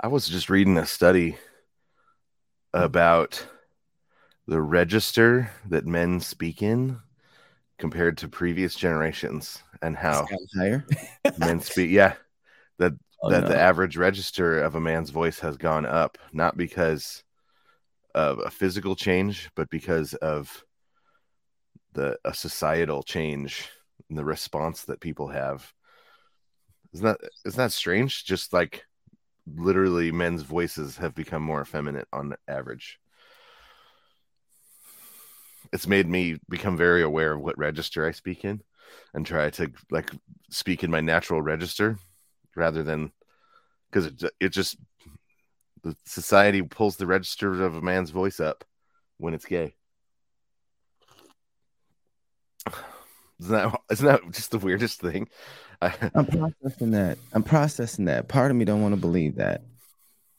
I 0.00 0.08
was 0.08 0.28
just 0.28 0.50
reading 0.50 0.78
a 0.78 0.86
study 0.86 1.36
about 2.74 3.46
the 4.46 4.60
register 4.60 5.50
that 5.68 5.86
men 5.86 6.20
speak 6.20 6.62
in 6.62 6.98
compared 7.78 8.18
to 8.18 8.28
previous 8.28 8.74
generations 8.74 9.62
and 9.82 9.96
how 9.96 10.26
higher? 10.56 10.84
men 11.38 11.60
speak 11.60 11.90
yeah 11.90 12.14
that 12.78 12.92
Oh, 13.24 13.30
that 13.30 13.42
no. 13.42 13.48
the 13.50 13.56
average 13.56 13.96
register 13.96 14.60
of 14.60 14.74
a 14.74 14.80
man's 14.80 15.10
voice 15.10 15.38
has 15.38 15.56
gone 15.56 15.86
up 15.86 16.18
not 16.32 16.56
because 16.56 17.22
of 18.16 18.40
a 18.40 18.50
physical 18.50 18.96
change 18.96 19.48
but 19.54 19.70
because 19.70 20.14
of 20.14 20.64
the 21.92 22.18
a 22.24 22.34
societal 22.34 23.04
change 23.04 23.68
in 24.10 24.16
the 24.16 24.24
response 24.24 24.84
that 24.84 25.00
people 25.00 25.28
have. 25.28 25.72
Isn't 26.92 27.06
that 27.06 27.20
isn't 27.44 27.58
that 27.58 27.72
strange? 27.72 28.24
Just 28.24 28.52
like 28.52 28.84
literally 29.46 30.12
men's 30.12 30.42
voices 30.42 30.96
have 30.96 31.14
become 31.14 31.42
more 31.42 31.62
effeminate 31.62 32.08
on 32.12 32.34
average. 32.48 32.98
It's 35.72 35.86
made 35.86 36.08
me 36.08 36.38
become 36.48 36.76
very 36.76 37.02
aware 37.02 37.32
of 37.32 37.40
what 37.40 37.56
register 37.58 38.06
i 38.06 38.10
speak 38.10 38.44
in 38.44 38.62
and 39.14 39.24
try 39.24 39.50
to 39.50 39.70
like 39.90 40.10
speak 40.50 40.84
in 40.84 40.90
my 40.90 41.00
natural 41.00 41.40
register 41.40 41.98
rather 42.54 42.82
than 42.82 43.10
because 43.90 44.06
it, 44.06 44.22
it 44.40 44.48
just 44.50 44.76
the 45.82 45.96
society 46.04 46.62
pulls 46.62 46.96
the 46.96 47.06
register 47.06 47.62
of 47.62 47.74
a 47.74 47.80
man's 47.80 48.10
voice 48.10 48.38
up 48.38 48.64
when 49.18 49.34
it's 49.34 49.46
gay 49.46 49.74
isn't 53.44 53.52
that 53.52 53.80
isn't 53.90 54.06
that 54.06 54.20
just 54.32 54.50
the 54.50 54.58
weirdest 54.58 55.00
thing 55.00 55.28
I'm 56.14 56.26
processing 56.26 56.92
that. 56.92 57.18
I'm 57.32 57.42
processing 57.42 58.04
that. 58.04 58.28
Part 58.28 58.50
of 58.50 58.56
me 58.56 58.64
don't 58.64 58.82
want 58.82 58.94
to 58.94 59.00
believe 59.00 59.36
that. 59.36 59.62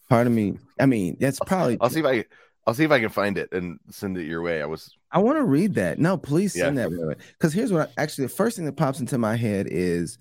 Part 0.09 0.27
of 0.27 0.33
me, 0.33 0.57
I 0.79 0.85
mean, 0.85 1.17
that's 1.19 1.39
probably. 1.39 1.77
i'll 1.81 1.89
see 1.89 1.99
if 1.99 2.05
i 2.05 2.25
i'll 2.65 2.73
see 2.73 2.83
if 2.83 2.91
i 2.91 2.99
can 2.99 3.09
find 3.09 3.37
it 3.37 3.51
and 3.51 3.79
send 3.89 4.17
it 4.17 4.25
your 4.25 4.41
way 4.41 4.61
i 4.61 4.65
was 4.65 4.95
I 5.11 5.19
want 5.19 5.37
to 5.37 5.43
read 5.43 5.75
that. 5.75 5.99
No, 5.99 6.17
please 6.17 6.53
send 6.53 6.77
that. 6.79 6.89
Because 7.33 7.53
here's 7.53 7.71
what 7.71 7.91
I, 7.95 8.01
actually 8.01 8.25
the 8.25 8.33
first 8.33 8.55
thing 8.55 8.65
that 8.65 8.75
pops 8.75 8.99
into 8.99 9.19
my 9.19 9.35
head 9.35 9.67
is 9.69 10.17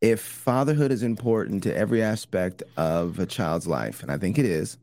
if 0.00 0.20
fatherhood 0.20 0.92
is 0.92 1.02
important 1.02 1.64
to 1.64 1.76
every 1.76 2.04
aspect 2.04 2.62
of 2.76 3.18
a 3.18 3.26
child's 3.26 3.66
life, 3.66 4.02
and 4.02 4.12
I 4.12 4.16
think 4.16 4.38
it 4.38 4.44
is, 4.44 4.78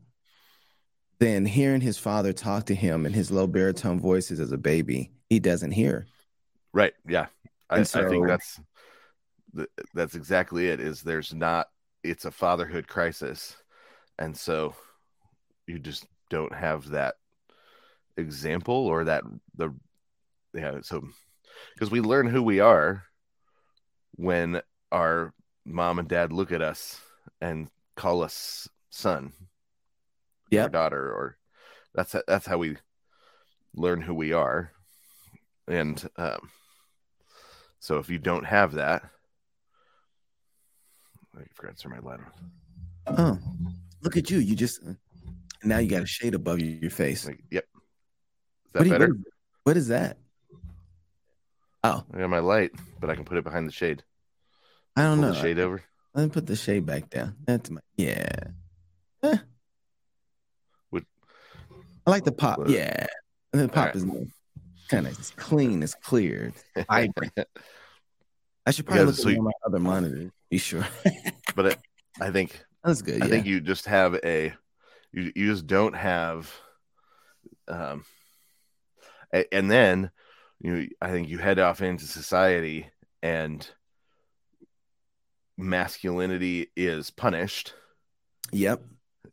then 1.20 1.46
hearing 1.46 1.80
his 1.80 1.96
father 1.96 2.34
talk 2.34 2.66
to 2.66 2.74
him 2.74 3.06
in 3.06 3.14
his 3.14 3.30
low 3.30 3.46
baritone 3.46 3.98
voices 3.98 4.40
as 4.40 4.52
a 4.52 4.58
baby, 4.58 5.10
he 5.28 5.40
doesn't 5.40 5.72
hear. 5.72 6.06
Right. 6.72 6.94
Yeah. 7.06 7.26
I, 7.70 7.78
And 7.78 7.90
I 7.94 8.08
think 8.08 8.26
that's 8.26 8.60
that's 9.94 10.14
exactly 10.14 10.68
it. 10.68 10.80
Is 10.80 11.02
there's 11.02 11.34
not 11.34 11.68
it's 12.02 12.24
a 12.24 12.30
fatherhood 12.30 12.88
crisis, 12.88 13.56
and 14.18 14.36
so 14.36 14.74
you 15.66 15.78
just 15.78 16.06
don't 16.30 16.54
have 16.54 16.88
that 16.90 17.16
example 18.16 18.86
or 18.86 19.04
that 19.04 19.24
the 19.56 19.74
yeah. 20.54 20.78
So 20.82 21.06
because 21.74 21.90
we 21.90 22.00
learn 22.00 22.26
who 22.26 22.42
we 22.42 22.60
are 22.60 23.04
when 24.12 24.62
our 24.90 25.34
mom 25.64 25.98
and 25.98 26.08
dad 26.08 26.32
look 26.32 26.52
at 26.52 26.62
us 26.62 27.00
and 27.40 27.68
call 27.96 28.22
us 28.22 28.68
son, 28.90 29.32
or 30.66 30.70
daughter, 30.70 31.12
or 31.12 31.38
that's 31.94 32.14
that's 32.26 32.46
how 32.46 32.58
we 32.58 32.76
learn 33.74 34.00
who 34.00 34.14
we 34.14 34.32
are, 34.32 34.72
and 35.68 36.08
um, 36.16 36.50
so 37.80 37.98
if 37.98 38.08
you 38.10 38.18
don't 38.18 38.44
have 38.44 38.72
that, 38.74 39.02
I 41.36 41.42
forgot 41.54 41.76
to 41.76 41.82
turn 41.82 41.92
my 41.92 41.98
light 42.00 42.20
on. 43.06 43.16
Oh, 43.18 43.38
look 44.02 44.16
at 44.16 44.30
you. 44.30 44.38
You 44.38 44.56
just, 44.56 44.80
now 45.62 45.78
you 45.78 45.88
got 45.88 46.02
a 46.02 46.06
shade 46.06 46.34
above 46.34 46.58
your 46.60 46.90
face. 46.90 47.26
Like, 47.26 47.40
yep. 47.50 47.64
Is 48.66 48.72
that 48.72 48.86
What, 48.88 48.98
do 48.98 49.04
you- 49.06 49.24
what 49.64 49.76
is- 49.76 49.88
that? 49.88 50.18
Oh, 51.84 52.04
I 52.12 52.18
got 52.18 52.28
my 52.30 52.40
light, 52.40 52.72
but 53.00 53.08
I 53.08 53.14
can 53.14 53.24
put 53.24 53.38
it 53.38 53.44
behind 53.44 53.68
the 53.68 53.72
shade. 53.72 54.02
I 54.96 55.02
don't 55.04 55.18
Pull 55.20 55.28
know. 55.28 55.32
the 55.34 55.40
shade 55.40 55.58
over. 55.60 55.80
Let 56.12 56.24
me 56.24 56.30
put 56.30 56.46
the 56.46 56.56
shade 56.56 56.84
back 56.84 57.08
down. 57.08 57.36
That's 57.46 57.70
my 57.70 57.80
yeah. 57.96 58.28
Eh. 59.22 59.36
Would- 60.90 61.06
I 62.04 62.10
like 62.10 62.24
the 62.24 62.32
pop. 62.32 62.58
Yeah, 62.66 63.06
and 63.52 63.62
the 63.62 63.68
pop 63.68 63.94
Alright. 63.94 63.96
is 63.96 64.04
kind 64.88 65.06
of 65.06 65.36
clean. 65.36 65.82
It's 65.82 65.94
clear. 65.94 66.52
It's 66.74 66.86
vibrant. 66.90 67.32
I 68.66 68.70
should 68.70 68.86
Yeah, 68.88 69.04
probably 69.04 69.34
look 69.34 69.36
at 69.36 69.42
my 69.42 69.50
other 69.66 69.78
monitor. 69.78 70.30
Be 70.50 70.58
sure. 70.68 70.86
but 71.54 71.66
it, 71.66 71.78
I 72.20 72.30
think 72.30 72.64
That's 72.84 73.02
good. 73.02 73.22
I 73.22 73.26
Yeah. 73.26 73.30
think 73.30 73.46
you 73.46 73.60
just 73.60 73.86
have 73.86 74.14
a 74.24 74.54
you 75.12 75.32
you 75.34 75.50
just 75.52 75.66
don't 75.66 75.94
have 75.96 76.52
um 77.66 78.04
a- 79.32 79.52
and 79.54 79.70
then 79.70 80.10
you 80.60 80.88
I 81.00 81.10
think 81.10 81.28
you 81.28 81.38
head 81.38 81.58
off 81.58 81.80
into 81.82 82.04
society 82.06 82.88
and 83.22 83.68
masculinity 85.56 86.70
is 86.76 87.10
punished 87.10 87.74
Yep. 88.52 88.82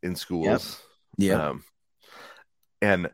in 0.03 0.15
schools. 0.15 0.81
Yep. 1.17 1.39
Um, 1.39 1.63
and 2.81 3.09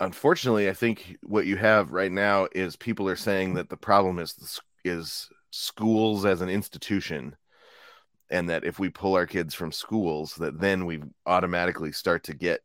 unfortunately, 0.00 0.68
I 0.68 0.72
think 0.72 1.16
what 1.22 1.46
you 1.46 1.56
have 1.56 1.92
right 1.92 2.12
now 2.12 2.48
is 2.52 2.76
people 2.76 3.08
are 3.08 3.16
saying 3.16 3.54
that 3.54 3.68
the 3.68 3.76
problem 3.76 4.18
is 4.18 4.34
the 4.34 4.60
is 4.90 5.28
schools 5.50 6.24
as 6.24 6.40
an 6.40 6.48
institution, 6.48 7.36
and 8.30 8.48
that 8.50 8.64
if 8.64 8.78
we 8.78 8.88
pull 8.88 9.14
our 9.14 9.26
kids 9.26 9.54
from 9.54 9.72
schools, 9.72 10.34
that 10.36 10.60
then 10.60 10.86
we 10.86 11.02
automatically 11.24 11.92
start 11.92 12.24
to 12.24 12.34
get 12.34 12.60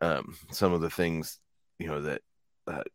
um, 0.00 0.36
some 0.50 0.72
of 0.72 0.80
the 0.80 0.90
things 0.90 1.38
you 1.78 1.88
know 1.88 2.02
that 2.02 2.22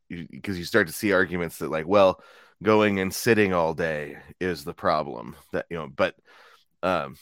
because 0.10 0.58
you 0.58 0.66
start 0.66 0.88
to 0.88 0.94
see 0.94 1.14
arguments 1.14 1.58
that 1.58 1.72
like, 1.72 1.88
well, 1.88 2.22
going 2.62 3.00
and 3.00 3.14
sitting 3.14 3.54
all 3.54 3.74
day 3.74 4.18
is 4.40 4.64
the 4.64 4.74
problem 4.74 5.36
that 5.52 5.66
you 5.70 5.78
know, 5.78 5.88
but 5.88 6.16
um, 6.84 7.16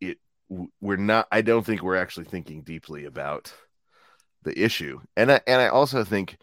it 0.00 0.18
we're 0.80 0.96
not 0.96 1.26
i 1.32 1.40
don't 1.42 1.64
think 1.66 1.82
we're 1.82 1.96
actually 1.96 2.24
thinking 2.26 2.62
deeply 2.62 3.04
about 3.04 3.52
the 4.46 4.58
issue. 4.64 5.00
And 5.18 5.32
i 5.32 5.42
and 5.46 5.60
i 5.62 5.68
also 5.68 6.04
think 6.04 6.38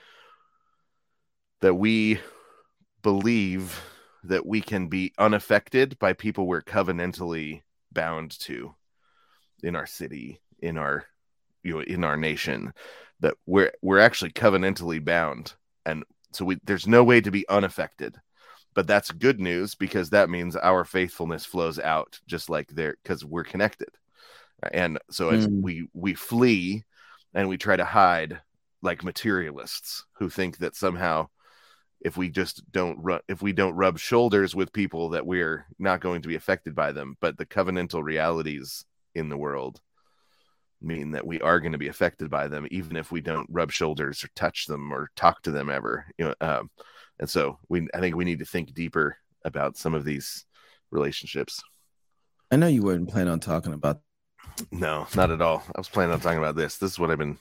that 1.62 1.76
we 1.76 2.20
believe 3.02 3.82
that 4.26 4.46
we 4.46 4.62
can 4.62 4.88
be 4.88 5.14
unaffected 5.18 5.98
by 6.00 6.14
people 6.14 6.48
we're 6.48 6.62
covenantally 6.62 7.62
bound 7.94 8.38
to 8.40 8.76
in 9.64 9.76
our 9.76 9.86
city 9.88 10.42
in 10.60 10.78
our 10.78 11.06
you 11.64 11.74
know 11.76 11.82
in 11.82 12.04
our 12.04 12.18
nation 12.18 12.74
that 13.22 13.36
we're 13.48 13.72
we're 13.82 14.00
actually 14.00 14.32
covenantally 14.32 15.04
bound. 15.04 15.54
And 15.86 16.04
so 16.34 16.46
we 16.46 16.60
there's 16.66 16.88
no 16.88 17.04
way 17.04 17.22
to 17.22 17.32
be 17.32 17.48
unaffected. 17.50 18.18
But 18.76 18.88
that's 18.88 19.12
good 19.12 19.40
news 19.40 19.76
because 19.76 20.12
that 20.12 20.30
means 20.30 20.56
our 20.56 20.86
faithfulness 20.86 21.46
flows 21.46 21.80
out 21.80 22.20
just 22.28 22.50
like 22.50 22.70
there 22.70 22.96
because 23.04 23.26
we're 23.26 23.44
connected. 23.44 23.90
And 24.74 25.00
so 25.12 25.30
as 25.32 25.48
Mm. 25.48 25.62
we 25.62 25.88
we 25.94 26.14
flee 26.16 26.84
and 27.34 27.48
we 27.48 27.58
try 27.58 27.76
to 27.76 27.86
hide 27.86 28.42
like 28.82 29.04
materialists 29.04 30.06
who 30.14 30.30
think 30.30 30.58
that 30.58 30.76
somehow 30.76 31.28
if 32.02 32.18
we 32.18 32.30
just 32.30 32.70
don't 32.72 33.00
if 33.28 33.42
we 33.42 33.54
don't 33.54 33.76
rub 33.76 33.98
shoulders 33.98 34.54
with 34.54 34.74
people 34.74 35.10
that 35.10 35.26
we're 35.26 35.66
not 35.80 36.02
going 36.02 36.22
to 36.22 36.28
be 36.28 36.36
affected 36.36 36.76
by 36.76 36.92
them. 36.92 37.16
But 37.22 37.38
the 37.38 37.46
covenantal 37.46 38.04
realities 38.04 38.84
in 39.16 39.30
the 39.30 39.38
world 39.38 39.80
mean 40.82 41.12
that 41.12 41.26
we 41.26 41.40
are 41.40 41.62
going 41.62 41.72
to 41.72 41.78
be 41.78 41.88
affected 41.88 42.30
by 42.30 42.50
them 42.50 42.68
even 42.70 42.98
if 42.98 43.10
we 43.10 43.22
don't 43.22 43.48
rub 43.50 43.72
shoulders 43.72 44.22
or 44.22 44.30
touch 44.36 44.66
them 44.66 44.92
or 44.92 45.10
talk 45.16 45.42
to 45.42 45.50
them 45.50 45.70
ever 45.70 46.06
you 46.18 46.26
know 46.26 46.36
um, 46.42 46.70
and 47.20 47.30
so 47.30 47.58
we 47.70 47.88
i 47.94 48.02
think 48.02 48.18
we 48.18 48.26
need 48.26 48.40
to 48.40 48.46
think 48.46 48.74
deeper 48.74 49.16
about 49.46 49.78
some 49.78 49.94
of 49.94 50.04
these 50.04 50.46
relationships. 50.92 51.62
I 52.52 52.56
know 52.56 52.68
you 52.68 52.84
weren't 52.84 53.10
planning 53.10 53.32
on 53.32 53.40
talking 53.40 53.74
about 53.74 54.02
no 54.72 55.08
not 55.16 55.32
at 55.32 55.42
all 55.42 55.64
i 55.76 55.80
was 55.80 55.90
planning 55.90 56.14
on 56.14 56.20
talking 56.20 56.38
about 56.38 56.56
this 56.56 56.78
this 56.78 56.92
is 56.92 57.00
what 57.00 57.10
i've 57.10 57.18
been 57.18 57.38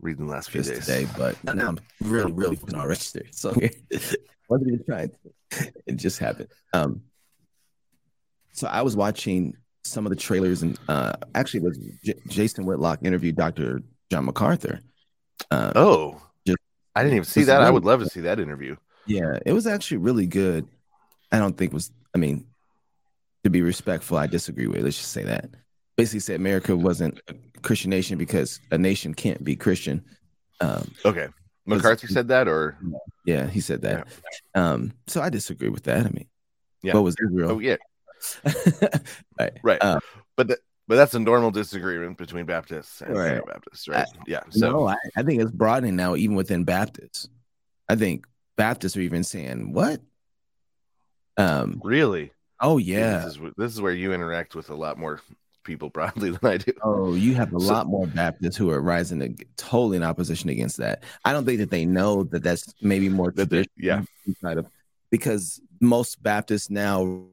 reading 0.00 0.26
the 0.26 0.32
last 0.32 0.50
few 0.50 0.62
this 0.62 0.86
days 0.86 0.86
today, 0.86 1.06
but 1.18 1.42
now 1.54 1.68
I'm 1.68 1.78
really, 2.00 2.32
really 2.32 2.56
putting 2.56 2.78
on 2.78 2.86
register. 2.88 3.22
So 3.32 3.50
wasn't 4.48 4.68
even 4.68 4.84
trying. 4.86 5.10
It 5.86 5.96
just 5.96 6.18
happened. 6.18 6.48
Um, 6.72 7.02
so 8.52 8.66
I 8.66 8.80
was 8.80 8.96
watching 8.96 9.56
some 9.84 10.06
of 10.06 10.10
the 10.10 10.16
trailers, 10.16 10.62
and 10.62 10.78
uh, 10.88 11.12
actually, 11.34 11.60
it 11.60 11.64
was 11.64 11.78
J- 12.02 12.14
Jason 12.28 12.64
Whitlock 12.64 13.00
interviewed 13.02 13.36
Dr. 13.36 13.82
John 14.10 14.24
MacArthur. 14.24 14.80
Uh, 15.50 15.72
oh 15.76 16.22
Just- 16.46 16.58
i 16.96 17.02
didn't 17.02 17.16
even 17.16 17.24
see 17.24 17.40
just 17.40 17.48
that 17.48 17.60
i 17.62 17.70
would 17.70 17.84
love 17.84 18.00
to 18.00 18.08
see 18.08 18.20
that 18.20 18.40
interview 18.40 18.76
Yeah, 19.06 19.38
it 19.44 19.52
was 19.52 19.66
actually 19.66 19.98
really 19.98 20.26
good. 20.26 20.66
I 21.30 21.38
don't 21.38 21.58
think 21.58 21.72
it 21.72 21.74
was. 21.74 21.90
I 22.14 22.18
mean, 22.18 22.46
to 23.44 23.50
be 23.50 23.60
respectful, 23.60 24.16
I 24.16 24.26
disagree 24.28 24.66
with. 24.66 24.78
it. 24.78 24.84
Let's 24.84 24.96
just 24.96 25.12
say 25.12 25.24
that. 25.24 25.50
Basically, 26.00 26.20
said 26.20 26.36
America 26.36 26.76
wasn't 26.76 27.20
a 27.28 27.34
Christian 27.62 27.90
nation 27.90 28.18
because 28.18 28.60
a 28.70 28.78
nation 28.78 29.14
can't 29.14 29.42
be 29.44 29.56
Christian. 29.56 30.04
Um, 30.60 30.90
okay 31.04 31.28
macarthur 31.66 32.08
said 32.08 32.28
that 32.28 32.48
or 32.48 32.76
yeah, 33.24 33.46
he 33.46 33.60
said 33.60 33.82
that. 33.82 34.08
Um, 34.54 34.92
so 35.06 35.20
I 35.20 35.28
disagree 35.30 35.68
with 35.68 35.84
that. 35.84 36.04
I 36.06 36.10
mean, 36.10 36.26
Yeah. 36.82 36.94
what 36.94 37.04
was 37.04 37.14
Israel? 37.22 37.52
oh 37.52 37.58
yeah 37.60 37.76
right. 39.38 39.58
Right. 39.62 39.82
Um, 39.82 40.00
but 40.36 40.48
the, 40.48 40.58
but 40.88 40.96
that's 40.96 41.14
a 41.14 41.18
normal 41.20 41.50
disagreement 41.50 42.18
between 42.18 42.44
Baptists 42.46 43.00
and 43.00 43.16
Right. 43.16 43.40
Baptists, 43.46 43.88
right? 43.88 44.06
I- 44.06 44.22
yeah. 44.26 44.40
So 44.50 44.70
no, 44.70 44.88
I, 44.88 44.96
I 45.16 45.22
think 45.22 45.40
it's 45.40 45.50
broadening 45.52 45.96
now, 45.96 46.16
even 46.16 46.34
within 46.36 46.64
Baptists. 46.64 47.28
I 47.88 47.94
think 47.96 48.26
Baptists 48.56 48.96
are 48.96 49.00
even 49.00 49.24
saying, 49.24 49.72
"What?" 49.72 50.00
Um. 51.36 51.80
really, 51.84 52.32
Oh 52.60 52.76
yeah. 52.78 53.24
This 53.24 53.36
is, 53.36 53.40
this 53.56 53.72
is 53.72 53.80
where 53.80 53.92
you 53.94 54.12
interact 54.12 54.54
with 54.54 54.68
a 54.70 54.74
lot 54.74 54.98
more 54.98 55.20
people 55.64 55.90
broadly 55.90 56.30
than 56.40 56.50
I 56.50 56.56
do. 56.58 56.72
Oh, 56.82 57.14
you 57.14 57.34
have 57.34 57.52
a 57.54 57.60
So- 57.60 57.66
lot 57.66 57.86
more 57.86 58.06
Baptists 58.06 58.56
who 58.56 58.70
are 58.70 58.80
rising 58.80 59.22
ag- 59.22 59.48
totally 59.56 59.96
in 59.96 60.02
opposition 60.02 60.48
against 60.50 60.76
that. 60.78 61.04
I 61.24 61.32
don't 61.32 61.44
think 61.44 61.58
that 61.60 61.70
they 61.70 61.84
know 61.84 62.24
that 62.24 62.42
that's 62.42 62.72
maybe 62.82 63.08
more 63.08 63.30
That 63.32 63.50
they- 63.50 63.66
yeah. 63.76 64.02
because 65.10 65.60
most 65.80 66.22
Baptists 66.22 66.70
now 66.70 67.24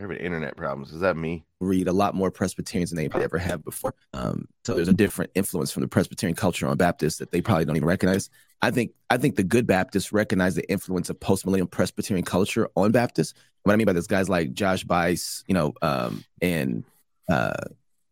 We're 0.00 0.08
having 0.08 0.24
internet 0.24 0.56
problems. 0.56 0.92
Is 0.92 1.00
that 1.00 1.16
me? 1.16 1.44
read 1.60 1.88
a 1.88 1.92
lot 1.92 2.14
more 2.14 2.30
Presbyterians 2.30 2.90
than 2.90 2.96
they 2.96 3.22
ever 3.22 3.38
have 3.38 3.62
before. 3.62 3.94
Um, 4.14 4.48
so 4.64 4.74
there's 4.74 4.88
a 4.88 4.94
different 4.94 5.30
influence 5.34 5.70
from 5.70 5.82
the 5.82 5.88
Presbyterian 5.88 6.34
culture 6.34 6.66
on 6.66 6.76
Baptists 6.78 7.18
that 7.18 7.30
they 7.30 7.42
probably 7.42 7.66
don't 7.66 7.76
even 7.76 7.86
recognize. 7.86 8.30
I 8.62 8.70
think 8.70 8.92
I 9.10 9.18
think 9.18 9.36
the 9.36 9.44
good 9.44 9.66
Baptists 9.66 10.12
recognize 10.12 10.54
the 10.54 10.68
influence 10.70 11.10
of 11.10 11.20
post-millennial 11.20 11.66
Presbyterian 11.66 12.24
culture 12.24 12.68
on 12.76 12.92
Baptists. 12.92 13.34
What 13.62 13.74
I 13.74 13.76
mean 13.76 13.86
by 13.86 13.92
this, 13.92 14.06
guys 14.06 14.28
like 14.28 14.54
Josh 14.54 14.84
Buice, 14.84 15.44
you 15.46 15.54
know, 15.54 15.74
um, 15.82 16.24
and 16.40 16.82
uh, 17.30 17.52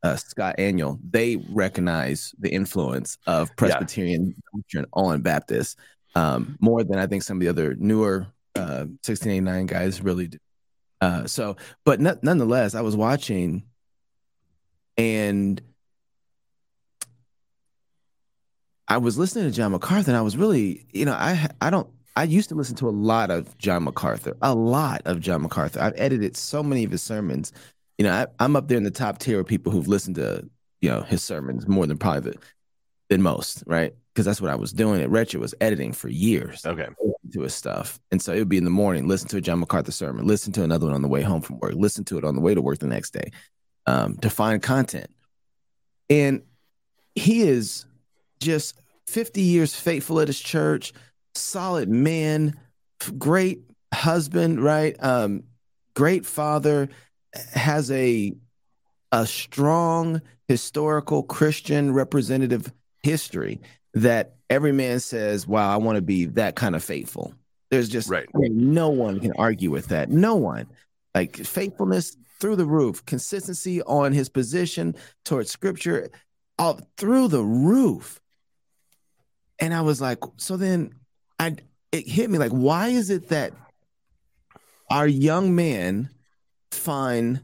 uh, 0.02 0.16
Scott 0.16 0.56
Aniol, 0.58 0.98
they 1.08 1.36
recognize 1.36 2.34
the 2.38 2.52
influence 2.52 3.16
of 3.26 3.54
Presbyterian 3.56 4.34
doctrine 4.54 4.86
on 4.92 5.22
Baptists 5.22 5.76
um, 6.14 6.58
more 6.60 6.84
than 6.84 6.98
I 6.98 7.06
think 7.06 7.22
some 7.22 7.38
of 7.38 7.40
the 7.40 7.48
other 7.48 7.74
newer 7.78 8.26
uh, 8.54 8.84
1689 9.04 9.66
guys 9.66 10.02
really 10.02 10.28
do. 10.28 10.38
Uh, 11.00 11.26
so, 11.26 11.56
but 11.84 12.00
no- 12.00 12.18
nonetheless, 12.22 12.74
I 12.74 12.80
was 12.80 12.96
watching, 12.96 13.64
and 14.96 15.60
I 18.88 18.98
was 18.98 19.18
listening 19.18 19.44
to 19.44 19.54
John 19.54 19.72
MacArthur, 19.72 20.10
and 20.10 20.18
I 20.18 20.22
was 20.22 20.36
really, 20.36 20.86
you 20.92 21.04
know, 21.04 21.12
I 21.12 21.48
I 21.60 21.70
don't. 21.70 21.88
I 22.16 22.24
used 22.24 22.48
to 22.48 22.56
listen 22.56 22.74
to 22.76 22.88
a 22.88 22.90
lot 22.90 23.30
of 23.30 23.56
John 23.58 23.84
MacArthur, 23.84 24.36
a 24.42 24.54
lot 24.54 25.02
of 25.04 25.20
John 25.20 25.42
MacArthur. 25.42 25.80
I've 25.80 25.94
edited 25.96 26.36
so 26.36 26.62
many 26.64 26.82
of 26.82 26.90
his 26.90 27.02
sermons. 27.02 27.52
You 27.96 28.04
know, 28.06 28.12
I, 28.12 28.26
I'm 28.40 28.56
up 28.56 28.66
there 28.66 28.76
in 28.76 28.82
the 28.82 28.90
top 28.90 29.18
tier 29.18 29.38
of 29.38 29.46
people 29.46 29.70
who've 29.70 29.86
listened 29.86 30.16
to, 30.16 30.48
you 30.80 30.90
know, 30.90 31.02
his 31.02 31.22
sermons 31.22 31.68
more 31.68 31.86
than 31.86 31.96
probably 31.96 32.32
the, 32.32 32.38
than 33.08 33.22
most, 33.22 33.62
right? 33.66 33.94
Because 34.12 34.24
that's 34.26 34.40
what 34.40 34.50
I 34.50 34.56
was 34.56 34.72
doing 34.72 35.00
at 35.00 35.10
Wretched 35.10 35.38
was 35.40 35.54
editing 35.60 35.92
for 35.92 36.08
years 36.08 36.66
Okay. 36.66 36.88
To 37.32 37.42
his 37.42 37.54
stuff. 37.54 38.00
And 38.10 38.20
so 38.20 38.32
it 38.32 38.38
would 38.38 38.48
be 38.48 38.58
in 38.58 38.64
the 38.64 38.70
morning, 38.70 39.06
listen 39.06 39.28
to 39.28 39.36
a 39.36 39.40
John 39.40 39.60
MacArthur 39.60 39.92
sermon, 39.92 40.26
listen 40.26 40.52
to 40.54 40.62
another 40.62 40.86
one 40.86 40.94
on 40.94 41.02
the 41.02 41.08
way 41.08 41.22
home 41.22 41.40
from 41.40 41.58
work, 41.58 41.74
listen 41.74 42.04
to 42.06 42.18
it 42.18 42.24
on 42.24 42.34
the 42.34 42.40
way 42.40 42.54
to 42.54 42.62
work 42.62 42.78
the 42.78 42.86
next 42.86 43.10
day 43.10 43.30
um, 43.86 44.16
to 44.18 44.30
find 44.30 44.62
content. 44.62 45.10
And 46.10 46.42
he 47.14 47.42
is 47.42 47.84
just 48.40 48.80
50 49.06 49.40
years 49.40 49.74
faithful 49.74 50.20
at 50.20 50.28
his 50.28 50.40
church, 50.40 50.92
solid 51.34 51.88
man, 51.88 52.58
great 53.18 53.62
husband, 53.92 54.62
right? 54.62 54.96
Um, 55.00 55.44
great 55.94 56.26
father, 56.26 56.88
has 57.54 57.90
a 57.90 58.34
a 59.10 59.26
strong 59.26 60.20
historical 60.48 61.22
Christian 61.22 61.92
representative 61.92 62.72
history 63.02 63.60
that 63.94 64.36
every 64.50 64.72
man 64.72 65.00
says, 65.00 65.46
"Wow, 65.46 65.72
I 65.72 65.76
want 65.76 65.96
to 65.96 66.02
be 66.02 66.26
that 66.26 66.56
kind 66.56 66.76
of 66.76 66.84
faithful." 66.84 67.34
There's 67.70 67.88
just 67.88 68.08
Right. 68.08 68.26
I 68.34 68.38
mean, 68.38 68.72
no 68.72 68.88
one 68.88 69.20
can 69.20 69.32
argue 69.38 69.70
with 69.70 69.88
that. 69.88 70.10
No 70.10 70.36
one. 70.36 70.66
Like 71.14 71.36
faithfulness 71.36 72.16
through 72.40 72.56
the 72.56 72.66
roof, 72.66 73.04
consistency 73.04 73.82
on 73.82 74.12
his 74.12 74.28
position 74.28 74.94
towards 75.24 75.50
scripture, 75.50 76.10
all 76.58 76.80
through 76.96 77.28
the 77.28 77.42
roof. 77.42 78.20
And 79.58 79.74
I 79.74 79.80
was 79.80 80.00
like, 80.00 80.18
so 80.36 80.56
then 80.56 80.94
I 81.38 81.56
it 81.92 82.06
hit 82.08 82.30
me 82.30 82.38
like, 82.38 82.52
why 82.52 82.88
is 82.88 83.10
it 83.10 83.28
that 83.28 83.52
our 84.90 85.06
young 85.06 85.54
men 85.54 86.10
find 86.70 87.40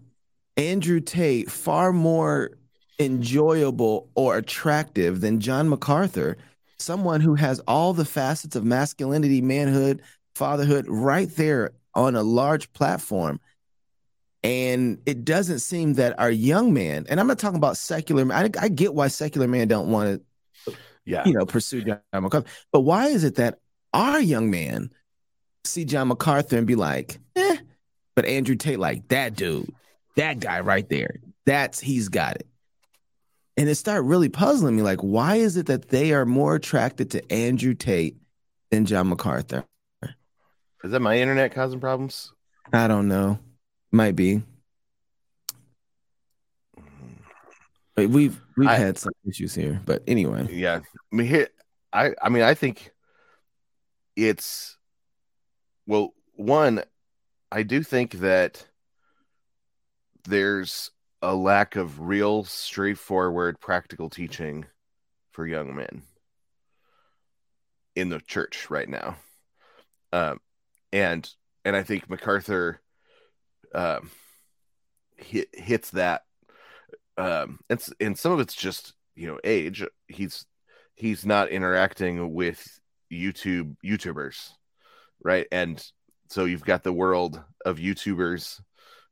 Andrew 0.57 1.01
Tate 1.01 1.51
far 1.51 1.93
more 1.93 2.53
enjoyable 2.99 4.09
or 4.15 4.37
attractive 4.37 5.21
than 5.21 5.41
John 5.41 5.69
MacArthur, 5.69 6.37
someone 6.79 7.21
who 7.21 7.35
has 7.35 7.61
all 7.61 7.93
the 7.93 8.05
facets 8.05 8.57
of 8.57 8.65
masculinity, 8.65 9.41
manhood, 9.41 10.03
fatherhood 10.35 10.87
right 10.89 11.29
there 11.37 11.71
on 11.95 12.17
a 12.17 12.23
large 12.23 12.73
platform. 12.73 13.41
And 14.43 15.01
it 15.07 15.25
doesn't 15.25 15.61
seem 15.61 15.95
that 15.95 16.19
our 16.19 16.31
young 16.31 16.75
man, 16.75 17.07
and 17.09 17.19
I'm 17.19 17.27
not 17.27 17.39
talking 17.39 17.57
about 17.57 17.79
secular, 17.79 18.31
I, 18.33 18.51
I 18.61 18.69
get 18.69 18.95
why 18.95 19.09
secular 19.09 19.49
men 19.49 19.69
don't 19.69 19.91
want 19.91 20.23
to 20.67 20.77
Yeah. 21.07 21.23
you 21.25 21.33
know, 21.33 21.47
pursue 21.47 21.83
John 21.83 22.01
MacArthur. 22.13 22.49
But 22.71 22.81
why 22.81 23.07
is 23.07 23.25
it 23.25 23.37
that 23.37 23.59
our 23.95 24.21
young 24.21 24.51
man 24.51 24.91
see 25.65 25.85
John 25.85 26.09
MacArthur 26.09 26.59
and 26.59 26.67
be 26.67 26.75
like, 26.75 27.19
eh, 27.37 27.57
but 28.15 28.27
Andrew 28.27 28.55
Tate, 28.55 28.79
like 28.79 29.09
that 29.09 29.35
dude, 29.35 29.73
that 30.17 30.41
guy 30.41 30.61
right 30.61 30.89
there, 30.89 31.17
that's 31.47 31.81
he's 31.81 32.09
got 32.09 32.37
it. 32.37 32.47
And 33.57 33.69
it 33.69 33.77
started 33.77 34.03
really 34.03 34.29
puzzling 34.29 34.75
me, 34.77 34.83
like, 34.83 35.01
why 35.01 35.37
is 35.37 35.57
it 35.57 35.67
that 35.67 35.89
they 35.89 36.13
are 36.13 36.27
more 36.27 36.57
attracted 36.57 37.11
to 37.13 37.33
Andrew 37.33 37.75
Tate 37.75 38.17
than 38.71 38.85
John 38.85 39.09
MacArthur? 39.09 39.65
Is 40.83 40.91
that 40.91 41.01
my 41.01 41.19
internet 41.19 41.55
causing 41.55 41.81
problems? 41.81 42.33
I 42.73 42.89
don't 42.89 43.09
know. 43.09 43.39
Might 43.93 44.17
be. 44.17 44.43
Hmm. 46.77 46.83
But 47.95 48.09
we've 48.11 48.41
we've 48.57 48.69
I- 48.69 48.75
had 48.75 48.99
some 48.99 49.13
issues 49.27 49.55
here. 49.55 49.81
But 49.87 50.03
anyway. 50.07 50.49
Yeah. 50.53 50.81
I 51.13 51.17
mean, 51.17 51.27
here, 51.29 51.49
I, 51.93 52.11
I 52.21 52.29
mean, 52.29 52.43
I 52.43 52.55
think 52.55 52.91
it's, 54.17 54.77
well, 55.87 56.13
one, 56.35 56.83
I 57.53 57.63
do 57.63 57.83
think 57.85 58.15
that 58.15 58.67
there's 60.25 60.91
a 61.25 61.35
lack 61.35 61.77
of 61.77 62.01
real 62.01 62.45
straightforward 62.45 63.59
practical 63.59 64.11
teaching 64.11 64.67
for 65.33 65.47
young 65.47 65.75
men 65.75 66.03
in 67.97 68.09
the 68.11 68.21
church 68.21 68.69
right 68.69 68.89
now. 68.89 69.17
Um, 70.13 70.39
and, 70.93 71.29
and 71.65 71.75
I 71.75 71.83
think 71.83 72.09
MacArthur, 72.09 72.81
um, 73.75 74.11
hit, 75.17 75.49
hits 75.53 75.91
that 75.91 76.23
um 77.17 77.59
and, 77.71 77.85
and 78.01 78.19
some 78.19 78.33
of 78.33 78.41
it's 78.41 78.55
just 78.55 78.95
you 79.15 79.27
know 79.27 79.39
age 79.45 79.85
he's 80.09 80.47
he's 80.97 81.25
not 81.25 81.49
interacting 81.49 82.35
with 82.35 82.81
youtube 83.13 83.77
youtubers 83.85 84.51
right 85.23 85.47
and 85.53 85.85
so 86.29 86.45
you've 86.45 86.65
got 86.65 86.83
the 86.83 86.93
world 86.93 87.41
of 87.65 87.79
youtubers 87.79 88.61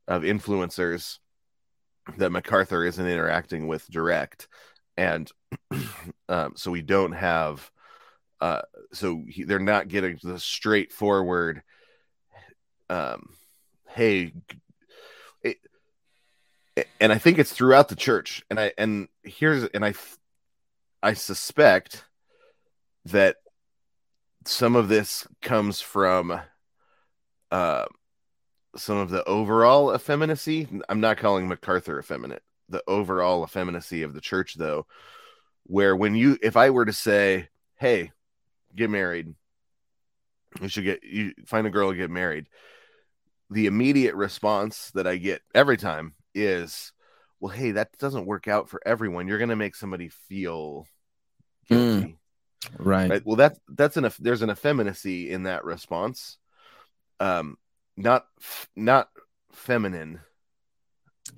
of 0.07 0.23
influencers 0.23 1.19
that 2.17 2.31
macarthur 2.31 2.85
isn't 2.85 3.07
interacting 3.07 3.67
with 3.67 3.89
direct 3.89 4.47
and 4.97 5.31
um, 6.29 6.53
so 6.55 6.71
we 6.71 6.81
don't 6.81 7.13
have 7.13 7.69
uh 8.41 8.61
so 8.91 9.23
he, 9.27 9.43
they're 9.43 9.59
not 9.59 9.87
getting 9.87 10.19
the 10.23 10.39
straightforward 10.39 11.63
um 12.89 13.29
hey 13.87 14.33
it, 16.75 16.87
and 16.99 17.11
I 17.11 17.17
think 17.17 17.37
it's 17.37 17.53
throughout 17.53 17.89
the 17.89 17.95
church. 17.95 18.43
And 18.49 18.59
I 18.59 18.73
and 18.77 19.07
here's 19.23 19.63
and 19.65 19.85
I 19.85 19.93
I 21.01 21.13
suspect 21.13 22.05
that 23.05 23.37
some 24.45 24.75
of 24.75 24.87
this 24.89 25.27
comes 25.41 25.81
from 25.81 26.39
uh 27.51 27.85
some 28.75 28.97
of 28.97 29.09
the 29.09 29.23
overall 29.25 29.93
effeminacy. 29.93 30.67
I'm 30.89 31.01
not 31.01 31.17
calling 31.17 31.47
MacArthur 31.47 31.99
effeminate. 31.99 32.43
The 32.69 32.83
overall 32.87 33.43
effeminacy 33.43 34.03
of 34.03 34.13
the 34.13 34.21
church, 34.21 34.55
though, 34.55 34.87
where 35.63 35.95
when 35.95 36.15
you 36.15 36.37
if 36.41 36.57
I 36.57 36.69
were 36.69 36.85
to 36.85 36.93
say, 36.93 37.49
"Hey, 37.77 38.11
get 38.75 38.89
married," 38.89 39.33
you 40.61 40.67
should 40.69 40.83
get 40.85 41.03
you 41.03 41.33
find 41.45 41.67
a 41.67 41.69
girl 41.69 41.89
and 41.89 41.97
get 41.97 42.09
married. 42.09 42.47
The 43.49 43.67
immediate 43.67 44.15
response 44.15 44.91
that 44.91 45.05
I 45.05 45.17
get 45.17 45.41
every 45.53 45.77
time 45.77 46.15
is, 46.33 46.91
well, 47.39 47.53
hey, 47.53 47.71
that 47.71 47.97
doesn't 47.99 48.25
work 48.25 48.47
out 48.47 48.69
for 48.69 48.81
everyone. 48.85 49.27
You're 49.27 49.37
going 49.37 49.49
to 49.49 49.55
make 49.55 49.75
somebody 49.75 50.09
feel 50.09 50.87
guilty. 51.67 52.17
Right. 52.77 53.09
Right? 53.09 53.25
Well, 53.25 53.35
that's 53.35 53.59
that's 53.67 53.97
an 53.97 54.09
there's 54.19 54.41
an 54.41 54.49
effeminacy 54.49 55.29
in 55.31 55.43
that 55.43 55.65
response. 55.65 56.37
Um, 57.19 57.57
not 57.97 58.27
not 58.75 59.09
feminine, 59.51 60.21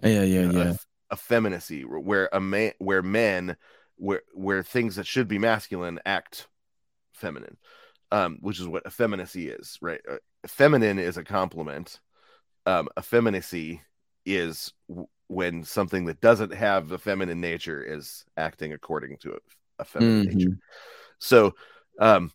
Yeah, 0.03 0.23
yeah, 0.23 0.43
yeah. 0.43 0.73
a, 1.11 1.13
effeminacy 1.13 1.83
where 1.83 2.29
a 2.33 2.39
man 2.39 2.71
where 2.79 3.03
men 3.03 3.55
where 3.95 4.23
where 4.33 4.63
things 4.63 4.95
that 4.95 5.05
should 5.07 5.27
be 5.27 5.37
masculine 5.37 5.99
act 6.05 6.47
feminine. 7.13 7.57
um, 8.11 8.39
which 8.41 8.59
is 8.59 8.67
what 8.67 8.85
effeminacy 8.87 9.49
is, 9.49 9.77
right? 9.81 10.01
Uh, 10.09 10.17
feminine 10.47 10.99
is 10.99 11.17
a 11.17 11.23
compliment. 11.25 11.99
Um, 12.65 12.89
effeminacy 12.99 13.81
is 14.25 14.73
w- 14.89 15.07
when 15.27 15.63
something 15.65 16.05
that 16.05 16.21
doesn't 16.21 16.53
have 16.53 16.91
a 16.93 16.99
feminine 16.99 17.41
nature 17.41 17.83
is 17.83 18.25
acting 18.37 18.73
according 18.73 19.17
to 19.19 19.33
a, 19.33 19.37
a 19.79 19.85
feminine 19.85 20.23
Mhm. 20.23 20.25
nature. 20.25 20.57
So, 21.19 21.55
um, 21.99 22.31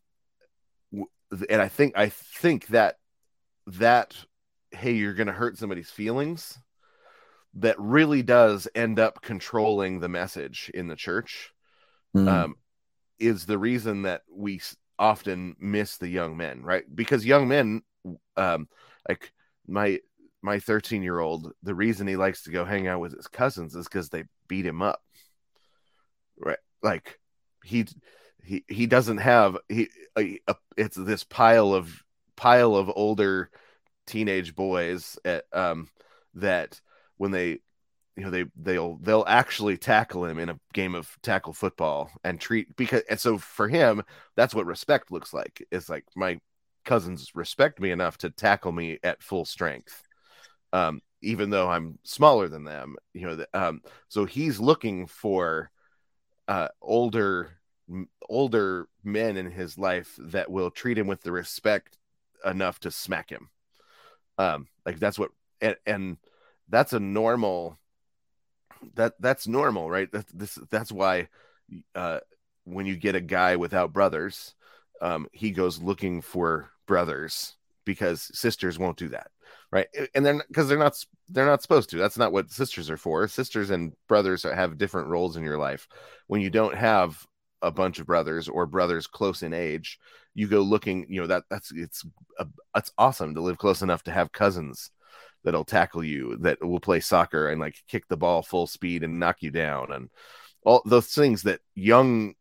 w- 0.92 1.08
and 1.48 1.60
I 1.62 1.68
think 1.68 1.96
I 1.96 2.08
think 2.10 2.68
that 2.68 2.96
that 3.66 4.16
hey, 4.72 4.92
you're 4.92 5.14
going 5.14 5.26
to 5.26 5.32
hurt 5.32 5.58
somebody's 5.58 5.90
feelings. 5.90 6.58
That 7.54 7.74
really 7.80 8.22
does 8.22 8.68
end 8.74 9.00
up 9.00 9.22
controlling 9.22 9.98
the 9.98 10.08
message 10.08 10.70
in 10.72 10.88
the 10.88 10.96
church 10.96 11.52
Mm. 12.14 12.28
um, 12.28 12.56
is 13.18 13.46
the 13.46 13.58
reason 13.58 14.02
that 14.02 14.22
we 14.30 14.60
often 14.98 15.56
miss 15.60 15.96
the 15.98 16.08
young 16.08 16.36
men, 16.36 16.62
right? 16.62 16.84
Because 16.94 17.24
young 17.24 17.48
men, 17.48 17.82
um, 18.36 18.68
like 19.08 19.32
my 19.66 20.00
my 20.42 20.58
13 20.58 21.02
year 21.02 21.20
old, 21.20 21.52
the 21.62 21.74
reason 21.74 22.06
he 22.06 22.16
likes 22.16 22.42
to 22.44 22.50
go 22.50 22.64
hang 22.64 22.86
out 22.88 23.00
with 23.00 23.14
his 23.14 23.28
cousins 23.28 23.74
is 23.76 23.86
because 23.86 24.08
they 24.08 24.24
beat 24.48 24.66
him 24.66 24.82
up, 24.82 25.02
right? 26.38 26.58
Like 26.82 27.18
he 27.64 27.86
he 28.42 28.64
he 28.68 28.86
doesn't 28.86 29.18
have 29.18 29.56
he 29.68 29.88
a, 30.18 30.40
a, 30.48 30.56
it's 30.76 30.96
this 30.96 31.24
pile 31.24 31.74
of 31.74 32.02
pile 32.40 32.74
of 32.74 32.90
older 32.96 33.50
teenage 34.06 34.54
boys 34.54 35.18
at 35.26 35.44
um 35.52 35.90
that 36.32 36.80
when 37.18 37.32
they 37.32 37.58
you 38.16 38.24
know 38.24 38.30
they 38.30 38.46
they'll 38.56 38.96
they'll 39.02 39.26
actually 39.28 39.76
tackle 39.76 40.24
him 40.24 40.38
in 40.38 40.48
a 40.48 40.58
game 40.72 40.94
of 40.94 41.14
tackle 41.22 41.52
football 41.52 42.10
and 42.24 42.40
treat 42.40 42.74
because 42.76 43.02
and 43.10 43.20
so 43.20 43.36
for 43.36 43.68
him 43.68 44.02
that's 44.36 44.54
what 44.54 44.64
respect 44.64 45.12
looks 45.12 45.34
like. 45.34 45.62
It's 45.70 45.90
like 45.90 46.06
my 46.16 46.40
cousins 46.86 47.30
respect 47.34 47.78
me 47.78 47.90
enough 47.90 48.16
to 48.18 48.30
tackle 48.30 48.72
me 48.72 48.98
at 49.04 49.22
full 49.22 49.44
strength. 49.44 50.02
Um 50.72 51.02
even 51.20 51.50
though 51.50 51.68
i'm 51.68 51.98
smaller 52.04 52.48
than 52.48 52.64
them 52.64 52.96
you 53.12 53.26
know 53.26 53.36
the, 53.36 53.48
um 53.52 53.82
so 54.08 54.24
he's 54.24 54.58
looking 54.58 55.06
for 55.06 55.70
uh 56.48 56.68
older 56.80 57.50
older 58.30 58.88
men 59.04 59.36
in 59.36 59.50
his 59.50 59.76
life 59.76 60.16
that 60.18 60.50
will 60.50 60.70
treat 60.70 60.96
him 60.96 61.06
with 61.06 61.20
the 61.20 61.30
respect 61.32 61.98
enough 62.44 62.80
to 62.80 62.90
smack 62.90 63.30
him. 63.30 63.48
Um 64.38 64.66
like 64.86 64.98
that's 64.98 65.18
what 65.18 65.30
and, 65.60 65.76
and 65.86 66.16
that's 66.68 66.92
a 66.92 67.00
normal 67.00 67.78
that 68.94 69.14
that's 69.20 69.46
normal 69.46 69.90
right? 69.90 70.08
This 70.32 70.58
that's 70.70 70.92
why 70.92 71.28
uh 71.94 72.20
when 72.64 72.86
you 72.86 72.96
get 72.96 73.14
a 73.14 73.20
guy 73.20 73.56
without 73.56 73.92
brothers 73.92 74.54
um 75.00 75.28
he 75.32 75.50
goes 75.50 75.82
looking 75.82 76.20
for 76.20 76.70
brothers 76.86 77.56
because 77.84 78.30
sisters 78.36 78.78
won't 78.78 78.96
do 78.96 79.08
that 79.08 79.30
right? 79.72 79.86
And 80.14 80.24
then 80.24 80.42
because 80.48 80.68
they're 80.68 80.78
not 80.78 80.96
they're 81.28 81.46
not 81.46 81.62
supposed 81.62 81.90
to. 81.90 81.96
That's 81.96 82.18
not 82.18 82.32
what 82.32 82.50
sisters 82.50 82.90
are 82.90 82.96
for. 82.96 83.26
Sisters 83.28 83.70
and 83.70 83.92
brothers 84.08 84.42
have 84.42 84.78
different 84.78 85.08
roles 85.08 85.36
in 85.36 85.44
your 85.44 85.58
life. 85.58 85.88
When 86.26 86.40
you 86.40 86.50
don't 86.50 86.74
have 86.74 87.24
a 87.62 87.70
bunch 87.70 87.98
of 87.98 88.06
brothers 88.06 88.48
or 88.48 88.66
brothers 88.66 89.06
close 89.06 89.42
in 89.42 89.52
age 89.52 89.98
you 90.34 90.46
go 90.46 90.60
looking 90.60 91.06
you 91.08 91.20
know 91.20 91.26
that 91.26 91.44
that's 91.50 91.72
it's 91.72 92.04
it's 92.74 92.92
awesome 92.98 93.34
to 93.34 93.40
live 93.40 93.58
close 93.58 93.82
enough 93.82 94.02
to 94.02 94.10
have 94.12 94.32
cousins 94.32 94.90
that'll 95.44 95.64
tackle 95.64 96.04
you 96.04 96.36
that 96.38 96.62
will 96.64 96.80
play 96.80 97.00
soccer 97.00 97.48
and 97.48 97.60
like 97.60 97.76
kick 97.88 98.06
the 98.08 98.16
ball 98.16 98.42
full 98.42 98.66
speed 98.66 99.02
and 99.02 99.18
knock 99.18 99.36
you 99.40 99.50
down 99.50 99.92
and 99.92 100.10
all 100.64 100.82
those 100.84 101.08
things 101.08 101.42
that 101.42 101.60
young 101.74 102.34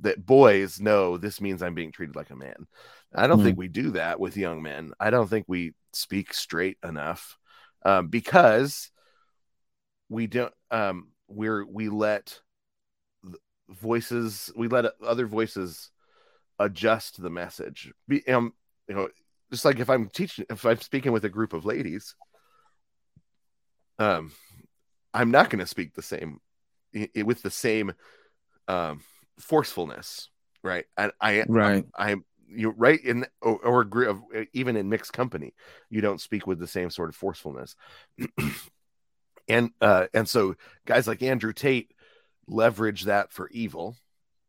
that 0.00 0.24
boys 0.24 0.80
know 0.80 1.16
this 1.16 1.40
means 1.40 1.62
i'm 1.62 1.74
being 1.74 1.92
treated 1.92 2.16
like 2.16 2.30
a 2.30 2.36
man 2.36 2.66
i 3.14 3.26
don't 3.26 3.38
Hmm. 3.38 3.42
think 3.42 3.58
we 3.58 3.68
do 3.68 3.90
that 3.92 4.18
with 4.18 4.36
young 4.36 4.62
men 4.62 4.92
i 4.98 5.10
don't 5.10 5.28
think 5.28 5.44
we 5.48 5.74
speak 5.92 6.34
straight 6.34 6.78
enough 6.82 7.36
um, 7.84 8.08
because 8.08 8.90
we 10.08 10.26
don't 10.26 10.52
um 10.70 11.08
we're 11.28 11.64
we 11.64 11.88
let 11.88 12.40
voices 13.80 14.50
we 14.56 14.68
let 14.68 14.86
other 15.04 15.26
voices 15.26 15.90
adjust 16.58 17.20
the 17.22 17.30
message. 17.30 17.92
Be 18.08 18.26
um 18.28 18.52
you 18.88 18.94
know 18.94 19.08
just 19.50 19.64
like 19.64 19.78
if 19.80 19.90
i'm 19.90 20.08
teaching 20.08 20.44
if 20.50 20.64
i'm 20.64 20.80
speaking 20.80 21.12
with 21.12 21.24
a 21.24 21.28
group 21.28 21.52
of 21.52 21.64
ladies 21.64 22.14
um 23.98 24.32
i'm 25.14 25.30
not 25.30 25.50
going 25.50 25.58
to 25.58 25.66
speak 25.66 25.94
the 25.94 26.02
same 26.02 26.40
i- 26.96 27.08
i- 27.16 27.22
with 27.22 27.42
the 27.42 27.50
same 27.50 27.92
um 28.68 29.00
forcefulness 29.38 30.28
right? 30.62 30.84
And 30.96 31.12
i 31.20 31.44
Right. 31.48 31.84
i'm 31.96 32.24
you're 32.48 32.74
right 32.76 33.02
in 33.02 33.26
or, 33.40 33.58
or 33.64 34.24
even 34.52 34.76
in 34.76 34.88
mixed 34.88 35.12
company 35.12 35.54
you 35.90 36.00
don't 36.00 36.20
speak 36.20 36.46
with 36.46 36.58
the 36.58 36.66
same 36.66 36.90
sort 36.90 37.08
of 37.08 37.16
forcefulness. 37.16 37.76
And 39.48 39.70
uh 39.80 40.06
and 40.14 40.28
so 40.28 40.54
guys 40.86 41.08
like 41.08 41.20
andrew 41.20 41.52
tate 41.52 41.92
leverage 42.48 43.04
that 43.04 43.32
for 43.32 43.48
evil 43.50 43.96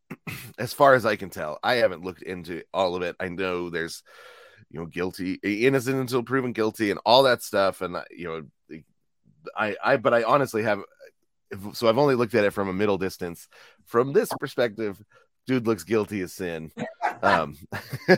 as 0.58 0.74
far 0.74 0.94
as 0.94 1.06
i 1.06 1.16
can 1.16 1.30
tell 1.30 1.60
i 1.64 1.76
haven't 1.76 2.04
looked 2.04 2.22
into 2.22 2.64
all 2.74 2.96
of 2.96 3.02
it 3.02 3.16
i 3.20 3.30
know 3.30 3.70
there's 3.70 4.04
you 4.70 4.80
know 4.80 4.86
guilty 4.86 5.34
innocent 5.44 5.98
until 5.98 6.24
proven 6.24 6.52
guilty 6.54 6.92
and 6.92 7.00
all 7.06 7.24
that 7.24 7.42
stuff 7.44 7.82
and 7.82 7.96
you 8.12 8.26
know 8.26 8.80
i 9.56 9.76
i 9.84 9.98
but 9.98 10.14
i 10.14 10.24
honestly 10.24 10.64
have 10.64 10.82
so 11.74 11.88
i've 11.88 11.98
only 11.98 12.16
looked 12.16 12.34
at 12.36 12.44
it 12.46 12.52
from 12.52 12.68
a 12.70 12.74
middle 12.74 12.98
distance 12.98 13.48
from 13.86 14.14
this 14.14 14.30
perspective 14.40 15.02
dude 15.46 15.68
looks 15.68 15.84
guilty 15.84 16.22
as 16.22 16.34
sin 16.34 16.72
um 17.22 17.56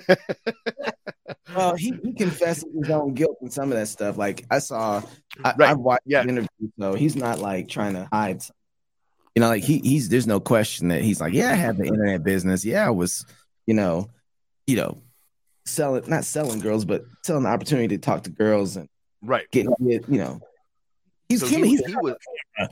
Well, 1.54 1.76
he, 1.76 1.94
he 2.04 2.14
confesses 2.14 2.66
his 2.78 2.90
own 2.90 3.14
guilt 3.14 3.38
in 3.42 3.50
some 3.50 3.72
of 3.72 3.78
that 3.78 3.88
stuff. 3.88 4.18
Like 4.18 4.46
I 4.50 4.60
saw, 4.60 5.02
I, 5.44 5.54
Right. 5.58 5.70
I've 5.70 5.78
watched 5.78 6.02
Yeah. 6.06 6.24
the 6.24 6.30
interview, 6.30 6.70
so 6.80 6.94
he's 6.96 7.16
not 7.16 7.40
like 7.40 7.70
trying 7.70 7.94
to 7.94 8.10
hide. 8.12 8.42
something. 8.42 8.56
You 9.36 9.42
know, 9.42 9.50
like 9.50 9.64
he 9.64 9.80
he's 9.80 10.08
there's 10.10 10.28
no 10.28 10.40
question 10.40 10.88
that 10.88 11.02
he's 11.02 11.20
like, 11.20 11.34
yeah, 11.34 11.52
I 11.52 11.56
had 11.56 11.78
the 11.78 11.84
internet 11.86 12.24
business. 12.24 12.64
Yeah, 12.64 12.88
I 12.88 12.92
was, 12.92 13.26
you 13.66 13.74
know, 13.74 14.10
you 14.66 14.78
know, 14.78 14.98
selling 15.66 16.10
not 16.10 16.24
selling 16.24 16.60
girls, 16.60 16.86
but 16.86 17.04
selling 17.24 17.44
the 17.44 17.50
opportunity 17.50 17.90
to 17.90 17.98
talk 17.98 18.24
to 18.24 18.30
girls 18.30 18.78
and 18.78 18.88
right 19.22 19.46
get, 19.52 19.68
get 19.86 20.08
you 20.08 20.20
know. 20.20 20.40
He's 21.28 21.42
so 21.42 21.48
Kim, 21.48 21.64
he, 21.64 21.72
he's 21.72 21.86
he 21.86 21.96
was 21.96 22.16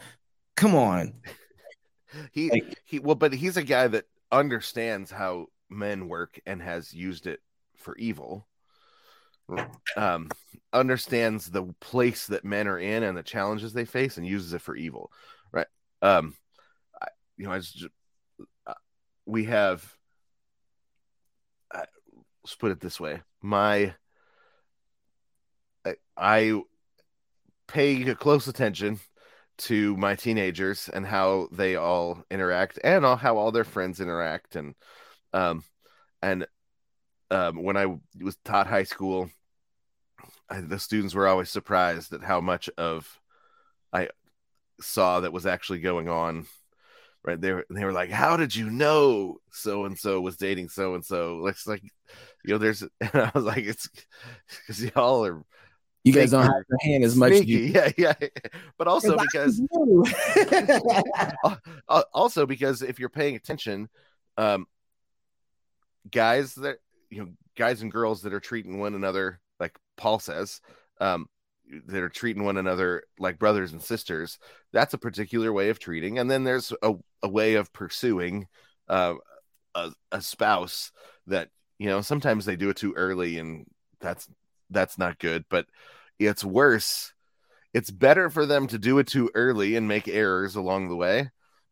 come 0.55 0.73
on. 0.75 1.13
he 2.31 2.49
Like- 2.49 2.77
he 2.85 2.99
well 2.99 3.15
but 3.15 3.33
he's 3.33 3.57
a 3.57 3.63
guy 3.63 3.87
that 3.87 4.05
understands 4.31 5.11
how 5.11 5.47
men 5.69 6.07
work 6.07 6.39
and 6.45 6.61
has 6.61 6.93
used 6.93 7.27
it 7.27 7.39
for 7.77 7.97
evil 7.97 8.47
um 9.97 10.29
understands 10.71 11.47
the 11.51 11.63
place 11.81 12.27
that 12.27 12.45
men 12.45 12.67
are 12.67 12.79
in 12.79 13.03
and 13.03 13.17
the 13.17 13.23
challenges 13.23 13.73
they 13.73 13.83
face 13.85 14.17
and 14.17 14.25
uses 14.25 14.53
it 14.53 14.61
for 14.61 14.75
evil 14.75 15.11
right 15.51 15.67
um 16.01 16.33
you 17.43 17.49
know 17.49 17.59
just, 17.59 17.87
uh, 18.65 18.73
we 19.25 19.43
have 19.43 19.83
uh, 21.75 21.83
let's 22.41 22.55
put 22.55 22.71
it 22.71 22.79
this 22.79 23.01
way. 23.01 23.21
My 23.41 23.95
I, 25.85 25.95
I 26.15 26.61
pay 27.67 28.15
close 28.15 28.47
attention 28.47 29.01
to 29.57 29.97
my 29.97 30.15
teenagers 30.15 30.87
and 30.87 31.05
how 31.05 31.49
they 31.51 31.75
all 31.75 32.23
interact 32.31 32.79
and 32.81 33.05
all, 33.05 33.17
how 33.17 33.37
all 33.37 33.51
their 33.51 33.65
friends 33.65 33.99
interact 33.99 34.55
and 34.55 34.73
um 35.33 35.63
and 36.21 36.47
um 37.29 37.61
when 37.61 37.75
I 37.75 37.87
was 38.21 38.37
taught 38.45 38.67
high 38.67 38.83
school 38.83 39.29
I, 40.49 40.61
the 40.61 40.79
students 40.79 41.13
were 41.13 41.27
always 41.27 41.49
surprised 41.49 42.13
at 42.13 42.23
how 42.23 42.39
much 42.39 42.69
of 42.77 43.19
I 43.91 44.07
saw 44.79 45.19
that 45.19 45.33
was 45.33 45.45
actually 45.45 45.79
going 45.79 46.07
on 46.07 46.47
right? 47.23 47.39
They 47.39 47.53
were 47.53 47.65
they 47.69 47.85
were 47.85 47.93
like 47.93 48.09
how 48.09 48.37
did 48.37 48.55
you 48.55 48.69
know 48.69 49.37
so 49.51 49.85
and 49.85 49.97
so 49.97 50.19
was 50.21 50.37
dating 50.37 50.69
so 50.69 50.95
and 50.95 51.03
so 51.03 51.47
it's 51.47 51.65
like 51.67 51.83
you 51.83 52.53
know 52.53 52.57
there's 52.57 52.81
and 53.01 53.11
I 53.13 53.31
was 53.33 53.45
like 53.45 53.63
it's 53.63 53.89
because 54.67 54.83
y'all 54.83 55.25
are 55.25 55.43
You 56.03 56.13
guys 56.13 56.31
don't 56.31 56.43
have 56.43 56.63
your 56.69 56.79
hand 56.81 57.03
as 57.03 57.15
much 57.15 57.33
sneaky. 57.33 57.51
you 57.51 57.59
yeah 57.59 57.91
yeah. 57.97 58.13
But 58.77 58.87
also 58.87 59.17
because 59.17 59.61
also 62.13 62.45
because 62.45 62.81
if 62.81 62.99
you're 62.99 63.09
paying 63.09 63.35
attention 63.35 63.89
um 64.37 64.67
guys 66.11 66.55
that 66.55 66.77
you 67.09 67.23
know 67.23 67.29
guys 67.55 67.81
and 67.81 67.91
girls 67.91 68.23
that 68.23 68.33
are 68.33 68.39
treating 68.39 68.79
one 68.79 68.95
another 68.95 69.39
like 69.59 69.77
paul 69.95 70.19
says 70.19 70.59
um 70.99 71.27
that 71.85 72.01
are 72.01 72.09
treating 72.09 72.43
one 72.43 72.57
another 72.57 73.03
like 73.19 73.39
brothers 73.39 73.73
and 73.73 73.81
sisters 73.81 74.39
that's 74.71 74.93
a 74.93 74.97
particular 74.97 75.51
way 75.51 75.69
of 75.69 75.79
treating 75.79 76.19
and 76.19 76.29
then 76.29 76.43
there's 76.43 76.73
a, 76.81 76.93
a 77.21 77.29
way 77.29 77.55
of 77.55 77.71
pursuing 77.73 78.47
uh, 78.89 79.15
a, 79.75 79.91
a 80.11 80.21
spouse 80.21 80.91
that 81.27 81.49
you 81.79 81.87
know 81.87 82.01
sometimes 82.01 82.45
they 82.45 82.55
do 82.55 82.69
it 82.69 82.77
too 82.77 82.93
early 82.95 83.37
and 83.37 83.65
that's 83.99 84.27
that's 84.69 84.97
not 84.97 85.19
good 85.19 85.45
but 85.49 85.65
it's 86.19 86.43
worse 86.43 87.13
it's 87.73 87.89
better 87.89 88.29
for 88.29 88.45
them 88.45 88.67
to 88.67 88.77
do 88.77 88.99
it 88.99 89.07
too 89.07 89.31
early 89.33 89.75
and 89.75 89.87
make 89.87 90.07
errors 90.07 90.55
along 90.55 90.89
the 90.89 90.95
way 90.95 91.31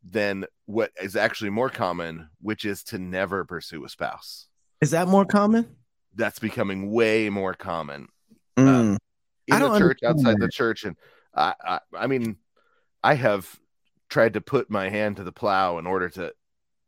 than 0.10 0.46
what 0.66 0.92
is 1.02 1.16
actually 1.16 1.50
more 1.50 1.70
common 1.70 2.30
which 2.42 2.66
is 2.66 2.84
to 2.84 2.98
never 2.98 3.46
pursue 3.46 3.86
a 3.86 3.90
spouse 3.90 4.48
Is 4.82 4.92
that 4.92 5.08
more 5.08 5.26
common? 5.26 5.76
That's 6.16 6.40
becoming 6.40 6.92
way 6.92 7.30
more 7.30 7.54
common 7.54 8.08
Mm. 8.58 8.98
In 9.52 9.60
the 9.62 9.78
church, 9.78 10.00
outside 10.04 10.40
the 10.40 10.50
church, 10.50 10.84
and 10.84 10.96
I, 11.36 11.54
I, 11.64 11.80
I 11.98 12.08
mean, 12.08 12.38
I 13.04 13.16
have 13.16 13.60
tried 14.10 14.34
to 14.34 14.42
put 14.42 14.70
my 14.70 14.90
hand 14.90 15.18
to 15.18 15.24
the 15.24 15.32
plow 15.32 15.78
in 15.78 15.88
order 15.88 16.10
to 16.10 16.34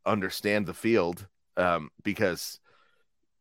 understand 0.06 0.66
the 0.66 0.74
field, 0.74 1.26
um, 1.56 1.90
because 2.02 2.60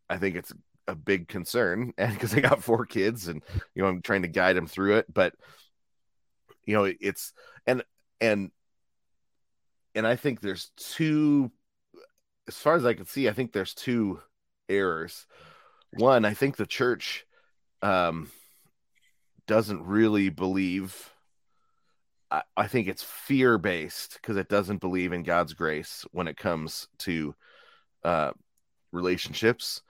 I 0.09 0.17
think 0.17 0.35
it's 0.35 0.53
a 0.87 0.95
big 0.95 1.27
concern, 1.27 1.93
and 1.97 2.13
because 2.13 2.33
I 2.33 2.39
got 2.39 2.63
four 2.63 2.85
kids, 2.85 3.27
and 3.27 3.41
you 3.75 3.83
know, 3.83 3.89
I'm 3.89 4.01
trying 4.01 4.23
to 4.23 4.27
guide 4.27 4.55
them 4.55 4.67
through 4.67 4.97
it, 4.97 5.13
but 5.13 5.33
you 6.65 6.75
know, 6.75 6.91
it's 6.99 7.33
and 7.67 7.83
and 8.21 8.51
and 9.95 10.07
I 10.07 10.15
think 10.15 10.41
there's 10.41 10.71
two, 10.77 11.51
as 12.47 12.55
far 12.55 12.75
as 12.75 12.85
I 12.85 12.93
can 12.93 13.05
see, 13.05 13.29
I 13.29 13.33
think 13.33 13.51
there's 13.51 13.73
two 13.73 14.21
errors. 14.67 15.27
One, 15.91 16.25
I 16.25 16.33
think 16.33 16.55
the 16.55 16.65
church 16.65 17.25
um, 17.83 18.31
doesn't 19.47 19.83
really 19.83 20.29
believe. 20.29 21.09
I, 22.57 22.65
think 22.65 22.87
it's 22.87 23.03
fear 23.03 23.59
based 23.59 24.13
because 24.13 24.37
it 24.37 24.49
doesn't 24.49 24.81
believe 24.81 25.13
in 25.13 25.21
God's 25.21 25.53
grace 25.53 26.03
when 26.13 26.27
it 26.27 26.35
comes 26.35 26.87
to 26.99 27.35
uh, 28.03 28.31
relationships. 28.91 29.83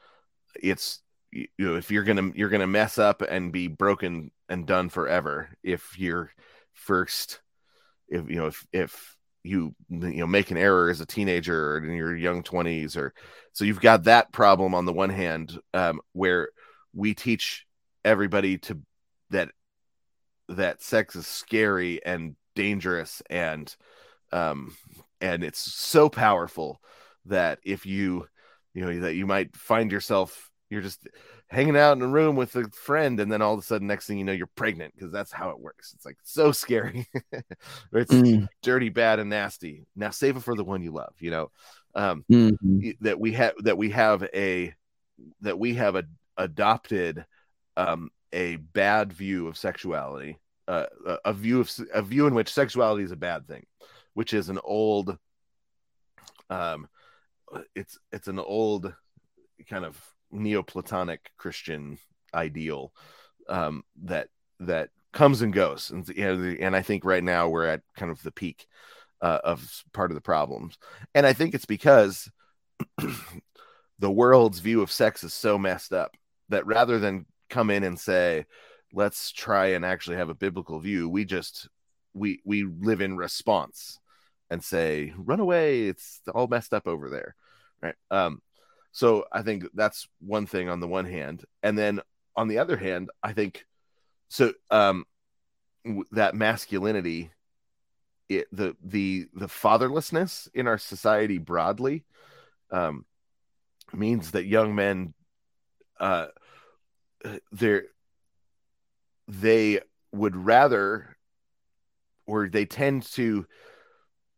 It's 0.61 1.01
you 1.31 1.47
you 1.57 1.65
know 1.65 1.75
if 1.75 1.89
you're 1.89 2.03
gonna 2.03 2.31
you're 2.35 2.49
gonna 2.49 2.67
mess 2.67 2.97
up 2.97 3.21
and 3.21 3.51
be 3.51 3.67
broken 3.67 4.31
and 4.49 4.67
done 4.67 4.89
forever 4.89 5.49
if 5.63 5.97
you're 5.97 6.31
first 6.73 7.41
if 8.07 8.29
you 8.29 8.35
know 8.35 8.47
if 8.47 8.65
if 8.71 9.17
you 9.43 9.73
you 9.89 10.19
know 10.19 10.27
make 10.27 10.51
an 10.51 10.57
error 10.57 10.89
as 10.89 11.01
a 11.01 11.05
teenager 11.05 11.73
or 11.73 11.77
in 11.77 11.93
your 11.93 12.15
young 12.15 12.43
20s 12.43 12.95
or 12.95 13.13
so 13.51 13.65
you've 13.65 13.81
got 13.81 14.03
that 14.03 14.31
problem 14.31 14.73
on 14.73 14.85
the 14.85 14.93
one 14.93 15.09
hand 15.09 15.59
um, 15.73 15.99
where 16.13 16.49
we 16.93 17.13
teach 17.13 17.65
everybody 18.05 18.57
to 18.57 18.79
that 19.33 19.51
that 20.49 20.81
sex 20.81 21.15
is 21.15 21.27
scary 21.27 22.03
and 22.05 22.35
dangerous 22.55 23.21
and 23.29 23.75
um 24.31 24.75
and 25.21 25.43
it's 25.43 25.59
so 25.59 26.09
powerful 26.09 26.81
that 27.25 27.59
if 27.63 27.85
you 27.85 28.27
you 28.73 28.85
know 28.85 28.99
that 29.01 29.15
you 29.15 29.25
might 29.25 29.55
find 29.55 29.91
yourself 29.91 30.49
you're 30.69 30.81
just 30.81 31.07
hanging 31.47 31.77
out 31.77 31.97
in 31.97 32.03
a 32.03 32.07
room 32.07 32.35
with 32.35 32.55
a 32.55 32.67
friend 32.71 33.19
and 33.19 33.31
then 33.31 33.41
all 33.41 33.53
of 33.53 33.59
a 33.59 33.63
sudden 33.63 33.87
next 33.87 34.07
thing 34.07 34.17
you 34.17 34.25
know 34.25 34.33
you're 34.33 34.47
pregnant 34.55 34.93
because 34.95 35.11
that's 35.11 35.31
how 35.31 35.49
it 35.49 35.59
works 35.59 35.93
it's 35.95 36.05
like 36.05 36.17
so 36.23 36.51
scary 36.53 37.07
it's 37.93 38.11
Mm. 38.11 38.47
dirty 38.61 38.89
bad 38.89 39.19
and 39.19 39.29
nasty 39.29 39.85
now 39.95 40.09
save 40.09 40.37
it 40.37 40.43
for 40.43 40.55
the 40.55 40.63
one 40.63 40.81
you 40.83 40.91
love 40.91 41.13
you 41.19 41.31
know 41.31 41.51
um 41.95 42.25
Mhm. 42.29 42.87
that 43.01 43.19
we 43.19 43.33
have 43.33 43.53
that 43.59 43.77
we 43.77 43.89
have 43.91 44.23
a 44.33 44.73
that 45.41 45.59
we 45.59 45.75
have 45.75 45.95
a, 45.95 46.03
adopted 46.37 47.25
um 47.77 48.09
a 48.33 48.57
bad 48.57 49.13
view 49.13 49.47
of 49.47 49.57
sexuality 49.57 50.39
uh, 50.67 50.85
a, 51.25 51.33
view 51.33 51.59
of 51.59 51.71
a 51.93 52.01
view 52.01 52.27
in 52.27 52.33
which 52.33 52.51
sexuality 52.51 53.03
is 53.03 53.11
a 53.11 53.17
bad 53.17 53.47
thing 53.47 53.65
which 54.13 54.33
is 54.33 54.49
an 54.49 54.59
old 54.63 55.17
um 56.49 56.87
it's 57.75 57.97
it's 58.11 58.27
an 58.27 58.39
old 58.39 58.93
kind 59.69 59.85
of 59.85 59.97
neoplatonic 60.31 61.31
christian 61.37 61.97
ideal 62.33 62.91
um 63.47 63.83
that 64.03 64.27
that 64.59 64.89
comes 65.13 65.41
and 65.41 65.53
goes. 65.53 65.91
And 65.91 66.07
you 66.09 66.25
know 66.25 66.55
and 66.59 66.75
i 66.75 66.81
think 66.81 67.05
right 67.05 67.23
now 67.23 67.47
we're 67.47 67.67
at 67.67 67.81
kind 67.95 68.11
of 68.11 68.21
the 68.23 68.31
peak 68.31 68.65
uh, 69.21 69.39
of 69.41 69.83
part 69.93 70.11
of 70.11 70.15
the 70.15 70.21
problems. 70.21 70.77
And 71.15 71.25
i 71.25 71.31
think 71.31 71.53
it's 71.53 71.65
because 71.65 72.29
the 73.99 74.11
world's 74.11 74.59
view 74.59 74.81
of 74.81 74.91
sex 74.91 75.23
is 75.23 75.33
so 75.33 75.57
messed 75.57 75.93
up 75.93 76.17
that 76.49 76.65
rather 76.65 76.99
than 76.99 77.25
come 77.53 77.69
in 77.69 77.83
and 77.83 77.99
say 77.99 78.45
let's 78.93 79.31
try 79.31 79.67
and 79.67 79.85
actually 79.85 80.17
have 80.17 80.29
a 80.29 80.35
biblical 80.35 80.79
view. 80.79 81.07
We 81.07 81.25
just 81.25 81.69
we 82.13 82.41
we 82.43 82.63
live 82.63 83.01
in 83.01 83.15
response 83.15 83.99
and 84.49 84.63
say 84.63 85.13
run 85.15 85.39
away. 85.39 85.83
It's 85.83 86.21
all 86.33 86.47
messed 86.47 86.73
up 86.73 86.87
over 86.87 87.09
there. 87.09 87.35
Right? 87.81 87.95
Um 88.09 88.41
so 88.95 89.25
i 89.31 89.41
think 89.41 89.65
that's 89.73 90.07
one 90.19 90.45
thing 90.45 90.69
on 90.69 90.79
the 90.79 90.87
one 90.87 91.05
hand. 91.05 91.45
And 91.61 91.77
then 91.77 92.01
on 92.35 92.47
the 92.47 92.57
other 92.57 92.77
hand 92.77 93.09
i 93.21 93.33
think 93.33 93.65
so 94.29 94.53
um 94.71 95.05
that 96.11 96.35
masculinity 96.35 97.31
it, 98.29 98.47
the 98.51 98.75
the 98.83 99.27
the 99.33 99.47
fatherlessness 99.47 100.47
in 100.53 100.65
our 100.67 100.77
society 100.77 101.37
broadly 101.37 102.05
um 102.71 103.05
means 103.93 104.31
that 104.31 104.45
young 104.45 104.73
men 104.73 105.13
uh 105.99 106.27
they're 107.51 107.85
they 109.27 109.79
would 110.11 110.35
rather 110.35 111.15
or 112.25 112.47
they 112.49 112.65
tend 112.65 113.03
to 113.03 113.45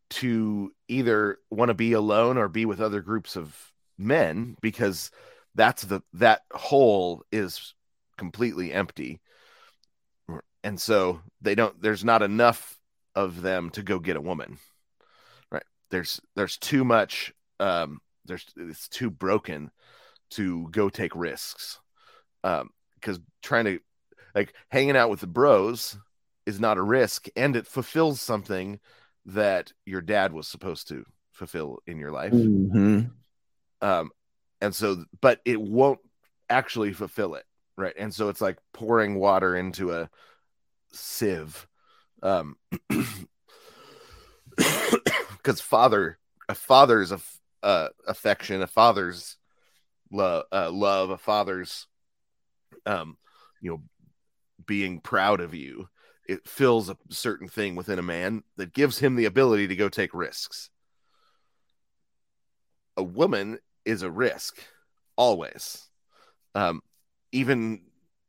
to 0.10 0.72
either 0.88 1.40
want 1.50 1.70
to 1.70 1.74
be 1.74 1.94
alone 1.94 2.38
or 2.38 2.48
be 2.48 2.66
with 2.66 2.80
other 2.80 3.02
groups 3.02 3.36
of 3.36 3.72
men 3.98 4.56
because 4.62 5.12
that's 5.56 5.84
the 5.84 6.02
that 6.14 6.42
hole 6.54 7.24
is 7.32 7.74
completely 8.18 8.72
empty. 8.72 9.22
And 10.64 10.80
so 10.80 11.22
they 11.42 11.56
don't 11.56 11.80
there's 11.82 12.04
not 12.04 12.22
enough 12.22 12.78
of 13.16 13.42
them 13.42 13.70
to 13.72 13.84
go 13.84 14.00
get 14.00 14.18
a 14.18 14.22
woman. 14.22 14.58
Right. 15.52 15.64
There's 15.92 16.20
there's 16.36 16.58
too 16.58 16.84
much 16.84 17.34
um 17.60 18.00
there's 18.26 18.46
it's 18.58 18.88
too 18.88 19.10
broken 19.10 19.72
to 20.32 20.68
go 20.72 20.90
take 20.90 21.16
risks. 21.16 21.80
Um 22.44 22.70
because 23.06 23.20
trying 23.44 23.66
to 23.66 23.80
like 24.34 24.54
hanging 24.70 24.98
out 24.98 25.12
with 25.12 25.20
the 25.20 25.28
bros 25.28 25.96
is 26.48 26.60
not 26.60 26.78
a 26.78 26.82
risk 26.82 27.28
and 27.36 27.56
it 27.56 27.68
fulfills 27.68 28.20
something 28.20 28.80
that 29.26 29.72
your 29.86 30.02
dad 30.02 30.34
was 30.34 30.48
supposed 30.48 30.88
to 30.88 31.06
fulfill 31.32 31.80
in 31.86 32.00
your 32.00 32.12
life. 32.12 32.34
Mhm. 32.34 33.12
um 33.82 34.12
and 34.62 34.74
so 34.74 35.06
but 35.22 35.40
it 35.46 35.62
won't 35.62 36.00
actually 36.50 36.94
fulfill 36.94 37.36
it 37.36 37.46
right? 37.78 37.94
And 37.98 38.14
so 38.14 38.30
it's 38.30 38.42
like 38.42 38.58
pouring 38.74 39.16
water 39.16 39.56
into 39.56 39.92
a 39.92 40.10
sieve. 40.94 41.68
Um 42.24 42.56
because 44.56 45.60
father 45.62 46.18
a 46.48 46.56
father's 46.56 47.12
uh, 47.64 47.90
affection 48.08 48.62
a 48.62 48.68
father's 48.68 49.38
love 50.12 50.46
uh, 50.52 50.70
love 50.72 51.10
a 51.10 51.18
father's 51.18 51.88
um 52.86 53.18
you 53.62 53.72
know 53.72 53.82
being 54.66 55.00
proud 55.00 55.42
of 55.42 55.54
you 55.54 55.88
it 56.28 56.48
fills 56.48 56.90
a 56.90 56.98
certain 57.10 57.48
thing 57.48 57.76
within 57.76 58.00
a 58.00 58.04
man 58.04 58.44
that 58.58 58.74
gives 58.74 58.98
him 59.00 59.16
the 59.16 59.26
ability 59.26 59.68
to 59.68 59.76
go 59.76 59.90
take 59.90 60.12
risks. 60.12 60.72
A 62.98 63.04
woman 63.04 63.60
is 63.86 64.02
a 64.02 64.10
risk 64.10 64.58
always. 65.16 65.90
Um 66.56 66.82
even 67.32 67.82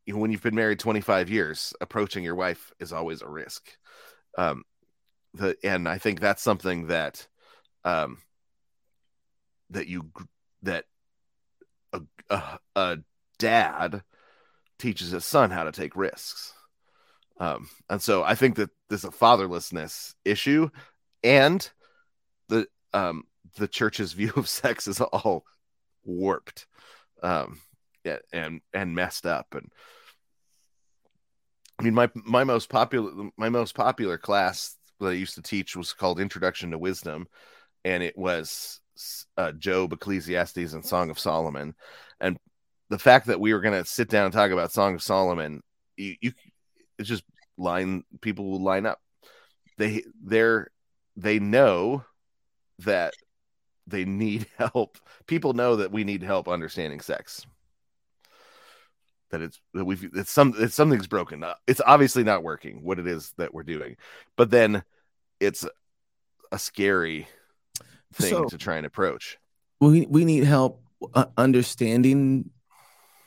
you 0.05 0.15
know, 0.15 0.21
when 0.21 0.31
you've 0.31 0.43
been 0.43 0.55
married 0.55 0.79
25 0.79 1.31
years 1.31 1.73
approaching 1.81 2.23
your 2.23 2.35
wife 2.35 2.73
is 2.79 2.93
always 2.93 3.23
a 3.23 3.29
risk. 3.29 3.77
Um 4.37 4.65
the 5.37 5.57
and 5.63 5.89
i 5.89 5.99
think 5.99 6.21
that's 6.21 6.43
something 6.43 6.87
that 6.87 7.27
um 7.85 8.19
that 9.71 9.87
you 9.87 10.11
that 10.63 10.85
a, 11.93 12.01
a, 12.31 12.59
a 12.75 12.99
dad 13.39 14.03
teaches 14.79 15.11
his 15.11 15.25
son 15.25 15.51
how 15.51 15.65
to 15.65 15.73
take 15.73 15.97
risks. 15.97 16.53
Um 17.39 17.69
and 17.91 18.01
so 18.01 18.23
i 18.23 18.35
think 18.35 18.57
that 18.57 18.71
there's 18.89 19.05
a 19.05 19.11
fatherlessness 19.11 20.15
issue 20.25 20.71
and 21.23 21.69
the 22.49 22.67
um 22.95 23.25
the 23.57 23.69
church's 23.69 24.13
view 24.15 24.33
of 24.37 24.49
sex 24.49 24.89
is 24.89 25.01
all 25.01 25.45
warped 26.05 26.67
um 27.23 27.61
and 28.33 28.61
and 28.73 28.95
messed 28.95 29.27
up. 29.27 29.47
And 29.53 29.71
i 31.79 31.83
mean 31.83 31.95
my 31.95 32.11
my 32.15 32.45
most 32.45 32.69
popular 32.69 33.31
my 33.37 33.49
most 33.49 33.75
popular 33.75 34.19
class 34.19 34.77
that 35.01 35.09
i 35.09 35.13
used 35.13 35.35
to 35.35 35.43
teach 35.43 35.77
was 35.77 35.93
called 35.93 36.21
introduction 36.21 36.71
to 36.71 36.79
wisdom. 36.79 37.27
And 37.85 38.03
it 38.03 38.17
was 38.19 38.81
uh, 39.37 39.53
job 39.53 39.93
ecclesiastes 39.93 40.73
and 40.73 40.85
song 40.85 41.11
of 41.11 41.19
solomon. 41.19 41.75
And 42.21 42.39
the 42.89 42.99
fact 42.99 43.27
that 43.27 43.41
we 43.41 43.53
were 43.53 43.61
going 43.61 43.83
to 43.83 43.89
sit 43.89 44.09
down 44.09 44.25
and 44.25 44.33
talk 44.33 44.51
about 44.51 44.73
song 44.73 44.95
of 44.95 45.03
solomon 45.03 45.63
you, 45.97 46.15
you 46.21 46.33
it's 46.99 47.09
just 47.09 47.25
line 47.59 48.05
people 48.21 48.51
will 48.51 48.63
line 48.63 48.87
up. 48.87 49.01
They 49.79 50.05
they're 50.23 50.69
they 51.17 51.39
know 51.39 52.05
that 52.81 53.15
they 53.87 54.05
need 54.05 54.47
help. 54.59 54.99
People 55.27 55.53
know 55.53 55.77
that 55.77 55.93
we 55.93 56.05
need 56.05 56.23
help 56.23 56.49
understanding 56.49 57.01
sex. 57.01 57.47
That 59.31 59.41
it's 59.43 59.61
that 59.75 59.85
we've 59.85 60.09
it's 60.15 60.31
some 60.31 60.55
it's 60.57 60.75
something's 60.75 61.07
broken. 61.07 61.45
It's 61.67 61.81
obviously 61.85 62.25
not 62.25 62.43
working 62.43 62.83
what 62.83 62.99
it 62.99 63.07
is 63.07 63.33
that 63.39 63.53
we're 63.53 63.63
doing. 63.65 63.97
But 64.37 64.51
then 64.51 64.85
it's 65.41 65.67
a 66.53 66.59
scary 66.59 67.27
thing 68.15 68.31
So- 68.31 68.45
to 68.45 68.59
try 68.59 68.77
and 68.77 68.87
approach. 68.87 69.39
we 69.81 70.07
we 70.07 70.25
need 70.25 70.45
help 70.45 70.83
uh, 71.15 71.27
understanding 71.37 72.51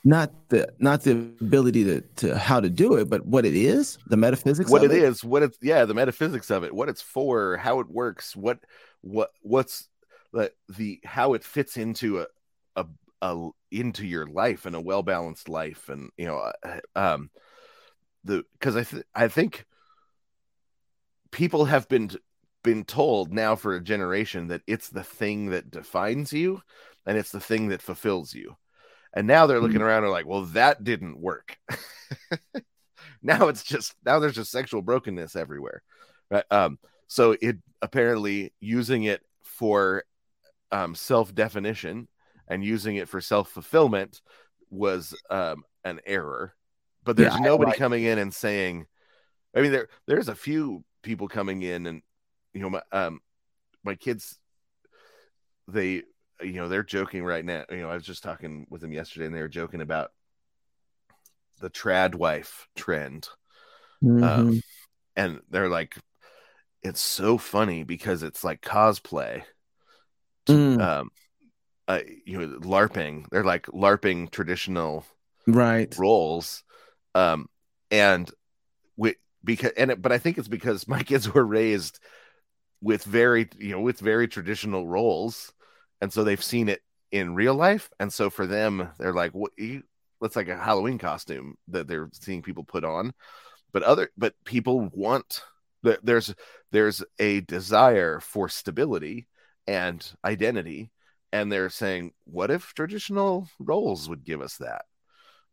not 0.04 0.32
the 0.50 0.72
not 0.80 1.04
the 1.04 1.12
ability 1.12 1.84
to 1.84 2.02
to 2.18 2.38
how 2.38 2.60
to 2.60 2.70
do 2.70 2.96
it, 2.96 3.10
but 3.10 3.26
what 3.26 3.46
it 3.46 3.56
is, 3.56 3.98
the 4.08 4.18
metaphysics. 4.18 4.72
What 4.72 4.84
it, 4.84 4.92
it 4.92 5.04
is, 5.04 5.24
what 5.24 5.44
it's 5.44 5.58
yeah, 5.62 5.86
the 5.86 5.94
metaphysics 5.94 6.50
of 6.50 6.64
it, 6.64 6.74
what 6.74 6.90
it's 6.90 7.02
for, 7.02 7.58
how 7.58 7.80
it 7.80 7.90
works, 7.90 8.36
what 8.36 8.60
what 9.02 9.32
what's 9.42 9.90
the 10.32 10.52
the 10.70 11.00
how 11.04 11.34
it 11.34 11.44
fits 11.44 11.78
into 11.78 12.22
a 12.22 12.28
a, 12.76 12.86
a 13.22 13.50
into 13.72 14.06
your 14.06 14.26
life 14.26 14.66
and 14.66 14.76
a 14.76 14.82
well 14.82 15.04
balanced 15.04 15.50
life, 15.50 15.90
and 15.90 16.12
you 16.18 16.28
know, 16.28 16.52
uh, 16.64 16.80
um, 16.96 17.30
the 18.24 18.44
because 18.54 18.76
I 18.76 18.84
th- 18.84 19.04
I 19.14 19.28
think 19.28 19.66
people 21.32 21.66
have 21.66 21.90
been 21.90 22.12
been 22.64 22.86
told 22.86 23.34
now 23.34 23.56
for 23.56 23.76
a 23.76 23.84
generation 23.84 24.48
that 24.48 24.62
it's 24.68 24.90
the 24.90 25.04
thing 25.04 25.48
that 25.48 25.72
defines 25.72 26.34
you 26.34 26.62
and 27.06 27.18
it's 27.18 27.32
the 27.32 27.40
thing 27.40 27.70
that 27.70 27.82
fulfills 27.82 28.34
you 28.34 28.56
and 29.13 29.28
now 29.28 29.48
they're 29.48 29.60
looking 29.60 29.78
mm-hmm. 29.78 29.86
around 29.86 30.04
and 30.04 30.12
like, 30.12 30.26
well, 30.26 30.45
that 30.45 30.84
didn't 30.84 31.19
work. 31.19 31.58
now 33.22 33.48
it's 33.48 33.63
just 33.63 33.95
now 34.06 34.19
there's 34.19 34.36
just 34.36 34.52
sexual 34.52 34.82
brokenness 34.82 35.36
everywhere. 35.36 35.82
Right. 36.30 36.45
Um, 36.52 36.80
so 37.08 37.36
it 37.41 37.58
apparently 37.82 38.54
using 38.60 39.04
it 39.04 39.22
for 39.43 40.04
um, 40.72 40.93
self-definition 40.93 42.08
and 42.48 42.63
using 42.63 42.98
it 42.98 43.10
for 43.10 43.19
self-fulfillment 43.19 44.22
was 44.69 45.15
um, 45.30 45.63
an 45.84 46.00
error. 46.06 46.54
But 47.04 47.17
there's 47.17 47.34
yeah, 47.34 47.39
nobody 47.39 47.72
like 47.72 47.80
coming 47.80 48.04
in 48.04 48.19
and 48.19 48.34
saying, 48.34 48.86
I 49.56 49.62
mean, 49.62 49.72
there 49.72 49.88
there's 50.06 50.28
a 50.28 50.36
few 50.36 50.84
people 51.02 51.28
coming 51.28 51.62
in 51.62 51.88
and 51.88 52.02
you 52.54 52.62
know 52.62 52.69
my 52.69 52.82
um 52.91 53.22
my 53.84 53.95
kids 53.95 54.38
they 55.67 56.04
you 56.41 56.54
know 56.54 56.67
they're 56.67 56.84
joking 56.84 57.23
right 57.23 57.43
now 57.43 57.63
you 57.69 57.78
know 57.78 57.89
i 57.89 57.95
was 57.95 58.06
just 58.06 58.23
talking 58.23 58.65
with 58.69 58.82
them 58.82 58.91
yesterday 58.91 59.25
and 59.25 59.36
they 59.36 59.41
were 59.41 59.47
joking 59.47 59.82
about 59.82 60.12
the 61.60 61.69
trad 61.69 62.15
wife 62.15 62.67
trend 62.75 63.28
mm-hmm. 64.04 64.23
um, 64.23 64.62
and 65.15 65.41
they're 65.49 65.69
like 65.69 65.97
it's 66.82 67.02
so 67.02 67.38
funny 67.38 67.84
because 67.84 68.23
it's 68.23 68.43
like 68.43 68.62
cosplay 68.62 69.43
mm. 70.47 70.82
um 70.82 71.10
uh, 71.88 71.99
you 72.25 72.39
know 72.39 72.60
larping 72.60 73.25
they're 73.32 73.43
like 73.43 73.65
larping 73.67 74.30
traditional 74.30 75.06
right 75.47 75.97
roles 75.97 76.63
um 77.15 77.49
and 77.89 78.32
we 78.95 79.15
because 79.43 79.71
and 79.75 79.91
it, 79.91 80.02
but 80.02 80.12
i 80.12 80.17
think 80.17 80.38
it's 80.38 80.47
because 80.47 80.88
my 80.88 81.04
kids 81.04 81.34
were 81.34 81.45
raised 81.45 81.99
with 82.82 83.04
very 83.04 83.49
you 83.58 83.71
know 83.71 83.82
with 83.82 83.99
very 83.99 84.28
traditional 84.28 84.88
roles 84.88 85.52
and 86.02 86.12
so 86.12 86.24
they've 86.24 86.44
seen 86.44 86.70
it 86.70 86.82
in 87.12 87.36
real 87.36 87.56
life. 87.56 87.90
And 88.00 88.12
so 88.12 88.30
for 88.30 88.46
them 88.46 88.90
they're 88.98 89.14
like 89.14 89.32
what 89.34 89.52
that's 90.22 90.36
like 90.36 90.50
a 90.50 90.58
halloween 90.58 90.98
costume 90.98 91.56
that 91.70 91.88
they're 91.88 92.10
seeing 92.14 92.42
people 92.42 92.64
put 92.64 92.84
on. 92.84 93.14
But 93.72 93.84
other 93.84 94.10
but 94.18 94.34
people 94.46 94.90
want 94.94 95.42
there's 96.04 96.34
there's 96.72 97.04
a 97.20 97.42
desire 97.42 98.20
for 98.20 98.50
stability 98.50 99.28
and 99.68 100.06
identity. 100.26 100.92
And 101.32 101.52
they're 101.52 101.70
saying 101.70 102.14
what 102.26 102.52
if 102.52 102.74
traditional 102.74 103.48
roles 103.60 104.10
would 104.10 104.24
give 104.24 104.42
us 104.42 104.58
that? 104.58 104.86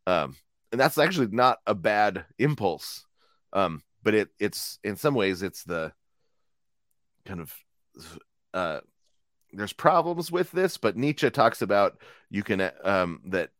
Um 0.06 0.36
and 0.72 0.80
that's 0.80 0.98
actually 0.98 1.28
not 1.28 1.58
a 1.66 1.74
bad 1.74 2.24
impulse. 2.38 3.04
Um 3.52 3.82
but 4.02 4.14
it 4.14 4.28
it's 4.38 4.78
in 4.84 4.96
some 4.96 5.14
ways 5.14 5.42
it's 5.42 5.64
the 5.64 5.92
kind 7.24 7.40
of 7.40 7.54
uh 8.54 8.80
there's 9.52 9.72
problems 9.72 10.30
with 10.30 10.50
this, 10.52 10.76
but 10.76 10.96
Nietzsche 10.96 11.30
talks 11.30 11.62
about 11.62 12.00
you 12.30 12.42
can 12.42 12.70
um, 12.84 13.20
that 13.26 13.50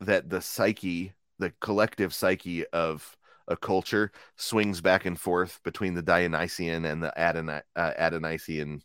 that 0.00 0.28
the 0.28 0.40
psyche, 0.40 1.14
the 1.38 1.52
collective 1.60 2.12
psyche 2.14 2.66
of 2.66 3.16
a 3.48 3.56
culture, 3.56 4.12
swings 4.36 4.80
back 4.80 5.06
and 5.06 5.18
forth 5.18 5.60
between 5.64 5.94
the 5.94 6.02
Dionysian 6.02 6.84
and 6.84 7.02
the 7.02 7.12
Adon- 7.18 7.62
uh, 7.76 7.92
Adonisian, 7.98 8.80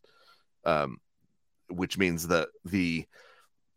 um, 0.66 0.98
which 1.70 1.98
means 1.98 2.28
the 2.28 2.48
the 2.66 3.06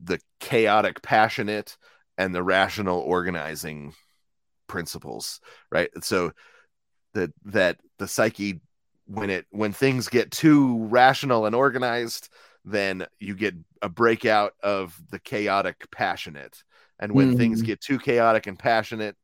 the 0.01 0.21
chaotic, 0.41 1.03
passionate, 1.03 1.77
and 2.19 2.35
the 2.35 2.43
rational 2.43 3.01
organizing 3.01 3.95
principles, 4.67 5.41
right? 5.71 5.91
So 6.03 6.33
that 7.15 7.33
that 7.47 7.79
the 7.99 8.09
psyche 8.09 8.61
when 9.07 9.31
it 9.31 9.47
when 9.51 9.73
things 9.73 10.09
get 10.09 10.31
too 10.31 10.85
rational 10.85 11.47
and 11.47 11.55
organized 11.55 12.29
then 12.65 13.07
you 13.21 13.35
get 13.35 13.55
a 13.83 13.89
breakout 13.89 14.55
of 14.63 14.99
the 15.11 15.19
chaotic 15.19 15.91
passionate. 15.91 16.65
And 16.99 17.13
when 17.13 17.31
mm-hmm. 17.31 17.37
things 17.37 17.61
get 17.61 17.81
too 17.81 17.99
chaotic 17.99 18.47
and 18.47 18.59
passionate 18.59 19.17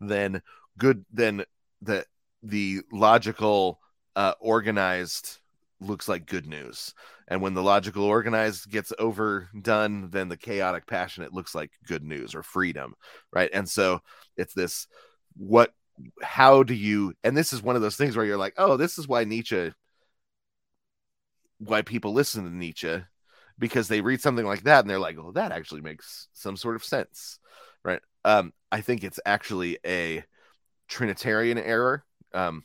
then 0.00 0.42
good 0.76 1.04
then 1.12 1.44
the 1.82 2.04
the 2.42 2.80
logical 2.92 3.80
uh, 4.16 4.34
organized 4.40 5.38
looks 5.80 6.08
like 6.08 6.26
good 6.26 6.46
news. 6.46 6.94
And 7.28 7.40
when 7.40 7.54
the 7.54 7.62
logical 7.62 8.04
organized 8.04 8.70
gets 8.70 8.92
overdone 8.98 10.10
then 10.10 10.28
the 10.28 10.36
chaotic 10.36 10.86
passionate 10.86 11.32
looks 11.32 11.54
like 11.54 11.70
good 11.86 12.02
news 12.02 12.34
or 12.34 12.42
freedom 12.42 12.94
right? 13.32 13.50
And 13.52 13.68
so 13.68 14.00
it's 14.36 14.54
this 14.54 14.86
what 15.36 15.72
how 16.22 16.62
do 16.62 16.74
you 16.74 17.14
and 17.24 17.36
this 17.36 17.52
is 17.52 17.62
one 17.62 17.76
of 17.76 17.82
those 17.82 17.96
things 17.96 18.16
where 18.16 18.26
you're 18.26 18.36
like 18.36 18.54
oh 18.56 18.76
this 18.76 18.98
is 18.98 19.08
why 19.08 19.24
nietzsche 19.24 19.72
why 21.58 21.82
people 21.82 22.12
listen 22.12 22.44
to 22.44 22.50
nietzsche 22.50 23.02
because 23.58 23.88
they 23.88 24.00
read 24.00 24.20
something 24.20 24.46
like 24.46 24.62
that 24.62 24.80
and 24.80 24.90
they're 24.90 24.98
like 24.98 25.16
well 25.16 25.32
that 25.32 25.52
actually 25.52 25.80
makes 25.80 26.28
some 26.32 26.56
sort 26.56 26.76
of 26.76 26.84
sense 26.84 27.38
right? 27.84 28.00
Um 28.24 28.52
i 28.70 28.80
think 28.80 29.04
it's 29.04 29.20
actually 29.26 29.78
a 29.86 30.24
trinitarian 30.88 31.58
error 31.58 32.04
um 32.34 32.64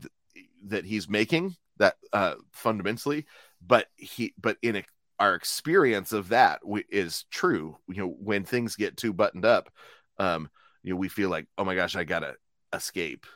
th- 0.00 0.46
that 0.66 0.84
he's 0.84 1.08
making 1.08 1.56
that 1.78 1.94
uh 2.12 2.34
fundamentally 2.52 3.26
but 3.66 3.86
he 3.96 4.34
but 4.40 4.56
in 4.62 4.76
a, 4.76 4.84
our 5.18 5.34
experience 5.34 6.12
of 6.12 6.30
that 6.30 6.60
is 6.90 7.24
true. 7.30 7.76
You 7.88 7.96
know 8.02 8.08
when 8.08 8.44
things 8.44 8.74
get 8.74 8.96
too 8.96 9.12
buttoned 9.12 9.44
up 9.44 9.70
um 10.18 10.50
you 10.82 10.92
know 10.92 10.96
we 10.96 11.08
feel 11.08 11.28
like 11.30 11.46
oh 11.58 11.64
my 11.64 11.74
gosh 11.74 11.96
i 11.96 12.04
gotta 12.04 12.34
escape. 12.72 13.26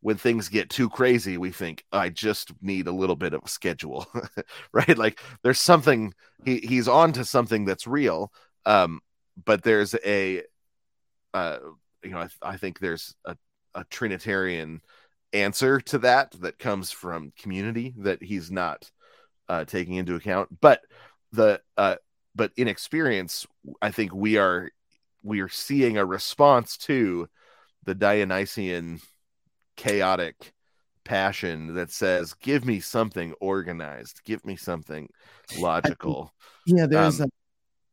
When 0.00 0.16
things 0.16 0.48
get 0.48 0.68
too 0.68 0.88
crazy 0.88 1.38
we 1.38 1.50
think 1.50 1.84
i 1.92 2.08
just 2.08 2.52
need 2.60 2.86
a 2.88 2.92
little 2.92 3.16
bit 3.16 3.34
of 3.34 3.42
a 3.44 3.48
schedule 3.48 4.06
right? 4.72 4.98
Like 4.98 5.20
there's 5.42 5.60
something 5.60 6.12
he, 6.44 6.58
he's 6.58 6.88
on 6.88 7.12
to 7.12 7.24
something 7.24 7.64
that's 7.64 7.86
real 7.86 8.32
um 8.66 9.00
but 9.44 9.62
there's 9.62 9.94
a 10.04 10.42
uh 11.34 11.58
you 12.02 12.10
know 12.10 12.18
i, 12.18 12.28
I 12.42 12.56
think 12.56 12.78
there's 12.78 13.14
a, 13.24 13.36
a 13.74 13.84
trinitarian 13.84 14.82
answer 15.32 15.80
to 15.80 15.98
that 15.98 16.32
that 16.40 16.58
comes 16.58 16.90
from 16.90 17.32
community 17.38 17.94
that 17.98 18.22
he's 18.22 18.50
not 18.50 18.90
uh 19.48 19.64
taking 19.64 19.94
into 19.94 20.14
account. 20.14 20.60
But 20.60 20.80
the 21.32 21.60
uh 21.76 21.96
but 22.34 22.52
in 22.56 22.68
experience 22.68 23.46
i 23.80 23.90
think 23.90 24.14
we 24.14 24.36
are 24.36 24.70
we 25.22 25.40
are 25.40 25.48
seeing 25.48 25.96
a 25.98 26.04
response 26.04 26.76
to 26.76 27.28
the 27.84 27.94
Dionysian 27.94 29.00
chaotic 29.76 30.52
passion 31.04 31.74
that 31.74 31.90
says, 31.90 32.34
"Give 32.34 32.64
me 32.64 32.80
something 32.80 33.32
organized. 33.40 34.22
Give 34.24 34.44
me 34.44 34.56
something 34.56 35.08
logical." 35.58 36.32
yeah, 36.66 36.86
there's 36.86 37.20
um, 37.20 37.26
a, 37.26 37.30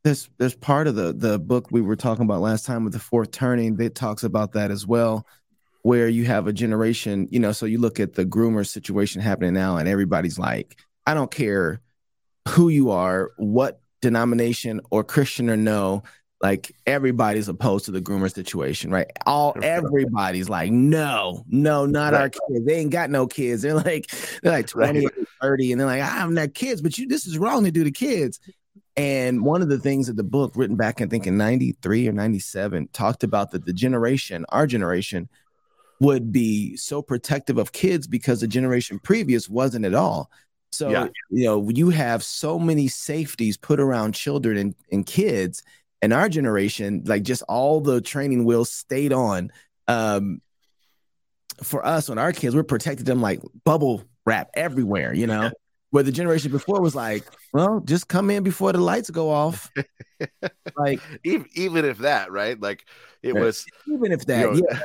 there's 0.04 0.30
there's 0.38 0.54
part 0.54 0.86
of 0.86 0.94
the 0.94 1.12
the 1.12 1.38
book 1.38 1.68
we 1.70 1.80
were 1.80 1.96
talking 1.96 2.24
about 2.24 2.40
last 2.40 2.64
time 2.66 2.84
with 2.84 2.92
the 2.92 2.98
fourth 2.98 3.30
turning 3.30 3.76
that 3.76 3.94
talks 3.94 4.22
about 4.22 4.52
that 4.52 4.70
as 4.70 4.86
well, 4.86 5.26
where 5.82 6.08
you 6.08 6.24
have 6.24 6.46
a 6.46 6.52
generation. 6.52 7.28
You 7.30 7.40
know, 7.40 7.52
so 7.52 7.66
you 7.66 7.78
look 7.78 8.00
at 8.00 8.14
the 8.14 8.24
groomer 8.24 8.66
situation 8.66 9.20
happening 9.20 9.54
now, 9.54 9.76
and 9.76 9.88
everybody's 9.88 10.38
like, 10.38 10.78
"I 11.06 11.14
don't 11.14 11.30
care 11.30 11.80
who 12.48 12.68
you 12.68 12.90
are, 12.90 13.32
what 13.36 13.80
denomination 14.00 14.80
or 14.90 15.04
Christian 15.04 15.50
or 15.50 15.56
no." 15.56 16.02
Like 16.40 16.74
everybody's 16.86 17.48
opposed 17.48 17.84
to 17.84 17.90
the 17.90 18.00
groomer 18.00 18.32
situation, 18.32 18.90
right? 18.90 19.10
All 19.26 19.54
everybody's 19.62 20.48
like, 20.48 20.70
no, 20.70 21.44
no, 21.48 21.84
not 21.84 22.12
right. 22.12 22.22
our 22.22 22.28
kids. 22.30 22.64
They 22.64 22.76
ain't 22.76 22.90
got 22.90 23.10
no 23.10 23.26
kids. 23.26 23.62
They're 23.62 23.74
like, 23.74 24.10
they're 24.42 24.52
like 24.52 24.66
20 24.66 25.00
right. 25.00 25.14
30, 25.42 25.72
and 25.72 25.80
they're 25.80 25.86
like, 25.86 26.02
I'm 26.02 26.32
not 26.32 26.54
kids, 26.54 26.80
but 26.80 26.96
you 26.96 27.06
this 27.06 27.26
is 27.26 27.38
wrong 27.38 27.64
to 27.64 27.70
do 27.70 27.84
to 27.84 27.90
kids. 27.90 28.40
And 28.96 29.44
one 29.44 29.62
of 29.62 29.68
the 29.68 29.78
things 29.78 30.06
that 30.06 30.16
the 30.16 30.24
book 30.24 30.52
written 30.56 30.76
back, 30.76 31.00
I 31.00 31.06
think 31.06 31.26
in 31.26 31.36
93 31.36 32.08
or 32.08 32.12
97, 32.12 32.88
talked 32.92 33.22
about 33.22 33.50
that 33.50 33.64
the 33.64 33.72
generation, 33.72 34.44
our 34.48 34.66
generation, 34.66 35.28
would 36.00 36.32
be 36.32 36.76
so 36.76 37.02
protective 37.02 37.58
of 37.58 37.72
kids 37.72 38.06
because 38.06 38.40
the 38.40 38.48
generation 38.48 38.98
previous 38.98 39.48
wasn't 39.48 39.84
at 39.84 39.94
all. 39.94 40.30
So, 40.72 40.88
yeah. 40.88 41.08
you 41.30 41.44
know, 41.44 41.68
you 41.68 41.90
have 41.90 42.22
so 42.22 42.58
many 42.58 42.88
safeties 42.88 43.56
put 43.56 43.80
around 43.80 44.12
children 44.14 44.56
and, 44.56 44.74
and 44.90 45.04
kids 45.04 45.62
in 46.02 46.12
our 46.12 46.28
generation, 46.28 47.02
like 47.06 47.22
just 47.22 47.42
all 47.48 47.80
the 47.80 48.00
training 48.00 48.44
wheels 48.44 48.70
stayed 48.70 49.12
on. 49.12 49.50
Um, 49.88 50.40
for 51.62 51.84
us, 51.84 52.08
when 52.08 52.18
our 52.18 52.32
kids, 52.32 52.54
we're 52.54 52.62
protected 52.62 53.06
them 53.06 53.20
like 53.20 53.40
bubble 53.64 54.02
wrap 54.24 54.50
everywhere, 54.54 55.12
you 55.14 55.26
know. 55.26 55.50
Where 55.90 56.04
the 56.04 56.12
generation 56.12 56.52
before 56.52 56.80
was 56.80 56.94
like, 56.94 57.24
well, 57.52 57.80
just 57.80 58.06
come 58.06 58.30
in 58.30 58.44
before 58.44 58.70
the 58.70 58.78
lights 58.78 59.10
go 59.10 59.28
off. 59.28 59.72
like 60.76 61.00
even, 61.24 61.46
even 61.54 61.84
if 61.84 61.98
that, 61.98 62.30
right? 62.30 62.58
Like 62.60 62.84
it 63.24 63.34
was 63.34 63.66
even 63.88 64.12
if 64.12 64.24
that, 64.26 64.54
you 64.54 64.62
know, 64.62 64.78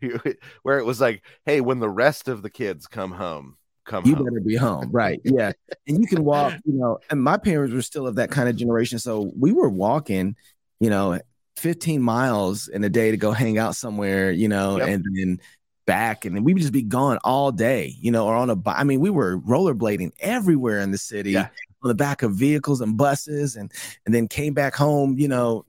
yeah, 0.00 0.32
where 0.62 0.78
it 0.78 0.84
was 0.84 1.00
like, 1.00 1.22
hey, 1.46 1.60
when 1.60 1.78
the 1.78 1.88
rest 1.88 2.26
of 2.26 2.42
the 2.42 2.50
kids 2.50 2.88
come 2.88 3.12
home, 3.12 3.56
come 3.84 4.06
you 4.06 4.14
home. 4.14 4.24
better 4.24 4.40
be 4.40 4.56
home, 4.56 4.90
right? 4.92 5.20
Yeah, 5.24 5.52
and 5.86 5.98
you 6.00 6.06
can 6.06 6.24
walk. 6.24 6.54
You 6.64 6.74
know, 6.74 6.98
and 7.10 7.22
my 7.22 7.36
parents 7.36 7.74
were 7.74 7.82
still 7.82 8.06
of 8.06 8.16
that 8.16 8.30
kind 8.30 8.48
of 8.48 8.56
generation, 8.56 8.98
so 8.98 9.32
we 9.36 9.52
were 9.52 9.68
walking. 9.68 10.36
You 10.80 10.90
know, 10.90 11.20
15 11.58 12.02
miles 12.02 12.66
in 12.68 12.82
a 12.82 12.88
day 12.88 13.10
to 13.12 13.16
go 13.16 13.30
hang 13.32 13.56
out 13.58 13.76
somewhere. 13.76 14.30
You 14.32 14.48
know, 14.48 14.78
Yep. 14.78 14.88
and 14.88 15.04
then 15.14 15.40
back, 15.86 16.24
and 16.24 16.34
then 16.36 16.44
we 16.44 16.54
would 16.54 16.60
just 16.60 16.72
be 16.72 16.82
gone 16.82 17.18
all 17.24 17.52
day. 17.52 17.94
You 18.00 18.10
know, 18.10 18.26
or 18.26 18.34
on 18.34 18.50
a. 18.50 18.56
I 18.66 18.84
mean, 18.84 19.00
we 19.00 19.10
were 19.10 19.38
rollerblading 19.38 20.12
everywhere 20.20 20.80
in 20.80 20.90
the 20.90 20.98
city. 20.98 21.32
Yeah. 21.32 21.48
On 21.84 21.88
the 21.88 21.94
back 21.96 22.22
of 22.22 22.32
vehicles 22.34 22.80
and 22.80 22.96
buses, 22.96 23.56
and 23.56 23.70
and 24.06 24.14
then 24.14 24.28
came 24.28 24.54
back 24.54 24.74
home. 24.74 25.18
You 25.18 25.28
know, 25.28 25.64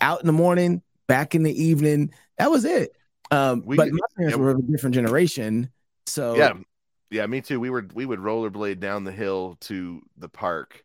out 0.00 0.20
in 0.20 0.26
the 0.26 0.32
morning, 0.32 0.82
back 1.06 1.34
in 1.34 1.42
the 1.42 1.62
evening. 1.62 2.12
That 2.36 2.50
was 2.50 2.64
it. 2.66 2.92
Um, 3.30 3.62
We- 3.66 3.76
but 3.76 3.88
my 3.90 3.98
parents 4.16 4.36
yeah. 4.36 4.42
were 4.42 4.50
of 4.50 4.58
a 4.58 4.62
different 4.62 4.94
generation, 4.94 5.70
so 6.06 6.36
yeah, 6.36 6.52
yeah, 7.10 7.26
me 7.26 7.40
too. 7.40 7.60
We 7.60 7.70
were 7.70 7.86
we 7.94 8.06
would 8.06 8.20
rollerblade 8.20 8.80
down 8.80 9.04
the 9.04 9.12
hill 9.12 9.56
to 9.62 10.02
the 10.16 10.28
park, 10.28 10.84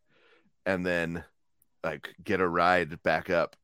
and 0.65 0.85
then 0.85 1.23
like 1.83 2.15
get 2.23 2.41
a 2.41 2.47
ride 2.47 3.01
back 3.03 3.29
up 3.29 3.55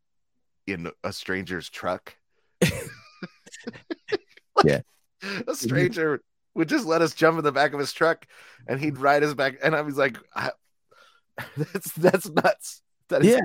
in 0.68 0.92
a 1.04 1.14
stranger's 1.14 1.70
truck. 1.70 2.16
Yeah. 4.66 4.82
a 5.48 5.56
stranger 5.56 6.22
would 6.56 6.70
just 6.70 6.86
let 6.86 7.02
us 7.02 7.14
jump 7.14 7.38
in 7.38 7.44
the 7.44 7.52
back 7.52 7.74
of 7.74 7.80
his 7.80 7.94
truck, 7.94 8.26
and 8.68 8.80
he'd 8.80 8.98
ride 8.98 9.24
us 9.24 9.34
back. 9.34 9.58
And 9.64 9.76
I 9.76 9.82
was 9.82 9.98
like, 9.98 10.18
I, 10.36 10.52
"That's 11.58 11.92
that's 11.94 12.30
nuts." 12.30 12.82
That 13.10 13.24
is, 13.26 13.36
Yeah. 13.36 13.42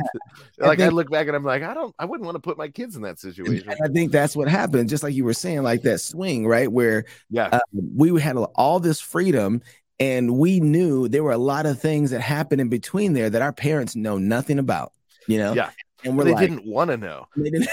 like 0.66 0.78
I 0.78 0.84
think- 0.84 0.94
look 0.94 1.10
back 1.10 1.26
and 1.26 1.36
I'm 1.36 1.44
like, 1.44 1.62
I 1.62 1.74
don't, 1.74 1.94
I 1.98 2.04
wouldn't 2.04 2.24
want 2.24 2.36
to 2.36 2.40
put 2.40 2.56
my 2.56 2.68
kids 2.68 2.96
in 2.96 3.02
that 3.02 3.18
situation. 3.18 3.68
And 3.68 3.78
I 3.82 3.88
think 3.92 4.12
that's 4.12 4.36
what 4.36 4.48
happened. 4.48 4.88
Just 4.88 5.02
like 5.02 5.14
you 5.14 5.24
were 5.24 5.34
saying, 5.34 5.62
like 5.62 5.82
that 5.82 6.00
swing, 6.00 6.46
right? 6.46 6.70
Where 6.70 7.04
Yeah, 7.30 7.48
uh, 7.52 7.60
we 7.72 8.20
had 8.20 8.36
all 8.36 8.80
this 8.80 9.00
freedom 9.00 9.62
and 9.98 10.36
we 10.38 10.60
knew 10.60 11.08
there 11.08 11.22
were 11.24 11.32
a 11.32 11.38
lot 11.38 11.66
of 11.66 11.80
things 11.80 12.10
that 12.10 12.20
happened 12.20 12.60
in 12.60 12.68
between 12.68 13.12
there 13.12 13.30
that 13.30 13.42
our 13.42 13.52
parents 13.52 13.94
know 13.96 14.18
nothing 14.18 14.58
about, 14.58 14.92
you 15.28 15.38
know? 15.38 15.52
Yeah. 15.54 15.70
And 16.04 16.18
we're 16.18 16.24
they 16.24 16.32
like, 16.32 16.48
didn't 16.48 16.66
want 16.66 16.90
to 16.90 16.96
know, 16.96 17.26
they 17.36 17.50
didn't 17.50 17.68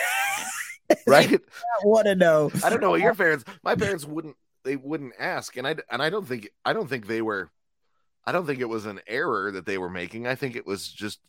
right? 1.07 1.39
want 1.83 2.05
to 2.05 2.15
know. 2.15 2.51
I 2.63 2.69
don't 2.69 2.79
know 2.81 2.91
what 2.91 3.01
your 3.01 3.15
parents. 3.15 3.43
My 3.63 3.75
parents 3.75 4.05
wouldn't. 4.05 4.35
They 4.63 4.75
wouldn't 4.75 5.13
ask, 5.19 5.57
and 5.57 5.65
I 5.67 5.75
and 5.89 6.01
I 6.03 6.09
don't 6.11 6.27
think 6.27 6.47
I 6.63 6.73
don't 6.73 6.87
think 6.87 7.07
they 7.07 7.21
were. 7.21 7.49
I 8.25 8.31
don't 8.31 8.45
think 8.45 8.59
it 8.59 8.69
was 8.69 8.85
an 8.85 8.99
error 9.07 9.51
that 9.51 9.65
they 9.65 9.77
were 9.79 9.89
making. 9.89 10.27
I 10.27 10.35
think 10.35 10.55
it 10.55 10.65
was 10.67 10.87
just 10.87 11.19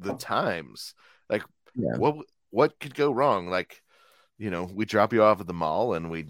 the 0.00 0.14
times. 0.14 0.94
Like 1.28 1.42
Yeah. 1.74 1.96
what 1.96 2.16
what 2.50 2.78
could 2.80 2.94
go 2.94 3.12
wrong? 3.12 3.48
Like 3.48 3.82
you 4.38 4.50
know, 4.50 4.64
we 4.64 4.84
drop 4.86 5.12
you 5.12 5.22
off 5.22 5.40
at 5.40 5.46
the 5.46 5.52
mall 5.52 5.94
and 5.94 6.10
we 6.10 6.26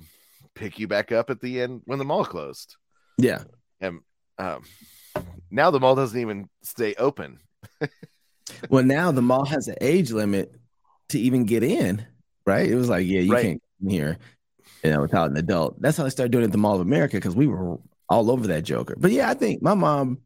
pick 0.55 0.79
you 0.79 0.89
back 0.89 1.13
up 1.13 1.31
at 1.31 1.41
the 1.41 1.61
end 1.61 1.83
when 1.85 1.99
the 1.99 2.05
mall 2.05 2.25
closed. 2.25 2.77
Yeah. 3.19 3.45
And 3.81 4.01
um, 4.39 4.65
now 5.51 5.71
the 5.71 5.79
mall 5.81 5.95
doesn't 5.95 6.19
even 6.21 6.49
stay 6.63 6.95
open. 6.97 7.39
Well, 8.69 8.83
now 8.85 9.13
the 9.13 9.23
mall 9.23 9.45
has 9.45 9.69
an 9.69 9.77
age 9.81 10.11
limit 10.11 10.53
to 11.11 11.19
even 11.21 11.45
get 11.45 11.63
in, 11.63 12.05
right? 12.47 12.69
It 12.69 12.75
was 12.75 12.89
like, 12.89 13.07
yeah, 13.07 13.21
you 13.21 13.33
Right. 13.33 13.43
can't 13.45 13.63
come 13.81 13.89
in 13.89 13.91
here, 13.95 14.19
you 14.83 14.91
know, 14.91 15.01
without 15.03 15.31
an 15.31 15.37
adult. 15.37 15.81
That's 15.81 15.97
how 15.97 16.03
they 16.03 16.11
started 16.11 16.33
doing 16.33 16.43
it 16.43 16.47
at 16.49 16.53
the 16.53 16.59
Mall 16.59 16.75
of 16.75 16.81
America 16.81 17.17
because 17.17 17.35
we 17.37 17.47
were 17.47 17.79
all 18.09 18.31
over 18.31 18.49
that 18.49 18.65
Joker. 18.65 18.97
But 18.99 19.13
yeah, 19.13 19.31
I 19.31 19.35
think 19.35 19.63
my 19.63 19.75
mom, 19.75 20.19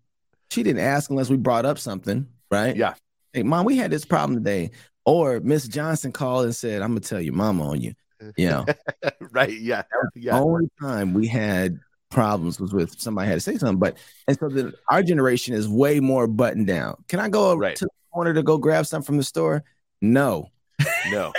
she 0.50 0.62
didn't 0.62 0.80
ask 0.82 1.10
unless 1.10 1.28
we 1.28 1.36
brought 1.36 1.66
up 1.66 1.78
something, 1.78 2.26
right? 2.50 2.74
Yeah. 2.74 2.94
Hey, 3.34 3.42
mom, 3.42 3.66
we 3.66 3.76
had 3.76 3.90
this 3.90 4.04
problem 4.04 4.38
today. 4.38 4.70
Or 5.04 5.40
Miss 5.40 5.68
Johnson 5.68 6.12
called 6.12 6.44
and 6.46 6.56
said, 6.56 6.80
I'm 6.80 6.90
gonna 6.90 7.00
tell 7.00 7.20
your 7.20 7.34
mom 7.34 7.60
on 7.60 7.80
you. 7.80 7.92
You 8.36 8.48
know, 8.48 8.64
right? 9.32 9.50
Yeah, 9.50 9.82
yeah. 10.14 10.38
only 10.38 10.70
time 10.80 11.12
we 11.12 11.26
had 11.26 11.78
problems 12.10 12.58
was 12.58 12.72
with 12.72 12.98
somebody 12.98 13.28
had 13.28 13.34
to 13.34 13.40
say 13.40 13.58
something. 13.58 13.78
But 13.78 13.98
and 14.28 14.38
so 14.38 14.48
then 14.48 14.72
our 14.90 15.02
generation 15.02 15.52
is 15.52 15.68
way 15.68 16.00
more 16.00 16.26
buttoned 16.26 16.68
down. 16.68 17.04
Can 17.08 17.20
I 17.20 17.28
go 17.28 17.54
Right. 17.54 17.76
to 17.76 17.84
the 17.84 17.90
corner 18.14 18.32
to 18.32 18.42
go 18.42 18.56
grab 18.56 18.86
something 18.86 19.04
from 19.04 19.16
the 19.18 19.24
store? 19.24 19.64
No. 20.00 20.48
No, 21.10 21.32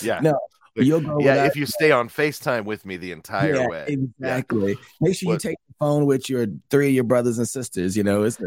yeah, 0.00 0.20
No. 0.20 0.38
You'll 0.76 1.00
go 1.00 1.18
yeah. 1.20 1.46
If 1.46 1.56
you 1.56 1.66
stay 1.66 1.90
on 1.90 2.08
Facetime 2.08 2.64
with 2.64 2.86
me 2.86 2.96
the 2.96 3.10
entire 3.10 3.56
Yeah, 3.56 3.66
way, 3.68 3.98
Exactly. 4.20 4.78
Make 5.00 5.16
sure 5.16 5.32
you 5.32 5.38
take 5.38 5.58
the 5.66 5.74
phone 5.80 6.06
with 6.06 6.30
your 6.30 6.46
three 6.70 6.88
of 6.88 6.94
your 6.94 7.02
brothers 7.02 7.38
and 7.38 7.48
sisters. 7.48 7.96
You 7.96 8.04
know, 8.04 8.22
it's 8.22 8.38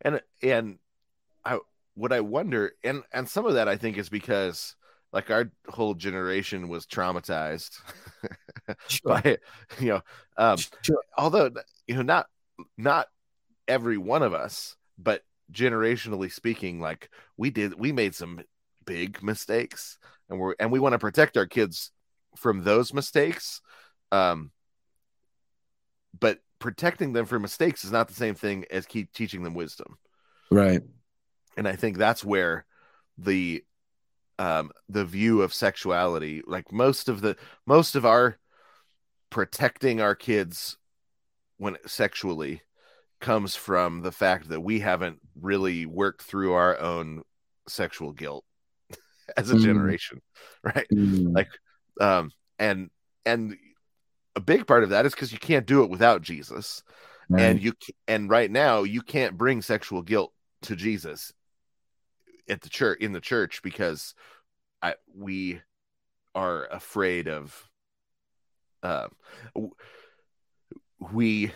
and 0.00 0.22
and 0.42 0.68
i 0.68 0.87
what 1.98 2.12
i 2.12 2.20
wonder 2.20 2.72
and 2.84 3.02
and 3.12 3.28
some 3.28 3.44
of 3.44 3.54
that 3.54 3.68
i 3.68 3.76
think 3.76 3.98
is 3.98 4.08
because 4.08 4.76
like 5.12 5.30
our 5.30 5.50
whole 5.68 5.94
generation 5.94 6.68
was 6.68 6.86
traumatized 6.86 7.80
sure. 8.86 9.00
by 9.04 9.38
you 9.80 9.88
know 9.88 10.00
um 10.36 10.56
Sure. 10.82 11.02
although 11.16 11.50
you 11.88 11.96
know 11.96 12.02
not 12.02 12.26
not 12.76 13.08
every 13.66 13.98
one 13.98 14.22
of 14.22 14.32
us 14.32 14.76
but 14.96 15.22
generationally 15.52 16.30
speaking 16.30 16.80
like 16.80 17.10
we 17.36 17.50
did 17.50 17.74
we 17.78 17.90
made 17.90 18.14
some 18.14 18.40
big 18.86 19.20
mistakes 19.22 19.98
and 20.30 20.38
we're 20.38 20.54
and 20.60 20.70
we 20.70 20.78
want 20.78 20.92
to 20.92 20.98
protect 20.98 21.36
our 21.36 21.46
kids 21.46 21.90
from 22.36 22.62
those 22.62 22.94
mistakes 22.94 23.60
um 24.12 24.52
but 26.20 26.38
protecting 26.60 27.12
them 27.12 27.26
from 27.26 27.42
mistakes 27.42 27.84
is 27.84 27.90
not 27.92 28.08
the 28.08 28.14
same 28.14 28.34
thing 28.34 28.64
as 28.70 28.86
keep 28.86 29.12
teaching 29.12 29.42
them 29.42 29.54
wisdom 29.54 29.98
right. 30.50 30.82
And 31.58 31.68
i 31.68 31.76
think 31.76 31.98
that's 31.98 32.24
where 32.24 32.64
the 33.18 33.62
um 34.38 34.70
the 34.88 35.04
view 35.04 35.42
of 35.42 35.52
sexuality 35.52 36.42
like 36.46 36.72
most 36.72 37.08
of 37.08 37.20
the 37.20 37.36
most 37.66 37.96
of 37.96 38.06
our 38.06 38.38
protecting 39.28 40.00
our 40.00 40.14
kids 40.14 40.78
when 41.58 41.76
sexually 41.86 42.62
comes 43.20 43.56
from 43.56 44.00
the 44.02 44.12
fact 44.12 44.48
that 44.48 44.60
we 44.60 44.80
haven't 44.80 45.18
really 45.40 45.84
worked 45.84 46.22
through 46.22 46.52
our 46.52 46.78
own 46.78 47.22
sexual 47.68 48.12
guilt 48.12 48.44
as 49.36 49.50
a 49.50 49.54
Mm. 49.54 49.64
generation 49.64 50.22
right 50.62 50.88
Mm, 50.92 51.34
like 51.34 51.48
um 52.00 52.30
and 52.60 52.90
and 53.26 53.56
a 54.36 54.40
big 54.40 54.66
part 54.66 54.84
of 54.84 54.90
that 54.90 55.04
is 55.04 55.12
because 55.12 55.32
you 55.32 55.38
can't 55.38 55.66
do 55.66 55.82
it 55.82 55.90
without 55.90 56.22
jesus 56.22 56.84
right. 57.28 57.42
and 57.42 57.60
you 57.62 57.72
and 58.06 58.30
right 58.30 58.50
now 58.50 58.84
you 58.84 59.02
can't 59.02 59.36
bring 59.36 59.60
sexual 59.60 60.00
guilt 60.02 60.32
to 60.62 60.76
Jesus 60.76 61.32
at 62.48 62.62
the 62.62 62.68
church 62.68 63.00
in 63.00 63.12
the 63.12 63.20
church 63.20 63.62
because 63.62 64.14
I, 64.82 64.94
we 65.14 65.60
are 66.34 66.66
afraid 66.66 67.28
of 67.28 67.68
um 68.82 69.10
we 71.12 71.52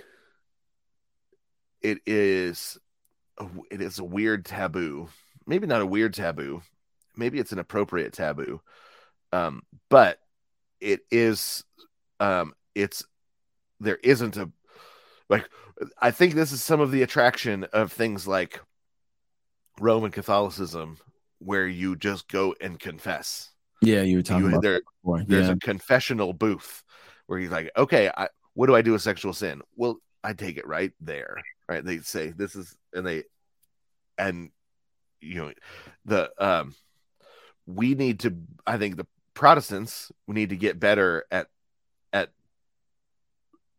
it 1.81 1.99
is 2.07 2.79
it 3.71 3.81
is 3.81 3.99
a 3.99 4.05
weird 4.05 4.45
taboo 4.45 5.09
maybe 5.47 5.67
not 5.67 5.83
a 5.83 5.87
weird 5.87 6.15
taboo 6.15 6.63
maybe 7.17 7.39
it's 7.39 7.53
an 7.53 7.59
appropriate 7.59 8.13
taboo 8.13 8.61
um 9.33 9.63
but 9.89 10.19
it 10.81 11.01
is 11.11 11.65
um 12.19 12.55
it's 12.75 13.05
there 13.79 13.99
isn't 14.03 14.37
a 14.37 14.51
like 15.29 15.49
I 16.01 16.11
think 16.11 16.35
this 16.35 16.53
is 16.53 16.63
some 16.63 16.81
of 16.81 16.91
the 16.91 17.03
attraction 17.03 17.65
of 17.73 17.93
things 17.93 18.27
like 18.27 18.61
Roman 19.83 20.13
Catholicism, 20.13 20.97
where 21.41 21.67
you 21.67 21.97
just 21.97 22.29
go 22.29 22.55
and 22.61 22.79
confess. 22.79 23.51
yeah, 23.81 24.03
you 24.03 24.19
were 24.19 24.23
talking 24.23 24.45
You, 24.45 24.51
about 24.51 24.63
there, 24.63 24.81
that 25.05 25.25
there's 25.27 25.49
Yeah. 25.49 25.55
a 25.55 25.57
confessional 25.57 26.33
booth 26.33 26.85
where 27.27 27.41
he's 27.41 27.51
like, 27.51 27.69
okay, 27.77 28.09
I, 28.17 28.29
what 28.55 28.69
do 28.69 28.77
I 28.77 28.83
do 28.83 28.93
with 28.93 29.03
sexual 29.03 29.33
sin? 29.33 29.61
Well, 29.75 29.97
I 30.23 30.35
take 30.35 30.57
it 30.57 30.69
right 30.69 30.93
there. 31.01 31.37
Right? 31.69 31.85
They 31.85 31.99
say 31.99 32.31
this 32.31 32.55
is, 32.55 32.77
and 32.95 33.05
they, 33.05 33.25
and 34.17 34.51
you 35.21 35.35
know, 35.35 35.53
the 36.05 36.31
um, 36.39 36.77
we 37.67 37.95
need 37.95 38.21
to. 38.21 38.37
I 38.65 38.79
think 38.79 38.97
the 38.97 39.07
Protestants 39.35 40.13
we 40.29 40.35
need 40.35 40.51
to 40.51 40.57
get 40.57 40.79
better 40.79 41.25
at 41.31 41.49
at 42.13 42.31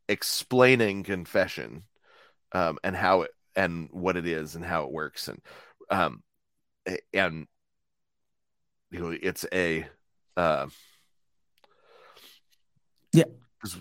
explaining 0.10 1.04
confession 1.04 1.84
um, 2.52 2.78
and 2.84 2.96
how 2.96 3.22
it 3.22 3.32
and 3.56 3.90
what 3.92 4.18
it 4.18 4.26
is 4.26 4.56
and 4.56 4.66
how 4.66 4.84
it 4.84 4.92
works 4.92 5.28
and 5.28 5.40
um 5.90 6.24
and 7.14 7.48
you 8.92 9.00
know 9.00 9.18
it's 9.22 9.46
a 9.54 9.86
uh 10.38 10.68
Yeah. 13.12 13.26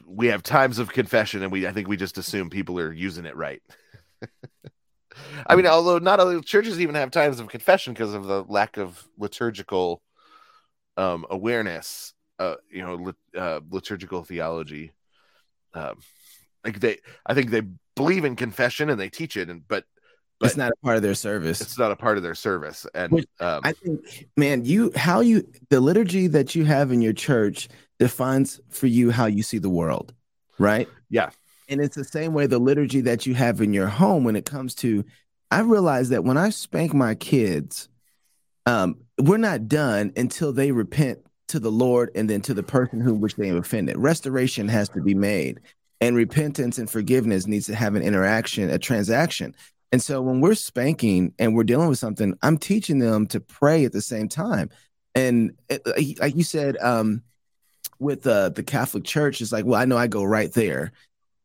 we 0.07 0.27
have 0.27 0.43
times 0.43 0.79
of 0.79 0.93
confession 0.93 1.43
and 1.43 1.51
we 1.51 1.67
i 1.67 1.73
think 1.73 1.89
we 1.89 1.97
just 1.97 2.19
assume 2.19 2.51
people 2.51 2.79
are 2.79 2.93
using 2.93 3.25
it 3.25 3.37
right 3.37 3.63
i 5.47 5.57
mean 5.57 5.67
although 5.67 5.99
not 5.99 6.21
all 6.21 6.41
churches 6.41 6.81
even 6.81 6.95
have 6.95 7.11
times 7.11 7.41
of 7.41 7.49
confession 7.49 7.93
because 7.93 8.15
of 8.15 8.25
the 8.27 8.45
lack 8.45 8.77
of 8.77 9.07
liturgical 9.19 10.03
um 10.97 11.25
awareness 11.31 12.15
uh 12.39 12.57
you 12.71 12.83
know 12.83 12.95
lit, 12.97 13.17
uh, 13.37 13.61
liturgical 13.71 14.23
theology 14.25 14.93
um 15.75 15.99
like 16.65 16.79
they 16.81 16.99
I 17.27 17.35
think 17.35 17.51
they 17.51 17.63
believe 17.97 18.25
in 18.25 18.37
confession 18.37 18.89
and 18.91 19.01
they 19.01 19.09
teach 19.09 19.37
it 19.37 19.51
and 19.51 19.67
but 19.67 19.85
but 20.43 20.49
it's 20.49 20.57
not 20.57 20.73
a 20.73 20.77
part 20.85 20.97
of 20.97 21.03
their 21.03 21.15
service. 21.15 21.61
it's 21.61 21.79
not 21.79 21.93
a 21.93 21.97
part 21.97 22.17
of 22.17 22.23
their 22.23 22.35
service 22.35 22.87
and 22.95 23.13
Which 23.13 23.27
um, 23.41 23.61
I 23.65 23.73
think, 23.73 24.29
man, 24.37 24.65
you 24.65 24.93
how 24.97 25.21
you 25.21 25.47
the 25.71 25.81
liturgy 25.81 26.27
that 26.29 26.55
you 26.55 26.65
have 26.65 26.91
in 26.91 27.01
your 27.01 27.13
church 27.13 27.69
defines 27.99 28.61
for 28.69 28.89
you 28.89 29.11
how 29.11 29.27
you 29.27 29.43
see 29.43 29.59
the 29.59 29.71
world, 29.71 30.13
right? 30.59 30.89
Yeah. 31.09 31.31
And 31.69 31.81
it's 31.81 31.97
the 31.97 32.05
same 32.05 32.35
way 32.35 32.47
the 32.47 32.59
liturgy 32.59 33.01
that 33.03 33.25
you 33.25 33.35
have 33.35 33.61
in 33.61 33.73
your 33.73 33.87
home 33.87 34.25
when 34.25 34.37
it 34.37 34.45
comes 34.45 34.75
to 34.77 35.05
I 35.53 35.61
realize 35.61 36.09
that 36.09 36.25
when 36.25 36.39
I 36.39 36.51
spank 36.51 36.93
my 36.93 37.15
kids, 37.15 37.89
um, 38.67 38.97
we're 39.21 39.37
not 39.37 39.69
done 39.69 40.13
until 40.17 40.53
they 40.53 40.73
repent 40.73 41.21
to 41.49 41.61
the 41.61 41.71
Lord 41.71 42.11
and 42.15 42.29
then 42.29 42.41
to 42.43 42.55
the 42.55 42.63
person 42.63 43.01
who 43.01 43.15
which 43.15 43.37
they 43.37 43.49
have 43.49 43.59
offended. 43.59 43.97
Restoration 43.99 44.67
has 44.69 44.89
to 44.91 45.03
be 45.03 45.15
made. 45.15 45.61
And 46.01 46.17
repentance 46.17 46.79
and 46.79 46.91
forgiveness 46.91 47.47
needs 47.47 47.67
to 47.67 47.77
have 47.77 47.95
an 47.95 48.03
interaction, 48.03 48.71
a 48.71 48.79
transaction. 48.79 49.55
And 49.93 50.03
so 50.03 50.23
when 50.23 50.41
we're 50.41 50.55
spanking 50.55 51.35
and 51.39 51.55
we're 51.55 51.65
dealing 51.65 51.89
with 51.89 51.99
something, 51.99 52.35
I'm 52.43 52.57
teaching 52.59 52.99
them 52.99 53.27
to 53.29 53.41
pray 53.41 53.85
at 53.85 53.93
the 53.93 54.01
same 54.01 54.29
time. 54.29 54.71
And 55.15 55.53
it, 55.69 55.83
like- 55.87 56.19
like 56.19 56.37
you 56.37 56.43
said, 56.45 56.79
um, 56.79 57.23
with 57.99 58.27
uh, 58.27 58.49
the 58.49 58.63
Catholic 58.63 59.05
Church, 59.05 59.41
it's 59.41 59.53
like, 59.53 59.65
well, 59.67 59.81
I 59.81 59.85
know 59.85 59.97
I 59.99 60.07
go 60.07 60.25
right 60.25 60.51
there. 60.53 60.93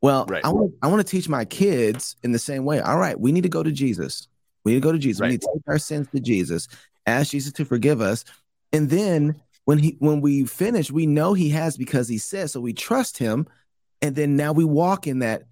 Well, 0.00 0.26
Right. 0.28 0.44
I 0.44 0.48
want 0.48 0.74
I 0.82 0.86
want 0.88 1.04
to 1.06 1.10
teach 1.10 1.28
my 1.28 1.44
kids 1.44 2.16
in 2.22 2.32
the 2.32 2.38
same 2.38 2.64
way. 2.64 2.80
All 2.80 2.98
right, 2.98 3.18
we 3.18 3.32
need 3.32 3.42
to 3.42 3.48
go 3.48 3.62
to 3.62 3.72
Jesus. 3.72 4.28
We 4.64 4.72
need 4.72 4.78
to 4.78 4.84
go 4.84 4.92
to 4.92 4.98
Jesus. 4.98 5.20
Right. 5.20 5.26
We 5.26 5.32
need 5.34 5.40
to 5.42 5.48
take 5.54 5.62
our 5.66 5.78
sins 5.78 6.08
to 6.14 6.20
Jesus, 6.20 6.68
ask 7.06 7.30
Jesus 7.32 7.52
to 7.54 7.64
forgive 7.64 8.00
us, 8.00 8.24
and 8.72 8.90
then 8.90 9.40
when 9.64 9.78
he 9.78 9.96
when 9.98 10.20
we 10.20 10.44
finish, 10.44 10.90
we 10.90 11.06
know 11.06 11.34
He 11.34 11.50
has 11.50 11.76
because 11.76 12.08
He 12.08 12.18
says. 12.18 12.52
So 12.52 12.60
we 12.60 12.72
trust 12.72 13.18
Him, 13.18 13.46
and 14.00 14.14
then 14.16 14.36
now 14.36 14.52
we 14.52 14.64
walk 14.64 15.06
in 15.06 15.18
that, 15.18 15.42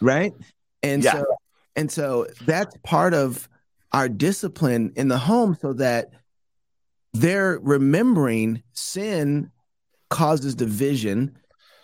right? 0.00 0.32
And 0.82 1.02
Yeah. 1.02 1.12
so 1.12 1.24
and 1.76 1.90
so 1.90 2.26
that's 2.46 2.76
part 2.82 3.14
of 3.14 3.48
our 3.92 4.08
discipline 4.08 4.92
in 4.96 5.08
the 5.08 5.18
home, 5.18 5.56
so 5.60 5.72
that 5.74 6.10
they're 7.12 7.58
remembering 7.62 8.62
sin 8.72 9.50
causes 10.10 10.54
division. 10.54 11.36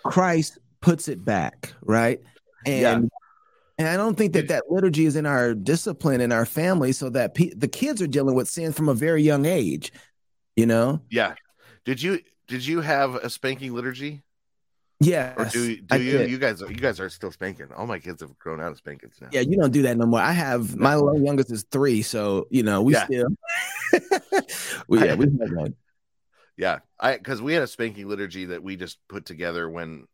Christ 0.05 0.59
puts 0.81 1.09
it 1.09 1.25
back, 1.25 1.73
right? 1.83 2.21
And 2.65 2.81
Yeah. 2.83 3.09
and 3.79 3.89
I 3.89 3.97
don't 3.97 4.17
think 4.17 4.33
that 4.35 4.49
that 4.49 4.65
liturgy 4.71 5.05
is 5.05 5.17
in 5.17 5.27
our 5.27 5.53
discipline 5.55 6.21
in 6.21 6.33
our 6.33 6.47
family, 6.47 6.93
so 6.93 7.11
that 7.11 7.35
pe- 7.35 7.55
the 7.55 7.69
kids 7.69 8.01
are 8.01 8.07
dealing 8.07 8.35
with 8.35 8.49
sin 8.49 8.73
from 8.73 8.89
a 8.89 8.95
very 8.95 9.23
young 9.23 9.47
age. 9.47 9.93
You 10.55 10.67
know? 10.67 11.03
yeah. 11.11 11.35
Did 11.85 12.01
you 12.01 12.21
did 12.49 12.65
you 12.65 12.81
have 12.81 13.17
a 13.17 13.29
spanking 13.29 13.75
liturgy 13.75 14.23
Yeah. 15.01 15.35
or 15.37 15.45
do 15.45 15.77
do 15.77 16.03
you 16.03 16.19
did. 16.19 16.31
you 16.31 16.39
guys 16.39 16.61
you 16.61 16.75
guys 16.75 17.01
are 17.01 17.11
still 17.11 17.31
spanking? 17.31 17.69
All 17.77 17.87
my 17.87 17.99
kids 17.99 18.23
have 18.23 18.39
grown 18.39 18.61
out 18.61 18.73
of 18.73 18.79
spankings 18.79 19.17
now. 19.21 19.29
Yeah, 19.31 19.41
you 19.41 19.57
don't 19.57 19.73
do 19.73 19.83
that 19.83 19.97
no 19.97 20.07
more. 20.07 20.21
I 20.21 20.33
have 20.33 20.77
my 20.77 20.95
youngest 20.95 21.51
is 21.51 21.65
three, 21.71 22.03
so 22.03 22.47
you 22.51 22.63
know 22.63 22.83
we 22.83 22.95
Yeah. 22.95 23.05
still. 23.05 23.29
yeah, 24.89 25.15
we. 25.15 25.29
Yeah, 26.57 26.79
I 26.99 27.17
because 27.19 27.43
we 27.43 27.53
had 27.53 27.63
a 27.63 27.67
spanking 27.67 28.09
liturgy 28.09 28.47
that 28.47 28.63
we 28.63 28.77
just 28.77 28.99
put 29.09 29.27
together 29.27 29.69
when 29.69 30.07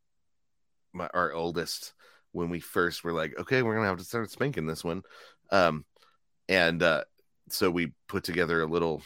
my 0.92 1.09
our 1.14 1.33
oldest 1.33 1.92
when 2.33 2.49
we 2.49 2.59
first 2.59 3.05
were 3.05 3.12
like, 3.12 3.38
okay, 3.38 3.62
we're 3.62 3.77
gonna 3.77 3.87
have 3.87 3.99
to 3.99 4.05
start 4.05 4.31
spanking 4.31 4.66
this 4.66 4.83
one, 4.83 5.03
um, 5.53 5.85
and 6.49 6.83
uh, 6.83 7.05
so 7.49 7.71
we 7.71 7.92
put 8.09 8.25
together 8.25 8.62
a 8.62 8.66
little 8.66 9.03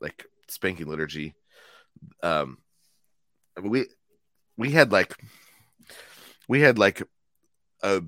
like 0.00 0.24
spanking 0.48 0.86
liturgy. 0.86 1.34
Um, 2.22 2.56
we 3.62 3.86
we 4.60 4.72
had 4.72 4.92
like 4.92 5.16
we 6.46 6.60
had 6.60 6.78
like 6.78 7.02
a 7.82 8.02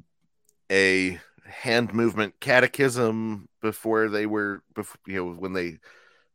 a 0.70 1.18
hand 1.46 1.94
movement 1.94 2.34
catechism 2.40 3.48
before 3.62 4.10
they 4.10 4.26
were 4.26 4.62
before 4.74 5.00
you 5.06 5.16
know 5.16 5.32
when 5.32 5.54
they 5.54 5.78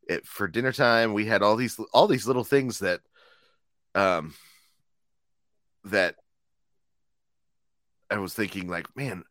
it, 0.10 0.26
for 0.26 0.48
dinner 0.48 0.72
time 0.72 1.14
we 1.14 1.26
had 1.26 1.44
all 1.44 1.56
these 1.56 1.80
all 1.94 2.08
these 2.08 2.26
little 2.26 2.44
things 2.44 2.80
that 2.80 3.02
um 3.94 4.34
that 5.84 6.16
i 8.10 8.18
was 8.18 8.34
thinking 8.34 8.68
like 8.68 8.88
man 8.98 9.24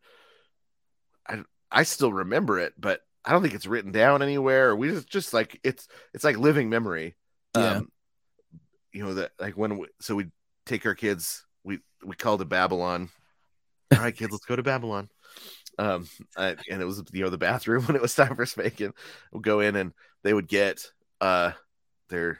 i 1.27 1.43
i 1.69 1.83
still 1.83 2.13
remember 2.13 2.59
it 2.59 2.73
but 2.79 3.01
i 3.25 3.31
don't 3.33 3.41
think 3.41 3.53
it's 3.53 3.67
written 3.67 3.91
down 3.91 4.21
anywhere 4.21 4.73
we 4.73 4.89
just 4.89 5.09
just 5.09 5.33
like 5.33 5.59
it's 5.65 5.89
it's 6.13 6.23
like 6.23 6.37
living 6.37 6.69
memory 6.69 7.15
Yeah. 7.55 7.77
um 7.77 7.91
you 8.93 9.03
know 9.03 9.15
that 9.15 9.31
like 9.37 9.57
when 9.57 9.79
we, 9.79 9.87
so 9.99 10.15
we 10.15 10.27
take 10.67 10.85
our 10.85 10.95
kids 10.95 11.45
we 11.63 11.79
we 12.05 12.15
called 12.15 12.41
it 12.41 12.49
babylon. 12.49 13.09
All 13.93 13.99
right 13.99 14.15
kids 14.15 14.31
let's 14.31 14.45
go 14.45 14.55
to 14.55 14.63
babylon. 14.63 15.09
Um 15.79 16.07
I, 16.35 16.55
and 16.69 16.81
it 16.81 16.85
was 16.85 17.03
you 17.13 17.23
know 17.23 17.29
the 17.29 17.37
bathroom 17.37 17.83
when 17.85 17.95
it 17.95 18.01
was 18.01 18.15
time 18.15 18.35
for 18.35 18.45
spanking. 18.45 18.93
We'll 19.31 19.41
go 19.41 19.59
in 19.59 19.75
and 19.75 19.93
they 20.23 20.33
would 20.33 20.47
get 20.47 20.91
uh 21.21 21.51
their 22.09 22.39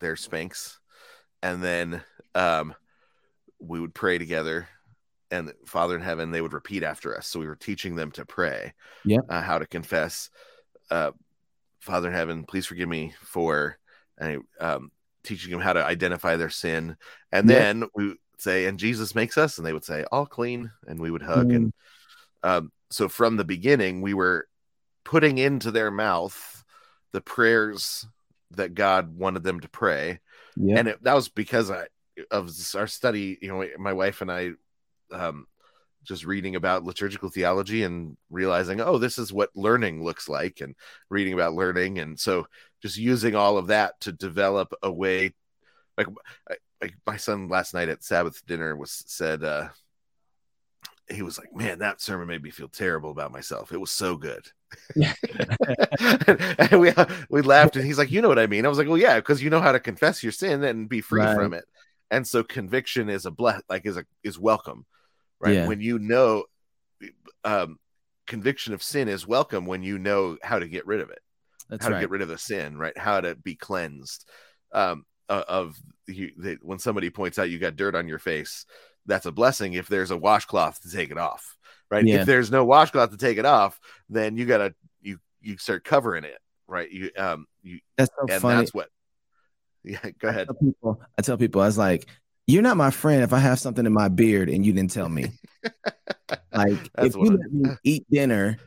their 0.00 0.16
spanks 0.16 0.78
and 1.42 1.62
then 1.62 2.02
um 2.34 2.74
we 3.58 3.80
would 3.80 3.94
pray 3.94 4.18
together. 4.18 4.68
And 5.30 5.52
father 5.66 5.96
in 5.96 6.02
heaven 6.02 6.30
they 6.30 6.40
would 6.40 6.52
repeat 6.52 6.82
after 6.82 7.16
us. 7.16 7.26
So 7.26 7.40
we 7.40 7.46
were 7.46 7.56
teaching 7.56 7.96
them 7.96 8.10
to 8.12 8.24
pray 8.24 8.74
Yeah. 9.04 9.18
uh, 9.28 9.40
how 9.42 9.58
to 9.58 9.66
confess. 9.66 10.30
Uh 10.90 11.12
father 11.80 12.08
in 12.08 12.14
heaven 12.14 12.44
please 12.44 12.66
forgive 12.66 12.88
me 12.88 13.12
for 13.20 13.78
and 14.18 14.42
um 14.60 14.90
teaching 15.26 15.50
them 15.50 15.60
how 15.60 15.72
to 15.72 15.84
identify 15.84 16.36
their 16.36 16.50
sin 16.50 16.96
and 17.32 17.48
Yeah. 17.48 17.56
then 17.56 17.84
we 17.94 18.08
would 18.08 18.18
say 18.38 18.66
and 18.66 18.78
jesus 18.78 19.14
makes 19.14 19.36
us 19.36 19.58
and 19.58 19.66
they 19.66 19.72
would 19.72 19.84
say 19.84 20.04
all 20.12 20.26
clean 20.26 20.70
and 20.86 21.00
we 21.00 21.10
would 21.10 21.22
hug 21.22 21.52
and 21.52 21.72
um, 22.42 22.70
so 22.90 23.08
from 23.08 23.36
the 23.36 23.44
beginning 23.44 24.00
we 24.02 24.14
were 24.14 24.46
putting 25.04 25.38
into 25.38 25.70
their 25.70 25.90
mouth 25.90 26.64
the 27.12 27.20
prayers 27.20 28.06
that 28.52 28.74
god 28.74 29.16
wanted 29.16 29.42
them 29.42 29.60
to 29.60 29.68
pray 29.68 30.20
Yeah. 30.56 30.78
and 30.78 30.88
it, 30.88 31.02
that 31.02 31.14
was 31.14 31.28
because 31.28 31.70
I, 31.70 31.86
of 32.30 32.50
our 32.74 32.86
study 32.86 33.38
you 33.42 33.48
know 33.48 33.66
my 33.78 33.92
wife 33.92 34.22
and 34.22 34.30
i 34.30 34.50
um, 35.12 35.46
just 36.06 36.24
reading 36.24 36.56
about 36.56 36.84
liturgical 36.84 37.28
theology 37.30 37.82
and 37.82 38.16
realizing 38.30 38.80
oh 38.80 38.98
this 38.98 39.18
is 39.18 39.32
what 39.32 39.50
learning 39.54 40.02
looks 40.04 40.28
like 40.28 40.60
and 40.60 40.74
reading 41.10 41.32
about 41.34 41.54
learning. 41.54 41.98
And 41.98 42.18
so 42.18 42.46
just 42.82 42.96
using 42.98 43.34
all 43.34 43.58
of 43.58 43.68
that 43.68 44.00
to 44.02 44.12
develop 44.12 44.72
a 44.82 44.90
way 44.92 45.34
like 45.98 46.08
I- 46.50 46.56
like 46.82 46.94
my 47.06 47.16
son 47.16 47.48
last 47.48 47.72
night 47.72 47.88
at 47.88 48.04
sabbath 48.04 48.44
dinner 48.46 48.76
was 48.76 49.02
said 49.06 49.42
uh 49.42 49.68
he 51.08 51.22
was 51.22 51.38
like 51.38 51.54
man 51.54 51.78
that 51.78 52.00
sermon 52.02 52.26
made 52.28 52.42
me 52.42 52.50
feel 52.50 52.68
terrible 52.68 53.10
about 53.10 53.32
myself. 53.32 53.72
It 53.72 53.80
was 53.80 53.90
so 53.92 54.16
good. 54.16 54.46
And 56.58 56.80
we 56.80 56.92
we 57.30 57.42
laughed 57.42 57.76
and 57.76 57.84
he's 57.84 57.98
like 57.98 58.10
you 58.10 58.20
know 58.22 58.28
what 58.28 58.38
i 58.38 58.46
mean? 58.46 58.66
I 58.66 58.68
was 58.68 58.78
like 58.78 58.88
well 58.88 58.98
yeah 58.98 59.16
because 59.16 59.42
you 59.42 59.50
know 59.50 59.60
how 59.60 59.72
to 59.72 59.80
confess 59.80 60.22
your 60.22 60.32
sin 60.32 60.64
and 60.64 60.88
be 60.88 61.00
free 61.00 61.22
Right. 61.22 61.34
from 61.34 61.54
it. 61.54 61.64
And 62.10 62.26
so 62.26 62.42
conviction 62.44 63.08
is 63.08 63.26
a 63.26 63.30
bless 63.30 63.62
like 63.68 63.86
is 63.86 63.96
a 63.96 64.04
is 64.22 64.38
welcome 64.38 64.84
right? 65.40 65.54
Yeah. 65.54 65.66
when 65.66 65.80
you 65.80 65.98
know 65.98 66.44
um 67.44 67.78
conviction 68.26 68.74
of 68.74 68.82
sin 68.82 69.08
is 69.08 69.26
welcome 69.26 69.66
when 69.66 69.82
you 69.82 69.98
know 69.98 70.36
how 70.42 70.58
to 70.58 70.66
get 70.68 70.86
rid 70.86 71.00
of 71.00 71.10
it. 71.10 71.20
That's 71.68 71.84
how 71.84 71.92
to 71.92 72.00
get 72.00 72.10
rid 72.10 72.22
of 72.22 72.28
the 72.28 72.38
sin 72.38 72.76
right? 72.76 72.96
How 72.96 73.20
to 73.20 73.34
be 73.34 73.54
cleansed 73.54 74.28
um 74.72 75.04
of 75.28 75.76
you 76.06 76.30
that 76.38 76.64
when 76.64 76.78
somebody 76.78 77.10
points 77.10 77.38
out 77.38 77.50
you 77.50 77.58
got 77.58 77.76
dirt 77.76 77.94
on 77.94 78.08
your 78.08 78.18
face 78.18 78.66
that's 79.06 79.26
a 79.26 79.32
blessing. 79.32 79.74
If 79.74 79.88
there's 79.88 80.10
a 80.10 80.16
washcloth 80.16 80.80
to 80.82 80.90
take 80.90 81.10
it 81.10 81.18
off 81.18 81.56
right? 81.90 82.04
Yeah. 82.06 82.20
if 82.20 82.26
there's 82.26 82.50
no 82.50 82.64
washcloth 82.64 83.10
to 83.10 83.16
take 83.16 83.38
it 83.38 83.46
off 83.46 83.78
then 84.08 84.36
you 84.36 84.46
gotta 84.46 84.74
you 85.00 85.18
you 85.40 85.58
start 85.58 85.84
covering 85.84 86.24
it 86.24 86.38
right? 86.68 86.90
You 86.90 87.10
um 87.16 87.46
you 87.62 87.80
That's 87.96 88.10
so 88.18 88.26
and 88.28 88.42
funny. 88.42 88.56
that's 88.56 88.74
what 88.74 88.88
yeah 89.84 89.98
go 90.18 90.28
ahead. 90.28 90.48
I 90.50 90.52
tell 90.52 90.56
people, 90.56 91.00
I 91.18 91.22
tell 91.22 91.36
people, 91.36 91.62
I 91.62 91.66
was 91.66 91.78
like, 91.78 92.06
"You're 92.46 92.62
not 92.62 92.76
my 92.76 92.90
friend 92.90 93.22
if 93.22 93.32
I 93.32 93.38
have 93.38 93.58
something 93.58 93.86
in 93.86 93.92
my 93.92 94.08
beard 94.08 94.48
and 94.48 94.64
you 94.64 94.72
didn't 94.72 94.92
tell 94.92 95.08
me." 95.08 95.32
like, 96.52 96.90
That's 96.94 97.08
if 97.08 97.16
you 97.16 97.36
let 97.36 97.52
me 97.52 97.70
eat 97.84 98.06
dinner 98.10 98.58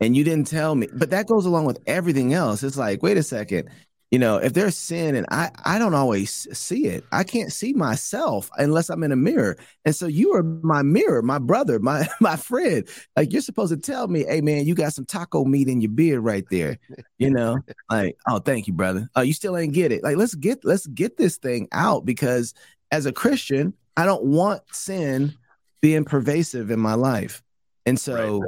and 0.00 0.16
you 0.16 0.24
didn't 0.24 0.46
tell 0.46 0.74
me, 0.74 0.88
but 0.92 1.10
that 1.10 1.26
goes 1.26 1.46
along 1.46 1.66
with 1.66 1.78
everything 1.86 2.32
else. 2.34 2.62
It's 2.62 2.76
like, 2.76 3.02
wait 3.02 3.16
a 3.16 3.22
second, 3.22 3.68
you 4.10 4.18
know, 4.18 4.38
if 4.38 4.54
there's 4.54 4.76
sin 4.76 5.14
and 5.14 5.24
I 5.30 5.50
I 5.64 5.78
don't 5.78 5.94
always 5.94 6.48
see 6.58 6.86
it, 6.86 7.04
I 7.12 7.22
can't 7.22 7.52
see 7.52 7.72
myself 7.72 8.50
unless 8.58 8.88
I'm 8.88 9.04
in 9.04 9.12
a 9.12 9.16
mirror. 9.16 9.56
And 9.84 9.94
so 9.94 10.08
you 10.08 10.34
are 10.34 10.42
my 10.42 10.82
mirror, 10.82 11.22
my 11.22 11.38
brother, 11.38 11.78
my 11.78 12.08
my 12.20 12.34
friend. 12.34 12.88
Like 13.16 13.32
you're 13.32 13.40
supposed 13.40 13.72
to 13.72 13.78
tell 13.78 14.08
me, 14.08 14.24
"Hey 14.24 14.40
man, 14.40 14.66
you 14.66 14.74
got 14.74 14.94
some 14.94 15.06
taco 15.06 15.44
meat 15.44 15.68
in 15.68 15.80
your 15.80 15.92
beard 15.92 16.24
right 16.24 16.44
there." 16.50 16.78
You 17.18 17.30
know, 17.30 17.60
like, 17.90 18.16
"Oh, 18.26 18.40
thank 18.40 18.66
you, 18.66 18.72
brother." 18.72 19.08
Oh, 19.14 19.22
you 19.22 19.32
still 19.32 19.56
ain't 19.56 19.74
get 19.74 19.92
it. 19.92 20.02
Like 20.02 20.16
let's 20.16 20.34
get 20.34 20.64
let's 20.64 20.88
get 20.88 21.16
this 21.16 21.36
thing 21.36 21.68
out 21.70 22.04
because 22.04 22.52
as 22.90 23.06
a 23.06 23.12
Christian, 23.12 23.74
I 23.96 24.04
don't 24.04 24.24
want 24.24 24.62
sin 24.72 25.34
being 25.80 26.04
pervasive 26.04 26.70
in 26.70 26.80
my 26.80 26.94
life. 26.94 27.42
And 27.86 27.98
so 27.98 28.42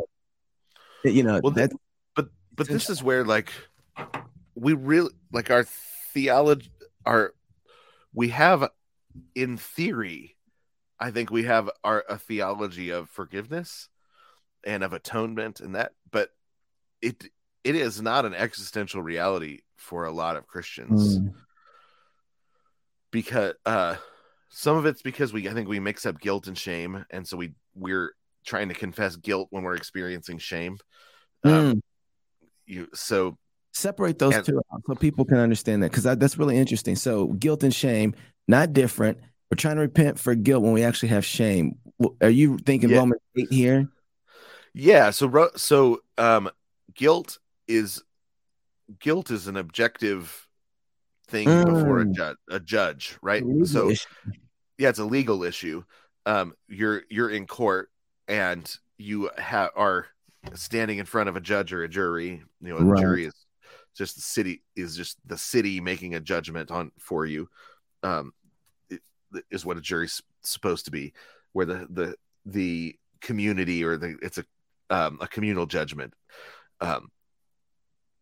you 1.05 1.23
know, 1.23 1.41
Well, 1.43 1.53
th- 1.53 1.71
that's 1.71 1.77
but 2.15 2.29
but 2.55 2.69
this 2.69 2.91
is 2.91 3.03
where 3.03 3.25
like 3.25 3.53
we 4.55 4.75
really 4.75 5.13
like 5.33 5.51
our 5.51 5.65
theology 6.13 6.71
our 7.05 7.35
we 8.15 8.29
have 8.29 8.69
in 9.35 9.57
theory 9.57 10.37
I 11.03 11.11
think 11.11 11.33
we 11.33 11.43
have 11.45 11.69
our 11.83 12.05
a 12.09 12.17
theology 12.17 12.91
of 12.91 13.11
forgiveness 13.11 13.89
and 14.65 14.85
of 14.85 14.93
atonement 14.93 15.59
and 15.59 15.75
that, 15.75 15.95
but 16.13 16.31
it 17.01 17.25
it 17.65 17.75
is 17.75 18.01
not 18.01 18.25
an 18.25 18.35
existential 18.35 19.03
reality 19.03 19.63
for 19.77 20.05
a 20.05 20.13
lot 20.13 20.37
of 20.37 20.47
Christians. 20.47 21.19
Mm. 21.19 21.35
Because 23.11 23.55
uh 23.67 23.97
some 24.55 24.77
of 24.77 24.87
it's 24.87 25.03
because 25.03 25.33
we 25.33 25.49
I 25.49 25.55
think 25.55 25.69
we 25.69 25.81
mix 25.81 26.05
up 26.07 26.21
guilt 26.21 26.47
and 26.47 26.57
shame, 26.57 27.05
and 27.11 27.27
so 27.27 27.37
we 27.37 27.55
we're 27.75 28.15
trying 28.45 28.69
to 28.69 28.75
confess 28.75 29.17
guilt 29.17 29.49
when 29.51 29.63
we're 29.63 29.75
experiencing 29.75 30.39
shame. 30.39 30.77
Um, 31.43 31.53
mm. 31.53 31.81
you 32.67 32.89
so 32.95 33.39
separate 33.73 34.19
those 34.19 34.35
and, 34.35 34.45
two 34.45 34.61
out 34.73 34.83
so 34.87 34.95
people 34.95 35.25
can 35.25 35.39
understand 35.39 35.83
that 35.83 35.91
because 35.91 36.05
that's 36.05 36.37
really 36.37 36.59
interesting. 36.59 36.97
So 36.97 37.29
guilt 37.29 37.63
and 37.63 37.75
shame 37.75 38.15
not 38.47 38.75
different. 38.75 39.19
We're 39.51 39.57
trying 39.57 39.77
to 39.77 39.83
repent 39.83 40.19
for 40.19 40.35
guilt 40.35 40.63
when 40.63 40.73
we 40.73 40.85
actually 40.85 41.09
have 41.09 41.25
shame. 41.25 41.79
Are 42.21 42.31
you 42.31 42.59
thinking 42.59 42.91
yeah. 42.91 42.99
Romans 42.99 43.23
eight 43.37 43.51
here? 43.51 43.89
Yeah. 44.75 45.11
So 45.11 45.51
so 45.57 46.01
um, 46.19 46.51
guilt 46.95 47.39
is 47.69 48.03
guilt 49.01 49.31
is 49.31 49.47
an 49.47 49.57
objective 49.57 50.47
thing 51.33 51.49
mm. 51.49 51.65
before 51.65 52.01
a, 52.01 52.05
mm. 52.05 52.15
ju- 52.15 52.37
a 52.51 52.61
judge, 52.61 53.17
right? 53.23 53.43
So 53.65 53.91
issue. 53.91 54.07
yeah, 54.79 54.91
it's 54.91 55.01
a 55.01 55.05
legal 55.05 55.43
issue. 55.43 55.83
Um, 56.27 56.55
you're 56.69 57.03
you're 57.11 57.31
in 57.31 57.47
court 57.47 57.91
and 58.29 58.71
you 58.99 59.31
have 59.39 59.71
are 59.75 60.07
standing 60.55 60.99
in 60.99 61.07
front 61.07 61.29
of 61.29 61.37
a 61.37 61.41
judge 61.41 61.73
or 61.73 61.83
a 61.83 61.89
jury. 61.89 62.43
You 62.61 62.69
know, 62.69 62.77
a 62.77 62.85
right. 62.85 63.01
jury 63.01 63.25
is 63.25 63.35
just 63.97 64.15
the 64.15 64.23
city 64.23 64.63
is 64.77 64.97
just 64.97 65.17
the 65.27 65.39
city 65.39 65.81
making 65.81 66.15
a 66.15 66.21
judgment 66.21 66.71
on 66.71 66.93
for 66.99 67.27
you. 67.27 67.49
Um, 68.05 68.33
is 69.51 69.65
what 69.65 69.79
a 69.79 69.81
jury's 69.81 70.23
supposed 70.43 70.85
to 70.85 70.91
be, 70.91 71.15
where 71.53 71.67
the 71.67 71.87
the 71.91 72.15
the 72.45 72.95
community 73.21 73.83
or 73.83 73.97
the 73.97 74.17
it's 74.23 74.39
a 74.39 74.45
um, 74.91 75.19
a 75.21 75.27
communal 75.27 75.67
judgment. 75.67 76.15
Um, 76.81 77.09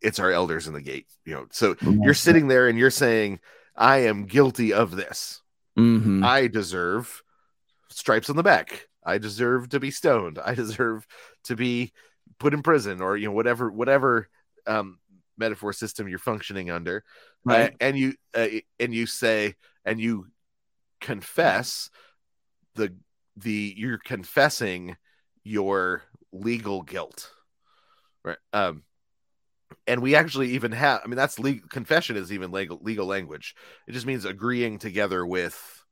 it's 0.00 0.18
our 0.18 0.30
elders 0.30 0.66
in 0.66 0.74
the 0.74 0.80
gate, 0.80 1.06
you 1.24 1.34
know. 1.34 1.46
So 1.50 1.74
mm-hmm. 1.74 2.02
you're 2.02 2.14
sitting 2.14 2.48
there 2.48 2.68
and 2.68 2.78
you're 2.78 2.90
saying, 2.90 3.40
"I 3.76 3.98
am 3.98 4.26
guilty 4.26 4.72
of 4.72 4.96
this. 4.96 5.42
Mm-hmm. 5.78 6.24
I 6.24 6.46
deserve 6.46 7.22
stripes 7.88 8.30
on 8.30 8.36
the 8.36 8.42
back. 8.42 8.88
I 9.04 9.18
deserve 9.18 9.70
to 9.70 9.80
be 9.80 9.90
stoned. 9.90 10.38
I 10.38 10.54
deserve 10.54 11.06
to 11.44 11.56
be 11.56 11.92
put 12.38 12.54
in 12.54 12.62
prison, 12.62 13.00
or 13.00 13.16
you 13.16 13.26
know, 13.26 13.32
whatever, 13.32 13.70
whatever 13.70 14.28
um, 14.66 14.98
metaphor 15.38 15.72
system 15.72 16.08
you're 16.08 16.18
functioning 16.18 16.70
under." 16.70 17.04
Right. 17.44 17.72
Uh, 17.72 17.76
and 17.80 17.98
you 17.98 18.14
uh, 18.34 18.48
and 18.78 18.94
you 18.94 19.06
say, 19.06 19.54
and 19.84 20.00
you 20.00 20.26
confess 21.00 21.90
the 22.74 22.94
the 23.36 23.74
you're 23.76 23.98
confessing 23.98 24.96
your 25.44 26.02
legal 26.32 26.82
guilt 26.82 27.30
right 28.24 28.38
um 28.52 28.82
and 29.90 30.00
we 30.02 30.14
actually 30.14 30.50
even 30.50 30.72
have 30.72 31.00
i 31.04 31.08
mean 31.08 31.16
that's 31.16 31.38
legal 31.38 31.68
confession 31.68 32.16
is 32.16 32.32
even 32.32 32.52
legal 32.52 32.78
legal 32.82 33.06
language. 33.06 33.54
It 33.88 33.92
just 33.92 34.06
means 34.06 34.24
agreeing 34.24 34.78
together 34.78 35.26
with 35.26 35.84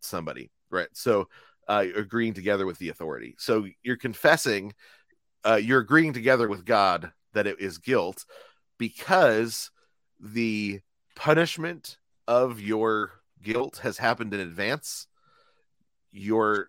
somebody 0.00 0.50
right? 0.70 0.88
So 0.94 1.28
uh 1.68 1.84
agreeing 1.94 2.34
together 2.34 2.66
with 2.66 2.78
the 2.78 2.88
authority. 2.88 3.34
So 3.38 3.66
you're 3.82 3.96
confessing 3.96 4.72
uh 5.44 5.60
you're 5.62 5.80
agreeing 5.80 6.14
together 6.14 6.48
with 6.48 6.64
god 6.64 7.12
that 7.34 7.46
it 7.46 7.60
is 7.60 7.78
guilt 7.78 8.24
because 8.78 9.70
the 10.18 10.80
punishment 11.14 11.98
of 12.26 12.60
your 12.60 13.20
guilt 13.42 13.80
has 13.82 13.98
happened 13.98 14.32
in 14.32 14.40
advance, 14.40 15.06
you're 16.10 16.68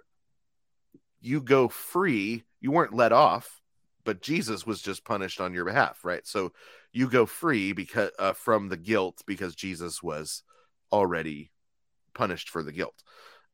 you 1.21 1.41
go 1.41 1.69
free. 1.69 2.43
You 2.59 2.71
weren't 2.71 2.93
let 2.93 3.13
off, 3.13 3.61
but 4.05 4.21
Jesus 4.21 4.65
was 4.65 4.81
just 4.81 5.05
punished 5.05 5.39
on 5.39 5.53
your 5.53 5.65
behalf, 5.65 6.03
right? 6.03 6.25
So 6.27 6.51
you 6.91 7.09
go 7.09 7.25
free 7.25 7.73
because 7.73 8.11
uh, 8.19 8.33
from 8.33 8.69
the 8.69 8.77
guilt 8.77 9.23
because 9.25 9.55
Jesus 9.55 10.01
was 10.03 10.43
already 10.91 11.51
punished 12.13 12.49
for 12.49 12.63
the 12.63 12.71
guilt. 12.71 13.03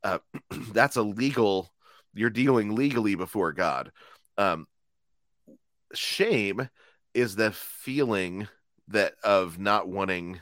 Uh, 0.04 0.20
that's 0.74 0.96
a 0.96 1.02
legal. 1.02 1.74
You're 2.14 2.30
dealing 2.30 2.76
legally 2.76 3.16
before 3.16 3.54
God. 3.54 3.92
Um, 4.38 4.68
shame 5.94 6.70
is 7.14 7.36
the 7.36 7.52
feeling 7.52 8.48
that 8.88 9.14
of 9.24 9.60
not 9.60 9.88
wanting 9.88 10.40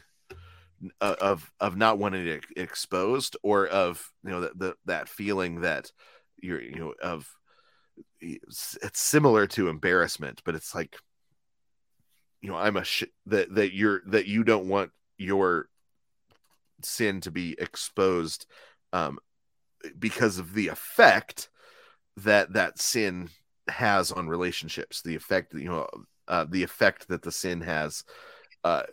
uh, 1.02 1.16
of 1.20 1.52
of 1.60 1.76
not 1.76 1.98
wanting 1.98 2.28
it 2.28 2.46
exposed 2.56 3.36
or 3.44 3.68
of 3.68 4.12
you 4.24 4.30
know 4.32 4.42
that 4.42 4.76
that 4.86 5.10
feeling 5.10 5.62
that 5.62 5.92
you're 6.42 6.62
you 6.62 6.76
know 6.76 6.94
of 7.02 7.28
it's, 8.20 8.78
similar 8.94 9.48
to 9.48 9.70
embarrassment 9.70 10.42
but 10.46 10.56
it's 10.56 10.74
like 10.74 10.98
you 12.42 12.50
know 12.50 12.56
i'm 12.56 12.78
a 12.78 12.84
sh- 12.84 13.04
that 13.26 13.54
that 13.54 13.74
you're 13.74 14.02
that 14.08 14.26
you 14.26 14.44
don't 14.44 14.68
want 14.68 14.92
your 15.18 15.68
sin 16.84 17.22
to 17.22 17.32
be 17.32 17.56
exposed 17.60 18.46
um 18.94 19.18
because 19.98 20.38
of 20.38 20.54
the 20.54 20.68
effect 20.68 21.50
that 22.18 22.54
that 22.54 22.80
sin 22.80 23.30
has 23.68 24.12
on 24.12 24.28
relationships 24.28 25.02
the 25.02 25.16
effect 25.16 25.54
you 25.54 25.70
know 25.70 25.88
uh, 26.28 26.46
the 26.50 26.64
effect 26.64 27.08
that 27.08 27.22
the 27.22 27.32
sin 27.32 27.62
has 27.62 28.04
uh 28.64 28.84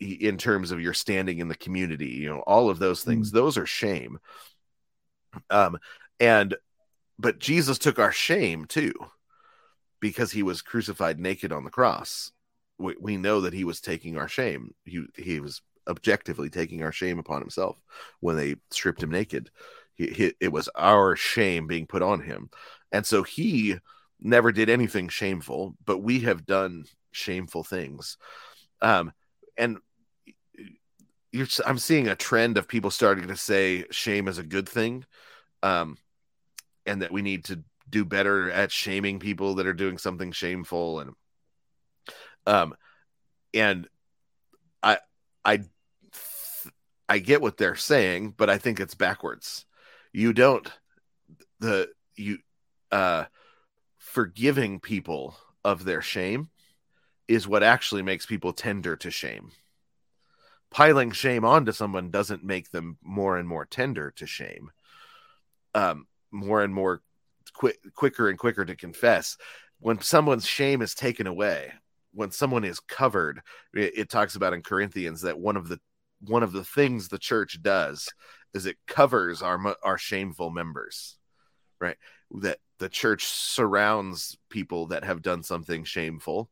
in 0.00 0.38
terms 0.38 0.70
of 0.70 0.80
your 0.80 0.94
standing 0.94 1.38
in 1.38 1.48
the 1.48 1.56
community 1.56 2.08
you 2.08 2.28
know 2.28 2.40
all 2.40 2.70
of 2.70 2.78
those 2.78 3.02
things 3.02 3.30
mm. 3.30 3.34
those 3.34 3.58
are 3.58 3.66
shame 3.66 4.18
um 5.50 5.76
and 6.20 6.56
but 7.18 7.38
jesus 7.38 7.78
took 7.78 7.98
our 7.98 8.12
shame 8.12 8.64
too 8.64 8.92
because 10.00 10.30
he 10.32 10.42
was 10.42 10.62
crucified 10.62 11.18
naked 11.18 11.52
on 11.52 11.64
the 11.64 11.70
cross. 11.70 12.32
We, 12.78 12.94
we 13.00 13.16
know 13.16 13.40
that 13.42 13.52
he 13.52 13.64
was 13.64 13.80
taking 13.80 14.16
our 14.16 14.28
shame. 14.28 14.74
He 14.84 15.04
he 15.16 15.40
was 15.40 15.62
objectively 15.88 16.50
taking 16.50 16.82
our 16.82 16.92
shame 16.92 17.18
upon 17.18 17.40
himself 17.40 17.80
when 18.20 18.36
they 18.36 18.56
stripped 18.70 19.02
him 19.02 19.10
naked. 19.10 19.50
He, 19.94 20.06
he, 20.08 20.34
it 20.40 20.52
was 20.52 20.68
our 20.76 21.16
shame 21.16 21.66
being 21.66 21.86
put 21.86 22.02
on 22.02 22.20
him. 22.20 22.50
And 22.92 23.06
so 23.06 23.22
he 23.22 23.76
never 24.20 24.52
did 24.52 24.68
anything 24.68 25.08
shameful 25.08 25.76
but 25.84 25.98
we 25.98 26.20
have 26.20 26.44
done 26.44 26.84
shameful 27.12 27.64
things. 27.64 28.16
Um 28.80 29.12
and 29.56 29.78
I'm 31.66 31.78
seeing 31.78 32.08
a 32.08 32.16
trend 32.16 32.58
of 32.58 32.68
people 32.68 32.90
starting 32.90 33.28
to 33.28 33.36
say 33.36 33.84
shame 33.90 34.28
is 34.28 34.38
a 34.38 34.42
good 34.42 34.68
thing, 34.68 35.04
um, 35.62 35.98
and 36.88 37.02
that 37.02 37.12
we 37.12 37.22
need 37.22 37.44
to 37.44 37.62
do 37.88 38.04
better 38.04 38.50
at 38.50 38.72
shaming 38.72 39.18
people 39.18 39.54
that 39.56 39.66
are 39.66 39.72
doing 39.72 39.98
something 39.98 40.32
shameful 40.32 41.00
and 41.00 41.12
um 42.46 42.74
and 43.54 43.88
I 44.82 44.98
I 45.44 45.60
I 47.08 47.18
get 47.18 47.40
what 47.40 47.56
they're 47.56 47.74
saying, 47.74 48.34
but 48.36 48.50
I 48.50 48.58
think 48.58 48.80
it's 48.80 48.94
backwards. 48.94 49.64
You 50.12 50.32
don't 50.32 50.70
the 51.60 51.88
you 52.16 52.38
uh 52.90 53.24
forgiving 53.98 54.80
people 54.80 55.36
of 55.64 55.84
their 55.84 56.02
shame 56.02 56.48
is 57.26 57.46
what 57.46 57.62
actually 57.62 58.02
makes 58.02 58.26
people 58.26 58.52
tender 58.52 58.96
to 58.96 59.10
shame 59.10 59.50
piling 60.70 61.10
shame 61.10 61.44
onto 61.44 61.72
someone 61.72 62.10
doesn't 62.10 62.44
make 62.44 62.70
them 62.70 62.98
more 63.02 63.36
and 63.36 63.48
more 63.48 63.66
tender 63.66 64.10
to 64.12 64.26
shame 64.26 64.70
um 65.74 66.06
more 66.30 66.62
and 66.62 66.74
more 66.74 67.02
quick 67.54 67.78
quicker 67.94 68.28
and 68.28 68.38
quicker 68.38 68.64
to 68.64 68.76
confess. 68.76 69.36
When 69.80 70.00
someone's 70.00 70.46
shame 70.46 70.82
is 70.82 70.94
taken 70.94 71.26
away 71.26 71.72
when 72.14 72.30
someone 72.30 72.64
is 72.64 72.80
covered 72.80 73.42
it, 73.74 73.92
it 73.94 74.08
talks 74.08 74.34
about 74.34 74.54
in 74.54 74.62
corinthians 74.62 75.20
that 75.20 75.38
one 75.38 75.56
of 75.56 75.68
the 75.68 75.78
one 76.22 76.42
of 76.42 76.52
the 76.52 76.64
things 76.64 77.06
the 77.08 77.18
church 77.18 77.62
does 77.62 78.08
is 78.54 78.64
it 78.64 78.78
covers 78.86 79.42
our 79.42 79.76
our 79.84 79.98
shameful 79.98 80.50
members 80.50 81.18
right? 81.80 81.96
That 82.30 82.58
the 82.78 82.88
church 82.88 83.24
surrounds 83.26 84.36
people 84.50 84.86
that 84.88 85.04
have 85.04 85.22
done 85.22 85.42
something 85.42 85.84
shameful 85.84 86.50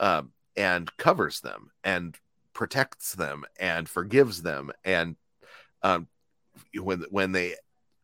um, 0.00 0.32
and 0.56 0.94
covers 0.96 1.40
them 1.40 1.70
and 1.82 2.16
protects 2.52 3.14
them 3.14 3.44
and 3.58 3.88
forgives 3.88 4.42
them 4.42 4.70
and 4.84 5.16
um, 5.82 6.08
when 6.80 7.04
when 7.10 7.32
they 7.32 7.54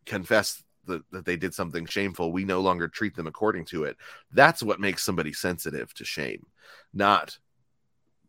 confess 0.06 0.62
that, 0.90 1.10
that 1.10 1.24
they 1.24 1.36
did 1.36 1.54
something 1.54 1.86
shameful 1.86 2.32
we 2.32 2.44
no 2.44 2.60
longer 2.60 2.88
treat 2.88 3.14
them 3.16 3.26
according 3.26 3.64
to 3.66 3.84
it. 3.84 3.96
That's 4.32 4.62
what 4.62 4.80
makes 4.80 5.02
somebody 5.02 5.32
sensitive 5.32 5.92
to 5.94 6.04
shame 6.04 6.46
not 6.92 7.38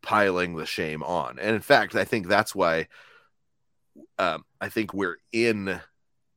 piling 0.01 0.55
the 0.55 0.65
shame 0.65 1.03
on. 1.03 1.39
And 1.39 1.55
in 1.55 1.61
fact 1.61 1.95
i 1.95 2.05
think 2.05 2.27
that's 2.27 2.55
why 2.55 2.87
um, 4.17 4.43
i 4.59 4.69
think 4.69 4.93
we're 4.93 5.17
in 5.31 5.79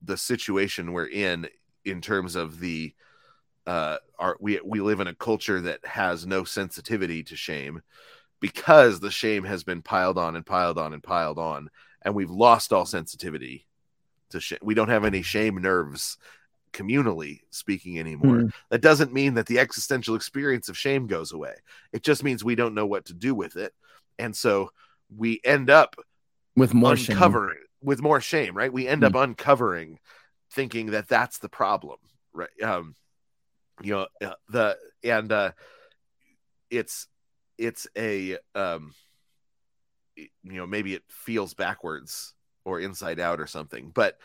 the 0.02 0.16
situation 0.16 0.92
we're 0.92 1.06
in 1.06 1.48
in 1.84 2.00
terms 2.00 2.36
of 2.36 2.60
the 2.60 2.92
uh 3.66 3.96
our 4.18 4.36
we 4.40 4.60
we 4.64 4.80
live 4.80 5.00
in 5.00 5.06
a 5.06 5.14
culture 5.14 5.60
that 5.60 5.84
has 5.86 6.26
no 6.26 6.44
sensitivity 6.44 7.22
to 7.22 7.36
shame 7.36 7.80
because 8.40 9.00
the 9.00 9.10
shame 9.10 9.44
has 9.44 9.64
been 9.64 9.80
piled 9.80 10.18
on 10.18 10.36
and 10.36 10.44
piled 10.44 10.78
on 10.78 10.92
and 10.92 11.02
piled 11.02 11.38
on 11.38 11.70
and 12.02 12.14
we've 12.14 12.30
lost 12.30 12.72
all 12.72 12.84
sensitivity 12.84 13.66
to 14.34 14.40
sh- 14.40 14.54
we 14.62 14.74
don't 14.74 14.90
have 14.90 15.04
any 15.04 15.22
shame 15.22 15.56
nerves 15.60 16.18
communally 16.72 17.40
speaking 17.50 17.98
anymore. 17.98 18.36
Mm. 18.36 18.52
That 18.68 18.82
doesn't 18.82 19.12
mean 19.12 19.34
that 19.34 19.46
the 19.46 19.58
existential 19.58 20.14
experience 20.16 20.68
of 20.68 20.76
shame 20.76 21.06
goes 21.06 21.32
away. 21.32 21.54
It 21.92 22.02
just 22.02 22.22
means 22.22 22.44
we 22.44 22.56
don't 22.56 22.74
know 22.74 22.86
what 22.86 23.06
to 23.06 23.14
do 23.14 23.34
with 23.34 23.56
it. 23.56 23.72
And 24.18 24.36
so 24.36 24.70
we 25.16 25.40
end 25.44 25.70
up 25.70 25.96
with 26.56 26.74
more 26.74 26.92
uncovering 26.92 27.58
shame. 27.58 27.66
with 27.82 28.02
more 28.02 28.20
shame, 28.20 28.56
right? 28.56 28.72
We 28.72 28.86
end 28.86 29.02
mm. 29.02 29.06
up 29.06 29.14
uncovering 29.14 29.98
thinking 30.50 30.90
that 30.90 31.08
that's 31.08 31.38
the 31.38 31.48
problem, 31.48 31.98
right? 32.32 32.62
Um 32.62 32.94
you 33.82 33.92
know, 33.92 34.06
uh, 34.24 34.34
the 34.50 34.76
and 35.02 35.32
uh 35.32 35.52
it's 36.70 37.06
it's 37.56 37.86
a 37.96 38.38
um 38.54 38.94
you 40.16 40.28
know, 40.44 40.66
maybe 40.66 40.94
it 40.94 41.02
feels 41.08 41.54
backwards 41.54 42.34
or 42.64 42.80
inside 42.80 43.20
out 43.20 43.40
or 43.40 43.46
something, 43.46 43.90
but 43.94 44.18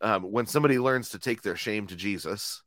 um, 0.00 0.22
when 0.22 0.46
somebody 0.46 0.78
learns 0.78 1.10
to 1.10 1.18
take 1.18 1.42
their 1.42 1.56
shame 1.56 1.86
to 1.88 1.96
Jesus, 1.96 2.62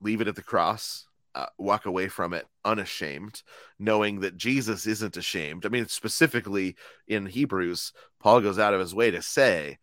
leave 0.00 0.20
it 0.20 0.28
at 0.28 0.36
the 0.36 0.42
cross, 0.42 1.06
uh, 1.34 1.46
walk 1.58 1.86
away 1.86 2.08
from 2.08 2.32
it 2.32 2.46
unashamed, 2.64 3.42
knowing 3.78 4.20
that 4.20 4.36
Jesus 4.36 4.86
isn't 4.86 5.16
ashamed. 5.16 5.66
I 5.66 5.68
mean, 5.68 5.86
specifically 5.86 6.76
in 7.06 7.26
Hebrews, 7.26 7.92
Paul 8.18 8.40
goes 8.40 8.58
out 8.58 8.74
of 8.74 8.80
his 8.80 8.94
way 8.94 9.10
to 9.10 9.22
say, 9.22 9.78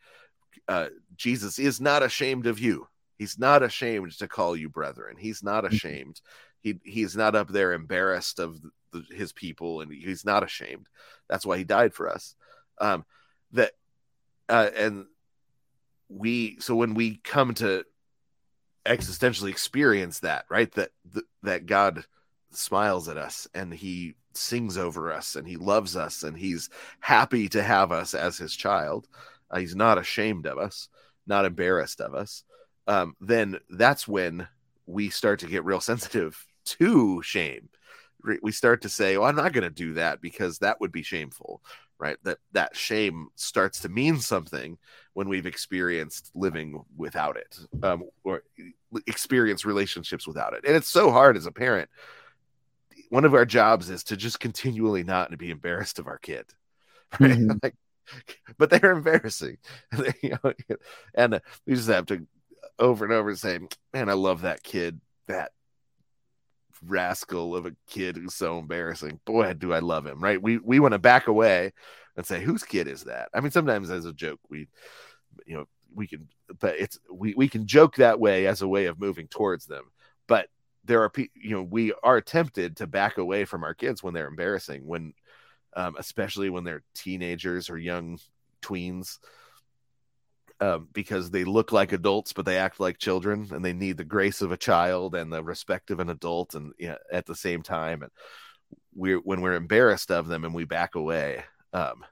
uh, 0.68 0.88
Jesus 1.16 1.60
is 1.60 1.80
not 1.80 2.04
ashamed 2.04 2.48
of 2.48 2.60
you. 2.60 2.88
He's 3.18 3.40
not 3.40 3.64
ashamed 3.64 4.12
to 4.18 4.28
call 4.28 4.56
you 4.56 4.70
brethren. 4.70 5.16
He's 5.18 5.42
not 5.44 5.64
mm-hmm. 5.64 5.76
ashamed. 5.76 6.22
He 6.62 6.80
he's 6.84 7.16
not 7.16 7.36
up 7.36 7.50
there 7.50 7.74
embarrassed 7.74 8.40
of 8.40 8.62
the, 8.62 8.72
the, 8.92 9.16
his 9.16 9.32
people, 9.32 9.82
and 9.82 9.92
he's 9.92 10.26
not 10.26 10.44
ashamed. 10.44 10.88
That's 11.30 11.46
why 11.46 11.58
he 11.58 11.64
died 11.64 11.94
for 11.94 12.10
us. 12.10 12.36
Um, 12.80 13.06
that 13.54 13.72
uh, 14.50 14.70
and 14.76 15.06
we 16.10 16.58
so 16.60 16.76
when 16.76 16.94
we 16.94 17.18
come 17.24 17.54
to 17.54 17.84
existentially 18.86 19.50
experience 19.50 20.20
that 20.20 20.46
right 20.50 20.72
that 20.74 20.92
that 21.44 21.66
god 21.66 22.06
smiles 22.52 23.10
at 23.10 23.18
us 23.18 23.48
and 23.54 23.74
he 23.74 24.16
sings 24.34 24.78
over 24.78 25.12
us 25.12 25.36
and 25.36 25.48
he 25.48 25.58
loves 25.58 25.98
us 25.98 26.24
and 26.24 26.38
he's 26.38 26.70
happy 27.02 27.50
to 27.50 27.62
have 27.62 27.92
us 27.92 28.14
as 28.14 28.38
his 28.38 28.56
child 28.56 29.08
uh, 29.52 29.60
he's 29.60 29.76
not 29.76 29.98
ashamed 29.98 30.46
of 30.46 30.58
us 30.58 30.88
not 31.26 31.44
embarrassed 31.44 32.00
of 32.00 32.16
us 32.16 32.44
um, 32.88 33.16
then 33.20 33.58
that's 33.70 34.08
when 34.08 34.48
we 34.86 35.10
start 35.10 35.40
to 35.40 35.48
get 35.48 35.66
real 35.66 35.82
sensitive 35.82 36.46
to 36.64 37.22
shame 37.22 37.68
we 38.42 38.52
start 38.52 38.82
to 38.82 38.90
say, 38.90 39.18
"Well, 39.18 39.28
I'm 39.28 39.36
not 39.36 39.54
going 39.54 39.64
to 39.64 39.70
do 39.70 39.94
that 39.94 40.22
because 40.22 40.60
that 40.60 40.80
would 40.82 40.92
be 40.92 41.04
shameful." 41.04 41.62
Right? 42.00 42.18
That 42.24 42.38
that 42.52 42.76
shame 42.76 43.30
starts 43.36 43.82
to 43.82 43.90
mean 43.90 44.20
something 44.20 44.78
when 45.14 45.30
we've 45.30 45.48
experienced 45.48 46.32
living 46.36 46.84
without 46.96 47.38
it, 47.38 47.58
um, 47.82 48.04
or 48.24 48.44
experience 49.08 49.66
relationships 49.66 50.28
without 50.28 50.54
it. 50.54 50.64
And 50.66 50.76
it's 50.76 50.90
so 50.90 51.12
hard 51.12 51.36
as 51.38 51.48
a 51.48 51.52
parent. 51.52 51.90
One 53.10 53.26
of 53.26 53.34
our 53.34 53.46
jobs 53.46 53.90
is 53.90 54.04
to 54.06 54.18
just 54.18 54.40
continually 54.40 55.04
not 55.04 55.36
be 55.38 55.50
embarrassed 55.50 55.98
of 55.98 56.08
our 56.08 56.20
kid, 56.20 56.46
right? 57.20 57.32
Mm-hmm. 57.32 57.58
like, 57.64 57.76
but 58.58 58.70
they're 58.70 58.92
embarrassing, 58.92 59.58
you 60.22 60.38
know, 60.44 60.54
and 61.16 61.42
we 61.66 61.76
just 61.76 61.90
have 61.90 62.06
to 62.08 62.28
over 62.80 63.06
and 63.06 63.14
over 63.14 63.36
say, 63.36 63.60
"Man, 63.94 64.10
I 64.10 64.14
love 64.14 64.42
that 64.42 64.64
kid." 64.64 65.02
That 65.28 65.52
rascal 66.86 67.56
of 67.56 67.66
a 67.66 67.76
kid 67.88 68.18
who's 68.18 68.36
so 68.36 68.60
embarrassing. 68.60 69.20
Boy, 69.26 69.54
do 69.54 69.74
I 69.74 69.80
love 69.80 70.06
him, 70.06 70.24
right? 70.24 70.42
We 70.42 70.58
we 70.58 70.80
want 70.80 70.94
to 70.94 71.00
back 71.00 71.28
away 71.28 71.74
and 72.16 72.26
say, 72.26 72.42
whose 72.42 72.64
kid 72.64 72.88
is 72.88 73.06
that? 73.06 73.30
I 73.34 73.42
mean, 73.42 73.52
sometimes 73.52 73.90
as 73.90 74.06
a 74.06 74.14
joke, 74.14 74.40
we 74.50 74.68
you 75.46 75.56
know, 75.56 75.66
we 75.94 76.08
can 76.08 76.28
but 76.60 76.76
it's 76.78 77.00
we, 77.12 77.34
we 77.36 77.48
can 77.48 77.68
joke 77.68 77.96
that 77.96 78.20
way 78.20 78.48
as 78.48 78.62
a 78.62 78.68
way 78.68 78.86
of 78.86 79.00
moving 79.00 79.28
towards 79.28 79.66
them. 79.66 79.86
But 80.28 80.48
there 80.86 81.04
are 81.04 81.10
people, 81.10 81.42
you 81.42 81.52
know, 81.52 81.64
we 81.64 81.94
are 82.04 82.22
tempted 82.22 82.78
to 82.78 82.88
back 82.88 83.18
away 83.18 83.46
from 83.46 83.64
our 83.64 83.74
kids 83.74 84.02
when 84.02 84.14
they're 84.14 84.28
embarrassing, 84.28 84.86
when 84.86 85.14
um, 85.76 85.96
especially 86.00 86.50
when 86.50 86.64
they're 86.64 86.84
teenagers 86.96 87.70
or 87.70 87.78
young 87.78 88.20
tweens 88.62 89.20
um, 90.60 90.88
because 90.94 91.30
they 91.30 91.44
look 91.44 91.72
like 91.72 91.92
adults 91.92 92.34
but 92.34 92.46
they 92.46 92.58
act 92.58 92.80
like 92.80 92.98
children 92.98 93.48
and 93.52 93.64
they 93.64 93.74
need 93.74 93.98
the 93.98 94.04
grace 94.04 94.42
of 94.42 94.52
a 94.52 94.58
child 94.58 95.16
and 95.16 95.32
the 95.32 95.44
respect 95.44 95.92
of 95.92 96.00
an 96.00 96.10
adult 96.10 96.56
and 96.56 96.74
you 96.78 96.88
know, 96.88 96.98
at 97.12 97.26
the 97.26 97.36
same 97.36 97.62
time 97.62 98.02
and 98.02 98.12
we're 98.96 99.20
when 99.20 99.42
we're 99.42 99.54
embarrassed 99.54 100.12
of 100.12 100.28
them 100.28 100.44
and 100.44 100.54
we 100.54 100.66
back 100.66 100.96
away 100.96 101.44
um, 101.74 102.04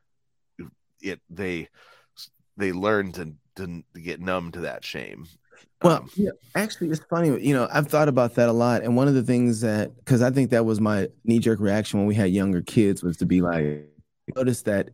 it 1.01 1.19
they 1.29 1.67
they 2.57 2.71
learn 2.71 3.11
to, 3.11 3.33
to 3.55 3.83
get 4.01 4.21
numb 4.21 4.51
to 4.51 4.61
that 4.61 4.83
shame 4.83 5.25
well, 5.81 5.97
um, 5.97 6.09
yeah, 6.15 6.31
actually, 6.55 6.89
it's 6.89 7.03
funny. 7.09 7.39
You 7.45 7.53
know, 7.53 7.67
I've 7.71 7.87
thought 7.87 8.07
about 8.07 8.35
that 8.35 8.49
a 8.49 8.53
lot, 8.53 8.83
and 8.83 8.95
one 8.95 9.07
of 9.07 9.13
the 9.13 9.23
things 9.23 9.61
that 9.61 9.95
because 9.97 10.21
I 10.21 10.31
think 10.31 10.49
that 10.51 10.65
was 10.65 10.79
my 10.79 11.09
knee 11.23 11.39
jerk 11.39 11.59
reaction 11.59 11.99
when 11.99 12.07
we 12.07 12.15
had 12.15 12.31
younger 12.31 12.61
kids 12.61 13.03
was 13.03 13.17
to 13.17 13.25
be 13.25 13.41
like, 13.41 13.85
notice 14.35 14.63
that 14.63 14.89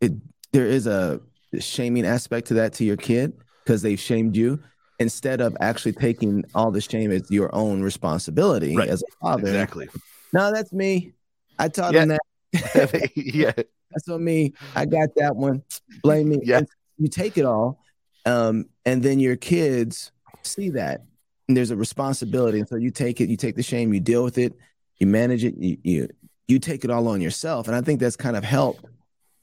it 0.00 0.12
there 0.52 0.66
is 0.66 0.86
a 0.86 1.20
shaming 1.58 2.06
aspect 2.06 2.48
to 2.48 2.54
that 2.54 2.72
to 2.74 2.84
your 2.84 2.96
kid 2.96 3.32
because 3.64 3.82
they've 3.82 4.00
shamed 4.00 4.36
you 4.36 4.60
instead 4.98 5.40
of 5.40 5.56
actually 5.60 5.92
taking 5.92 6.44
all 6.54 6.70
the 6.70 6.80
shame 6.80 7.10
as 7.10 7.30
your 7.30 7.54
own 7.54 7.82
responsibility 7.82 8.76
right. 8.76 8.88
as 8.88 9.02
a 9.02 9.06
father. 9.20 9.48
Exactly. 9.48 9.88
No, 10.32 10.52
that's 10.52 10.72
me. 10.72 11.12
I 11.58 11.68
taught 11.68 11.94
yeah. 11.94 12.02
him 12.02 12.08
that. 12.08 13.10
yeah. 13.14 13.52
That's 13.90 14.08
on 14.08 14.22
me. 14.22 14.52
I 14.74 14.84
got 14.84 15.10
that 15.16 15.36
one. 15.36 15.62
Blame 16.02 16.30
me. 16.30 16.40
Yeah. 16.42 16.62
you 16.98 17.08
take 17.08 17.38
it 17.38 17.44
all. 17.44 17.82
Um, 18.26 18.66
and 18.84 19.02
then 19.02 19.20
your 19.20 19.36
kids 19.36 20.12
see 20.42 20.70
that. 20.70 21.02
And 21.46 21.56
there's 21.56 21.70
a 21.70 21.76
responsibility. 21.76 22.58
And 22.58 22.68
so 22.68 22.76
you 22.76 22.90
take 22.90 23.20
it, 23.20 23.30
you 23.30 23.36
take 23.36 23.56
the 23.56 23.62
shame, 23.62 23.94
you 23.94 24.00
deal 24.00 24.22
with 24.22 24.36
it, 24.36 24.54
you 24.98 25.06
manage 25.06 25.44
it, 25.44 25.56
you 25.56 25.78
you, 25.82 26.08
you 26.46 26.58
take 26.58 26.84
it 26.84 26.90
all 26.90 27.08
on 27.08 27.20
yourself. 27.20 27.68
And 27.68 27.76
I 27.76 27.80
think 27.80 28.00
that's 28.00 28.16
kind 28.16 28.36
of 28.36 28.44
helped 28.44 28.84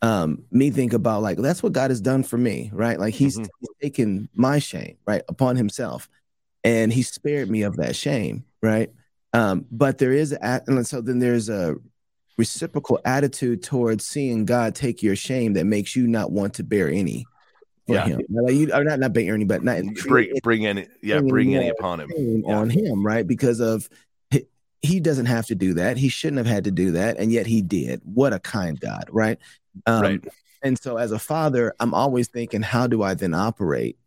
um, 0.06 0.43
me 0.51 0.70
think 0.70 0.93
about 0.93 1.24
like 1.24 1.38
that's 1.38 1.64
what 1.64 1.74
God 1.74 1.89
has 1.89 1.99
done 1.99 2.22
for 2.22 2.38
me, 2.38 2.70
right? 2.72 2.99
Like 2.99 3.16
He's, 3.16 3.38
mm-hmm. 3.38 3.47
he's 3.60 3.70
taken 3.82 4.30
my 4.36 4.60
shame 4.60 4.97
right 5.08 5.24
upon 5.28 5.56
Himself, 5.56 6.08
and 6.64 6.93
He 6.93 7.01
spared 7.01 7.49
me 7.49 7.64
of 7.64 7.78
that 7.78 7.95
shame, 7.95 8.45
right? 8.62 8.91
Um, 9.34 9.66
but 9.72 9.97
there 9.97 10.14
is, 10.14 10.32
a, 10.32 10.62
and 10.68 10.86
so 10.86 11.01
then 11.01 11.18
there's 11.18 11.49
a 11.49 11.76
reciprocal 12.38 12.99
attitude 13.03 13.64
towards 13.64 14.06
seeing 14.06 14.45
God 14.45 14.76
take 14.76 15.01
your 15.01 15.16
shame 15.16 15.53
that 15.53 15.66
makes 15.66 15.95
you 15.95 16.06
not 16.06 16.32
want 16.32 16.53
to 16.56 16.64
bear 16.64 16.88
any 16.88 17.26
for 17.88 17.95
yeah. 17.95 18.06
Him. 18.06 18.22
Like 18.30 18.53
you 18.53 18.72
are 18.74 18.84
not 18.84 18.99
not 18.99 19.12
bear 19.12 19.34
any, 19.34 19.45
but 19.45 19.64
not 19.64 19.82
bring 20.08 20.32
bring 20.43 20.68
any, 20.68 20.88
yeah, 21.01 21.20
bring 21.22 21.56
any 21.56 21.70
upon 21.70 22.01
Him 22.01 22.12
yeah. 22.45 22.56
on 22.56 22.70
Him, 22.70 23.03
right? 23.03 23.26
Because 23.26 23.60
of 23.60 23.89
he 24.86 24.99
doesn't 24.99 25.26
have 25.26 25.47
to 25.47 25.56
do 25.56 25.74
that. 25.74 25.97
He 25.97 26.10
shouldn't 26.10 26.38
have 26.38 26.45
had 26.45 26.66
to 26.66 26.72
do 26.72 26.91
that, 26.91 27.18
and 27.18 27.32
yet 27.32 27.47
he 27.47 27.62
did. 27.62 28.01
What 28.03 28.34
a 28.34 28.39
kind 28.39 28.80
God, 28.80 29.06
right? 29.10 29.39
Um, 29.86 30.02
right. 30.02 30.24
And 30.64 30.80
so, 30.80 30.98
as 30.98 31.12
a 31.12 31.20
father, 31.20 31.74
I'm 31.80 31.94
always 31.94 32.28
thinking, 32.28 32.62
how 32.62 32.88
do 32.88 33.04
I 33.04 33.14
then 33.14 33.34
operate 33.34 33.98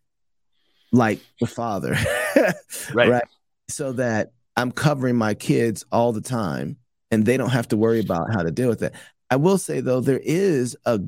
like 0.93 1.21
the 1.41 1.47
father? 1.47 1.97
right. 2.93 3.09
right. 3.11 3.25
So 3.69 3.93
that 3.93 4.33
I'm 4.57 4.73
covering 4.73 5.16
my 5.16 5.35
kids 5.35 5.85
all 5.93 6.12
the 6.12 6.21
time 6.21 6.79
and 7.11 7.25
they 7.25 7.37
don't 7.37 7.51
have 7.51 7.69
to 7.69 7.77
worry 7.77 8.01
about 8.01 8.33
how 8.33 8.43
to 8.43 8.51
deal 8.51 8.69
with 8.69 8.83
it. 8.83 8.93
I 9.31 9.37
will 9.37 9.59
say, 9.59 9.81
though, 9.81 10.01
there 10.01 10.21
is 10.23 10.77
a, 10.85 11.01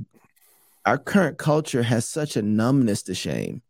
our 0.86 0.98
current 0.98 1.38
culture 1.38 1.82
has 1.82 2.08
such 2.08 2.36
a 2.36 2.42
numbness 2.42 3.02
to 3.04 3.14
shame. 3.14 3.62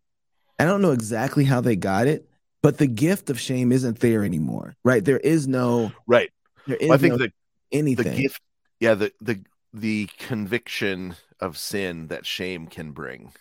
I 0.59 0.65
don't 0.65 0.83
know 0.83 0.93
exactly 0.93 1.45
how 1.45 1.61
they 1.61 1.77
got 1.77 2.07
it, 2.07 2.29
but 2.63 2.79
the 2.79 2.87
gift 2.87 3.31
of 3.31 3.41
shame 3.41 3.73
isn't 3.73 4.01
there 4.01 4.25
anymore, 4.25 4.77
right? 4.85 5.05
There 5.05 5.19
is 5.19 5.49
no, 5.49 5.93
right. 6.07 6.31
There 6.67 6.77
is 6.77 6.89
well, 6.89 6.99
I 6.99 7.01
think 7.01 7.13
no 7.13 7.19
the, 7.19 7.33
anything. 7.73 8.17
The 8.17 8.23
gift, 8.23 8.43
yeah, 8.81 8.95
the, 8.95 9.13
the, 9.21 9.41
the 9.73 10.09
conviction 10.19 11.17
of 11.39 11.57
sin 11.57 12.09
that 12.09 12.27
shame 12.27 12.67
can 12.67 12.93
bring. 12.93 13.33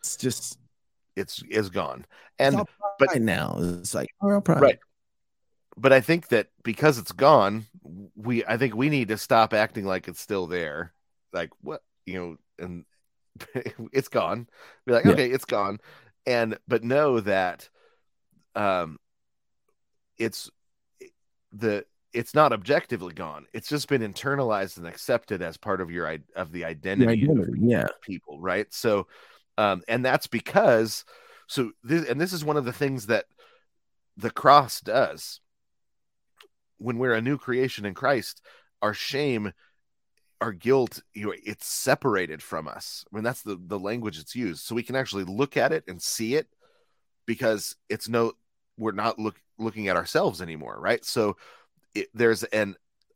It's 0.00 0.16
just 0.16 0.58
it's 1.16 1.42
is 1.50 1.70
gone. 1.70 2.06
And 2.38 2.62
but 2.98 3.20
now 3.20 3.56
it's 3.58 3.94
like 3.94 4.10
right. 4.60 4.78
But 5.76 5.92
I 5.92 6.00
think 6.00 6.28
that 6.28 6.48
because 6.64 6.98
it's 6.98 7.12
gone, 7.12 7.66
we 8.16 8.44
I 8.44 8.56
think 8.56 8.74
we 8.74 8.88
need 8.88 9.08
to 9.08 9.18
stop 9.18 9.52
acting 9.52 9.84
like 9.84 10.08
it's 10.08 10.20
still 10.20 10.46
there. 10.46 10.92
Like 11.32 11.50
what 11.60 11.82
you 12.06 12.14
know, 12.14 12.64
and 12.64 12.84
it's 13.92 14.08
gone. 14.08 14.48
Be 14.86 14.92
like, 14.92 15.04
yeah. 15.04 15.12
okay, 15.12 15.30
it's 15.30 15.44
gone. 15.44 15.78
And 16.26 16.58
but 16.66 16.84
know 16.84 17.20
that 17.20 17.68
um 18.54 18.98
it's 20.18 20.50
the 21.52 21.84
it's 22.12 22.34
not 22.34 22.52
objectively 22.52 23.12
gone. 23.12 23.46
It's 23.52 23.68
just 23.68 23.88
been 23.88 24.02
internalized 24.02 24.78
and 24.78 24.86
accepted 24.86 25.42
as 25.42 25.56
part 25.56 25.80
of 25.80 25.90
your 25.90 26.18
of 26.34 26.52
the 26.52 26.64
identity, 26.64 27.24
identity 27.24 27.52
of 27.52 27.58
yeah. 27.58 27.86
people, 28.02 28.40
right? 28.40 28.66
So, 28.72 29.06
um, 29.56 29.82
and 29.88 30.04
that's 30.04 30.26
because 30.26 31.04
so 31.46 31.72
this 31.82 32.08
and 32.08 32.20
this 32.20 32.32
is 32.32 32.44
one 32.44 32.56
of 32.56 32.64
the 32.64 32.72
things 32.72 33.06
that 33.06 33.26
the 34.16 34.30
cross 34.30 34.80
does 34.80 35.40
when 36.78 36.98
we're 36.98 37.14
a 37.14 37.22
new 37.22 37.38
creation 37.38 37.84
in 37.84 37.94
Christ. 37.94 38.40
Our 38.80 38.94
shame 38.94 39.52
our 40.40 40.52
guilt 40.52 41.02
you 41.14 41.26
know 41.26 41.34
it's 41.44 41.66
separated 41.66 42.42
from 42.42 42.68
us 42.68 43.04
i 43.10 43.16
mean 43.16 43.24
that's 43.24 43.42
the 43.42 43.60
the 43.66 43.78
language 43.78 44.18
it's 44.18 44.36
used 44.36 44.64
so 44.64 44.74
we 44.74 44.82
can 44.82 44.94
actually 44.94 45.24
look 45.24 45.56
at 45.56 45.72
it 45.72 45.84
and 45.88 46.00
see 46.00 46.36
it 46.36 46.46
because 47.26 47.74
it's 47.88 48.08
no 48.08 48.32
we're 48.76 48.92
not 48.92 49.18
look 49.18 49.40
looking 49.58 49.88
at 49.88 49.96
ourselves 49.96 50.40
anymore 50.40 50.78
right 50.78 51.04
so 51.04 51.36
it, 52.00 52.08
there's 52.14 52.44
an 52.44 52.74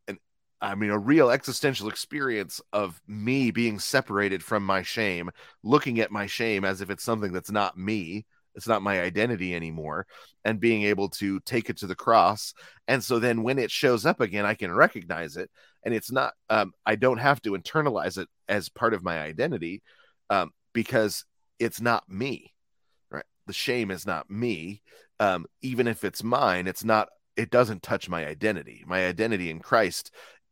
an 0.08 0.18
i 0.60 0.74
mean 0.74 0.90
a 0.90 0.98
real 0.98 1.30
existential 1.30 1.88
experience 1.88 2.60
of 2.72 3.00
me 3.06 3.50
being 3.50 3.78
separated 3.78 4.42
from 4.42 4.64
my 4.64 4.82
shame 4.82 5.30
looking 5.62 6.00
at 6.00 6.10
my 6.10 6.26
shame 6.26 6.64
as 6.64 6.80
if 6.80 6.90
it's 6.90 7.04
something 7.04 7.32
that's 7.32 7.50
not 7.50 7.76
me 7.76 8.24
it's 8.54 8.68
not 8.68 8.82
my 8.82 9.00
identity 9.00 9.54
anymore 9.54 10.06
and 10.44 10.60
being 10.60 10.82
able 10.82 11.08
to 11.08 11.40
take 11.40 11.70
it 11.70 11.78
to 11.78 11.86
the 11.86 11.94
cross. 11.94 12.54
And 12.88 13.02
so 13.02 13.18
then 13.18 13.42
when 13.42 13.58
it 13.58 13.70
shows 13.70 14.04
up 14.06 14.20
again 14.20 14.44
i 14.44 14.54
can 14.54 14.72
recognize 14.72 15.36
it 15.36 15.50
and 15.84 15.94
it's 15.94 16.12
not 16.12 16.34
um, 16.50 16.72
i 16.86 16.94
don't 16.94 17.18
have 17.18 17.40
to 17.42 17.52
internalize 17.52 18.18
it 18.18 18.28
as 18.48 18.68
part 18.68 18.94
of 18.94 19.04
my 19.04 19.20
identity 19.20 19.82
um, 20.30 20.50
because 20.72 21.24
it's 21.58 21.80
not 21.80 22.08
me 22.08 22.52
right? 23.10 23.24
The 23.46 23.52
shame 23.52 23.90
is 23.90 24.06
not 24.06 24.30
me. 24.30 24.82
Um, 25.20 25.46
even 25.60 25.86
if 25.86 26.04
it's 26.04 26.24
mine 26.24 26.66
it's 26.66 26.84
not 26.84 27.08
it 27.36 27.50
doesn't 27.50 27.82
touch 27.82 28.08
my 28.08 28.26
identity 28.26 28.84
my 28.86 29.06
identity 29.06 29.50
in 29.50 29.60
christ 29.60 30.10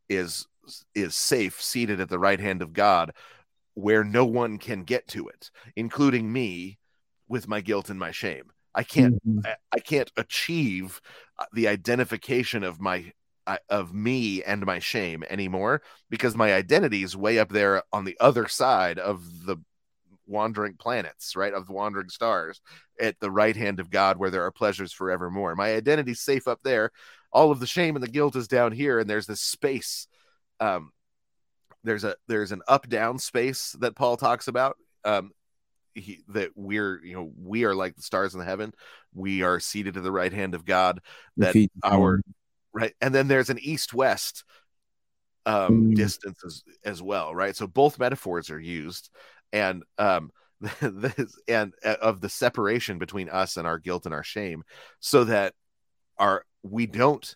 is 0.09 0.47
is 0.95 1.15
safe 1.15 1.61
seated 1.61 1.99
at 1.99 2.09
the 2.09 2.19
right 2.19 2.39
hand 2.39 2.61
of 2.61 2.73
god 2.73 3.11
where 3.73 4.03
no 4.03 4.25
one 4.25 4.57
can 4.57 4.83
get 4.83 5.07
to 5.07 5.27
it 5.27 5.49
including 5.75 6.31
me 6.31 6.77
with 7.31 7.47
my 7.47 7.61
guilt 7.61 7.89
and 7.89 7.97
my 7.97 8.11
shame. 8.11 8.51
I 8.75 8.83
can't 8.83 9.15
mm-hmm. 9.25 9.39
I, 9.45 9.55
I, 9.71 9.79
can't 9.79 10.11
achieve 10.17 11.01
uh, 11.39 11.45
the 11.53 11.67
identification 11.67 12.63
of 12.63 12.79
my 12.79 13.11
uh, 13.47 13.57
of 13.69 13.93
me 13.93 14.43
and 14.43 14.65
my 14.65 14.79
shame 14.79 15.23
anymore 15.29 15.81
because 16.09 16.35
my 16.35 16.53
identity 16.53 17.03
is 17.03 17.17
way 17.17 17.39
up 17.39 17.49
there 17.49 17.83
on 17.91 18.05
the 18.05 18.17
other 18.19 18.47
side 18.47 18.99
of 18.99 19.45
the 19.45 19.57
wandering 20.31 20.75
planets, 20.75 21.35
right? 21.35 21.53
Of 21.53 21.67
the 21.67 21.73
wandering 21.73 22.09
stars 22.09 22.61
at 22.99 23.19
the 23.19 23.31
right 23.31 23.55
hand 23.55 23.79
of 23.79 23.89
God 23.89 24.17
where 24.17 24.29
there 24.29 24.45
are 24.45 24.51
pleasures 24.51 24.93
forevermore. 24.93 25.55
My 25.55 25.73
identity's 25.75 26.21
safe 26.21 26.47
up 26.47 26.59
there. 26.63 26.91
All 27.31 27.51
of 27.51 27.59
the 27.59 27.67
shame 27.67 27.95
and 27.95 28.03
the 28.03 28.09
guilt 28.09 28.35
is 28.35 28.47
down 28.47 28.71
here 28.71 28.99
and 28.99 29.09
there's 29.09 29.27
this 29.27 29.41
space 29.41 30.07
um 30.59 30.91
there's 31.83 32.03
a 32.03 32.15
there's 32.27 32.51
an 32.51 32.61
up 32.67 32.87
down 32.87 33.17
space 33.17 33.75
that 33.79 33.95
Paul 33.95 34.17
talks 34.17 34.47
about 34.47 34.77
um 35.03 35.31
he, 35.93 36.23
that 36.29 36.51
we're 36.55 37.03
you 37.03 37.13
know 37.13 37.31
we 37.43 37.65
are 37.65 37.75
like 37.75 37.95
the 37.95 38.01
stars 38.01 38.33
in 38.33 38.39
the 38.39 38.45
heaven 38.45 38.73
we 39.13 39.41
are 39.41 39.59
seated 39.59 39.97
at 39.97 40.03
the 40.03 40.11
right 40.11 40.31
hand 40.31 40.55
of 40.55 40.63
god 40.63 41.01
that 41.35 41.53
our 41.83 42.21
right 42.71 42.93
and 43.01 43.13
then 43.13 43.27
there's 43.27 43.49
an 43.49 43.59
east 43.59 43.93
west 43.93 44.45
um 45.45 45.91
mm. 45.91 45.95
distance 45.95 46.39
as, 46.45 46.63
as 46.85 47.01
well 47.01 47.35
right 47.35 47.57
so 47.57 47.67
both 47.67 47.99
metaphors 47.99 48.49
are 48.49 48.59
used 48.59 49.09
and 49.53 49.83
um 49.97 50.31
this 50.81 51.39
and 51.47 51.73
uh, 51.83 51.95
of 52.01 52.21
the 52.21 52.29
separation 52.29 52.99
between 52.99 53.29
us 53.29 53.57
and 53.57 53.65
our 53.65 53.79
guilt 53.79 54.05
and 54.05 54.13
our 54.13 54.23
shame 54.23 54.63
so 54.99 55.23
that 55.23 55.53
our 56.17 56.45
we 56.63 56.85
don't 56.85 57.35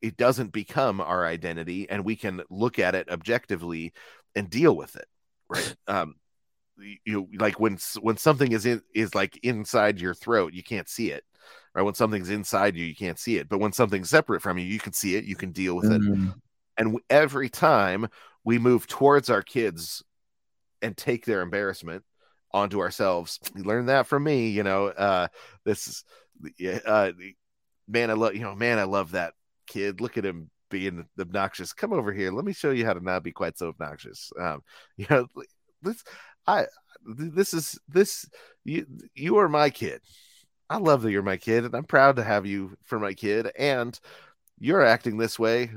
it 0.00 0.16
doesn't 0.16 0.52
become 0.52 1.00
our 1.00 1.26
identity 1.26 1.88
and 1.90 2.04
we 2.04 2.16
can 2.16 2.42
look 2.50 2.78
at 2.78 2.94
it 2.94 3.08
objectively 3.10 3.92
and 4.34 4.48
deal 4.48 4.76
with 4.76 4.96
it 4.96 5.06
right? 5.48 5.76
Um 5.88 6.14
you 7.04 7.28
like 7.38 7.60
when 7.60 7.78
when 8.00 8.16
something 8.16 8.52
is 8.52 8.64
in 8.64 8.80
is 8.94 9.14
like 9.14 9.38
inside 9.42 10.00
your 10.00 10.14
throat 10.14 10.52
you 10.54 10.62
can't 10.62 10.88
see 10.88 11.10
it 11.10 11.24
right? 11.74 11.82
When 11.82 11.94
something's 11.94 12.30
inside 12.30 12.76
you 12.76 12.84
you 12.84 12.94
can't 12.94 13.18
see 13.18 13.36
it 13.36 13.48
but 13.48 13.58
when 13.58 13.72
something's 13.72 14.10
separate 14.10 14.40
from 14.40 14.56
you 14.58 14.64
you 14.64 14.78
can 14.78 14.92
see 14.92 15.16
it 15.16 15.24
you 15.24 15.36
can 15.36 15.52
deal 15.52 15.74
with 15.74 15.90
mm-hmm. 15.90 16.28
it 16.28 16.34
and 16.78 16.98
every 17.10 17.48
time 17.48 18.08
we 18.44 18.58
move 18.58 18.86
towards 18.86 19.30
our 19.30 19.42
kids 19.42 20.02
and 20.82 20.96
take 20.96 21.24
their 21.24 21.40
embarrassment 21.40 22.04
onto 22.52 22.80
ourselves. 22.80 23.38
You 23.56 23.62
learned 23.64 23.88
that 23.88 24.06
from 24.06 24.24
me 24.24 24.48
you 24.48 24.62
know 24.62 24.88
uh 24.88 25.28
this 25.64 25.88
is 25.88 26.04
uh 26.86 27.12
man 27.88 28.10
i 28.10 28.14
love 28.14 28.34
you 28.34 28.40
know 28.40 28.54
man 28.54 28.78
i 28.78 28.84
love 28.84 29.12
that 29.12 29.34
kid. 29.66 30.00
Look 30.00 30.18
at 30.18 30.24
him 30.24 30.50
being 30.70 31.06
obnoxious. 31.18 31.72
Come 31.72 31.92
over 31.92 32.12
here. 32.12 32.32
Let 32.32 32.44
me 32.44 32.52
show 32.52 32.70
you 32.70 32.84
how 32.84 32.94
to 32.94 33.00
not 33.00 33.22
be 33.22 33.32
quite 33.32 33.58
so 33.58 33.68
obnoxious. 33.68 34.30
Um 34.38 34.62
you 34.96 35.06
know 35.08 35.26
this 35.82 36.02
I 36.46 36.66
this 37.04 37.54
is 37.54 37.78
this 37.88 38.26
you 38.64 38.86
you 39.14 39.38
are 39.38 39.48
my 39.48 39.70
kid. 39.70 40.00
I 40.70 40.78
love 40.78 41.02
that 41.02 41.10
you're 41.10 41.22
my 41.22 41.36
kid, 41.36 41.64
and 41.64 41.74
I'm 41.74 41.84
proud 41.84 42.16
to 42.16 42.24
have 42.24 42.46
you 42.46 42.76
for 42.84 42.98
my 42.98 43.12
kid. 43.12 43.50
And 43.58 43.98
you're 44.58 44.84
acting 44.84 45.18
this 45.18 45.38
way 45.38 45.70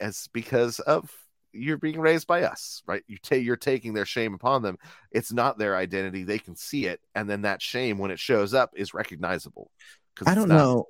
as 0.00 0.28
because 0.32 0.80
of 0.80 1.12
you're 1.52 1.78
being 1.78 2.00
raised 2.00 2.26
by 2.26 2.42
us, 2.42 2.82
right? 2.86 3.02
You 3.06 3.18
take 3.22 3.44
you're 3.44 3.56
taking 3.56 3.92
their 3.92 4.06
shame 4.06 4.34
upon 4.34 4.62
them. 4.62 4.78
It's 5.10 5.32
not 5.32 5.58
their 5.58 5.76
identity; 5.76 6.24
they 6.24 6.38
can 6.38 6.56
see 6.56 6.86
it, 6.86 7.00
and 7.14 7.28
then 7.28 7.42
that 7.42 7.62
shame, 7.62 7.98
when 7.98 8.10
it 8.10 8.18
shows 8.18 8.54
up, 8.54 8.70
is 8.76 8.94
recognizable. 8.94 9.70
Because 10.14 10.30
I 10.30 10.34
don't 10.34 10.48
know, 10.48 10.86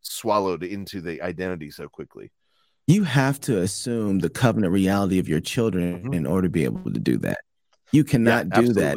swallowed 0.00 0.62
into 0.62 1.00
the 1.00 1.22
identity 1.22 1.70
so 1.70 1.88
quickly. 1.88 2.30
You 2.86 3.04
have 3.04 3.40
to 3.42 3.60
assume 3.60 4.18
the 4.18 4.28
covenant 4.30 4.72
reality 4.72 5.18
of 5.18 5.28
your 5.28 5.40
children 5.40 6.02
mm-hmm. 6.02 6.14
in 6.14 6.26
order 6.26 6.48
to 6.48 6.52
be 6.52 6.64
able 6.64 6.92
to 6.92 7.00
do 7.00 7.16
that. 7.18 7.38
You 7.92 8.04
cannot 8.04 8.46
yeah, 8.52 8.60
do 8.60 8.72
that 8.74 8.96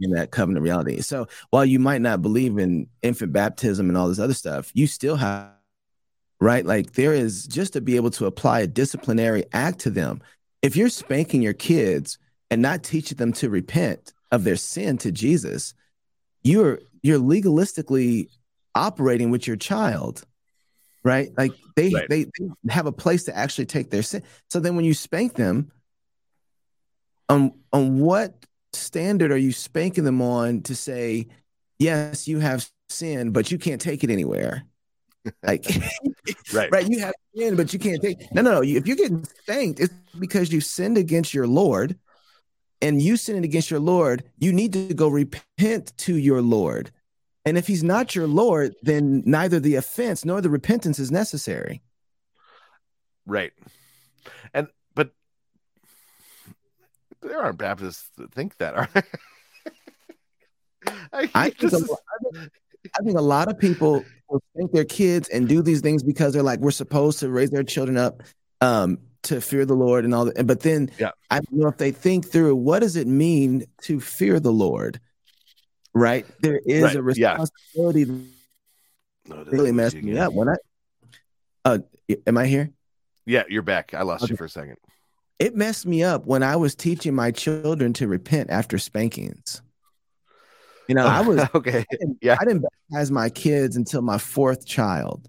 in 0.00 0.10
that 0.12 0.30
covenant 0.30 0.62
reality. 0.62 1.00
So 1.02 1.28
while 1.50 1.64
you 1.64 1.78
might 1.78 2.00
not 2.00 2.22
believe 2.22 2.58
in 2.58 2.88
infant 3.02 3.32
baptism 3.32 3.88
and 3.88 3.98
all 3.98 4.08
this 4.08 4.18
other 4.18 4.34
stuff, 4.34 4.70
you 4.74 4.86
still 4.86 5.16
have 5.16 5.50
right 6.40 6.64
like 6.64 6.92
there 6.92 7.12
is 7.12 7.46
just 7.46 7.74
to 7.74 7.82
be 7.82 7.96
able 7.96 8.10
to 8.10 8.24
apply 8.24 8.60
a 8.60 8.66
disciplinary 8.66 9.44
act 9.52 9.80
to 9.80 9.90
them. 9.90 10.22
If 10.62 10.76
you're 10.76 10.88
spanking 10.88 11.42
your 11.42 11.54
kids 11.54 12.18
and 12.50 12.60
not 12.60 12.82
teaching 12.82 13.16
them 13.16 13.32
to 13.34 13.48
repent 13.48 14.12
of 14.30 14.44
their 14.44 14.56
sin 14.56 14.98
to 14.98 15.12
Jesus, 15.12 15.74
you're 16.42 16.80
you're 17.02 17.18
legalistically 17.18 18.28
operating 18.74 19.30
with 19.30 19.46
your 19.46 19.56
child 19.56 20.24
right? 21.02 21.30
Like 21.36 21.52
they, 21.76 21.88
right. 21.94 22.06
they 22.10 22.24
they 22.24 22.48
have 22.68 22.84
a 22.84 22.92
place 22.92 23.24
to 23.24 23.34
actually 23.34 23.64
take 23.64 23.88
their 23.88 24.02
sin. 24.02 24.22
So 24.50 24.60
then 24.60 24.76
when 24.76 24.84
you 24.84 24.92
spank 24.92 25.34
them 25.34 25.72
on 27.30 27.52
on 27.72 28.00
what 28.00 28.34
standard 28.72 29.30
are 29.32 29.38
you 29.38 29.52
spanking 29.52 30.04
them 30.04 30.20
on 30.20 30.62
to 30.62 30.74
say 30.74 31.26
yes 31.78 32.28
you 32.28 32.38
have 32.38 32.68
sin 32.88 33.30
but 33.30 33.50
you 33.50 33.58
can't 33.58 33.80
take 33.80 34.04
it 34.04 34.10
anywhere 34.10 34.64
like 35.42 35.66
right. 36.54 36.70
right 36.70 36.88
you 36.88 36.98
have 37.00 37.14
sin 37.36 37.56
but 37.56 37.72
you 37.72 37.78
can't 37.78 38.02
take 38.02 38.18
no 38.32 38.42
no 38.42 38.54
no 38.54 38.62
if 38.62 38.86
you're 38.86 38.96
getting 38.96 39.24
spanked 39.24 39.80
it's 39.80 39.92
because 40.18 40.52
you 40.52 40.60
sinned 40.60 40.96
against 40.96 41.34
your 41.34 41.46
lord 41.46 41.98
and 42.80 43.02
you 43.02 43.16
sinned 43.16 43.44
against 43.44 43.70
your 43.70 43.80
lord 43.80 44.24
you 44.38 44.52
need 44.52 44.72
to 44.72 44.94
go 44.94 45.08
repent 45.08 45.96
to 45.98 46.16
your 46.16 46.40
lord. 46.42 46.90
And 47.44 47.56
if 47.56 47.66
he's 47.66 47.82
not 47.82 48.14
your 48.14 48.26
lord 48.26 48.74
then 48.82 49.22
neither 49.26 49.60
the 49.60 49.76
offense 49.76 50.24
nor 50.24 50.40
the 50.40 50.50
repentance 50.50 50.98
is 50.98 51.10
necessary. 51.10 51.82
Right. 53.26 53.52
And 54.54 54.68
but 54.94 55.10
there 57.22 57.40
aren't 57.40 57.58
Baptists 57.58 58.10
that 58.16 58.32
think 58.32 58.56
that, 58.58 58.74
are 58.74 58.88
there? 58.92 59.04
I, 61.12 61.30
I, 61.34 61.50
think 61.50 61.72
a, 61.72 61.76
I 61.76 61.78
think 62.32 62.52
a 63.06 63.12
lot 63.12 63.50
of 63.50 63.58
people 63.58 64.04
will 64.28 64.42
think 64.56 64.72
their 64.72 64.84
kids 64.84 65.28
and 65.28 65.48
do 65.48 65.62
these 65.62 65.80
things 65.80 66.02
because 66.02 66.32
they're 66.32 66.42
like, 66.42 66.60
we're 66.60 66.70
supposed 66.70 67.18
to 67.20 67.28
raise 67.28 67.50
their 67.50 67.62
children 67.62 67.96
up 67.96 68.22
um, 68.60 68.98
to 69.22 69.40
fear 69.40 69.64
the 69.64 69.74
Lord 69.74 70.04
and 70.04 70.14
all 70.14 70.26
that. 70.26 70.46
But 70.46 70.60
then 70.60 70.90
yeah. 70.98 71.10
I 71.30 71.40
don't 71.40 71.52
know 71.52 71.68
if 71.68 71.76
they 71.76 71.92
think 71.92 72.26
through 72.26 72.56
what 72.56 72.80
does 72.80 72.96
it 72.96 73.06
mean 73.06 73.66
to 73.82 74.00
fear 74.00 74.40
the 74.40 74.52
Lord? 74.52 75.00
Right? 75.92 76.26
There 76.40 76.60
is 76.64 76.82
right. 76.82 76.96
a 76.96 77.02
responsibility 77.02 78.04
yeah. 78.04 79.34
no, 79.34 79.44
really 79.44 79.72
messed 79.72 79.96
me 79.96 80.16
up. 80.18 80.32
When 80.32 80.48
I 80.48 80.56
uh 81.64 81.78
am 82.26 82.38
I 82.38 82.46
here? 82.46 82.70
Yeah, 83.26 83.42
you're 83.48 83.62
back. 83.62 83.92
I 83.94 84.02
lost 84.02 84.24
okay. 84.24 84.32
you 84.32 84.36
for 84.36 84.44
a 84.44 84.48
second 84.48 84.76
it 85.40 85.56
messed 85.56 85.86
me 85.86 86.04
up 86.04 86.26
when 86.26 86.42
I 86.42 86.54
was 86.54 86.74
teaching 86.74 87.14
my 87.14 87.30
children 87.30 87.94
to 87.94 88.06
repent 88.06 88.50
after 88.50 88.78
spankings. 88.78 89.62
You 90.90 90.96
know, 90.96 91.06
I 91.06 91.20
was 91.20 91.40
okay. 91.54 91.84
I 91.92 91.96
yeah, 92.20 92.36
I 92.40 92.44
didn't 92.44 92.64
baptize 92.90 93.12
my 93.12 93.30
kids 93.30 93.76
until 93.76 94.02
my 94.02 94.18
fourth 94.18 94.66
child, 94.66 95.28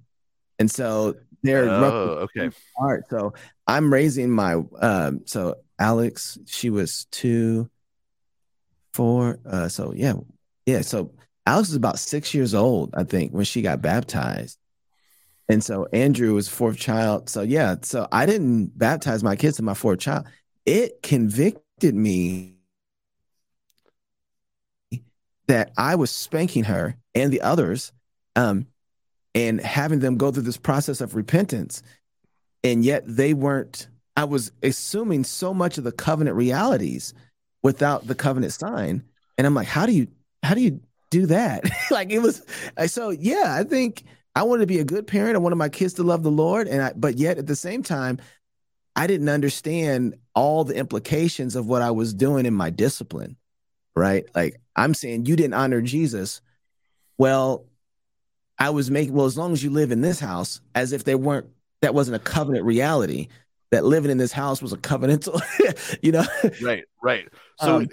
and 0.58 0.72
so 0.72 1.18
they're 1.44 1.70
oh, 1.70 2.28
okay. 2.36 2.50
Art. 2.80 3.04
So 3.12 3.36
I'm 3.68 3.94
raising 3.94 4.32
my 4.32 4.56
um. 4.82 5.22
So 5.26 5.58
Alex, 5.78 6.40
she 6.48 6.72
was 6.72 7.06
two, 7.12 7.70
four. 8.96 9.38
Uh. 9.46 9.68
So 9.68 9.94
yeah, 9.96 10.14
yeah. 10.66 10.82
So 10.82 11.12
Alex 11.46 11.70
was 11.70 11.76
about 11.76 12.00
six 12.00 12.34
years 12.34 12.56
old, 12.56 12.96
I 12.96 13.04
think, 13.04 13.32
when 13.32 13.46
she 13.46 13.62
got 13.62 13.84
baptized. 13.84 14.58
And 15.48 15.64
so 15.64 15.86
Andrew 15.94 16.34
was 16.34 16.50
fourth 16.50 16.78
child. 16.78 17.30
So 17.30 17.44
yeah, 17.44 17.76
so 17.84 18.08
I 18.12 18.26
didn't 18.26 18.76
baptize 18.80 19.24
my 19.24 19.36
kids 19.36 19.60
in 19.60 19.66
my 19.66 19.76
fourth 19.76 20.00
child. 20.00 20.26
It 20.66 21.04
convicted 21.04 21.94
me 21.94 22.56
that 25.52 25.74
I 25.78 25.96
was 25.96 26.10
spanking 26.10 26.64
her 26.64 26.96
and 27.14 27.30
the 27.30 27.42
others, 27.42 27.92
um, 28.38 28.68
and 29.36 29.60
having 29.60 30.00
them 30.00 30.16
go 30.16 30.32
through 30.32 30.44
this 30.44 30.56
process 30.56 31.02
of 31.02 31.14
repentance, 31.14 31.84
and 32.64 32.86
yet 32.86 33.04
they 33.06 33.34
weren't 33.34 33.90
I 34.16 34.24
was 34.24 34.54
assuming 34.64 35.26
so 35.26 35.54
much 35.54 35.78
of 35.78 35.84
the 35.84 35.92
covenant 35.92 36.38
realities 36.38 37.14
without 37.64 38.08
the 38.08 38.16
covenant 38.16 38.54
sign. 38.54 39.04
And 39.38 39.46
I'm 39.46 39.54
like, 39.54 39.68
how 39.68 39.86
do 39.86 39.92
you 39.92 40.08
how 40.42 40.54
do 40.54 40.62
you 40.62 40.80
do 41.10 41.26
that? 41.26 41.70
like 41.92 42.12
it 42.12 42.20
was 42.20 42.42
so 42.88 43.10
yeah, 43.10 43.54
I 43.58 43.66
think 43.66 44.06
I 44.36 44.44
wanted 44.44 44.62
to 44.62 44.68
be 44.68 44.80
a 44.80 44.86
good 44.86 45.06
parent. 45.06 45.36
I 45.36 45.40
wanted 45.40 45.58
my 45.58 45.70
kids 45.70 45.96
to 45.96 46.04
love 46.04 46.24
the 46.24 46.32
Lord. 46.32 46.70
And 46.70 46.82
I 46.82 46.94
but 46.96 47.18
yet 47.18 47.38
at 47.38 47.48
the 47.48 47.58
same 47.58 47.84
time, 47.84 48.20
I 48.96 49.06
didn't 49.06 49.28
understand 49.28 50.16
all 50.34 50.64
the 50.64 50.76
implications 50.76 51.58
of 51.58 51.66
what 51.66 51.82
I 51.82 51.92
was 51.92 52.14
doing 52.14 52.46
in 52.46 52.54
my 52.54 52.70
discipline. 52.70 53.36
Right. 53.96 54.26
Like 54.34 54.60
I'm 54.76 54.94
saying 54.94 55.26
you 55.26 55.36
didn't 55.36 55.54
honor 55.54 55.82
Jesus. 55.82 56.42
Well, 57.18 57.66
I 58.58 58.70
was 58.70 58.92
making 58.92 59.14
well, 59.14 59.26
as 59.26 59.38
long 59.38 59.54
as 59.54 59.64
you 59.64 59.70
live 59.70 59.92
in 59.92 60.02
this 60.02 60.20
house, 60.20 60.62
as 60.76 60.92
if 60.92 61.04
they 61.04 61.16
weren't 61.16 61.48
that 61.82 61.94
wasn't 61.94 62.16
a 62.16 62.20
covenant 62.20 62.66
reality 62.66 63.28
that 63.72 63.86
living 63.86 64.12
in 64.12 64.18
this 64.18 64.32
house 64.32 64.62
was 64.62 64.74
a 64.74 64.78
covenantal, 64.78 65.42
you 66.02 66.12
know? 66.12 66.26
Right, 66.62 66.84
right. 67.02 67.28
So, 67.60 67.78
um, 67.78 67.90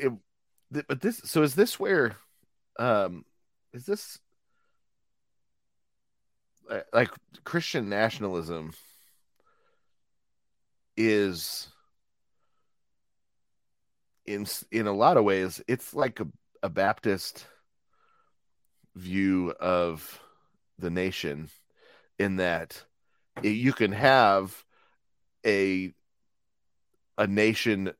it, 0.70 0.86
but 0.86 1.00
this, 1.00 1.22
so 1.24 1.42
is 1.42 1.54
this 1.54 1.80
where, 1.80 2.16
um, 2.78 3.24
is 3.72 3.86
this 3.86 4.18
like 6.92 7.10
Christian 7.44 7.88
nationalism 7.88 8.72
is 10.96 11.68
in 14.28 14.46
in 14.70 14.86
a 14.86 14.92
lot 14.92 15.16
of 15.16 15.24
ways 15.24 15.60
it's 15.66 15.94
like 15.94 16.20
a, 16.20 16.26
a 16.62 16.68
Baptist 16.68 17.46
view 18.94 19.54
of 19.58 20.20
the 20.78 20.90
nation 20.90 21.48
in 22.18 22.36
that 22.36 22.84
you 23.42 23.72
can 23.72 23.92
have 23.92 24.64
a 25.46 25.92
a 27.16 27.26
nation 27.26 27.92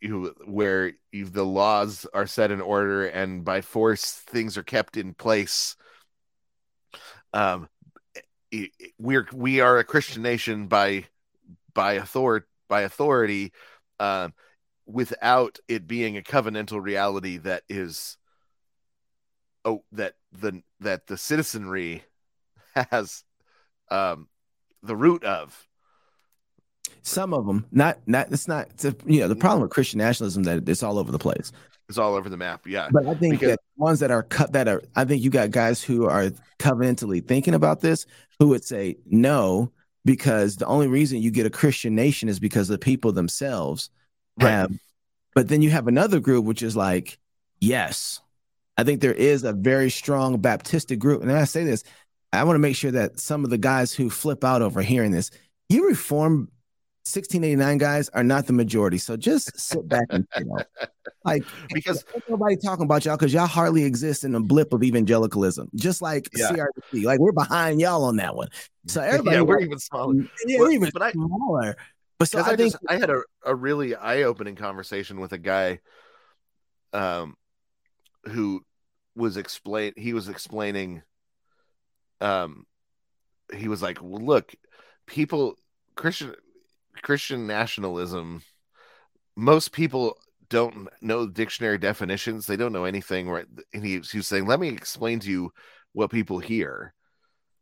you 0.00 0.34
where 0.46 0.92
you, 1.12 1.24
the 1.26 1.44
laws 1.44 2.06
are 2.14 2.26
set 2.26 2.50
in 2.50 2.60
order 2.60 3.06
and 3.06 3.44
by 3.44 3.60
force 3.60 4.12
things 4.12 4.56
are 4.56 4.62
kept 4.62 4.96
in 4.96 5.14
place. 5.14 5.76
Um 7.32 7.68
we're 8.98 9.26
we 9.32 9.60
are 9.60 9.78
a 9.78 9.84
christian 9.84 10.22
nation 10.22 10.68
by 10.68 11.04
by 11.74 11.94
authority 11.94 12.46
by 12.68 12.82
authority. 12.82 13.52
Um 13.98 14.32
without 14.86 15.58
it 15.68 15.86
being 15.86 16.16
a 16.16 16.22
covenantal 16.22 16.82
reality 16.82 17.38
that 17.38 17.62
is 17.68 18.16
oh 19.64 19.82
that 19.92 20.14
the 20.32 20.62
that 20.80 21.06
the 21.06 21.16
citizenry 21.16 22.02
has 22.90 23.24
um 23.90 24.28
the 24.82 24.96
root 24.96 25.24
of 25.24 25.66
some 27.02 27.34
of 27.34 27.46
them, 27.46 27.66
not 27.70 27.98
not. 28.06 28.32
It's 28.32 28.48
not. 28.48 28.68
It's 28.70 28.84
a, 28.84 28.96
you 29.04 29.20
know, 29.20 29.28
the 29.28 29.36
problem 29.36 29.60
with 29.60 29.70
Christian 29.70 29.98
nationalism 29.98 30.44
that 30.44 30.66
it's 30.66 30.82
all 30.82 30.98
over 30.98 31.12
the 31.12 31.18
place. 31.18 31.52
It's 31.88 31.98
all 31.98 32.14
over 32.14 32.30
the 32.30 32.36
map. 32.38 32.66
Yeah, 32.66 32.88
but 32.90 33.06
I 33.06 33.14
think 33.14 33.34
because... 33.34 33.50
that 33.50 33.60
ones 33.76 34.00
that 34.00 34.10
are 34.10 34.22
cut 34.22 34.52
that 34.52 34.68
are. 34.68 34.82
I 34.96 35.04
think 35.04 35.22
you 35.22 35.28
got 35.28 35.50
guys 35.50 35.82
who 35.82 36.06
are 36.06 36.30
covenantally 36.58 37.26
thinking 37.26 37.54
about 37.54 37.80
this 37.80 38.06
who 38.38 38.48
would 38.48 38.64
say 38.64 38.96
no 39.06 39.70
because 40.06 40.56
the 40.56 40.66
only 40.66 40.86
reason 40.86 41.20
you 41.20 41.30
get 41.30 41.44
a 41.44 41.50
Christian 41.50 41.94
nation 41.94 42.28
is 42.28 42.40
because 42.40 42.68
the 42.68 42.78
people 42.78 43.12
themselves 43.12 43.90
right. 44.40 44.50
have. 44.50 44.72
But 45.34 45.48
then 45.48 45.62
you 45.62 45.70
have 45.70 45.88
another 45.88 46.20
group 46.20 46.44
which 46.44 46.62
is 46.62 46.76
like, 46.76 47.18
yes, 47.60 48.20
I 48.76 48.84
think 48.84 49.00
there 49.00 49.14
is 49.14 49.44
a 49.44 49.52
very 49.52 49.90
strong 49.90 50.40
Baptistic 50.40 50.98
group, 50.98 51.22
and 51.22 51.32
I 51.32 51.44
say 51.44 51.64
this, 51.64 51.84
I 52.32 52.42
want 52.44 52.56
to 52.56 52.60
make 52.60 52.76
sure 52.76 52.90
that 52.90 53.20
some 53.20 53.44
of 53.44 53.50
the 53.50 53.58
guys 53.58 53.92
who 53.92 54.10
flip 54.10 54.44
out 54.44 54.62
over 54.62 54.82
hearing 54.82 55.12
this, 55.12 55.30
you 55.68 55.88
reform 55.88 56.48
1689 57.06 57.76
guys 57.78 58.08
are 58.10 58.24
not 58.24 58.46
the 58.46 58.54
majority. 58.54 58.96
So 58.96 59.14
just 59.14 59.60
sit 59.60 59.86
back 59.86 60.06
and 60.08 60.26
you 60.38 60.46
know, 60.46 60.58
like 61.24 61.44
because 61.72 62.02
nobody 62.30 62.56
talking 62.56 62.84
about 62.84 63.04
y'all 63.04 63.16
because 63.16 63.32
y'all 63.32 63.46
hardly 63.46 63.84
exist 63.84 64.24
in 64.24 64.32
the 64.32 64.40
blip 64.40 64.72
of 64.72 64.82
evangelicalism, 64.82 65.68
just 65.74 66.00
like 66.00 66.30
yeah. 66.34 66.50
CRT. 66.50 67.04
Like 67.04 67.20
we're 67.20 67.32
behind 67.32 67.78
y'all 67.80 68.04
on 68.04 68.16
that 68.16 68.34
one. 68.34 68.48
So 68.86 69.00
everybody, 69.02 69.36
yeah, 69.36 69.42
we're 69.42 69.60
even 69.60 69.78
smaller. 69.78 70.14
Yeah, 70.46 70.58
we're 70.60 70.70
even 70.70 70.90
but 70.94 71.12
smaller. 71.12 71.76
I, 71.78 71.82
but 72.18 72.28
so 72.28 72.38
I, 72.38 72.42
I 72.42 72.56
think 72.56 72.72
just, 72.72 72.84
I 72.88 72.96
had 72.96 73.10
a, 73.10 73.22
a 73.44 73.54
really 73.54 73.94
eye 73.94 74.22
opening 74.22 74.56
conversation 74.56 75.20
with 75.20 75.32
a 75.32 75.38
guy, 75.38 75.80
um, 76.92 77.36
who 78.24 78.62
was 79.16 79.36
explain 79.36 79.92
he 79.96 80.12
was 80.12 80.28
explaining, 80.28 81.02
um, 82.20 82.66
he 83.52 83.68
was 83.68 83.82
like, 83.82 83.98
well, 84.00 84.24
look, 84.24 84.54
people 85.06 85.56
Christian 85.96 86.34
Christian 87.02 87.46
nationalism, 87.46 88.42
most 89.36 89.72
people 89.72 90.16
don't 90.48 90.88
know 91.00 91.26
dictionary 91.26 91.78
definitions. 91.78 92.46
They 92.46 92.56
don't 92.56 92.72
know 92.72 92.84
anything, 92.84 93.28
right? 93.28 93.46
And 93.72 93.84
he, 93.84 94.00
he 94.00 94.18
was 94.18 94.26
saying, 94.26 94.46
"Let 94.46 94.60
me 94.60 94.68
explain 94.68 95.20
to 95.20 95.30
you 95.30 95.52
what 95.92 96.10
people 96.10 96.38
hear 96.38 96.94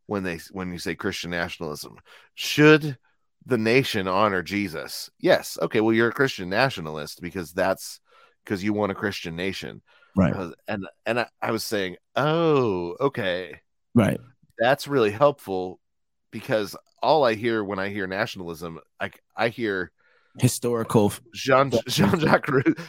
when 0.06 0.22
they 0.22 0.40
when 0.50 0.72
you 0.72 0.78
say 0.78 0.94
Christian 0.94 1.30
nationalism. 1.30 1.96
Should 2.34 2.98
the 3.46 3.58
nation 3.58 4.08
honor 4.08 4.42
Jesus? 4.42 5.10
Yes. 5.18 5.58
Okay. 5.60 5.80
Well, 5.80 5.94
you're 5.94 6.08
a 6.08 6.12
Christian 6.12 6.48
nationalist 6.48 7.20
because 7.20 7.52
that's 7.52 8.00
because 8.44 8.62
you 8.62 8.72
want 8.72 8.92
a 8.92 8.96
Christian 8.96 9.36
nation, 9.36 9.82
right? 10.16 10.34
Uh, 10.34 10.52
and 10.68 10.86
and 11.06 11.20
I, 11.20 11.26
I 11.40 11.50
was 11.50 11.64
saying, 11.64 11.96
oh, 12.16 12.96
okay, 13.00 13.60
right. 13.94 14.20
That's 14.58 14.86
really 14.86 15.10
helpful 15.10 15.80
because 16.30 16.76
all 17.02 17.24
I 17.24 17.34
hear 17.34 17.64
when 17.64 17.78
I 17.78 17.88
hear 17.88 18.06
nationalism, 18.06 18.78
I 19.00 19.10
I 19.36 19.48
hear 19.48 19.92
historical 20.38 21.12
Jean 21.34 21.72
Jean 21.88 22.18
Jacques 22.18 22.48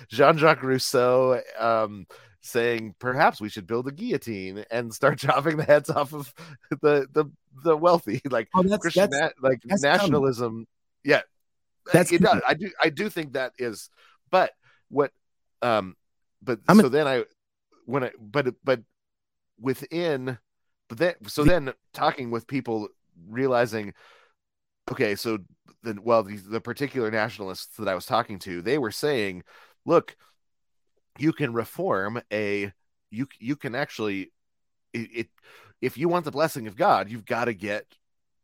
Jean 0.10 0.38
Jacques 0.38 0.64
Rousseau 0.64 1.42
um, 1.60 2.06
saying 2.44 2.94
perhaps 3.00 3.40
we 3.40 3.50
should 3.50 3.66
build 3.66 3.88
a 3.88 3.92
guillotine 3.92 4.66
and 4.70 4.94
start 4.94 5.18
chopping 5.20 5.58
the 5.58 5.64
heads 5.64 5.90
off 5.90 6.14
of 6.14 6.34
the 6.70 7.08
the 7.12 7.26
the 7.64 7.76
wealthy, 7.76 8.22
like 8.30 8.50
oh, 8.56 8.64
that's, 8.64 8.82
Christian 8.82 9.10
that's, 9.10 9.34
na- 9.42 9.50
like 9.50 9.62
that's 9.66 9.82
nationalism. 9.82 10.52
Coming. 10.52 10.68
Yeah, 11.04 11.22
that's 11.92 12.12
it 12.12 12.22
does. 12.22 12.42
I 12.48 12.54
do 12.54 12.72
I 12.82 12.90
do 12.90 13.10
think 13.10 13.34
that 13.34 13.54
is, 13.58 13.90
but 14.30 14.52
what 14.90 15.12
um, 15.62 15.96
but 16.42 16.60
I'm 16.68 16.80
so 16.80 16.88
a- 16.88 16.90
then 16.90 17.08
I 17.08 17.26
when 17.86 18.04
I 18.04 18.12
but 18.20 18.54
but 18.64 18.82
within 19.60 20.38
but 20.90 20.98
then 20.98 21.16
so 21.28 21.44
then 21.44 21.74
talking 21.94 22.32
with 22.32 22.48
people 22.48 22.90
realizing 23.30 23.94
okay 24.92 25.16
so 25.16 25.38
then 25.84 26.00
well 26.04 26.24
the, 26.24 26.36
the 26.38 26.60
particular 26.60 27.12
nationalists 27.12 27.78
that 27.78 27.88
i 27.88 27.96
was 27.96 28.06
talking 28.06 28.40
to 28.40 28.62
they 28.62 28.78
were 28.78 28.92
saying 28.92 29.44
look 29.86 30.18
you 31.18 31.34
can 31.34 31.54
reform 31.54 32.22
a 32.32 32.72
you 33.12 33.28
you 33.40 33.56
can 33.56 33.76
actually 33.76 34.32
it, 34.94 35.10
it 35.14 35.28
if 35.82 35.98
you 35.98 36.10
want 36.10 36.26
the 36.26 36.32
blessing 36.32 36.68
of 36.68 36.76
god 36.76 37.10
you've 37.10 37.26
got 37.26 37.46
to 37.46 37.54
get 37.54 37.86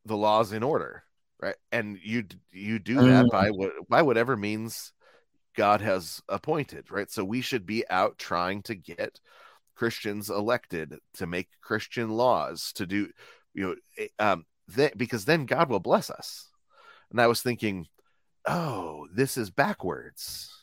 the 0.06 0.18
laws 0.18 0.52
in 0.52 0.64
order 0.64 1.04
right 1.42 1.56
and 1.72 1.98
you 2.04 2.24
you 2.52 2.80
do 2.80 2.96
that 2.96 3.26
mm. 3.26 3.32
by 3.32 3.50
what 3.50 3.72
by 3.90 4.02
whatever 4.02 4.36
means 4.36 4.94
god 5.56 5.82
has 5.82 6.22
appointed 6.30 6.92
right 6.92 7.12
so 7.12 7.24
we 7.24 7.42
should 7.42 7.66
be 7.66 7.84
out 7.90 8.18
trying 8.18 8.62
to 8.62 8.76
get 8.76 9.20
christians 9.76 10.30
elected 10.30 10.96
to 11.14 11.26
make 11.26 11.50
christian 11.62 12.10
laws 12.10 12.72
to 12.74 12.86
do 12.86 13.10
you 13.54 13.68
know 13.68 13.76
eh, 13.98 14.08
um 14.20 14.46
then 14.76 14.92
because 14.96 15.26
then 15.26 15.46
God 15.46 15.70
will 15.70 15.80
bless 15.80 16.10
us. 16.10 16.48
And 17.12 17.20
I 17.20 17.28
was 17.28 17.42
thinking, 17.42 17.88
oh, 18.48 19.08
this 19.14 19.38
is 19.38 19.50
backwards. 19.50 20.54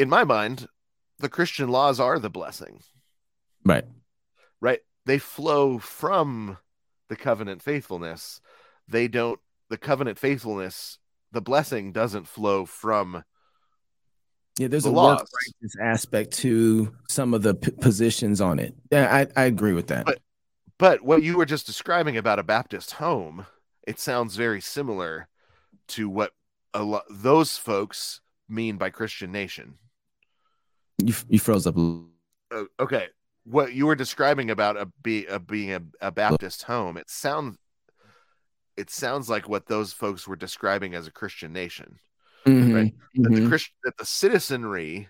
In 0.00 0.08
my 0.08 0.24
mind, 0.24 0.66
the 1.18 1.28
Christian 1.28 1.68
laws 1.68 2.00
are 2.00 2.18
the 2.18 2.30
blessing. 2.30 2.80
Right. 3.64 3.84
Right. 4.60 4.80
They 5.04 5.18
flow 5.18 5.78
from 5.78 6.56
the 7.10 7.16
covenant 7.16 7.62
faithfulness. 7.62 8.40
They 8.88 9.08
don't 9.08 9.38
the 9.68 9.76
covenant 9.76 10.18
faithfulness, 10.18 10.98
the 11.30 11.42
blessing 11.42 11.92
doesn't 11.92 12.26
flow 12.26 12.64
from 12.64 13.24
yeah, 14.58 14.68
there's 14.68 14.82
the 14.84 14.90
a 14.90 14.92
work 14.92 15.26
aspect 15.80 16.32
to 16.38 16.92
some 17.08 17.34
of 17.34 17.42
the 17.42 17.54
p- 17.54 17.70
positions 17.70 18.40
on 18.40 18.58
it. 18.58 18.74
Yeah, 18.90 19.14
I, 19.14 19.40
I 19.40 19.44
agree 19.44 19.72
with 19.72 19.86
that. 19.88 20.06
But 20.06 20.18
but 20.76 21.02
what 21.02 21.22
you 21.22 21.36
were 21.36 21.46
just 21.46 21.66
describing 21.66 22.16
about 22.16 22.38
a 22.38 22.42
Baptist 22.42 22.92
home, 22.92 23.46
it 23.86 24.00
sounds 24.00 24.36
very 24.36 24.60
similar 24.60 25.28
to 25.88 26.08
what 26.08 26.32
a 26.74 26.82
lot 26.82 27.04
those 27.10 27.56
folks 27.56 28.20
mean 28.48 28.76
by 28.76 28.90
Christian 28.90 29.30
nation. 29.30 29.74
You 31.06 31.14
you 31.28 31.38
froze 31.38 31.66
up. 31.66 31.76
Uh, 31.76 32.64
okay, 32.78 33.06
what 33.44 33.72
you 33.72 33.86
were 33.86 33.96
describing 33.96 34.50
about 34.50 34.76
a 34.76 34.86
be 35.02 35.26
a, 35.26 35.38
being 35.38 35.72
a, 35.72 35.82
a 36.00 36.10
Baptist 36.10 36.64
home, 36.64 36.96
it 36.96 37.10
sounds 37.10 37.56
it 38.76 38.90
sounds 38.90 39.28
like 39.28 39.48
what 39.48 39.66
those 39.66 39.92
folks 39.92 40.26
were 40.26 40.36
describing 40.36 40.94
as 40.94 41.06
a 41.06 41.12
Christian 41.12 41.52
nation, 41.52 41.98
mm-hmm. 42.46 42.74
right? 42.74 42.94
Mm-hmm. 43.16 43.22
That 43.22 43.40
the 43.40 43.48
Christ, 43.48 43.70
that 43.84 43.96
the 43.96 44.06
citizenry 44.06 45.08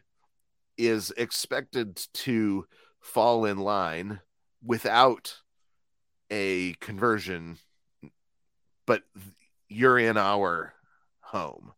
is 0.76 1.12
expected 1.16 2.00
to 2.14 2.66
fall 3.00 3.44
in 3.44 3.58
line 3.58 4.20
without 4.62 5.36
a 6.30 6.74
conversion 6.74 7.58
but 8.90 9.04
you're 9.68 10.00
in 10.00 10.16
our 10.16 10.74
home, 11.20 11.70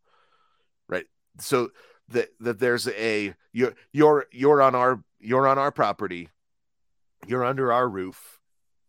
right? 0.89 1.05
So 1.41 1.69
that 2.13 2.31
that 2.41 2.59
there's 2.59 2.89
a 2.89 3.35
you're 3.53 3.75
you're 3.93 4.27
you're 4.33 4.63
on 4.63 4.75
our 4.75 5.03
you're 5.21 5.47
on 5.47 5.59
our 5.59 5.71
property, 5.71 6.29
you're 7.27 7.45
under 7.45 7.73
our 7.73 7.89
roof, 7.89 8.41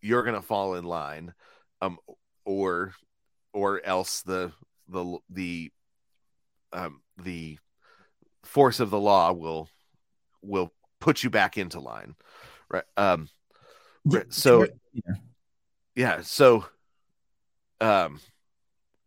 you're 0.02 0.24
gonna 0.24 0.42
fall 0.42 0.76
in 0.76 0.84
line, 0.84 1.34
um, 1.82 1.98
or 2.46 2.94
or 3.54 3.84
else 3.86 4.22
the 4.22 4.52
the 4.88 5.18
the 5.30 5.72
um 6.72 7.02
the 7.18 7.58
force 8.44 8.80
of 8.80 8.90
the 8.90 9.00
law 9.00 9.32
will 9.32 9.70
will 10.42 10.74
put 11.00 11.24
you 11.24 11.30
back 11.30 11.58
into 11.58 11.80
line 11.80 12.16
right 12.70 12.84
um 12.98 13.30
so 14.30 14.68
yeah. 14.94 15.14
yeah 15.96 16.22
so 16.22 16.66
um 17.80 18.20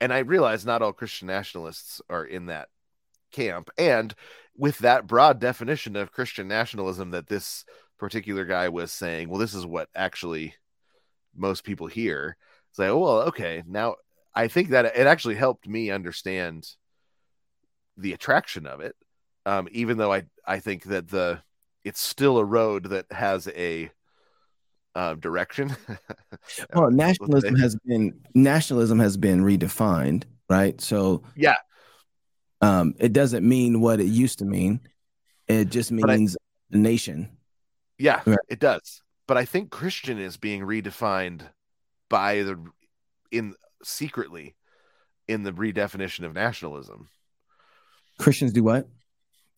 and 0.01 0.13
i 0.13 0.19
realize 0.19 0.65
not 0.65 0.83
all 0.83 0.93
christian 0.93 1.27
nationalists 1.27 2.01
are 2.09 2.25
in 2.25 2.47
that 2.47 2.69
camp 3.37 3.71
and 3.79 4.15
with 4.57 4.79
that 4.79 5.07
broad 5.07 5.39
definition 5.39 5.97
of 5.97 6.13
christian 6.13 6.49
nationalism 6.49 7.11
that 7.11 7.27
this 7.27 7.65
particular 7.99 8.45
guy 8.45 8.69
was 8.69 8.91
saying 8.91 9.29
well 9.29 9.39
this 9.39 9.55
is 9.55 9.67
what 9.67 9.89
actually 9.95 10.55
most 11.35 11.65
people 11.65 11.87
hear 11.87 12.37
say 12.73 12.89
oh 12.89 12.99
well 12.99 13.21
okay 13.23 13.63
now 13.67 13.95
i 14.35 14.49
think 14.49 14.71
that 14.71 14.87
it 14.87 15.07
actually 15.07 15.35
helped 15.35 15.69
me 15.69 15.91
understand 15.91 16.67
the 17.97 18.13
attraction 18.13 18.67
of 18.67 18.81
it 18.81 18.97
um, 19.47 19.69
even 19.71 19.97
though 19.97 20.13
I 20.13 20.25
I 20.45 20.59
think 20.59 20.85
that 20.85 21.09
the 21.09 21.41
it's 21.85 22.01
still 22.01 22.37
a 22.37 22.45
road 22.45 22.87
that 22.91 23.11
has 23.13 23.49
a 23.49 23.91
uh, 24.95 25.15
direction. 25.15 25.75
well, 26.75 26.91
nationalism 26.91 27.55
has 27.55 27.77
been 27.87 28.21
nationalism 28.35 28.99
has 28.99 29.17
been 29.17 29.43
redefined, 29.43 30.25
right? 30.51 30.79
So 30.81 31.23
yeah, 31.37 31.57
um, 32.61 32.95
it 32.99 33.13
doesn't 33.13 33.47
mean 33.47 33.81
what 33.81 34.01
it 34.01 34.07
used 34.07 34.39
to 34.39 34.45
mean. 34.45 34.81
It 35.49 35.71
just 35.71 35.93
means 35.93 36.37
I, 36.73 36.77
nation. 36.77 37.31
Yeah, 37.99 38.23
right. 38.27 38.39
it 38.49 38.59
does. 38.59 39.03
But 39.27 39.37
I 39.37 39.45
think 39.45 39.71
Christian 39.71 40.19
is 40.19 40.37
being 40.37 40.63
redefined 40.63 41.43
by 42.09 42.43
the 42.43 42.63
in 43.31 43.55
secretly 43.83 44.55
in 45.29 45.43
the 45.43 45.53
redefinition 45.53 46.25
of 46.25 46.35
nationalism. 46.35 47.09
Christians 48.19 48.53
do 48.53 48.63
what? 48.63 48.89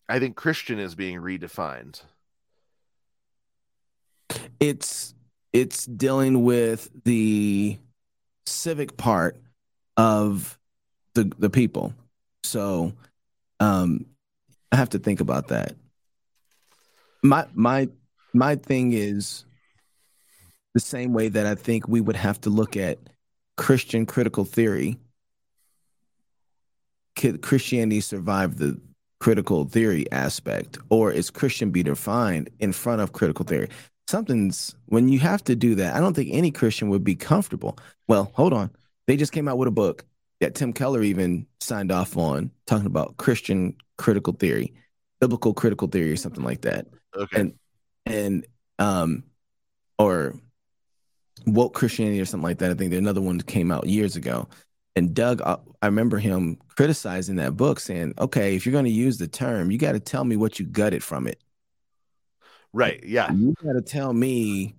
I 0.07 0.19
think 0.19 0.35
Christian 0.35 0.79
is 0.79 0.95
being 0.95 1.19
redefined. 1.19 2.01
It's 4.59 5.13
it's 5.53 5.85
dealing 5.85 6.43
with 6.43 6.89
the 7.05 7.77
civic 8.45 8.97
part 8.97 9.37
of 9.97 10.57
the 11.13 11.31
the 11.37 11.49
people. 11.49 11.93
So 12.49 12.93
um 13.59 14.05
I 14.71 14.75
have 14.75 14.89
to 14.89 14.99
think 14.99 15.21
about 15.21 15.47
that. 15.49 15.75
My 17.23 17.45
my 17.53 17.89
my 18.33 18.55
thing 18.55 18.93
is 18.93 19.45
the 20.73 20.79
same 20.79 21.13
way 21.13 21.29
that 21.29 21.45
I 21.45 21.55
think 21.55 21.87
we 21.87 22.01
would 22.01 22.15
have 22.15 22.39
to 22.41 22.49
look 22.49 22.77
at 22.77 22.99
Christian 23.57 24.05
critical 24.05 24.45
theory. 24.45 24.97
Could 27.15 27.41
Christianity 27.41 28.01
survive 28.01 28.57
the 28.57 28.79
critical 29.19 29.65
theory 29.65 30.09
aspect 30.11 30.77
or 30.89 31.11
is 31.11 31.29
christian 31.29 31.71
be 31.71 31.83
defined 31.83 32.49
in 32.59 32.71
front 32.71 33.01
of 33.01 33.11
critical 33.11 33.43
theory 33.43 33.67
something's 34.07 34.75
when 34.85 35.09
you 35.09 35.19
have 35.19 35.43
to 35.43 35.55
do 35.55 35.75
that 35.75 35.93
i 35.93 35.99
don't 35.99 36.13
think 36.13 36.29
any 36.31 36.49
christian 36.49 36.87
would 36.87 37.03
be 37.03 37.15
comfortable 37.15 37.77
well 38.07 38.31
hold 38.33 38.53
on 38.53 38.71
they 39.07 39.17
just 39.17 39.33
came 39.33 39.49
out 39.49 39.57
with 39.57 39.67
a 39.67 39.71
book 39.71 40.05
that 40.39 40.55
tim 40.55 40.73
keller 40.73 41.01
even 41.01 41.45
signed 41.59 41.91
off 41.91 42.17
on 42.17 42.51
talking 42.65 42.85
about 42.85 43.17
christian 43.17 43.75
critical 43.97 44.33
theory 44.33 44.73
biblical 45.19 45.53
critical 45.53 45.87
theory 45.87 46.11
or 46.11 46.17
something 46.17 46.43
like 46.43 46.61
that 46.61 46.87
okay 47.15 47.41
and 47.41 47.53
and 48.05 48.47
um 48.79 49.23
or 49.97 50.33
woke 51.45 51.73
christianity 51.73 52.19
or 52.19 52.25
something 52.25 52.47
like 52.47 52.59
that 52.59 52.71
i 52.71 52.73
think 52.73 52.93
another 52.93 53.21
one 53.21 53.39
came 53.41 53.71
out 53.71 53.85
years 53.85 54.15
ago 54.15 54.47
and 54.95 55.13
Doug, 55.13 55.41
uh, 55.41 55.57
I 55.81 55.85
remember 55.85 56.17
him 56.17 56.57
criticizing 56.75 57.37
that 57.37 57.55
book, 57.55 57.79
saying, 57.79 58.15
"Okay, 58.19 58.55
if 58.55 58.65
you're 58.65 58.73
going 58.73 58.83
to 58.83 58.91
use 58.91 59.17
the 59.17 59.29
term, 59.29 59.71
you 59.71 59.77
got 59.77 59.93
to 59.93 59.99
tell 59.99 60.25
me 60.25 60.35
what 60.35 60.59
you 60.59 60.65
gutted 60.65 61.03
from 61.03 61.25
it." 61.25 61.41
Right. 62.73 63.01
Yeah. 63.05 63.31
You 63.31 63.53
got 63.63 63.73
to 63.73 63.81
tell 63.81 64.11
me 64.13 64.75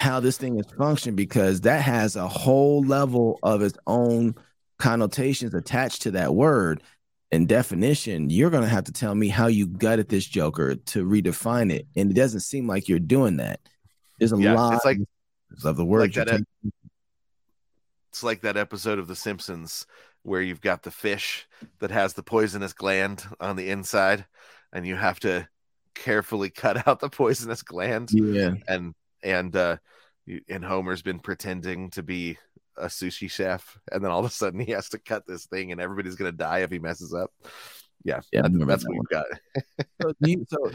how 0.00 0.18
this 0.18 0.38
thing 0.38 0.58
is 0.58 0.66
functioned 0.76 1.16
because 1.16 1.60
that 1.62 1.82
has 1.82 2.16
a 2.16 2.26
whole 2.26 2.82
level 2.82 3.38
of 3.42 3.62
its 3.62 3.78
own 3.86 4.34
connotations 4.80 5.54
attached 5.54 6.02
to 6.02 6.10
that 6.12 6.34
word 6.34 6.82
and 7.30 7.46
definition. 7.48 8.30
You're 8.30 8.50
going 8.50 8.64
to 8.64 8.68
have 8.68 8.84
to 8.84 8.92
tell 8.92 9.14
me 9.14 9.28
how 9.28 9.46
you 9.46 9.66
gutted 9.66 10.08
this 10.08 10.26
Joker 10.26 10.74
to 10.74 11.04
redefine 11.04 11.72
it, 11.72 11.86
and 11.94 12.10
it 12.10 12.14
doesn't 12.14 12.40
seem 12.40 12.66
like 12.66 12.88
you're 12.88 12.98
doing 12.98 13.36
that. 13.36 13.60
There's 14.18 14.32
a 14.32 14.38
yeah, 14.38 14.54
lot 14.54 14.74
it's 14.74 14.84
like, 14.84 14.98
of 15.64 15.76
the 15.76 15.84
word 15.84 16.00
like 16.00 16.14
that, 16.14 16.42
it's 18.10 18.22
like 18.22 18.40
that 18.40 18.56
episode 18.56 18.98
of 18.98 19.06
The 19.06 19.16
Simpsons 19.16 19.86
where 20.22 20.42
you've 20.42 20.60
got 20.60 20.82
the 20.82 20.90
fish 20.90 21.46
that 21.78 21.90
has 21.90 22.12
the 22.12 22.22
poisonous 22.22 22.72
gland 22.72 23.24
on 23.40 23.56
the 23.56 23.70
inside, 23.70 24.26
and 24.72 24.86
you 24.86 24.96
have 24.96 25.20
to 25.20 25.48
carefully 25.94 26.50
cut 26.50 26.86
out 26.86 27.00
the 27.00 27.08
poisonous 27.08 27.62
gland. 27.62 28.10
Yeah, 28.12 28.54
and 28.68 28.94
and 29.22 29.54
uh, 29.56 29.76
and 30.48 30.64
Homer's 30.64 31.02
been 31.02 31.20
pretending 31.20 31.90
to 31.90 32.02
be 32.02 32.38
a 32.76 32.86
sushi 32.86 33.30
chef, 33.30 33.78
and 33.90 34.04
then 34.04 34.10
all 34.10 34.20
of 34.20 34.26
a 34.26 34.30
sudden 34.30 34.60
he 34.60 34.72
has 34.72 34.88
to 34.90 34.98
cut 34.98 35.26
this 35.26 35.46
thing, 35.46 35.72
and 35.72 35.80
everybody's 35.80 36.16
gonna 36.16 36.32
die 36.32 36.60
if 36.60 36.70
he 36.70 36.78
messes 36.78 37.14
up. 37.14 37.30
Yeah, 38.02 38.20
yeah, 38.32 38.42
that's, 38.42 38.54
that's 38.66 38.88
what 38.88 38.96
we've 38.96 39.08
got. 39.08 39.26
so, 40.02 40.12
you, 40.20 40.46
so 40.48 40.70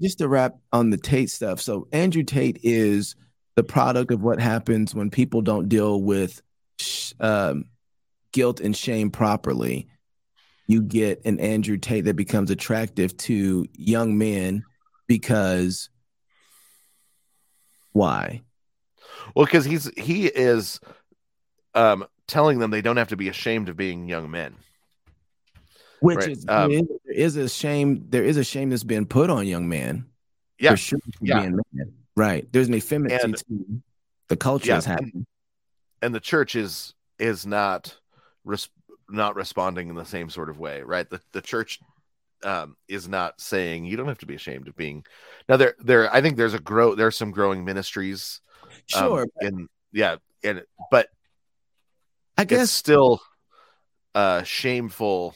just 0.00 0.18
to 0.18 0.28
wrap 0.28 0.54
on 0.72 0.90
the 0.90 0.96
Tate 0.96 1.30
stuff. 1.30 1.60
So 1.60 1.88
Andrew 1.92 2.22
Tate 2.22 2.58
is 2.62 3.16
the 3.56 3.64
product 3.64 4.10
of 4.10 4.22
what 4.22 4.40
happens 4.40 4.94
when 4.94 5.10
people 5.10 5.42
don't 5.42 5.68
deal 5.68 6.02
with 6.02 6.40
um, 7.20 7.66
guilt 8.32 8.60
and 8.60 8.76
shame 8.76 9.10
properly, 9.10 9.88
you 10.66 10.82
get 10.82 11.24
an 11.24 11.40
Andrew 11.40 11.76
Tate 11.76 12.04
that 12.04 12.16
becomes 12.16 12.50
attractive 12.50 13.16
to 13.18 13.66
young 13.74 14.16
men 14.16 14.62
because 15.06 15.90
why? 17.92 18.42
Well, 19.34 19.46
because 19.46 19.64
he's 19.64 19.90
he 19.96 20.26
is 20.26 20.80
um, 21.74 22.06
telling 22.26 22.58
them 22.58 22.70
they 22.70 22.82
don't 22.82 22.96
have 22.96 23.08
to 23.08 23.16
be 23.16 23.28
ashamed 23.28 23.68
of 23.68 23.76
being 23.76 24.08
young 24.08 24.30
men. 24.30 24.56
Which 26.00 26.18
right? 26.18 26.28
is, 26.30 26.46
um, 26.48 26.70
there 26.70 27.14
is 27.14 27.36
a 27.36 27.48
shame. 27.48 28.06
There 28.08 28.24
is 28.24 28.36
a 28.36 28.44
shame 28.44 28.70
that's 28.70 28.84
been 28.84 29.04
put 29.04 29.28
on 29.28 29.46
young 29.46 29.68
men. 29.68 30.06
Yeah, 30.58 30.74
sure. 30.74 30.98
Yeah. 31.20 31.50
Right. 32.16 32.50
There's 32.52 32.68
an 32.68 32.74
effeminacy 32.74 33.22
and, 33.22 33.36
to 33.36 33.82
the 34.28 34.36
culture 34.36 34.68
yeah, 34.68 34.74
that's 34.74 34.86
happening 34.86 35.26
and 36.02 36.14
the 36.14 36.20
church 36.20 36.56
is 36.56 36.94
is 37.18 37.46
not 37.46 37.96
res- 38.44 38.70
not 39.08 39.36
responding 39.36 39.88
in 39.88 39.94
the 39.94 40.04
same 40.04 40.30
sort 40.30 40.48
of 40.48 40.58
way, 40.58 40.82
right? 40.82 41.08
The 41.08 41.20
the 41.32 41.42
church 41.42 41.80
um, 42.42 42.76
is 42.88 43.08
not 43.08 43.40
saying 43.40 43.84
you 43.84 43.96
don't 43.96 44.08
have 44.08 44.18
to 44.18 44.26
be 44.26 44.34
ashamed 44.34 44.68
of 44.68 44.76
being. 44.76 45.04
Now 45.48 45.56
there 45.56 45.74
there 45.78 46.12
I 46.12 46.20
think 46.20 46.36
there's 46.36 46.54
a 46.54 46.60
grow 46.60 46.94
there's 46.94 47.16
some 47.16 47.30
growing 47.30 47.64
ministries. 47.64 48.40
Um, 48.94 49.04
sure. 49.04 49.26
and 49.40 49.68
yeah, 49.92 50.16
and 50.44 50.62
but 50.90 51.08
I 52.40 52.44
guess 52.44 52.70
still 52.70 53.20
uh 54.14 54.42
shameful. 54.44 55.34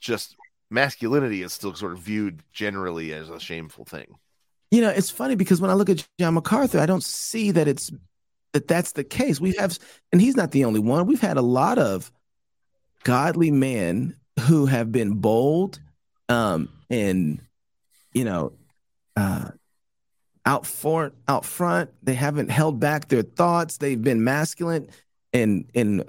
Just 0.00 0.36
masculinity 0.70 1.42
is 1.42 1.52
still 1.52 1.74
sort 1.74 1.92
of 1.92 2.00
viewed 2.00 2.42
generally 2.52 3.12
as 3.12 3.30
a 3.30 3.38
shameful 3.38 3.84
thing. 3.84 4.16
You 4.70 4.80
know, 4.80 4.90
it's 4.90 5.10
funny 5.10 5.36
because 5.36 5.60
when 5.60 5.70
I 5.70 5.74
look 5.74 5.88
at 5.88 6.06
John 6.18 6.34
MacArthur, 6.34 6.80
I 6.80 6.86
don't 6.86 7.04
see 7.04 7.52
that 7.52 7.68
it's 7.68 7.92
that 8.52 8.66
that's 8.66 8.92
the 8.92 9.04
case. 9.04 9.40
We 9.40 9.54
have, 9.58 9.78
and 10.12 10.20
he's 10.20 10.36
not 10.36 10.50
the 10.50 10.64
only 10.64 10.80
one. 10.80 11.06
We've 11.06 11.20
had 11.20 11.36
a 11.36 11.42
lot 11.42 11.78
of 11.78 12.10
godly 13.04 13.50
men 13.50 14.16
who 14.40 14.66
have 14.66 14.90
been 14.90 15.14
bold, 15.20 15.78
um, 16.28 16.68
and 16.90 17.40
you 18.12 18.24
know, 18.24 18.52
uh, 19.16 19.50
out 20.44 20.66
front, 20.66 21.14
out 21.28 21.44
front. 21.44 21.90
They 22.02 22.14
haven't 22.14 22.50
held 22.50 22.80
back 22.80 23.08
their 23.08 23.22
thoughts. 23.22 23.76
They've 23.76 24.02
been 24.02 24.24
masculine 24.24 24.88
in 25.36 25.66
in 25.74 26.04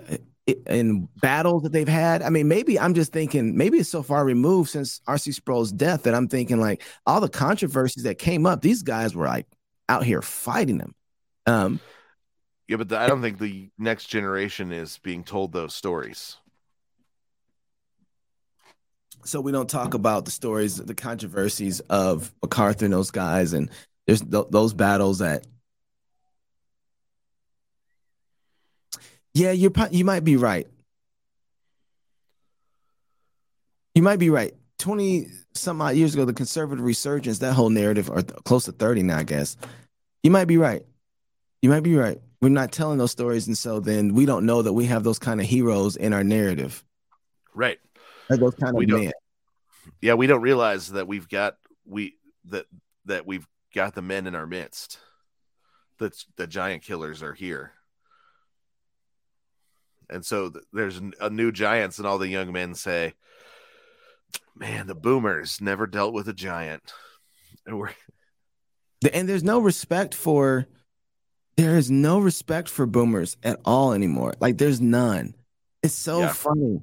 in 0.66 1.10
battles 1.22 1.64
that 1.64 1.74
they've 1.74 1.88
had. 1.88 2.22
I 2.22 2.30
mean, 2.30 2.48
maybe 2.48 2.80
I'm 2.80 2.94
just 2.94 3.12
thinking, 3.12 3.58
maybe 3.58 3.80
it's 3.80 3.90
so 3.90 4.02
far 4.02 4.24
removed 4.24 4.70
since 4.70 5.02
R.C. 5.06 5.34
Sproul's 5.34 5.72
death 5.72 6.04
that 6.04 6.14
I'm 6.16 6.30
thinking 6.30 6.60
like 6.60 6.84
all 7.06 7.20
the 7.20 7.30
controversies 7.30 8.04
that 8.04 8.18
came 8.18 8.46
up, 8.46 8.62
these 8.62 8.82
guys 8.84 9.14
were 9.14 9.26
like 9.26 9.46
out 9.90 10.06
here 10.06 10.22
fighting 10.22 10.78
them. 10.78 10.96
Um, 11.46 11.80
yeah, 12.68 12.78
but 12.78 12.90
the, 12.90 12.98
I 12.98 13.08
don't 13.08 13.22
think 13.22 13.40
the 13.40 13.70
next 13.78 14.06
generation 14.06 14.72
is 14.72 14.98
being 15.00 15.24
told 15.24 15.52
those 15.52 15.76
stories. 15.76 16.38
So 19.26 19.42
we 19.42 19.52
don't 19.52 19.70
talk 19.70 19.94
about 19.94 20.24
the 20.24 20.32
stories, 20.32 20.78
the 20.78 20.96
controversies 20.96 21.82
of 21.82 22.34
MacArthur 22.42 22.86
and 22.86 22.94
those 22.94 23.12
guys, 23.12 23.52
and 23.52 23.70
there's 24.06 24.22
th- 24.22 24.48
those 24.52 24.74
battles 24.74 25.20
that. 25.20 25.46
Yeah, 29.38 29.52
you 29.52 29.72
you 29.92 30.04
might 30.04 30.24
be 30.24 30.36
right. 30.36 30.68
You 33.94 34.02
might 34.02 34.18
be 34.18 34.32
right. 34.32 34.56
20 34.80 35.28
some 35.54 35.80
odd 35.80 35.96
years 35.96 36.16
ago, 36.16 36.26
the 36.26 36.34
conservative 36.34 36.84
resurgence, 36.84 37.38
that 37.40 37.54
whole 37.54 37.70
narrative, 37.70 38.10
or 38.10 38.24
th- 38.24 38.44
close 38.46 38.66
to 38.66 38.72
30 38.72 39.04
now, 39.04 39.20
I 39.20 39.24
guess. 39.24 39.56
You 40.24 40.32
might 40.32 40.46
be 40.46 40.58
right. 40.58 40.84
You 41.62 41.70
might 41.70 41.84
be 41.84 41.96
right. 41.96 42.20
We're 42.42 42.50
not 42.50 42.72
telling 42.72 42.98
those 42.98 43.12
stories. 43.12 43.46
And 43.46 43.56
so 43.56 43.80
then 43.80 44.16
we 44.16 44.26
don't 44.26 44.46
know 44.46 44.64
that 44.64 44.74
we 44.74 44.86
have 44.86 45.04
those 45.04 45.20
kind 45.20 45.40
of 45.40 45.46
heroes 45.46 45.96
in 45.96 46.14
our 46.14 46.24
narrative. 46.24 46.84
Right. 47.54 47.78
Like 48.32 48.40
those 48.40 48.56
kind 48.56 48.76
we 48.76 48.86
of 48.86 48.90
men. 48.90 49.12
Yeah, 50.02 50.16
we 50.16 50.26
don't 50.26 50.42
realize 50.42 50.92
that 50.94 51.08
we've 51.08 51.30
got 51.30 51.58
we 51.86 52.16
that 52.46 52.66
that 53.06 53.28
we've 53.28 53.48
got 53.74 53.94
the 53.94 54.02
men 54.02 54.26
in 54.26 54.34
our 54.34 54.48
midst. 54.48 54.98
That 56.00 56.14
the 56.38 56.48
giant 56.48 56.82
killers 56.84 57.22
are 57.22 57.34
here. 57.34 57.74
And 60.10 60.26
so 60.26 60.50
th- 60.50 60.64
there's 60.72 61.02
a 61.20 61.30
new 61.30 61.52
giants, 61.52 61.98
and 61.98 62.08
all 62.08 62.18
the 62.18 62.28
young 62.28 62.52
men 62.52 62.76
say, 62.76 63.14
"Man, 64.56 64.88
the 64.88 64.96
boomers 64.96 65.60
never 65.62 65.86
dealt 65.88 66.14
with 66.14 66.28
a 66.30 66.34
giant." 66.34 66.94
And 67.66 67.78
we're 67.78 67.92
And 69.14 69.28
there's 69.30 69.44
no 69.44 69.60
respect 69.60 70.16
for, 70.16 70.68
there 71.56 71.78
is 71.78 71.92
no 71.92 72.20
respect 72.20 72.68
for 72.70 72.86
boomers 72.86 73.38
at 73.44 73.60
all 73.66 73.94
anymore. 73.94 74.34
Like 74.40 74.58
there's 74.58 74.82
none. 74.82 75.36
It's 75.84 75.94
so 75.94 76.22
Yeah. 76.22 76.34
funny. 76.34 76.80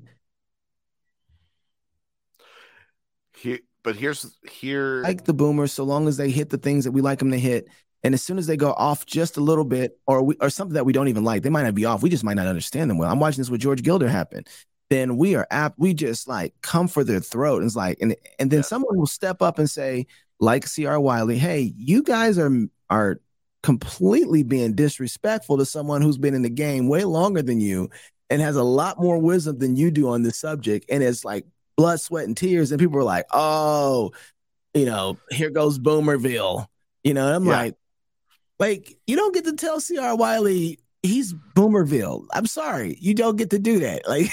here, 3.36 3.58
but 3.82 3.96
here's 3.96 4.38
here. 4.50 5.02
like 5.02 5.24
the 5.24 5.34
boomers 5.34 5.72
so 5.72 5.84
long 5.84 6.08
as 6.08 6.16
they 6.16 6.30
hit 6.30 6.50
the 6.50 6.58
things 6.58 6.84
that 6.84 6.92
we 6.92 7.00
like 7.02 7.18
them 7.18 7.30
to 7.32 7.38
hit. 7.38 7.68
And 8.04 8.14
as 8.14 8.22
soon 8.22 8.38
as 8.38 8.46
they 8.46 8.56
go 8.56 8.72
off 8.72 9.06
just 9.06 9.38
a 9.38 9.40
little 9.40 9.64
bit, 9.64 9.98
or 10.06 10.22
we, 10.22 10.36
or 10.40 10.50
something 10.50 10.74
that 10.74 10.84
we 10.84 10.92
don't 10.92 11.08
even 11.08 11.24
like, 11.24 11.42
they 11.42 11.50
might 11.50 11.62
not 11.64 11.74
be 11.74 11.86
off. 11.86 12.02
We 12.02 12.10
just 12.10 12.22
might 12.22 12.34
not 12.34 12.46
understand 12.46 12.90
them 12.90 12.98
well. 12.98 13.10
I'm 13.10 13.18
watching 13.18 13.40
this 13.40 13.50
with 13.50 13.62
George 13.62 13.82
Gilder 13.82 14.08
happen. 14.08 14.44
Then 14.90 15.16
we 15.16 15.34
are 15.34 15.46
apt. 15.50 15.78
We 15.78 15.94
just 15.94 16.28
like 16.28 16.54
come 16.60 16.86
for 16.86 17.02
their 17.02 17.20
throat. 17.20 17.58
And 17.58 17.66
it's 17.66 17.76
like, 17.76 17.98
and 18.02 18.14
and 18.38 18.50
then 18.50 18.58
Yeah. 18.58 18.64
someone 18.64 18.98
will 18.98 19.06
step 19.06 19.40
up 19.40 19.58
and 19.58 19.68
say, 19.68 20.06
like 20.38 20.66
C.R. 20.66 21.00
Wiley, 21.00 21.38
hey, 21.38 21.72
you 21.76 22.02
guys 22.02 22.38
are 22.38 22.50
are 22.90 23.20
completely 23.62 24.42
being 24.42 24.74
disrespectful 24.74 25.56
to 25.56 25.64
someone 25.64 26.02
who's 26.02 26.18
been 26.18 26.34
in 26.34 26.42
the 26.42 26.50
game 26.50 26.86
way 26.86 27.04
longer 27.04 27.40
than 27.40 27.60
you 27.60 27.88
and 28.28 28.42
has 28.42 28.56
a 28.56 28.62
lot 28.62 29.00
more 29.00 29.18
wisdom 29.18 29.58
than 29.58 29.74
you 29.76 29.90
do 29.90 30.08
on 30.10 30.22
this 30.22 30.36
subject. 30.38 30.84
And 30.90 31.02
it's 31.02 31.24
like 31.24 31.46
blood, 31.78 31.98
sweat, 32.00 32.26
and 32.26 32.36
tears. 32.36 32.70
And 32.70 32.78
people 32.78 32.98
are 32.98 33.04
like, 33.04 33.24
oh, 33.32 34.12
you 34.74 34.84
know, 34.84 35.16
here 35.30 35.48
goes 35.50 35.78
Boomerville. 35.78 36.66
You 37.04 37.14
know, 37.14 37.26
and 37.26 37.36
I'm 37.36 37.46
Yeah. 37.46 37.56
like, 37.56 37.74
like, 38.64 38.96
you 39.06 39.16
don't 39.16 39.34
get 39.34 39.44
to 39.44 39.54
tell 39.54 39.80
CR 39.80 40.16
Wiley 40.16 40.78
he's 41.04 41.34
Boomerville. 41.34 42.26
I'm 42.32 42.46
sorry. 42.46 42.96
You 42.98 43.14
don't 43.14 43.36
get 43.36 43.50
to 43.50 43.58
do 43.58 43.80
that. 43.80 44.02
Like 44.08 44.30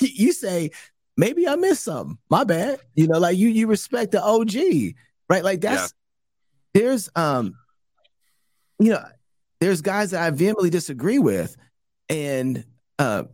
you 0.00 0.32
say, 0.32 0.70
maybe 1.16 1.46
I 1.46 1.56
missed 1.56 1.84
something. 1.84 2.18
My 2.28 2.44
bad. 2.44 2.80
You 2.94 3.06
know, 3.06 3.18
like 3.18 3.36
you 3.36 3.48
you 3.48 3.66
respect 3.66 4.12
the 4.12 4.22
OG, 4.22 4.96
right? 5.28 5.44
Like 5.44 5.60
that's 5.60 5.94
there's 6.74 7.08
um, 7.14 7.54
you 8.78 8.90
know, 8.90 9.04
there's 9.60 9.80
guys 9.80 10.10
that 10.10 10.22
I 10.22 10.30
vehemently 10.30 10.70
disagree 10.70 11.18
with, 11.18 11.56
and 12.08 12.64
uh, 12.98 13.24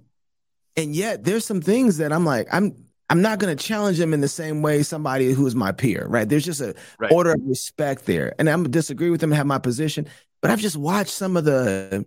and 0.77 0.95
yet 0.95 1.25
there's 1.25 1.45
some 1.45 1.61
things 1.61 1.99
that 1.99 2.13
I'm 2.13 2.25
like, 2.25 2.49
I'm 2.53 2.84
I'm 3.11 3.21
not 3.23 3.39
gonna 3.39 3.57
challenge 3.57 3.99
them 3.99 4.15
in 4.15 4.21
the 4.21 4.29
same 4.29 4.63
way 4.63 4.83
somebody 4.83 5.33
who 5.33 5.47
is 5.47 5.55
my 5.55 5.73
peer, 5.73 6.07
right? 6.09 6.29
There's 6.29 6.45
just 6.45 6.61
a 6.61 6.75
Right. 6.99 7.13
order 7.13 7.33
of 7.33 7.41
respect 7.45 8.07
there, 8.07 8.35
and 8.39 8.49
I'm 8.49 8.61
gonna 8.61 8.71
disagree 8.71 9.11
with 9.11 9.21
them 9.21 9.31
and 9.31 9.37
have 9.37 9.47
my 9.47 9.59
position. 9.59 10.07
But 10.41 10.51
I've 10.51 10.61
just 10.61 10.77
watched 10.77 11.11
some 11.11 11.37
of 11.37 11.45
the 11.45 12.07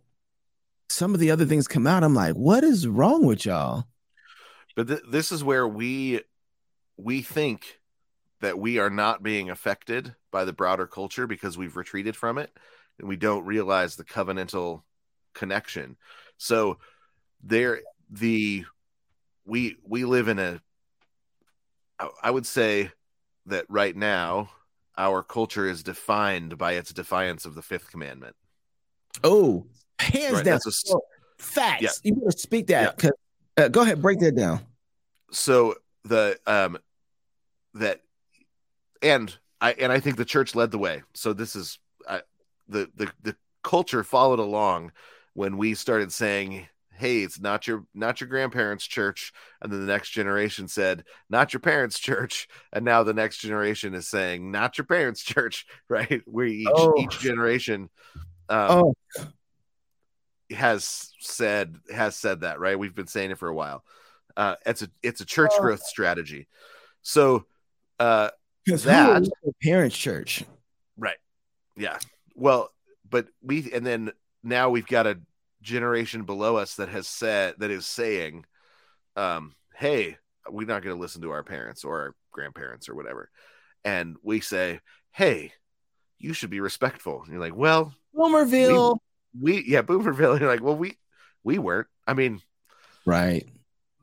some 0.90 1.14
of 1.14 1.20
the 1.20 1.32
other 1.32 1.46
things 1.46 1.68
come 1.68 1.86
out. 1.86 2.04
I'm 2.04 2.16
like, 2.16 2.36
what 2.36 2.64
is 2.64 2.88
wrong 2.88 3.26
with 3.26 3.46
y'all? 3.46 3.86
But 4.76 4.88
th- 4.88 5.02
this 5.10 5.32
is 5.32 5.44
where 5.44 5.68
we 5.68 6.22
we 6.98 7.22
think 7.22 7.80
that 8.42 8.58
we 8.58 8.80
are 8.80 8.90
not 8.90 9.24
being 9.24 9.50
affected 9.50 10.16
by 10.32 10.46
the 10.46 10.54
broader 10.54 10.88
culture 10.88 11.28
because 11.28 11.58
we've 11.58 11.76
retreated 11.76 12.16
from 12.16 12.38
it 12.38 12.56
and 13.00 13.08
we 13.08 13.16
don't 13.18 13.46
realize 13.46 13.96
the 13.96 14.04
covenantal 14.04 14.84
connection. 15.34 15.98
So 16.38 16.80
there 17.44 17.82
the 18.10 18.66
we 19.46 19.78
we 19.84 20.06
live 20.06 20.28
in 20.28 20.40
a 20.40 20.62
I- 22.00 22.10
I 22.24 22.32
would 22.32 22.46
say 22.46 22.92
that 23.46 23.66
right 23.70 23.96
now 23.96 24.52
our 24.98 25.24
culture 25.24 25.68
is 25.68 25.84
defined 25.84 26.58
by 26.58 26.74
its 26.74 26.92
defiance 26.92 27.46
of 27.46 27.56
the 27.56 27.62
fifth 27.62 27.92
commandment. 27.92 28.36
Oh, 29.24 29.66
hands 30.00 30.34
Right, 30.36 30.46
down. 30.46 30.60
that's 30.64 30.90
a 30.92 30.98
facts. 31.38 31.82
Yeah. 31.84 31.90
You 32.04 32.16
better 32.16 32.32
speak 32.38 32.68
that. 32.68 32.98
'cause- 32.98 33.12
uh, 33.58 33.68
go 33.70 33.82
ahead, 33.82 34.02
break 34.02 34.20
that 34.20 34.36
down. 34.36 34.66
so 35.32 35.76
the 36.04 36.40
um 36.48 36.78
that 37.74 38.02
and 39.02 39.38
i 39.60 39.74
and 39.74 39.92
i 39.92 40.00
think 40.00 40.16
the 40.16 40.24
church 40.24 40.56
led 40.56 40.72
the 40.72 40.78
way 40.78 41.04
so 41.14 41.34
this 41.34 41.54
is 41.54 41.80
uh, 42.08 42.22
the 42.70 42.90
the 42.96 43.12
the 43.24 43.36
culture 43.62 44.06
followed 44.06 44.40
along 44.40 44.90
when 45.34 45.58
we 45.58 45.74
started 45.76 46.14
saying 46.14 46.66
hey 46.98 47.22
it's 47.22 47.40
not 47.40 47.68
your 47.68 47.84
not 47.94 48.20
your 48.22 48.28
grandparents 48.28 48.86
church. 48.86 49.32
And 49.62 49.72
then 49.72 49.80
the 49.86 49.92
next 49.92 50.10
generation 50.12 50.68
said 50.68 51.04
not 51.30 51.54
your 51.54 51.60
parents 51.60 52.00
church. 52.10 52.48
And 52.74 52.84
now 52.86 53.04
the 53.04 53.14
next 53.14 53.38
generation 53.38 53.94
is 53.94 54.08
saying 54.08 54.52
not 54.52 54.78
your 54.78 54.86
parents 54.86 55.22
church 55.24 55.66
right? 55.90 56.22
Where 56.26 56.46
each 56.48 56.68
Oh. 56.72 56.94
each 57.00 57.20
generation 57.20 57.90
um, 58.50 58.72
Oh, 58.72 58.94
has 60.52 61.12
said 61.20 61.76
has 61.94 62.16
said 62.16 62.42
that 62.42 62.60
right? 62.60 62.80
We've 62.80 62.96
been 62.96 63.08
saying 63.08 63.32
it 63.32 63.38
for 63.40 63.50
a 63.50 63.54
while. 63.56 63.84
Uh 64.36 64.56
it's 64.66 64.82
a 64.82 64.90
it's 65.04 65.22
a 65.22 65.26
church 65.26 65.52
Oh. 65.56 65.62
growth 65.62 65.84
strategy. 65.84 66.48
So 67.02 67.46
uh 68.00 68.30
that- 68.66 69.30
parents' 69.64 69.98
church. 69.98 70.44
right. 70.98 71.18
Yeah. 71.76 72.00
Well 72.36 72.70
but 73.10 73.28
we 73.42 73.72
and 73.74 73.86
then 73.86 74.12
now 74.44 74.70
we've 74.70 74.88
got 74.88 75.08
a 75.08 75.20
generation 75.68 76.24
below 76.24 76.56
us 76.56 76.76
that 76.76 76.88
has 76.90 77.08
said 77.08 77.54
that 77.58 77.70
is 77.70 77.86
saying 77.86 78.46
um 79.18 79.54
hey 79.76 80.18
we're 80.50 80.66
not 80.66 80.82
going 80.82 80.96
to 80.96 81.02
listen 81.02 81.22
to 81.22 81.30
our 81.32 81.44
parents 81.44 81.84
or 81.84 82.00
our 82.00 82.16
grandparents 82.32 82.88
or 82.88 82.96
whatever 82.96 83.30
and 83.84 84.16
we 84.24 84.40
say 84.40 84.80
hey 85.12 85.52
you 86.20 86.32
should 86.34 86.50
be 86.50 86.62
respectful 86.62 87.22
and 87.22 87.32
you're 87.34 87.42
like 87.42 87.56
well 87.56 87.94
Boomerville. 88.16 88.98
we 89.40 89.62
yeah 89.68 89.82
boomerville 89.82 90.40
you're 90.40 90.48
like 90.50 90.64
well 90.64 90.78
we 90.78 90.96
we 91.44 91.58
weren't 91.60 91.88
i 92.08 92.14
mean 92.14 92.42
Right. 93.06 93.46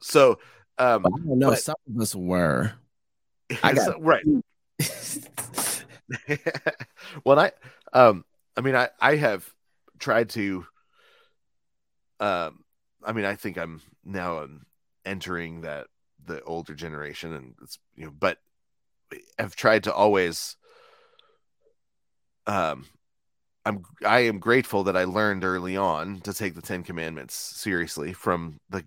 so 0.02 0.38
um 0.78 1.02
But 1.02 1.12
I 1.14 1.18
don't 1.26 1.38
know. 1.38 1.50
But- 1.50 1.60
some 1.60 1.76
of 1.94 2.00
us 2.02 2.14
were. 2.14 2.72
I 3.62 3.72
got- 3.72 3.84
so- 3.86 4.00
right 4.00 4.24
well 7.24 7.38
i 7.38 7.52
um 7.94 8.24
i 8.56 8.60
mean 8.60 8.76
i 8.76 8.88
i 9.00 9.16
have 9.16 9.48
tried 9.98 10.28
to 10.30 10.66
um 12.24 12.64
i 13.04 13.12
mean 13.12 13.24
i 13.24 13.34
think 13.34 13.58
i'm 13.58 13.80
now 14.04 14.38
um, 14.38 14.64
entering 15.04 15.60
that 15.60 15.86
the 16.26 16.42
older 16.44 16.74
generation 16.74 17.34
and 17.34 17.54
it's 17.62 17.78
you 17.96 18.04
know 18.04 18.12
but 18.18 18.38
i've 19.38 19.54
tried 19.54 19.84
to 19.84 19.92
always 19.92 20.56
um 22.46 22.86
i'm 23.66 23.82
i 24.06 24.20
am 24.20 24.38
grateful 24.38 24.84
that 24.84 24.96
i 24.96 25.04
learned 25.04 25.44
early 25.44 25.76
on 25.76 26.20
to 26.20 26.32
take 26.32 26.54
the 26.54 26.62
10 26.62 26.82
commandments 26.82 27.34
seriously 27.34 28.12
from 28.12 28.58
the 28.70 28.84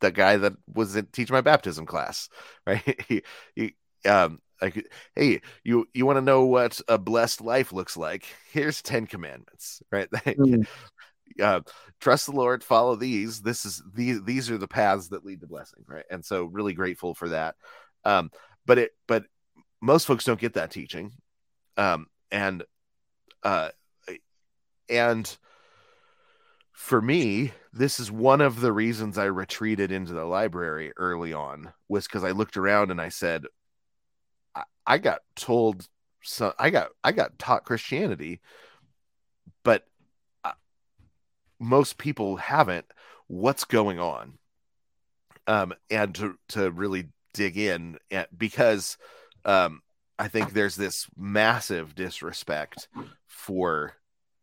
the 0.00 0.10
guy 0.10 0.36
that 0.36 0.54
was 0.74 0.96
in 0.96 1.06
teach 1.06 1.30
my 1.30 1.40
baptism 1.40 1.86
class 1.86 2.28
right? 2.66 3.00
He, 3.08 3.22
he 3.54 3.74
um 4.08 4.40
like 4.62 4.86
hey 5.14 5.40
you 5.64 5.86
you 5.94 6.06
want 6.06 6.16
to 6.16 6.22
know 6.22 6.44
what 6.44 6.80
a 6.88 6.98
blessed 6.98 7.40
life 7.40 7.72
looks 7.72 7.96
like? 7.96 8.24
Here's 8.52 8.82
10 8.82 9.06
commandments 9.06 9.82
right? 9.90 10.08
Mm. 10.26 10.66
Uh, 11.42 11.60
trust 12.00 12.26
the 12.26 12.32
lord 12.32 12.62
follow 12.64 12.96
these. 12.96 13.40
This 13.40 13.64
is 13.64 13.82
these 13.94 14.22
these 14.22 14.50
are 14.50 14.58
the 14.58 14.68
paths 14.68 15.08
that 15.08 15.24
lead 15.24 15.40
to 15.40 15.46
blessing 15.46 15.84
right? 15.86 16.04
And 16.10 16.24
so 16.24 16.44
really 16.44 16.74
grateful 16.74 17.14
for 17.14 17.28
that. 17.30 17.56
Um 18.04 18.30
but 18.66 18.78
it 18.78 18.92
but 19.06 19.24
most 19.80 20.06
folks 20.06 20.24
don't 20.24 20.40
get 20.40 20.54
that 20.54 20.70
teaching. 20.70 21.12
Um 21.76 22.06
and 22.30 22.64
uh 23.42 23.70
and 24.88 25.36
for 26.72 27.00
me 27.00 27.52
this 27.72 27.98
is 27.98 28.12
one 28.12 28.40
of 28.42 28.60
the 28.60 28.72
reasons 28.72 29.16
i 29.16 29.24
retreated 29.24 29.90
into 29.90 30.12
the 30.12 30.24
library 30.24 30.92
early 30.98 31.32
on 31.32 31.72
was 31.88 32.06
because 32.06 32.22
i 32.22 32.30
looked 32.30 32.56
around 32.58 32.90
and 32.90 33.00
i 33.00 33.08
said 33.08 33.44
I, 34.54 34.64
I 34.86 34.98
got 34.98 35.20
told 35.36 35.88
so 36.22 36.52
i 36.58 36.68
got 36.68 36.88
i 37.02 37.12
got 37.12 37.38
taught 37.38 37.64
christianity 37.64 38.40
most 41.58 41.98
people 41.98 42.36
haven't 42.36 42.86
what's 43.26 43.64
going 43.64 43.98
on 43.98 44.38
um 45.46 45.72
and 45.90 46.14
to 46.14 46.38
to 46.48 46.70
really 46.70 47.08
dig 47.34 47.56
in 47.56 47.98
at, 48.10 48.36
because 48.36 48.96
um 49.44 49.80
i 50.18 50.28
think 50.28 50.52
there's 50.52 50.76
this 50.76 51.06
massive 51.16 51.94
disrespect 51.94 52.88
for 53.26 53.92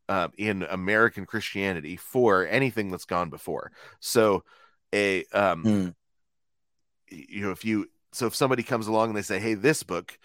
um, 0.10 0.32
in 0.38 0.64
american 0.64 1.26
christianity 1.26 1.96
for 1.96 2.46
anything 2.48 2.92
that's 2.92 3.06
gone 3.06 3.30
before 3.30 3.72
so 4.00 4.44
a 4.94 5.24
um 5.34 5.64
Mm. 5.64 5.96
you 7.10 7.42
know 7.42 7.52
if 7.52 7.64
you 7.66 7.90
so 8.12 8.28
if 8.28 8.36
somebody 8.36 8.64
comes 8.64 8.88
along 8.88 9.10
and 9.10 9.18
they 9.18 9.24
say, 9.24 9.40
"Hey, 9.40 9.56
this 9.56 9.82
book 9.82 10.18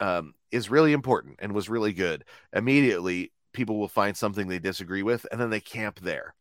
um, 0.00 0.34
is 0.50 0.70
really 0.70 0.92
important 0.92 1.36
and 1.40 1.52
was 1.54 1.68
really 1.68 1.92
good," 1.92 2.24
immediately 2.52 3.32
people 3.54 3.78
will 3.78 3.88
find 3.88 4.16
something 4.16 4.46
they 4.46 4.58
disagree 4.58 5.02
with, 5.02 5.26
and 5.32 5.40
then 5.40 5.48
they 5.48 5.60
camp 5.60 6.00
there. 6.00 6.34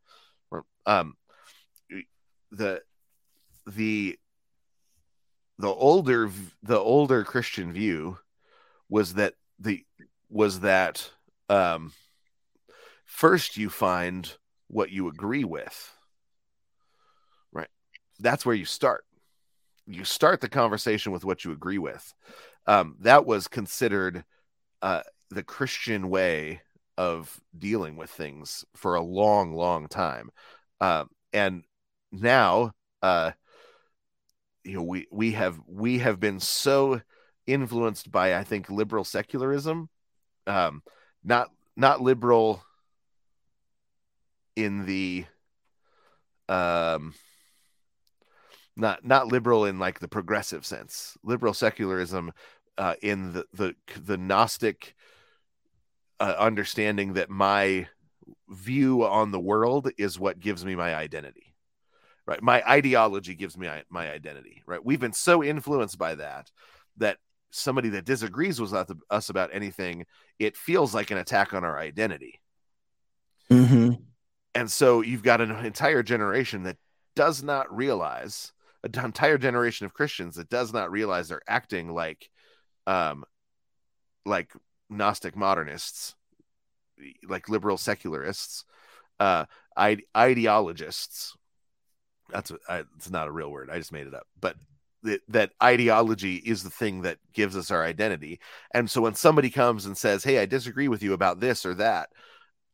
Um, 0.85 1.15
the 2.51 2.81
the 3.65 4.19
the 5.57 5.69
older 5.69 6.29
the 6.61 6.77
older 6.77 7.23
Christian 7.23 7.71
view 7.71 8.17
was 8.89 9.13
that 9.13 9.35
the 9.59 9.85
was 10.29 10.59
that 10.61 11.09
um, 11.49 11.93
first 13.05 13.55
you 13.55 13.69
find 13.69 14.35
what 14.67 14.91
you 14.91 15.07
agree 15.07 15.43
with, 15.43 15.91
right? 17.51 17.69
That's 18.19 18.45
where 18.45 18.55
you 18.55 18.65
start. 18.65 19.05
You 19.85 20.03
start 20.03 20.41
the 20.41 20.49
conversation 20.49 21.11
with 21.11 21.23
what 21.23 21.45
you 21.45 21.51
agree 21.51 21.77
with. 21.77 22.13
Um, 22.65 22.95
that 23.01 23.25
was 23.25 23.47
considered 23.47 24.23
uh, 24.81 25.01
the 25.29 25.43
Christian 25.43 26.09
way 26.09 26.61
of 26.97 27.39
dealing 27.57 27.95
with 27.95 28.09
things 28.09 28.65
for 28.75 28.95
a 28.95 29.01
long, 29.01 29.53
long 29.53 29.87
time. 29.87 30.29
Uh, 30.79 31.05
and 31.31 31.63
now, 32.11 32.71
uh, 33.01 33.31
you 34.63 34.75
know, 34.75 34.83
we 34.83 35.07
we 35.11 35.31
have 35.31 35.59
we 35.67 35.99
have 35.99 36.19
been 36.19 36.39
so 36.39 37.01
influenced 37.45 38.11
by, 38.11 38.35
I 38.35 38.43
think, 38.43 38.69
liberal 38.69 39.03
secularism, 39.03 39.89
um, 40.47 40.83
not 41.23 41.49
not 41.75 42.01
liberal 42.01 42.63
in 44.55 44.85
the 44.85 45.25
um 46.49 47.13
not 48.75 49.03
not 49.05 49.27
liberal 49.27 49.65
in 49.65 49.79
like 49.79 49.99
the 49.99 50.07
progressive 50.07 50.65
sense 50.65 51.17
liberal 51.23 51.53
secularism 51.53 52.31
uh 52.77 52.95
in 53.01 53.33
the 53.33 53.45
the 53.53 53.75
the 53.99 54.17
gnostic 54.17 54.95
uh, 56.23 56.35
understanding 56.39 57.13
that 57.13 57.29
my 57.29 57.85
view 58.47 59.03
on 59.03 59.31
the 59.31 59.39
world 59.39 59.91
is 59.97 60.17
what 60.17 60.39
gives 60.39 60.63
me 60.63 60.73
my 60.73 60.95
identity 60.95 61.53
right? 62.25 62.41
My 62.41 62.63
ideology 62.65 63.35
gives 63.35 63.57
me 63.57 63.67
my 63.89 64.09
identity 64.09 64.63
right? 64.65 64.83
We've 64.83 64.99
been 64.99 65.11
so 65.11 65.43
influenced 65.43 65.97
by 65.97 66.15
that 66.15 66.49
that 66.97 67.17
somebody 67.51 67.89
that 67.89 68.05
disagrees 68.05 68.61
with 68.61 68.73
us 69.09 69.29
about 69.29 69.49
anything 69.51 70.05
it 70.39 70.55
feels 70.55 70.95
like 70.95 71.11
an 71.11 71.17
attack 71.17 71.53
on 71.53 71.65
our 71.65 71.77
identity. 71.77 72.39
Mm-hmm. 73.51 73.95
and 74.55 74.71
so 74.71 75.01
you've 75.01 75.23
got 75.23 75.41
an 75.41 75.51
entire 75.65 76.03
generation 76.03 76.63
that 76.63 76.77
does 77.17 77.43
not 77.43 77.75
realize 77.75 78.53
an 78.85 78.91
entire 79.03 79.37
generation 79.37 79.85
of 79.85 79.93
christians 79.93 80.37
that 80.37 80.49
does 80.49 80.71
not 80.71 80.89
realize 80.89 81.27
they're 81.27 81.41
acting 81.47 81.89
like 81.89 82.29
um 82.87 83.25
like 84.25 84.49
Gnostic 84.93 85.35
modernists, 85.35 86.15
like 87.27 87.49
liberal 87.49 87.77
secularists, 87.77 88.65
uh, 89.19 89.45
ide- 89.75 90.03
ideologists. 90.15 91.35
That's 92.29 92.51
it's 92.69 93.09
not 93.09 93.27
a 93.27 93.31
real 93.31 93.51
word. 93.51 93.69
I 93.69 93.77
just 93.77 93.91
made 93.91 94.07
it 94.07 94.13
up. 94.13 94.27
But 94.39 94.55
th- 95.05 95.21
that 95.29 95.51
ideology 95.61 96.35
is 96.35 96.63
the 96.63 96.69
thing 96.69 97.01
that 97.01 97.19
gives 97.33 97.55
us 97.55 97.71
our 97.71 97.83
identity. 97.83 98.39
And 98.73 98.89
so 98.89 99.01
when 99.01 99.15
somebody 99.15 99.49
comes 99.49 99.85
and 99.85 99.97
says, 99.97 100.23
"Hey, 100.23 100.39
I 100.39 100.45
disagree 100.45 100.87
with 100.87 101.03
you 101.03 101.13
about 101.13 101.39
this 101.39 101.65
or 101.65 101.73
that," 101.75 102.09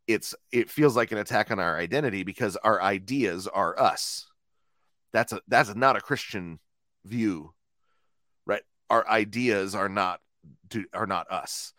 it's 0.07 0.33
it 0.51 0.69
feels 0.69 0.95
like 0.95 1.11
an 1.11 1.17
attack 1.17 1.51
on 1.51 1.59
our 1.59 1.77
identity 1.77 2.23
because 2.23 2.55
our 2.57 2.81
ideas 2.81 3.47
are 3.47 3.79
us. 3.79 4.27
That's 5.13 5.33
a 5.33 5.41
that's 5.47 5.75
not 5.75 5.97
a 5.97 6.01
Christian 6.01 6.59
view, 7.05 7.53
right? 8.45 8.63
Our 8.89 9.07
ideas 9.07 9.75
are 9.75 9.89
not 9.89 10.21
are 10.93 11.07
not 11.07 11.29
us 11.31 11.73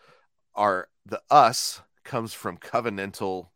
are 0.55 0.89
the 1.07 1.21
us 1.31 1.83
comes 2.05 2.33
from 2.33 2.59
covenantal 2.59 3.49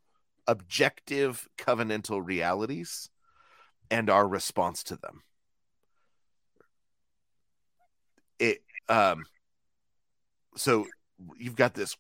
objective 0.47 1.49
covenantal 1.57 2.25
realities 2.25 3.09
and 3.91 4.11
our 4.11 4.27
response 4.27 4.83
to 4.85 4.97
them. 4.97 5.23
It 8.39 8.63
um 8.89 9.25
so 10.57 10.87
you've 11.37 11.57
got 11.57 11.75
this 11.75 11.97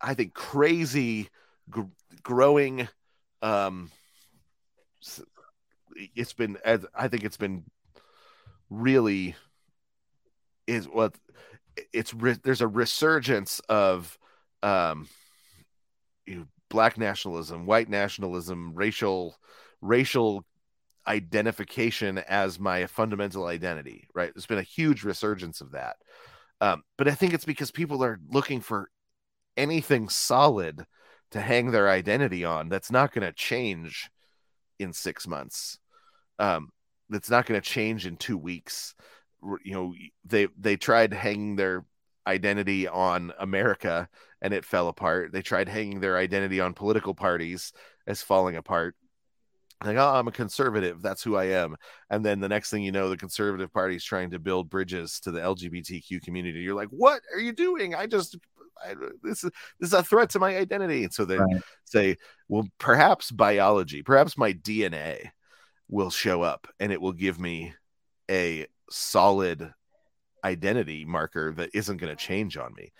i 0.00 0.14
think 0.14 0.34
crazy 0.34 1.28
gr- 1.70 1.82
growing 2.22 2.88
um 3.42 3.90
it's 6.14 6.32
been 6.32 6.58
i 6.94 7.08
think 7.08 7.24
it's 7.24 7.36
been 7.36 7.64
really 8.70 9.34
is 10.66 10.86
what 10.86 11.14
it's 11.92 12.14
re- 12.14 12.38
there's 12.42 12.60
a 12.60 12.68
resurgence 12.68 13.60
of 13.68 14.18
um 14.62 15.08
you 16.26 16.36
know, 16.36 16.46
black 16.70 16.96
nationalism, 16.98 17.66
white 17.66 17.88
nationalism, 17.88 18.72
racial 18.74 19.36
racial 19.80 20.44
identification 21.06 22.18
as 22.18 22.60
my 22.60 22.86
fundamental 22.86 23.46
identity, 23.46 24.06
right? 24.14 24.32
There's 24.34 24.46
been 24.46 24.58
a 24.58 24.62
huge 24.62 25.02
resurgence 25.02 25.60
of 25.60 25.72
that. 25.72 25.96
Um, 26.60 26.82
but 26.96 27.08
I 27.08 27.12
think 27.12 27.34
it's 27.34 27.44
because 27.44 27.72
people 27.72 28.04
are 28.04 28.20
looking 28.28 28.60
for 28.60 28.88
anything 29.56 30.08
solid 30.08 30.84
to 31.32 31.40
hang 31.40 31.70
their 31.70 31.90
identity 31.90 32.44
on 32.44 32.68
that's 32.68 32.90
not 32.90 33.12
going 33.12 33.26
to 33.26 33.32
change 33.32 34.10
in 34.78 34.92
six 34.92 35.26
months. 35.26 35.78
Um, 36.38 36.70
that's 37.10 37.30
not 37.30 37.46
going 37.46 37.60
to 37.60 37.68
change 37.68 38.06
in 38.06 38.16
two 38.16 38.38
weeks 38.38 38.94
you 39.64 39.72
know 39.72 39.94
they 40.24 40.48
they 40.58 40.76
tried 40.76 41.12
hanging 41.12 41.56
their 41.56 41.84
identity 42.26 42.88
on 42.88 43.32
America 43.38 44.08
and 44.40 44.52
it 44.52 44.64
fell 44.64 44.88
apart. 44.88 45.32
They 45.32 45.42
tried 45.42 45.68
hanging 45.68 46.00
their 46.00 46.16
identity 46.16 46.60
on 46.60 46.74
political 46.74 47.14
parties 47.14 47.72
as 48.06 48.22
falling 48.22 48.56
apart. 48.56 48.94
Like, 49.84 49.96
oh, 49.96 50.14
I'm 50.14 50.28
a 50.28 50.32
conservative. 50.32 51.02
That's 51.02 51.22
who 51.22 51.36
I 51.36 51.46
am. 51.46 51.76
And 52.08 52.24
then 52.24 52.40
the 52.40 52.48
next 52.48 52.70
thing 52.70 52.82
you 52.82 52.92
know, 52.92 53.08
the 53.08 53.16
conservative 53.16 53.72
party 53.72 53.96
is 53.96 54.04
trying 54.04 54.30
to 54.30 54.38
build 54.38 54.70
bridges 54.70 55.18
to 55.20 55.32
the 55.32 55.40
LGBTQ 55.40 56.22
community. 56.22 56.60
You're 56.60 56.76
like, 56.76 56.90
what 56.90 57.22
are 57.34 57.40
you 57.40 57.52
doing? 57.52 57.94
I 57.94 58.06
just, 58.06 58.36
I, 58.84 58.94
this 59.22 59.42
is 59.42 59.50
this 59.80 59.88
is 59.88 59.92
a 59.92 60.04
threat 60.04 60.30
to 60.30 60.38
my 60.38 60.56
identity. 60.56 61.04
And 61.04 61.12
so 61.12 61.24
they 61.24 61.38
right. 61.38 61.62
say, 61.84 62.16
well, 62.48 62.68
perhaps 62.78 63.32
biology, 63.32 64.02
perhaps 64.02 64.38
my 64.38 64.52
DNA 64.52 65.30
will 65.88 66.10
show 66.10 66.42
up 66.42 66.68
and 66.78 66.92
it 66.92 67.00
will 67.00 67.12
give 67.12 67.40
me 67.40 67.74
a 68.30 68.66
solid 68.92 69.72
identity 70.44 71.04
marker 71.04 71.52
that 71.52 71.70
isn't 71.74 71.98
going 71.98 72.14
to 72.14 72.24
change 72.24 72.56
on 72.56 72.74
me. 72.74 72.92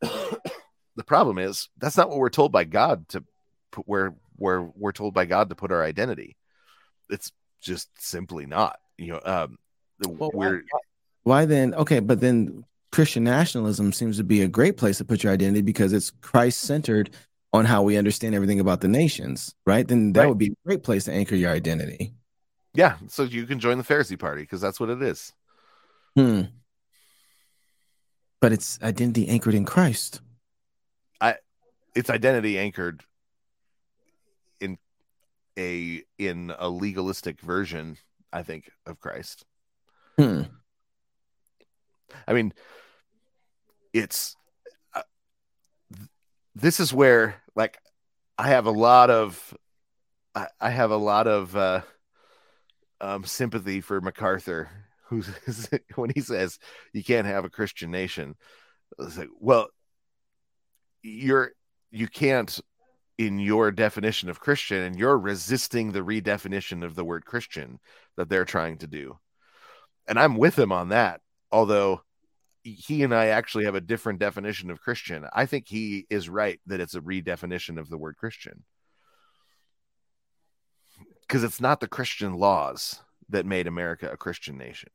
the 0.00 1.04
problem 1.04 1.38
is 1.38 1.68
that's 1.78 1.96
not 1.96 2.08
what 2.08 2.18
we're 2.18 2.28
told 2.28 2.52
by 2.52 2.64
God 2.64 3.08
to 3.08 3.24
put 3.70 3.86
where 3.88 4.14
where 4.36 4.62
we're 4.62 4.92
told 4.92 5.14
by 5.14 5.24
God 5.24 5.48
to 5.48 5.54
put 5.54 5.72
our 5.72 5.82
identity. 5.82 6.36
It's 7.10 7.32
just 7.60 7.88
simply 7.98 8.46
not. 8.46 8.78
You 8.96 9.12
know, 9.14 9.20
um, 9.24 9.58
well, 10.06 10.30
we're 10.32 10.62
why, 10.70 10.80
why 11.22 11.44
then? 11.46 11.74
Okay, 11.74 12.00
but 12.00 12.20
then 12.20 12.64
Christian 12.92 13.24
nationalism 13.24 13.92
seems 13.92 14.16
to 14.18 14.24
be 14.24 14.42
a 14.42 14.48
great 14.48 14.76
place 14.76 14.98
to 14.98 15.04
put 15.04 15.22
your 15.22 15.32
identity 15.32 15.62
because 15.62 15.92
it's 15.92 16.10
Christ 16.10 16.60
centered 16.60 17.10
on 17.52 17.64
how 17.64 17.82
we 17.82 17.96
understand 17.96 18.34
everything 18.34 18.60
about 18.60 18.80
the 18.80 18.88
nations, 18.88 19.54
right? 19.66 19.86
Then 19.86 20.12
that 20.12 20.20
right. 20.20 20.28
would 20.28 20.38
be 20.38 20.48
a 20.48 20.66
great 20.66 20.82
place 20.82 21.04
to 21.04 21.12
anchor 21.12 21.34
your 21.34 21.50
identity. 21.50 22.12
Yeah, 22.78 22.94
so 23.08 23.24
you 23.24 23.44
can 23.44 23.58
join 23.58 23.76
the 23.76 23.82
Pharisee 23.82 24.16
party 24.16 24.42
because 24.42 24.60
that's 24.60 24.78
what 24.78 24.88
it 24.88 25.02
is. 25.02 25.32
Hmm. 26.14 26.42
But 28.40 28.52
it's 28.52 28.78
identity 28.80 29.26
anchored 29.26 29.56
in 29.56 29.64
Christ. 29.64 30.20
I 31.20 31.38
it's 31.96 32.08
identity 32.08 32.56
anchored 32.56 33.02
in 34.60 34.78
a 35.58 36.04
in 36.18 36.54
a 36.56 36.68
legalistic 36.68 37.40
version, 37.40 37.96
I 38.32 38.44
think, 38.44 38.70
of 38.86 39.00
Christ. 39.00 39.44
Hmm. 40.16 40.42
I 42.28 42.32
mean, 42.32 42.54
it's 43.92 44.36
uh, 44.94 45.02
th- 45.96 46.08
this 46.54 46.78
is 46.78 46.94
where 46.94 47.42
like 47.56 47.76
I 48.38 48.50
have 48.50 48.66
a 48.66 48.70
lot 48.70 49.10
of 49.10 49.52
I, 50.36 50.46
I 50.60 50.70
have 50.70 50.92
a 50.92 50.96
lot 50.96 51.26
of 51.26 51.56
uh 51.56 51.80
um, 53.00 53.24
sympathy 53.24 53.80
for 53.80 54.00
MacArthur, 54.00 54.70
who's 55.06 55.28
when 55.94 56.10
he 56.14 56.20
says 56.20 56.58
you 56.92 57.04
can't 57.04 57.26
have 57.26 57.44
a 57.44 57.50
Christian 57.50 57.90
nation. 57.90 58.36
It's 58.98 59.18
like, 59.18 59.28
well, 59.38 59.68
you're 61.02 61.52
you 61.90 62.08
can't 62.08 62.60
in 63.16 63.38
your 63.40 63.72
definition 63.72 64.28
of 64.28 64.40
Christian, 64.40 64.82
and 64.82 64.98
you're 64.98 65.18
resisting 65.18 65.90
the 65.90 66.00
redefinition 66.00 66.84
of 66.84 66.94
the 66.94 67.04
word 67.04 67.24
Christian 67.24 67.80
that 68.16 68.28
they're 68.28 68.44
trying 68.44 68.78
to 68.78 68.86
do. 68.86 69.18
And 70.06 70.18
I'm 70.18 70.36
with 70.36 70.58
him 70.58 70.72
on 70.72 70.90
that, 70.90 71.20
although 71.50 72.02
he 72.62 73.02
and 73.02 73.14
I 73.14 73.26
actually 73.26 73.64
have 73.64 73.74
a 73.74 73.80
different 73.80 74.20
definition 74.20 74.70
of 74.70 74.80
Christian. 74.80 75.26
I 75.32 75.46
think 75.46 75.66
he 75.68 76.06
is 76.10 76.28
right 76.28 76.60
that 76.66 76.80
it's 76.80 76.94
a 76.94 77.00
redefinition 77.00 77.78
of 77.78 77.88
the 77.88 77.98
word 77.98 78.16
Christian 78.16 78.64
because 81.28 81.44
it's 81.44 81.60
not 81.60 81.80
the 81.80 81.88
Christian 81.88 82.34
laws 82.34 83.00
that 83.28 83.44
made 83.44 83.66
America 83.66 84.10
a 84.10 84.16
Christian 84.16 84.56
nation. 84.56 84.88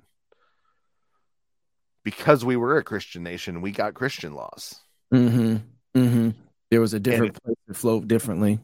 Because 2.04 2.44
we 2.44 2.58
were 2.58 2.78
a 2.78 2.84
Christian 2.84 3.24
nation, 3.24 3.62
we 3.62 3.72
got 3.72 3.94
Christian 3.94 4.34
laws. 4.34 4.82
Mm-hmm. 5.14 5.58
Mm-hmm. 5.98 6.30
There 6.72 6.82
was 6.82 6.94
a 6.94 7.00
different 7.00 7.38
it, 7.38 7.44
place 7.44 7.58
that 7.68 7.78
flowed 7.78 8.08
differently. 8.08 8.60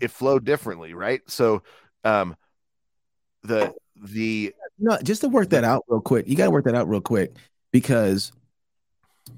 It 0.00 0.10
flowed 0.10 0.44
differently, 0.44 0.92
right? 0.92 1.22
So, 1.26 1.62
um, 2.04 2.36
the 3.42 3.74
the 3.96 4.54
no, 4.78 4.98
just 5.02 5.22
to 5.22 5.28
work 5.28 5.50
that 5.50 5.64
out 5.64 5.84
real 5.88 6.00
quick, 6.00 6.28
you 6.28 6.36
got 6.36 6.44
to 6.44 6.50
work 6.50 6.66
that 6.66 6.74
out 6.74 6.88
real 6.88 7.00
quick 7.00 7.34
because, 7.72 8.32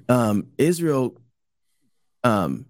um, 0.08 0.48
Israel, 0.58 1.16
um, 2.24 2.66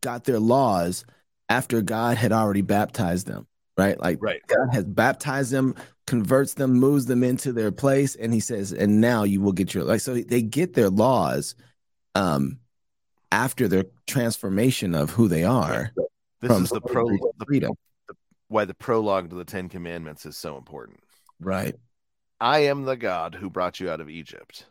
got 0.00 0.24
their 0.24 0.38
laws 0.38 1.04
after 1.48 1.82
God 1.82 2.16
had 2.16 2.32
already 2.32 2.62
baptized 2.62 3.26
them, 3.26 3.46
right? 3.76 3.98
Like 4.00 4.18
right. 4.20 4.40
God 4.46 4.68
has 4.72 4.84
baptized 4.84 5.52
them, 5.52 5.74
converts 6.06 6.54
them, 6.54 6.74
moves 6.74 7.06
them 7.06 7.22
into 7.22 7.52
their 7.52 7.72
place, 7.72 8.14
and 8.14 8.32
he 8.32 8.40
says, 8.40 8.72
and 8.72 9.00
now 9.00 9.24
you 9.24 9.40
will 9.40 9.52
get 9.52 9.74
your 9.74 9.84
like 9.84 10.00
so 10.00 10.14
they 10.14 10.42
get 10.42 10.74
their 10.74 10.90
laws 10.90 11.54
um 12.14 12.58
after 13.32 13.68
their 13.68 13.84
transformation 14.06 14.94
of 14.94 15.10
who 15.10 15.28
they 15.28 15.44
are. 15.44 15.92
This 16.40 16.58
is 16.58 16.70
the 16.70 16.80
pro 16.80 17.06
the 17.06 17.44
freedom. 17.46 17.72
The, 18.08 18.14
why 18.48 18.64
the 18.64 18.74
prologue 18.74 19.30
to 19.30 19.36
the 19.36 19.44
Ten 19.44 19.68
Commandments 19.68 20.26
is 20.26 20.36
so 20.36 20.56
important. 20.56 21.00
Right. 21.38 21.76
I 22.40 22.60
am 22.60 22.84
the 22.84 22.96
God 22.96 23.34
who 23.34 23.50
brought 23.50 23.80
you 23.80 23.90
out 23.90 24.00
of 24.00 24.08
Egypt. 24.08 24.66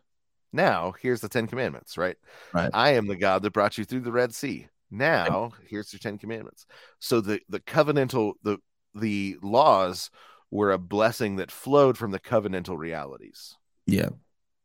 Now, 0.51 0.93
here's 0.99 1.21
the 1.21 1.29
Ten 1.29 1.45
Commandments, 1.45 1.97
right? 1.97 2.17
Right. 2.53 2.71
I 2.73 2.93
am 2.93 3.05
the 3.05 3.15
God 3.15 3.43
that 3.43 3.53
brought 3.53 3.77
you 3.77 3.85
through 3.85 3.99
the 4.01 4.11
Red 4.11 4.33
Sea. 4.33 4.67
Now, 4.89 5.51
here's 5.67 5.91
the 5.91 5.99
Ten 5.99 6.17
Commandments. 6.17 6.65
So 6.99 7.21
the 7.21 7.39
the 7.49 7.59
covenantal 7.59 8.33
the 8.43 8.57
the 8.93 9.37
laws 9.41 10.09
were 10.51 10.71
a 10.71 10.77
blessing 10.77 11.37
that 11.37 11.51
flowed 11.51 11.97
from 11.97 12.11
the 12.11 12.19
covenantal 12.19 12.77
realities. 12.77 13.55
Yeah. 13.85 14.09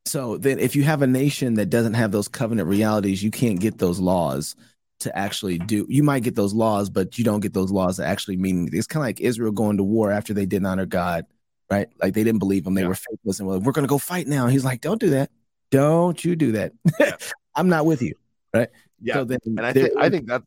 So 0.07 0.37
then, 0.37 0.59
if 0.59 0.77
you 0.77 0.83
have 0.83 1.03
a 1.03 1.07
nation 1.07 1.55
that 1.55 1.71
doesn't 1.71 1.95
have 1.95 2.13
those 2.13 2.29
covenant 2.29 2.69
realities, 2.69 3.23
you 3.23 3.31
can't 3.31 3.59
get 3.59 3.79
those 3.79 3.99
laws 3.99 4.55
to 5.01 5.17
actually 5.17 5.59
do. 5.59 5.87
You 5.89 6.03
might 6.03 6.23
get 6.23 6.35
those 6.35 6.53
laws, 6.53 6.91
but 6.91 7.19
you 7.19 7.25
don't 7.25 7.41
get 7.41 7.55
those 7.55 7.71
laws 7.71 7.97
that 7.97 8.07
actually 8.07 8.37
mean 8.37 8.69
it's 8.73 8.87
kind 8.87 9.03
of 9.03 9.09
like 9.09 9.21
Israel 9.21 9.53
going 9.53 9.79
to 9.79 9.83
war 9.83 10.11
after 10.11 10.35
they 10.35 10.47
didn't 10.47 10.67
honor 10.67 10.87
God, 10.87 11.25
right? 11.71 11.89
Like 12.03 12.13
they 12.15 12.23
didn't 12.23 12.39
believe 12.39 12.67
him, 12.67 12.75
they 12.75 12.83
yeah. 12.83 12.89
were 12.89 12.95
faithless, 12.95 13.41
and 13.41 13.49
well, 13.49 13.61
we're 13.61 13.73
going 13.73 13.85
to 13.85 13.89
go 13.89 13.99
fight 13.99 14.27
now. 14.27 14.47
He's 14.47 14.65
like, 14.65 14.83
"Don't 14.83 15.01
do 15.01 15.11
that. 15.11 15.31
Don't 15.71 16.23
you 16.23 16.37
do 16.37 16.53
that. 16.53 16.73
Yeah. 17.01 17.17
I'm 17.55 17.69
not 17.69 17.87
with 17.87 18.03
you." 18.03 18.15
Right? 18.53 18.69
Yeah. 19.01 19.15
So 19.15 19.25
then, 19.25 19.39
and 19.45 19.65
I 19.65 19.73
think 19.73 19.97
I 19.99 20.11
think 20.11 20.29
that 20.29 20.43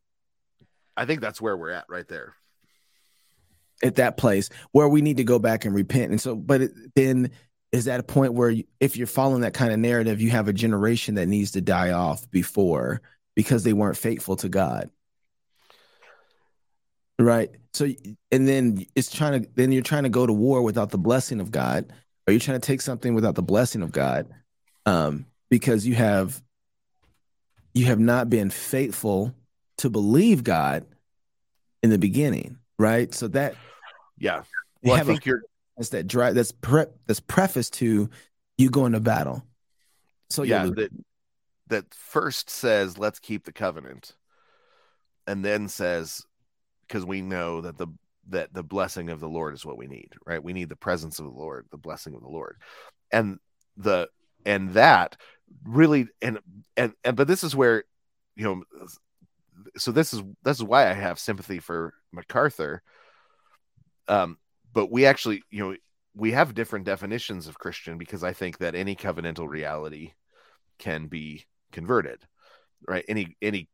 I 0.95 1.05
think 1.05 1.21
that's 1.21 1.41
where 1.41 1.57
we're 1.57 1.71
at 1.71 1.85
right 1.89 2.07
there. 2.07 2.35
At 3.83 3.95
that 3.97 4.17
place 4.17 4.49
where 4.71 4.89
we 4.89 5.01
need 5.03 5.17
to 5.17 5.23
go 5.23 5.37
back 5.37 5.63
and 5.63 5.75
repent, 5.75 6.09
and 6.09 6.19
so, 6.19 6.35
but 6.35 6.71
then 6.95 7.29
is 7.71 7.85
that 7.85 7.99
a 7.99 8.03
point 8.03 8.33
where 8.33 8.49
you, 8.49 8.63
if 8.79 8.97
you're 8.97 9.05
following 9.05 9.41
that 9.41 9.53
kind 9.53 9.71
of 9.71 9.77
narrative, 9.77 10.19
you 10.19 10.31
have 10.31 10.47
a 10.47 10.53
generation 10.53 11.15
that 11.15 11.27
needs 11.27 11.51
to 11.51 11.61
die 11.61 11.91
off 11.91 12.27
before 12.31 13.01
because 13.35 13.63
they 13.63 13.73
weren't 13.73 13.97
faithful 13.97 14.35
to 14.37 14.49
God. 14.49 14.89
Right. 17.19 17.51
So, 17.73 17.87
and 18.31 18.47
then 18.47 18.85
it's 18.95 19.11
trying 19.11 19.43
to, 19.43 19.49
then 19.55 19.71
you're 19.71 19.83
trying 19.83 20.03
to 20.03 20.09
go 20.09 20.25
to 20.25 20.33
war 20.33 20.61
without 20.61 20.89
the 20.89 20.97
blessing 20.97 21.39
of 21.39 21.51
God, 21.51 21.91
or 22.25 22.31
you're 22.31 22.39
trying 22.39 22.59
to 22.59 22.65
take 22.65 22.81
something 22.81 23.13
without 23.13 23.35
the 23.35 23.43
blessing 23.43 23.83
of 23.83 23.91
God, 23.91 24.27
um, 24.85 25.25
because 25.49 25.85
you 25.85 25.93
have, 25.93 26.41
you 27.73 27.85
have 27.85 27.99
not 27.99 28.29
been 28.29 28.49
faithful 28.49 29.35
to 29.79 29.89
believe 29.89 30.43
God 30.43 30.85
in 31.83 31.91
the 31.91 31.99
beginning. 31.99 32.57
Right. 32.79 33.13
So 33.13 33.27
that, 33.29 33.55
yeah. 34.17 34.43
Well, 34.83 34.95
I 34.95 35.03
think 35.03 35.25
a, 35.25 35.29
you're, 35.29 35.41
that's 35.75 35.89
that 35.89 36.07
drive 36.07 36.35
that's 36.35 36.51
pre- 36.51 36.85
that's 37.05 37.19
preface 37.19 37.69
to 37.71 38.09
you 38.57 38.69
going 38.69 38.93
to 38.93 38.99
battle. 38.99 39.43
So 40.29 40.43
yeah, 40.43 40.69
that 40.75 40.89
that 41.67 41.93
first 41.93 42.49
says 42.49 42.97
let's 42.97 43.19
keep 43.19 43.45
the 43.45 43.51
covenant, 43.51 44.15
and 45.25 45.43
then 45.43 45.67
says 45.67 46.23
because 46.87 47.05
we 47.05 47.21
know 47.21 47.61
that 47.61 47.77
the 47.77 47.87
that 48.29 48.53
the 48.53 48.63
blessing 48.63 49.09
of 49.09 49.19
the 49.19 49.29
Lord 49.29 49.53
is 49.53 49.65
what 49.65 49.77
we 49.77 49.87
need, 49.87 50.13
right? 50.25 50.43
We 50.43 50.53
need 50.53 50.69
the 50.69 50.75
presence 50.75 51.19
of 51.19 51.25
the 51.25 51.31
Lord, 51.31 51.67
the 51.71 51.77
blessing 51.77 52.13
of 52.13 52.21
the 52.21 52.29
Lord, 52.29 52.57
and 53.11 53.39
the 53.77 54.09
and 54.45 54.73
that 54.73 55.15
really 55.63 56.07
and 56.21 56.39
and 56.75 56.93
and 57.03 57.15
but 57.15 57.27
this 57.27 57.43
is 57.43 57.55
where 57.55 57.83
you 58.35 58.43
know 58.43 58.63
so 59.77 59.91
this 59.91 60.13
is 60.13 60.21
this 60.43 60.57
is 60.57 60.63
why 60.63 60.89
I 60.89 60.93
have 60.93 61.19
sympathy 61.19 61.59
for 61.59 61.93
MacArthur 62.11 62.81
um 64.07 64.37
but 64.73 64.91
we 64.91 65.05
actually 65.05 65.41
you 65.49 65.59
know 65.59 65.75
we 66.15 66.31
have 66.31 66.53
different 66.53 66.85
definitions 66.85 67.47
of 67.47 67.59
christian 67.59 67.97
because 67.97 68.23
i 68.23 68.33
think 68.33 68.57
that 68.57 68.75
any 68.75 68.95
covenantal 68.95 69.47
reality 69.47 70.13
can 70.79 71.07
be 71.07 71.45
converted 71.71 72.19
right 72.87 73.05
any 73.07 73.35
any 73.41 73.67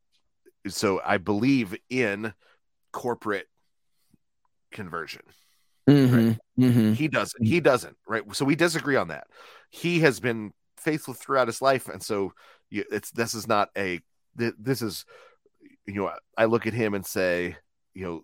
so 0.68 1.02
i 1.06 1.18
believe 1.18 1.76
in 1.90 2.34
corporate 2.92 3.48
conversion 4.72 5.22
mm-hmm, 5.88 6.28
right? 6.28 6.40
mm-hmm. 6.60 6.94
he 6.94 7.08
doesn't 7.08 7.46
he 7.46 7.60
doesn't 7.60 7.96
right 8.08 8.24
so 8.36 8.46
we 8.46 8.56
disagree 8.56 8.96
on 8.96 9.10
that 9.10 9.28
he 9.70 10.00
has 10.00 10.20
been 10.20 10.52
faithful 10.78 11.14
throughout 11.14 11.48
his 11.48 11.62
life 11.62 11.88
and 11.90 12.02
so 12.02 12.34
it's 12.72 13.12
this 13.12 13.34
is 13.34 13.48
not 13.48 13.70
a 13.78 14.00
this 14.36 14.82
is 14.82 15.06
you 15.86 15.94
know 15.94 16.12
i 16.38 16.46
look 16.46 16.66
at 16.66 16.74
him 16.74 16.94
and 16.94 17.06
say 17.06 17.56
you 17.94 18.06
know 18.06 18.22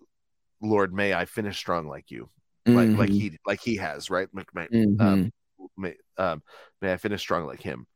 lord 0.62 0.92
may 0.92 1.14
i 1.14 1.24
finish 1.24 1.56
strong 1.56 1.86
like 1.86 2.10
you 2.10 2.28
like 2.66 2.88
mm-hmm. 2.88 2.98
like 2.98 3.10
he 3.10 3.38
like 3.46 3.60
he 3.60 3.76
has 3.76 4.10
right 4.10 4.28
may, 4.32 4.66
mm-hmm. 4.66 5.00
um, 5.00 5.32
may, 5.76 5.94
um, 6.18 6.42
may 6.80 6.92
i 6.92 6.96
finish 6.96 7.20
strong 7.20 7.46
like 7.46 7.62
him 7.62 7.86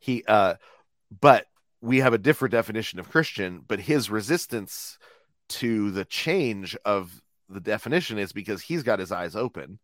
he 0.00 0.24
uh 0.26 0.54
but 1.20 1.46
we 1.80 1.98
have 1.98 2.14
a 2.14 2.18
different 2.18 2.52
definition 2.52 2.98
of 2.98 3.10
christian 3.10 3.62
but 3.66 3.80
his 3.80 4.10
resistance 4.10 4.98
to 5.48 5.90
the 5.90 6.04
change 6.04 6.76
of 6.84 7.20
the 7.48 7.60
definition 7.60 8.18
is 8.18 8.32
because 8.32 8.62
he's 8.62 8.82
got 8.82 8.98
his 8.98 9.12
eyes 9.12 9.36
open 9.36 9.78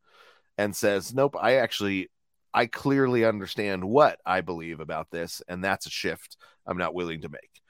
and 0.56 0.74
says 0.74 1.14
nope 1.14 1.36
i 1.38 1.54
actually 1.54 2.08
i 2.54 2.66
clearly 2.66 3.24
understand 3.24 3.84
what 3.84 4.18
i 4.24 4.40
believe 4.40 4.80
about 4.80 5.10
this 5.10 5.42
and 5.48 5.62
that's 5.62 5.86
a 5.86 5.90
shift 5.90 6.36
i'm 6.66 6.78
not 6.78 6.94
willing 6.94 7.20
to 7.20 7.28
make 7.28 7.60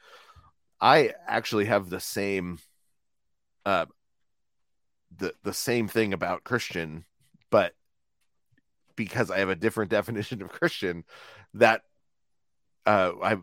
i 0.79 1.11
actually 1.27 1.65
have 1.65 1.89
the 1.89 1.99
same 1.99 2.57
uh, 3.65 3.85
the 5.15 5.33
the 5.43 5.53
same 5.53 5.87
thing 5.87 6.13
about 6.13 6.43
Christian, 6.43 7.05
but 7.49 7.73
because 8.95 9.31
I 9.31 9.39
have 9.39 9.49
a 9.49 9.55
different 9.55 9.91
definition 9.97 10.41
of 10.41 10.49
Christian, 10.49 11.03
that 11.53 11.81
uh, 12.85 13.11
I 13.21 13.37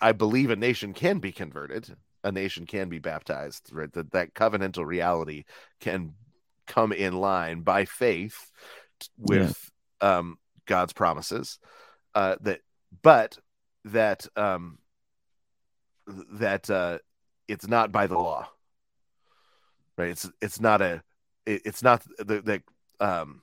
I 0.00 0.12
believe 0.12 0.50
a 0.50 0.56
nation 0.56 0.92
can 0.92 1.18
be 1.18 1.32
converted, 1.32 1.94
a 2.24 2.32
nation 2.32 2.66
can 2.66 2.88
be 2.88 2.98
baptized, 2.98 3.70
right? 3.72 3.92
That 3.92 4.12
that 4.12 4.34
covenantal 4.34 4.86
reality 4.86 5.44
can 5.80 6.14
come 6.66 6.92
in 6.92 7.14
line 7.14 7.60
by 7.60 7.84
faith 7.84 8.50
with 9.18 9.70
yeah. 10.00 10.18
um, 10.18 10.38
God's 10.66 10.92
promises. 10.92 11.58
Uh, 12.14 12.36
that, 12.42 12.60
but 13.02 13.38
that 13.86 14.26
um, 14.36 14.78
that 16.06 16.68
uh, 16.70 16.98
it's 17.48 17.66
not 17.66 17.90
by 17.90 18.06
the 18.06 18.18
law 18.18 18.48
right? 19.96 20.10
It's 20.10 20.28
it's 20.40 20.60
not 20.60 20.82
a 20.82 21.02
it, 21.46 21.62
it's 21.64 21.82
not 21.82 22.02
the 22.18 22.40
the 22.40 22.62
um 23.04 23.42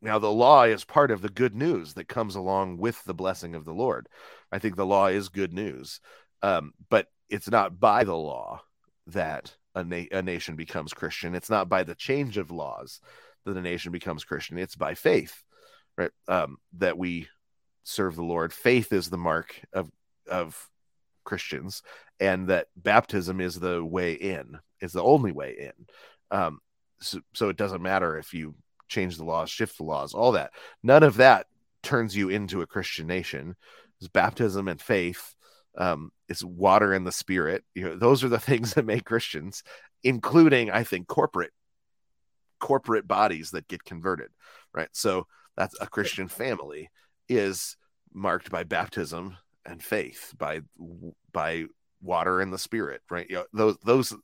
now 0.00 0.18
the 0.18 0.32
law 0.32 0.64
is 0.64 0.84
part 0.84 1.10
of 1.10 1.22
the 1.22 1.28
good 1.28 1.54
news 1.54 1.94
that 1.94 2.08
comes 2.08 2.34
along 2.34 2.78
with 2.78 3.02
the 3.04 3.14
blessing 3.14 3.54
of 3.54 3.64
the 3.64 3.72
Lord. 3.72 4.08
I 4.50 4.58
think 4.58 4.76
the 4.76 4.86
law 4.86 5.06
is 5.06 5.28
good 5.28 5.52
news, 5.52 6.00
um, 6.42 6.72
but 6.90 7.06
it's 7.30 7.48
not 7.48 7.78
by 7.78 8.04
the 8.04 8.16
law 8.16 8.62
that 9.06 9.54
a, 9.74 9.84
na- 9.84 10.10
a 10.10 10.20
nation 10.20 10.56
becomes 10.56 10.92
Christian. 10.92 11.34
It's 11.34 11.50
not 11.50 11.68
by 11.68 11.84
the 11.84 11.94
change 11.94 12.36
of 12.36 12.50
laws 12.50 13.00
that 13.44 13.56
a 13.56 13.62
nation 13.62 13.92
becomes 13.92 14.24
Christian. 14.24 14.58
It's 14.58 14.76
by 14.76 14.94
faith, 14.94 15.42
right? 15.96 16.10
Um, 16.26 16.58
that 16.78 16.98
we 16.98 17.28
serve 17.84 18.16
the 18.16 18.24
Lord. 18.24 18.52
Faith 18.52 18.92
is 18.92 19.08
the 19.08 19.18
mark 19.18 19.60
of 19.72 19.90
of 20.28 20.68
Christians, 21.24 21.82
and 22.20 22.48
that 22.48 22.68
baptism 22.76 23.40
is 23.40 23.58
the 23.58 23.84
way 23.84 24.12
in, 24.14 24.58
is 24.80 24.92
the 24.92 25.02
only 25.02 25.32
way 25.32 25.72
in. 25.72 25.86
Um, 26.36 26.60
so, 27.00 27.20
so 27.34 27.48
it 27.48 27.56
doesn't 27.56 27.82
matter 27.82 28.18
if 28.18 28.32
you 28.32 28.54
change 28.88 29.16
the 29.16 29.24
laws, 29.24 29.50
shift 29.50 29.78
the 29.78 29.84
laws, 29.84 30.14
all 30.14 30.32
that. 30.32 30.52
None 30.82 31.02
of 31.02 31.16
that 31.16 31.46
turns 31.82 32.16
you 32.16 32.28
into 32.28 32.62
a 32.62 32.66
Christian 32.66 33.06
nation. 33.06 33.56
It's 33.98 34.08
baptism 34.08 34.68
and 34.68 34.80
faith. 34.80 35.34
Um, 35.76 36.10
it's 36.28 36.44
water 36.44 36.92
and 36.92 37.06
the 37.06 37.12
spirit. 37.12 37.64
You 37.74 37.84
know, 37.84 37.96
those 37.96 38.22
are 38.22 38.28
the 38.28 38.38
things 38.40 38.74
that 38.74 38.86
make 38.86 39.04
Christians, 39.04 39.62
including, 40.02 40.70
I 40.70 40.84
think, 40.84 41.08
corporate 41.08 41.52
corporate 42.60 43.08
bodies 43.08 43.50
that 43.50 43.66
get 43.66 43.82
converted. 43.84 44.28
Right. 44.72 44.88
So 44.92 45.26
that's 45.56 45.74
a 45.80 45.86
Christian 45.86 46.28
family 46.28 46.90
is 47.28 47.76
marked 48.14 48.50
by 48.50 48.62
baptism 48.62 49.36
and 49.64 49.82
faith, 49.82 50.34
by 50.36 50.60
by 51.32 51.64
water 52.00 52.40
and 52.40 52.52
the 52.52 52.58
spirit. 52.58 53.02
Right. 53.10 53.28
You 53.28 53.36
know, 53.36 53.46
those 53.52 53.76
those 53.84 54.14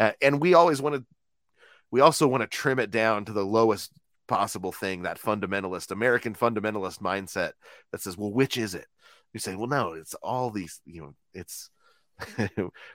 uh, 0.00 0.12
and 0.20 0.40
we 0.40 0.54
always 0.54 0.82
want 0.82 0.96
to 0.96 1.04
we 1.90 2.00
also 2.00 2.26
want 2.26 2.42
to 2.42 2.46
trim 2.46 2.78
it 2.78 2.90
down 2.90 3.24
to 3.26 3.32
the 3.32 3.44
lowest 3.44 3.92
possible 4.26 4.72
thing, 4.72 5.02
that 5.02 5.20
fundamentalist, 5.20 5.90
American 5.90 6.34
fundamentalist 6.34 7.00
mindset 7.00 7.52
that 7.90 8.00
says, 8.00 8.16
well, 8.16 8.32
which 8.32 8.56
is 8.56 8.74
it? 8.74 8.86
You 9.34 9.40
say, 9.40 9.54
well, 9.54 9.68
no, 9.68 9.92
it's 9.92 10.14
all 10.14 10.50
these, 10.50 10.80
you 10.86 11.02
know, 11.02 11.14
it's 11.34 11.70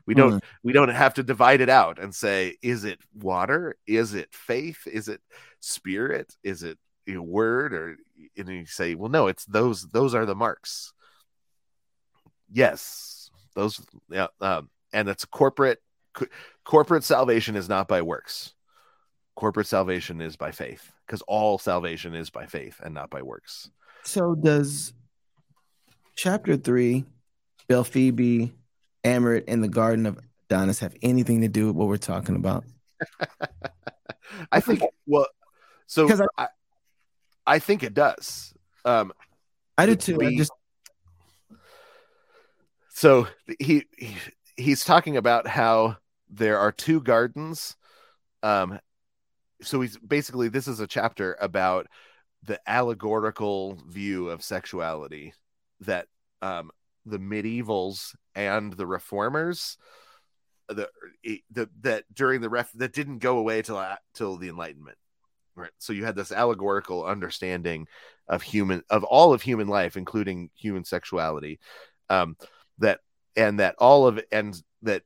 we 0.06 0.14
don't 0.14 0.36
mm. 0.36 0.42
we 0.64 0.72
don't 0.72 0.90
have 0.90 1.16
to 1.16 1.24
divide 1.24 1.62
it 1.62 1.70
out 1.70 2.00
and 2.00 2.14
say, 2.14 2.56
is 2.62 2.86
it 2.86 3.00
water? 3.14 3.76
Is 3.86 4.14
it 4.14 4.34
faith? 4.34 4.88
Is 4.88 5.10
it 5.10 5.22
spirit? 5.60 6.36
Is 6.44 6.64
it 6.64 6.78
you 7.06 7.16
know, 7.16 7.24
word? 7.24 7.74
Or 7.74 7.98
and 8.38 8.48
you 8.48 8.66
say, 8.66 8.96
well, 8.96 9.10
no, 9.10 9.28
it's 9.28 9.46
those 9.46 9.88
those 9.90 10.16
are 10.16 10.26
the 10.26 10.36
marks. 10.36 10.94
Yes, 12.52 13.32
those 13.56 13.82
yeah, 14.10 14.28
um, 14.41 14.69
and 14.94 15.10
it's 15.10 15.26
corporate 15.26 15.80
corporate 16.64 17.03
salvation 17.03 17.56
is 17.56 17.69
not 17.69 17.88
by 17.88 18.02
works 18.02 18.53
corporate 19.38 19.68
salvation 19.68 20.19
is 20.19 20.36
by 20.36 20.52
faith 20.52 20.91
because 21.06 21.22
all 21.22 21.57
salvation 21.57 22.14
is 22.14 22.30
by 22.30 22.45
faith 22.45 22.82
and 22.84 22.94
not 22.94 23.10
by 23.10 23.22
works. 23.22 23.69
So 24.03 24.36
does 24.36 24.94
chapter 26.15 26.57
three, 26.57 27.06
Belphoebe, 27.68 28.52
Amoret, 29.06 29.44
and 29.48 29.64
the 29.64 29.69
Garden 29.69 30.07
of 30.07 30.19
Adonis 30.49 30.80
have 30.80 30.95
anything 31.03 31.41
to 31.41 31.48
do 31.48 31.68
with 31.68 31.76
what 31.76 31.88
we're 31.88 31.98
talking 31.98 32.36
about? 32.36 32.65
I 34.52 34.60
think 34.60 34.82
well, 35.06 35.28
so 35.86 36.10
I, 36.38 36.44
I, 36.44 36.48
I, 37.45 37.60
think 37.60 37.84
it 37.84 37.94
does. 37.94 38.53
Um, 38.84 39.14
I 39.78 39.86
do 39.86 39.95
too. 39.95 40.18
We, 40.18 40.28
I 40.28 40.36
just 40.36 40.52
so 42.98 43.28
he, 43.60 43.86
he 43.95 44.18
he's 44.56 44.84
talking 44.84 45.18
about 45.18 45.45
how 45.45 45.98
there 46.32 46.57
are 46.57 46.72
two 46.72 46.99
gardens 46.99 47.76
um 48.41 48.80
so 49.61 49.80
he's 49.82 49.98
basically 49.99 50.49
this 50.49 50.68
is 50.68 50.80
a 50.80 50.88
chapter 50.88 51.38
about 51.40 51.86
the 52.44 52.60
allegorical 52.68 53.78
view 53.88 54.30
of 54.30 54.44
sexuality 54.44 55.34
that 55.82 56.07
um, 56.41 56.72
the 57.06 57.19
medievals 57.19 58.15
and 58.34 58.74
the 58.74 58.88
reformers 58.88 59.78
the, 60.68 60.90
the 61.52 61.69
that 61.82 62.03
during 62.11 62.41
the 62.41 62.49
ref 62.49 62.72
that 62.74 62.94
didn't 62.94 63.19
go 63.19 63.38
away 63.38 63.61
till 63.61 63.84
till 64.15 64.38
the 64.38 64.49
enlightenment 64.49 64.98
right? 65.56 65.72
So 65.78 65.94
you 65.94 66.03
had 66.03 66.15
this 66.15 66.32
allegorical 66.32 67.06
understanding 67.06 67.88
of 68.28 68.41
human 68.41 68.82
of 68.90 69.03
all 69.03 69.34
of 69.34 69.44
human 69.44 69.68
life 69.68 69.98
including 69.98 70.49
human 70.56 70.84
sexuality. 70.84 71.60
Um 72.10 72.36
that 72.80 72.99
and 73.36 73.60
that 73.60 73.76
all 73.78 74.08
of 74.08 74.20
and 74.32 74.62
that 74.82 75.04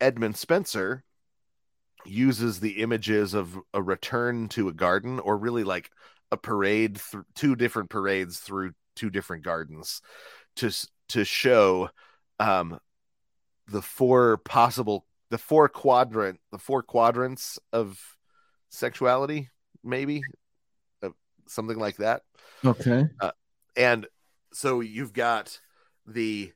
edmund 0.00 0.36
Spenser 0.36 1.02
uses 2.04 2.60
the 2.60 2.82
images 2.82 3.34
of 3.34 3.58
a 3.74 3.82
return 3.82 4.48
to 4.48 4.68
a 4.68 4.72
garden 4.72 5.18
or 5.18 5.36
really 5.36 5.64
like 5.64 5.90
a 6.30 6.36
parade 6.36 6.98
through 6.98 7.24
two 7.34 7.56
different 7.56 7.90
parades 7.90 8.38
through 8.38 8.72
two 8.94 9.10
different 9.10 9.44
gardens 9.44 10.00
to 10.56 10.70
to 11.08 11.24
show 11.24 11.88
um 12.38 12.78
the 13.68 13.82
four 13.82 14.38
possible 14.38 15.06
the 15.30 15.38
four 15.38 15.68
quadrant 15.68 16.38
the 16.52 16.58
four 16.58 16.82
quadrants 16.82 17.58
of 17.72 18.00
sexuality 18.70 19.50
maybe 19.86 20.22
uh, 21.02 21.10
something 21.46 21.78
like 21.78 21.96
that. 21.96 22.22
Okay. 22.64 23.06
Uh, 23.20 23.30
and 23.76 24.06
so 24.52 24.80
you've 24.80 25.12
got 25.12 25.58
the 26.06 26.52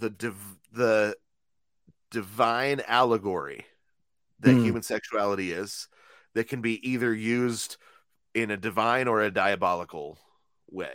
the 0.00 0.10
div- 0.10 0.58
the 0.72 1.16
divine 2.10 2.82
allegory 2.86 3.64
that 4.40 4.56
mm. 4.56 4.64
human 4.64 4.82
sexuality 4.82 5.52
is 5.52 5.88
that 6.34 6.48
can 6.48 6.60
be 6.60 6.88
either 6.88 7.14
used 7.14 7.76
in 8.34 8.50
a 8.50 8.56
divine 8.56 9.06
or 9.06 9.20
a 9.20 9.30
diabolical 9.30 10.18
way 10.70 10.92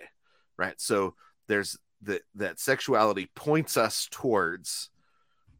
right 0.57 0.79
so 0.81 1.13
there's 1.47 1.77
that 2.01 2.21
that 2.33 2.59
sexuality 2.59 3.29
points 3.35 3.77
us 3.77 4.07
towards 4.11 4.89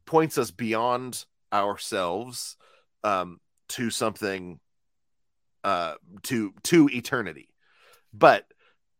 points 0.05 0.37
us 0.37 0.51
beyond 0.51 1.25
ourselves 1.53 2.57
um 3.03 3.39
to 3.67 3.89
something 3.89 4.59
uh 5.63 5.93
to 6.23 6.53
to 6.63 6.89
eternity 6.91 7.49
but 8.13 8.45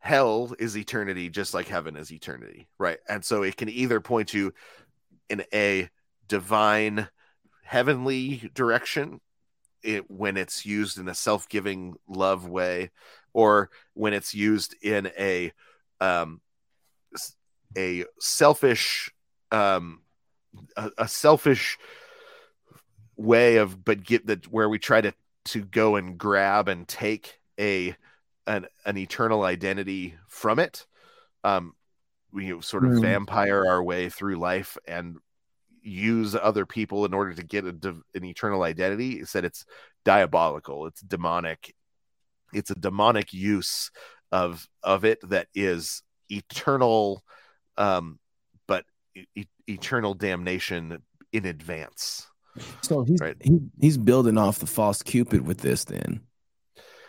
hell 0.06 0.54
is 0.60 0.78
eternity 0.78 1.30
just 1.32 1.56
like 1.56 1.68
heaven 1.68 1.96
is 1.96 2.12
eternity 2.12 2.68
right? 2.78 3.00
And 3.10 3.26
so 3.26 3.42
it 3.42 3.58
can 3.58 3.70
either 3.70 4.00
point 4.00 4.36
you 4.36 4.54
in 5.32 5.44
a 5.52 5.90
divine 6.28 7.08
heavenly 7.64 8.52
direction 8.54 9.20
it, 9.82 10.10
when 10.10 10.38
it's 10.38 10.64
used 10.64 11.00
in 11.00 11.08
a 11.08 11.16
self-giving 11.16 11.96
love 12.08 12.48
way 12.48 12.92
or 13.34 13.72
when 13.96 14.14
it's 14.14 14.36
used 14.36 14.76
in 14.84 15.10
a 15.18 15.52
um, 16.00 16.40
a 17.76 18.06
selfish 18.20 19.12
um, 19.52 20.02
a, 20.78 20.92
a 21.00 21.08
selfish 21.08 21.80
way 23.18 23.56
of 23.56 23.84
but 23.84 24.04
get 24.04 24.28
that 24.28 24.52
where 24.52 24.70
we 24.70 24.78
try 24.78 25.02
to 25.02 25.16
to 25.46 25.64
go 25.64 25.96
and 25.96 26.20
grab 26.20 26.68
and 26.68 26.88
take 26.88 27.40
a 27.60 27.96
an, 28.48 28.68
an 28.86 28.98
eternal 28.98 29.44
identity 29.44 30.16
from 30.28 30.60
it 30.60 30.86
um 31.44 31.74
we 32.32 32.62
sort 32.62 32.84
of 32.84 32.92
mm. 32.92 33.02
vampire 33.02 33.66
our 33.66 33.82
way 33.82 34.10
through 34.10 34.36
life 34.36 34.78
and 34.88 35.18
use 35.82 36.36
other 36.36 36.66
people 36.66 37.06
in 37.06 37.14
order 37.14 37.34
to 37.34 37.44
get 37.44 37.64
a, 37.64 37.96
an 38.14 38.26
eternal 38.26 38.64
identity. 38.64 39.20
He 39.20 39.26
said 39.26 39.46
it's 39.46 39.66
diabolical, 40.04 40.88
it's 40.88 41.02
demonic, 41.02 41.74
it's 42.54 42.72
a 42.72 42.76
demonic 42.76 43.34
use 43.34 43.92
of 44.32 44.68
of 44.84 45.06
it 45.06 45.20
that 45.30 45.48
is 45.54 46.02
eternal, 46.30 47.24
um, 47.78 48.20
but 48.68 48.86
e- 49.16 49.46
eternal 49.70 50.14
damnation 50.14 51.02
in 51.32 51.46
advance. 51.46 52.28
So 52.82 53.04
he's 53.04 53.20
right? 53.22 53.38
he, 53.42 53.60
he's 53.80 53.98
building 53.98 54.38
off 54.38 54.60
the 54.60 54.68
false 54.68 55.04
cupid 55.04 55.46
with 55.46 55.60
this. 55.60 55.86
Then 55.86 56.22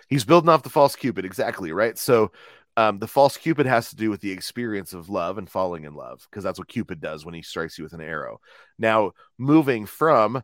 he's 0.09 0.25
building 0.25 0.49
off 0.49 0.63
the 0.63 0.71
false 0.71 0.97
cupid 0.97 1.25
exactly 1.25 1.73
right. 1.73 1.99
So 1.99 2.33
um, 2.77 2.99
the 2.99 3.09
false 3.09 3.37
cupid 3.37 3.67
has 3.67 3.89
to 3.91 3.97
do 3.97 4.11
with 4.11 4.21
the 4.21 4.31
experience 4.31 4.93
of 4.93 5.09
love 5.09 5.39
and 5.39 5.49
falling 5.49 5.85
in 5.85 5.95
love 5.95 6.27
because 6.31 6.45
that's 6.45 6.59
what 6.59 6.69
cupid 6.69 7.01
does 7.01 7.25
when 7.25 7.35
he 7.35 7.43
strikes 7.43 7.79
you 7.79 7.85
with 7.85 7.95
an 7.95 8.01
arrow 8.01 8.41
now 8.79 9.13
moving 9.39 9.87
from 9.87 10.43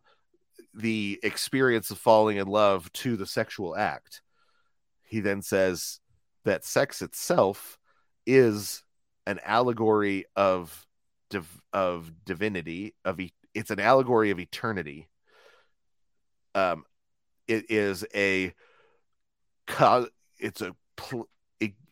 the 0.73 1.19
experience 1.21 1.91
of 1.91 1.99
falling 1.99 2.37
in 2.37 2.47
love 2.47 2.91
to 2.93 3.15
the 3.15 3.27
sexual 3.27 3.75
act 3.75 4.21
he 5.03 5.19
then 5.19 5.41
says 5.41 5.99
that 6.43 6.65
sex 6.65 7.01
itself 7.01 7.77
is 8.25 8.83
an 9.27 9.39
allegory 9.45 10.25
of 10.35 10.87
div- 11.29 11.61
of 11.71 12.11
divinity 12.25 12.95
of 13.05 13.19
e- 13.19 13.33
it's 13.53 13.71
an 13.71 13.79
allegory 13.79 14.31
of 14.31 14.39
eternity 14.39 15.07
um 16.55 16.83
it 17.47 17.69
is 17.69 18.03
a 18.15 18.51
it's 20.39 20.61
a 20.61 20.75
pl- 20.95 21.29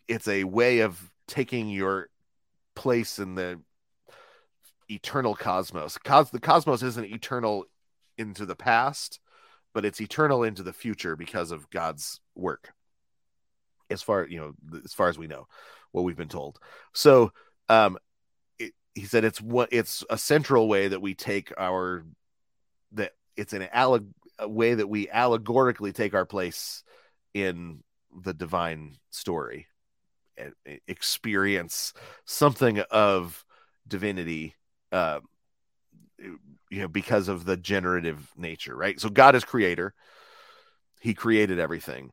it's 0.07 0.27
a 0.27 0.43
way 0.43 0.79
of 0.79 1.11
taking 1.27 1.69
your 1.69 2.09
place 2.75 3.17
in 3.17 3.35
the 3.35 3.59
eternal 4.89 5.35
cosmos. 5.35 5.97
Cos- 5.97 6.31
the 6.31 6.39
cosmos 6.39 6.83
isn't 6.83 7.05
eternal 7.05 7.65
into 8.17 8.45
the 8.45 8.55
past, 8.55 9.19
but 9.73 9.85
it's 9.85 10.01
eternal 10.01 10.43
into 10.43 10.63
the 10.63 10.73
future 10.73 11.15
because 11.15 11.51
of 11.51 11.69
God's 11.69 12.19
work. 12.35 12.73
As 13.89 14.01
far 14.01 14.27
you 14.27 14.39
know, 14.39 14.79
as 14.83 14.93
far 14.93 15.09
as 15.09 15.17
we 15.17 15.27
know, 15.27 15.47
what 15.91 16.03
we've 16.03 16.17
been 16.17 16.27
told. 16.27 16.59
So, 16.93 17.31
um, 17.69 17.97
it, 18.59 18.73
he 18.95 19.05
said 19.05 19.23
it's 19.23 19.41
what 19.41 19.69
it's 19.71 20.03
a 20.09 20.17
central 20.17 20.67
way 20.67 20.87
that 20.89 21.01
we 21.01 21.13
take 21.13 21.53
our 21.57 22.05
that 22.93 23.11
it's 23.35 23.53
an 23.53 23.67
alleg- 23.73 24.11
way 24.41 24.73
that 24.73 24.87
we 24.87 25.09
allegorically 25.09 25.93
take 25.93 26.13
our 26.13 26.25
place 26.25 26.83
in 27.33 27.83
the 28.23 28.33
divine 28.33 28.95
story 29.09 29.67
experience 30.87 31.93
something 32.25 32.79
of 32.91 33.45
divinity 33.87 34.55
uh, 34.91 35.19
you 36.19 36.79
know 36.81 36.87
because 36.87 37.27
of 37.27 37.45
the 37.45 37.57
generative 37.57 38.31
nature 38.37 38.75
right? 38.75 38.99
So 38.99 39.09
god 39.09 39.35
is 39.35 39.43
creator. 39.43 39.93
He 40.99 41.13
created 41.15 41.59
everything. 41.59 42.11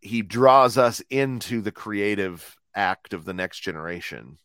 He 0.00 0.22
draws 0.22 0.76
us 0.76 1.00
into 1.08 1.62
the 1.62 1.72
creative 1.72 2.56
act 2.74 3.12
of 3.14 3.24
the 3.24 3.34
next 3.34 3.60
generation 3.60 4.38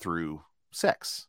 through 0.00 0.42
sex 0.70 1.26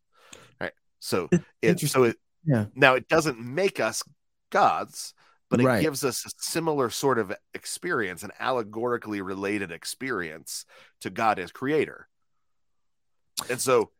right? 0.60 0.74
So 1.00 1.30
it 1.62 1.80
so 1.80 2.04
it 2.06 2.18
yeah. 2.46 2.66
now 2.76 2.96
it 2.96 3.08
doesn't 3.08 3.40
make 3.40 3.80
us 3.80 4.04
gods 4.50 5.14
but 5.50 5.60
it 5.60 5.66
right. 5.66 5.82
gives 5.82 6.04
us 6.04 6.26
a 6.26 6.30
similar 6.38 6.90
sort 6.90 7.20
of 7.20 7.34
experience, 7.54 8.24
an 8.24 8.32
allegorically 8.40 9.22
related 9.22 9.72
experience 9.72 10.66
to 11.02 11.10
God 11.10 11.40
as 11.40 11.52
creator. 11.52 12.08
And 13.50 13.60
so 13.60 13.92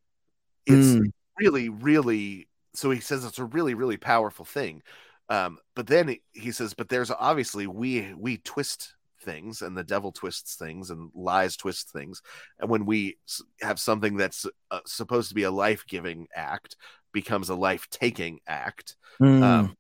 it's 0.66 1.00
mm. 1.00 1.12
really, 1.40 1.70
really, 1.70 2.48
so 2.76 2.92
he 2.92 3.00
says 3.00 3.26
it's 3.26 3.40
a 3.40 3.46
really, 3.46 3.74
really 3.74 3.98
powerful 3.98 4.46
thing. 4.46 4.84
Um, 5.30 5.60
but 5.76 5.88
then 5.88 6.18
he 6.32 6.52
says, 6.52 6.74
but 6.74 6.90
there's 6.90 7.12
obviously 7.12 7.68
we 7.68 8.14
we 8.18 8.38
twist 8.38 8.96
things 9.22 9.62
and 9.62 9.78
the 9.78 9.84
devil 9.84 10.12
twists 10.12 10.56
things 10.56 10.90
and 10.90 11.12
lies 11.14 11.58
twist 11.58 11.92
things 11.92 12.22
and 12.60 12.70
when 12.70 12.86
we 12.86 13.18
have 13.62 13.78
something 13.78 14.16
that's 14.16 14.46
uh, 14.72 14.80
supposed 14.86 15.28
to 15.28 15.36
be 15.36 15.44
a 15.44 15.52
life-giving 15.52 16.26
act 16.34 16.78
becomes 17.12 17.50
a 17.50 17.56
life-taking 17.56 18.40
act 18.48 18.96
mm. 19.22 19.44
um, 19.44 19.76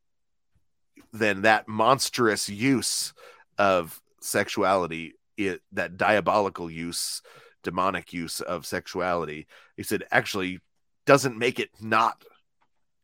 then 1.12 1.42
that 1.44 1.68
monstrous 1.68 2.50
use 2.50 3.14
of 3.58 4.00
sexuality 4.22 5.14
it, 5.38 5.62
that 5.72 5.98
diabolical 5.98 6.70
use 6.70 7.22
demonic 7.64 8.14
use 8.14 8.42
of 8.42 8.66
sexuality 8.66 9.48
he 9.76 9.84
said 9.84 10.04
actually 10.12 10.60
doesn't 11.06 11.38
make 11.38 11.60
it 11.60 11.70
not 11.82 12.24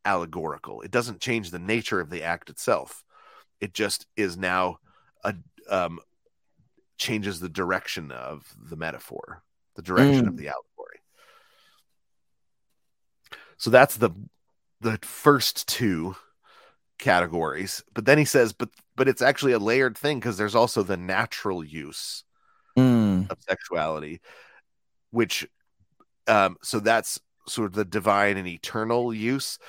allegorical 0.04 0.82
it 0.82 0.92
doesn't 0.92 1.20
change 1.20 1.50
the 1.50 1.60
nature 1.60 2.00
of 2.00 2.10
the 2.10 2.24
act 2.24 2.50
itself 2.50 3.04
it 3.60 3.74
just 3.74 4.06
is 4.16 4.38
now 4.38 4.78
a 5.24 5.34
um, 5.70 6.00
changes 6.98 7.40
the 7.40 7.50
direction 7.50 8.12
of 8.12 8.54
the 8.70 8.76
metaphor, 8.76 9.44
the 9.76 9.82
direction 9.82 10.26
mm. 10.26 10.30
of 10.30 10.38
the 10.38 10.48
allegory. 10.48 11.00
So 13.58 13.70
that's 13.70 13.98
the 13.98 14.12
the 14.82 15.00
first 15.02 15.68
two 15.68 16.16
categories. 16.98 17.84
But 17.94 18.06
then 18.06 18.18
he 18.18 18.26
says, 18.26 18.54
but 18.54 18.70
but 18.96 19.08
it's 19.08 19.22
actually 19.22 19.54
a 19.54 19.60
layered 19.60 19.98
thing 19.98 20.20
because 20.20 20.38
there's 20.38 20.56
also 20.56 20.84
the 20.84 20.98
natural 20.98 21.64
use 21.64 22.24
mm. 22.78 23.30
of 23.30 23.38
sexuality, 23.42 24.22
which 25.12 25.48
um 26.28 26.58
so 26.64 26.80
that's 26.80 27.20
sort 27.48 27.68
of 27.68 27.74
the 27.74 27.86
divine 27.86 28.38
and 28.38 28.48
eternal 28.48 29.14
use. 29.14 29.60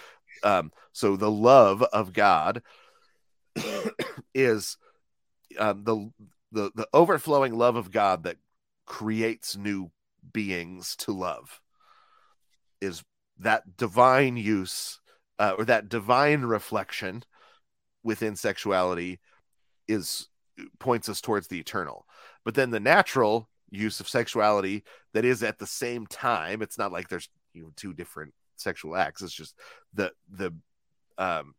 Um, 0.43 0.73
so 0.93 1.17
the 1.17 1.31
love 1.31 1.83
of 1.83 2.13
God 2.13 2.63
is 4.35 4.77
um, 5.59 5.85
the 5.85 6.11
the 6.53 6.71
the 6.75 6.89
overflowing 6.93 7.55
love 7.55 7.77
of 7.77 7.91
God 7.91 8.25
that 8.25 8.37
creates 8.87 9.57
new 9.57 9.91
beings 10.33 10.97
to 10.97 11.13
love 11.13 11.61
is 12.81 13.03
that 13.39 13.77
divine 13.77 14.37
use 14.37 15.01
uh, 15.39 15.55
or 15.59 15.65
that 15.65 15.89
divine 15.89 16.43
reflection 16.43 17.23
within 18.03 18.37
sexuality 18.37 19.21
is 19.89 20.29
points 20.79 21.09
us 21.09 21.21
towards 21.21 21.49
the 21.49 21.59
eternal 21.59 22.07
but 22.45 22.55
then 22.55 22.71
the 22.71 22.81
natural 22.81 23.49
use 23.71 24.01
of 24.01 24.09
sexuality 24.09 24.83
that 25.13 25.25
is 25.25 25.43
at 25.43 25.59
the 25.59 25.67
same 25.67 26.07
time 26.07 26.63
it's 26.63 26.79
not 26.79 26.93
like 26.93 27.09
there's 27.09 27.29
you 27.53 27.63
know 27.63 27.73
two 27.77 27.93
different 27.93 28.33
sexual 28.57 28.97
acts 28.97 29.21
it's 29.21 29.35
just 29.35 29.55
the 29.93 30.11
the 30.31 30.55
um 31.19 31.55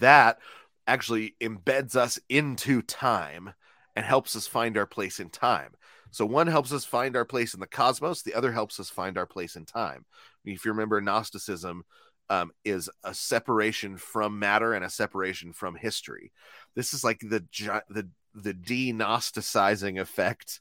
that 0.00 0.38
actually 0.86 1.34
embeds 1.40 1.96
us 1.96 2.18
into 2.28 2.82
time 2.82 3.52
and 3.94 4.04
helps 4.04 4.34
us 4.36 4.46
find 4.46 4.76
our 4.76 4.86
place 4.86 5.20
in 5.20 5.28
time. 5.28 5.72
So 6.10 6.26
one 6.26 6.46
helps 6.46 6.72
us 6.72 6.84
find 6.84 7.16
our 7.16 7.24
place 7.24 7.54
in 7.54 7.60
the 7.60 7.66
cosmos, 7.66 8.22
the 8.22 8.34
other 8.34 8.52
helps 8.52 8.78
us 8.80 8.90
find 8.90 9.16
our 9.16 9.26
place 9.26 9.56
in 9.56 9.64
time. 9.64 10.04
If 10.44 10.64
you 10.64 10.72
remember, 10.72 11.00
Gnosticism 11.00 11.84
um, 12.32 12.50
is 12.64 12.88
a 13.04 13.12
separation 13.12 13.96
from 13.96 14.38
matter 14.38 14.72
and 14.72 14.84
a 14.84 14.90
separation 14.90 15.52
from 15.52 15.74
history. 15.74 16.32
This 16.74 16.94
is 16.94 17.04
like 17.04 17.20
the 17.20 17.44
the 17.88 18.08
the 18.34 18.54
denosticizing 18.54 20.00
effect 20.00 20.60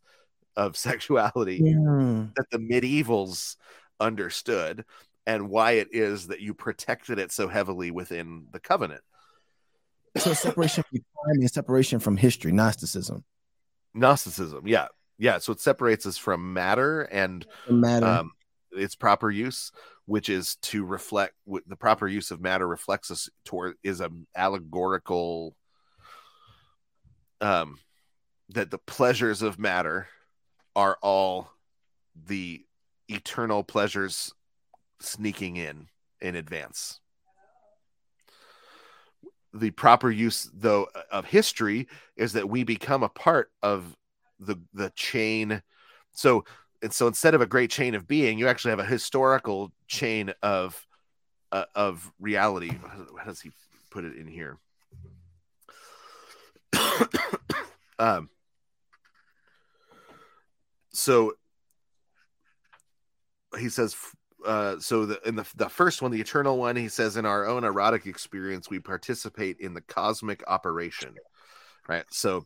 of 0.57 0.76
sexuality 0.88 1.61
yeah. 1.64 2.26
that 2.35 2.49
the 2.52 2.57
medievals 2.57 3.56
understood 3.99 4.84
and 5.26 5.49
why 5.49 5.73
it 5.73 5.89
is 5.91 6.27
that 6.27 6.41
you 6.41 6.53
protected 6.53 7.19
it 7.19 7.31
so 7.31 7.48
heavily 7.48 7.91
within 7.91 8.48
the 8.52 8.60
covenant 8.60 9.02
so 10.18 10.34
separation 10.34 10.84
from 10.89 10.99
time 10.99 11.39
and 11.39 11.52
separation 11.52 11.99
from 11.99 12.18
history, 12.18 12.52
Gnosticism. 12.52 13.23
Gnosticism, 13.93 14.68
yeah, 14.68 14.88
yeah. 15.18 15.38
So 15.38 15.53
it 15.53 15.61
separates 15.61 16.06
us 16.06 16.18
from 16.18 16.53
matter 16.53 17.03
and 17.03 17.45
matter. 17.69 18.06
Um, 18.06 18.31
its 18.72 18.95
proper 18.95 19.30
use, 19.30 19.72
which 20.06 20.30
is 20.30 20.56
to 20.57 20.85
reflect 20.85 21.34
the 21.68 21.76
proper 21.76 22.07
use 22.07 22.31
of 22.31 22.41
matter 22.41 22.68
reflects 22.68 23.11
us 23.11 23.30
toward 23.45 23.76
is 23.84 24.02
a 24.02 24.10
allegorical 24.35 25.56
um 27.39 27.80
that 28.49 28.69
the 28.69 28.77
pleasures 28.77 29.41
of 29.41 29.57
matter 29.57 30.07
are 30.76 30.98
all 31.02 31.52
the 32.26 32.64
eternal 33.07 33.64
pleasures 33.64 34.34
sneaking 34.99 35.57
in 35.57 35.88
in 36.22 36.35
advance. 36.35 36.99
The 39.53 39.72
proper 39.72 40.10
use 40.10 40.49
though 40.53 40.88
of 41.11 41.26
history 41.26 41.88
is 42.15 42.34
that 42.34 42.49
we 42.49 42.64
become 42.64 43.03
a 43.03 43.10
part 43.10 43.52
of 43.61 43.98
the 44.39 44.57
the 44.73 44.91
chain. 44.95 45.61
So 46.14 46.45
and 46.82 46.94
so 46.94 47.08
instead 47.08 47.34
of 47.34 47.41
a 47.41 47.45
great 47.45 47.70
chain 47.70 47.95
of 47.95 48.08
being 48.08 48.38
you 48.38 48.48
actually 48.48 48.72
have 48.72 48.80
a 48.80 48.86
historical 48.86 49.72
chain 49.88 50.34
of 50.41 50.86
uh, 51.52 51.66
of 51.76 52.12
reality 52.20 52.72
how 53.18 53.26
does 53.26 53.41
he 53.41 53.52
put 53.90 54.06
it 54.06 54.16
in 54.16 54.28
here 54.28 54.58
um 57.99 58.30
so 60.94 61.34
he 63.58 63.70
says 63.70 63.95
uh, 64.45 64.80
so 64.80 65.06
the 65.06 65.20
in 65.28 65.36
the 65.36 65.45
the 65.56 65.70
first 65.70 66.02
one, 66.02 66.12
the 66.12 66.20
eternal 66.20 66.58
one, 66.58 66.76
he 66.76 66.88
says, 66.88 67.18
in 67.18 67.26
our 67.26 67.45
own 67.45 67.64
erotic 67.64 68.06
experience, 68.06 68.70
we 68.70 68.80
participate 68.80 69.60
in 69.60 69.74
the 69.74 69.82
cosmic 69.82 70.44
operation. 70.48 71.16
Right. 71.88 72.06
So 72.10 72.45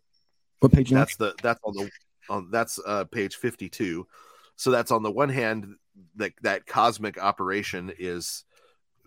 what 0.60 0.72
page? 0.72 0.90
That's 0.90 1.16
the 1.18 1.34
that's 1.42 1.60
on 1.64 1.74
the 1.74 1.90
on 2.30 2.50
that's 2.52 2.80
uh 2.86 3.06
page 3.06 3.36
fifty 3.36 3.70
two. 3.70 4.08
So 4.56 4.72
that's 4.72 4.92
on 4.92 5.04
the 5.04 5.12
one 5.12 5.30
hand 5.30 5.76
that 6.16 6.34
that 6.42 6.66
cosmic 6.66 7.22
operation 7.22 7.92
is 7.98 8.44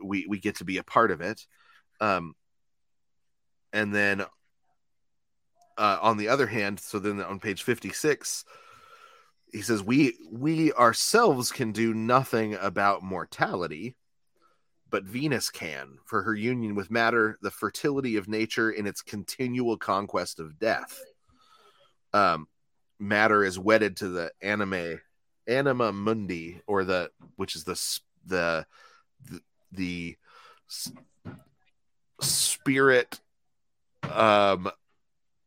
we 0.03 0.27
we 0.28 0.39
get 0.39 0.57
to 0.57 0.65
be 0.65 0.78
a 0.78 0.85
part 0.85 1.11
of 1.11 1.20
it. 1.20 1.47
Um 2.01 2.35
and 3.73 3.95
then 3.95 4.24
uh, 5.77 5.99
on 6.03 6.16
the 6.16 6.28
other 6.28 6.47
hand, 6.49 6.81
so 6.81 6.99
then 6.99 7.23
on 7.23 7.39
page 7.39 7.62
56, 7.62 8.45
he 9.53 9.62
says 9.62 9.82
we 9.82 10.15
we 10.31 10.73
ourselves 10.73 11.51
can 11.53 11.73
do 11.73 11.95
nothing 11.95 12.55
about 12.55 13.03
mortality 13.03 13.97
but 14.90 15.05
venus 15.05 15.51
can 15.51 15.99
for 16.07 16.23
her 16.23 16.35
union 16.35 16.74
with 16.74 16.90
matter 16.90 17.39
the 17.43 17.51
fertility 17.51 18.16
of 18.16 18.28
nature 18.28 18.70
in 18.70 18.86
its 18.86 19.03
continual 19.03 19.77
conquest 19.77 20.39
of 20.40 20.59
death 20.59 21.01
um 22.12 22.47
matter 22.99 23.45
is 23.45 23.59
wedded 23.59 23.97
to 23.97 24.09
the 24.09 24.31
anime 24.43 25.01
anima 25.47 25.93
mundi 25.93 26.61
or 26.66 26.85
the 26.85 27.11
which 27.37 27.57
is 27.57 27.65
the 27.65 28.01
the 28.27 28.66
the, 29.31 29.41
the 29.73 30.16
spirit 32.20 33.20
um 34.12 34.70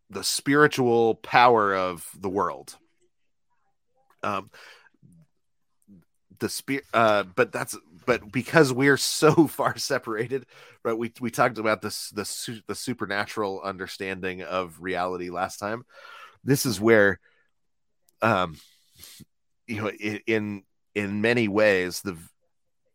the 0.10 0.23
spiritual 0.23 1.15
power 1.15 1.76
of 1.76 2.10
the 2.19 2.30
world 2.30 2.76
um, 4.23 4.49
the 6.40 6.49
spirit, 6.49 6.86
uh, 6.94 7.23
but 7.23 7.52
that's 7.52 7.78
but 8.06 8.32
because 8.32 8.73
we're 8.73 8.98
so 8.98 9.48
far 9.48 9.78
separated, 9.78 10.45
right? 10.84 10.98
We 10.98 11.14
we 11.19 11.32
talked 11.32 11.57
about 11.57 11.82
this 11.82 12.10
the 12.10 12.61
the 12.68 12.76
supernatural 12.76 13.61
understanding 13.61 14.44
of 14.44 14.82
reality 14.82 15.30
last 15.30 15.57
time. 15.57 15.86
This 16.44 16.65
is 16.65 16.82
where, 16.82 17.19
um, 18.22 18.57
you 19.68 19.81
know, 19.81 19.89
in 19.89 20.19
in, 20.27 20.64
in 20.95 21.22
many 21.22 21.48
ways 21.48 22.02
the 22.02 22.18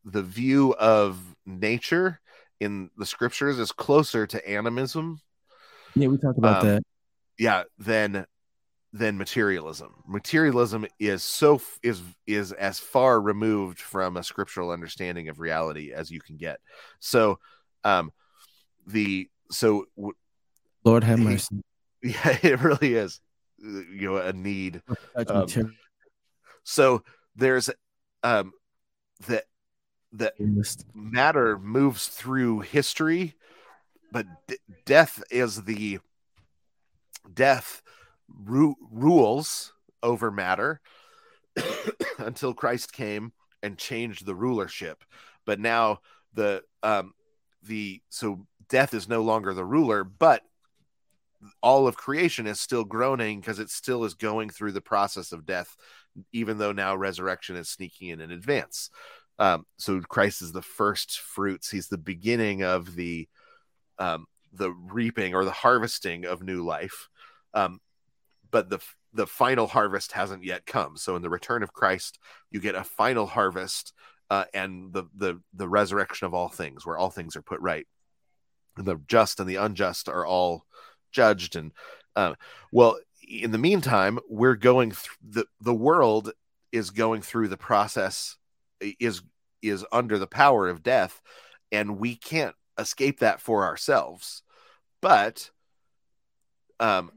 the 0.04 0.22
view 0.22 0.74
of 0.74 1.18
nature 1.44 2.20
in 2.60 2.90
the 2.96 3.06
scriptures 3.06 3.58
is 3.58 3.72
closer 3.72 4.26
to 4.26 4.48
animism. 4.48 5.20
Yeah, 5.94 6.08
we 6.08 6.18
talked 6.18 6.38
about 6.38 6.62
um, 6.62 6.68
that. 6.68 6.82
Yeah, 7.38 7.64
than 7.78 8.26
than 8.92 9.18
materialism. 9.18 9.92
Materialism 10.06 10.86
is 10.98 11.22
so 11.22 11.60
is 11.82 12.02
is 12.26 12.52
as 12.52 12.78
far 12.78 13.20
removed 13.20 13.80
from 13.80 14.16
a 14.16 14.22
scriptural 14.22 14.70
understanding 14.70 15.28
of 15.28 15.40
reality 15.40 15.92
as 15.92 16.10
you 16.10 16.20
can 16.20 16.36
get. 16.36 16.60
So, 17.00 17.38
um, 17.84 18.12
the 18.86 19.28
so 19.50 19.86
Lord 20.84 21.04
have 21.04 21.18
mercy. 21.18 21.56
Yeah, 22.02 22.38
it 22.42 22.60
really 22.60 22.94
is. 22.94 23.20
You 23.58 24.10
know, 24.12 24.16
a 24.16 24.32
need. 24.32 24.82
Um, 25.32 25.46
so 26.64 27.02
there's 27.34 27.70
um 28.22 28.52
that 29.26 29.44
that 30.12 30.34
matter 30.94 31.58
moves 31.58 32.08
through 32.08 32.60
history, 32.60 33.34
but 34.12 34.26
d- 34.46 34.58
death 34.84 35.22
is 35.30 35.64
the 35.64 35.98
death 37.32 37.82
ru- 38.28 38.76
rules 38.90 39.72
over 40.02 40.30
matter 40.30 40.80
until 42.18 42.54
Christ 42.54 42.92
came 42.92 43.32
and 43.62 43.78
changed 43.78 44.26
the 44.26 44.34
rulership. 44.34 45.04
But 45.44 45.60
now 45.60 46.00
the 46.34 46.62
um 46.82 47.14
the 47.62 48.00
so 48.10 48.46
death 48.68 48.94
is 48.94 49.08
no 49.08 49.22
longer 49.22 49.54
the 49.54 49.64
ruler, 49.64 50.04
but 50.04 50.42
all 51.62 51.86
of 51.86 51.96
creation 51.96 52.46
is 52.46 52.60
still 52.60 52.84
groaning 52.84 53.40
because 53.40 53.58
it 53.58 53.70
still 53.70 54.04
is 54.04 54.14
going 54.14 54.50
through 54.50 54.72
the 54.72 54.80
process 54.80 55.32
of 55.32 55.46
death, 55.46 55.76
even 56.32 56.58
though 56.58 56.72
now 56.72 56.96
resurrection 56.96 57.56
is 57.56 57.68
sneaking 57.68 58.08
in 58.08 58.20
in 58.20 58.30
advance. 58.30 58.90
Um, 59.38 59.66
so 59.78 60.00
Christ 60.00 60.42
is 60.42 60.52
the 60.52 60.62
first 60.62 61.20
fruits. 61.20 61.70
He's 61.70 61.88
the 61.88 61.98
beginning 61.98 62.62
of 62.62 62.94
the 62.94 63.28
um, 63.98 64.26
the 64.52 64.70
reaping 64.70 65.34
or 65.34 65.44
the 65.44 65.50
harvesting 65.50 66.24
of 66.24 66.42
new 66.42 66.64
life. 66.64 67.08
Um, 67.54 67.80
but 68.50 68.70
the 68.70 68.80
the 69.12 69.26
final 69.26 69.66
harvest 69.66 70.12
hasn't 70.12 70.44
yet 70.44 70.66
come. 70.66 70.96
So 70.96 71.16
in 71.16 71.22
the 71.22 71.30
return 71.30 71.62
of 71.62 71.72
Christ, 71.72 72.18
you 72.50 72.60
get 72.60 72.74
a 72.74 72.84
final 72.84 73.26
harvest 73.26 73.92
uh, 74.30 74.44
and 74.54 74.92
the 74.92 75.04
the 75.14 75.40
the 75.54 75.68
resurrection 75.68 76.26
of 76.26 76.34
all 76.34 76.48
things, 76.48 76.84
where 76.84 76.96
all 76.96 77.10
things 77.10 77.36
are 77.36 77.42
put 77.42 77.60
right. 77.60 77.86
The 78.76 78.96
just 79.08 79.40
and 79.40 79.48
the 79.48 79.56
unjust 79.56 80.08
are 80.08 80.26
all 80.26 80.66
judged, 81.16 81.56
and 81.56 81.72
uh, 82.14 82.34
well, 82.70 82.98
in 83.26 83.50
the 83.50 83.58
meantime, 83.58 84.18
we're 84.28 84.54
going 84.54 84.92
through 84.92 85.16
the 85.22 85.46
the 85.60 85.74
world 85.74 86.32
is 86.70 86.90
going 86.90 87.22
through 87.22 87.48
the 87.48 87.56
process 87.56 88.36
is 89.00 89.22
is 89.62 89.84
under 89.90 90.18
the 90.18 90.26
power 90.26 90.68
of 90.68 90.82
death, 90.82 91.22
and 91.72 91.98
we 91.98 92.14
can't 92.14 92.54
escape 92.78 93.20
that 93.20 93.40
for 93.40 93.64
ourselves. 93.64 94.42
But 95.00 95.50
um, 96.78 97.10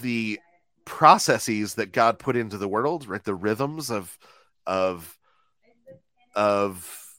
the 0.00 0.38
processes 0.84 1.74
that 1.74 1.92
God 1.92 2.18
put 2.18 2.36
into 2.36 2.58
the 2.58 2.68
world, 2.68 3.08
right? 3.08 3.24
The 3.24 3.34
rhythms 3.34 3.90
of 3.90 4.18
of 4.66 5.18
of 6.34 7.09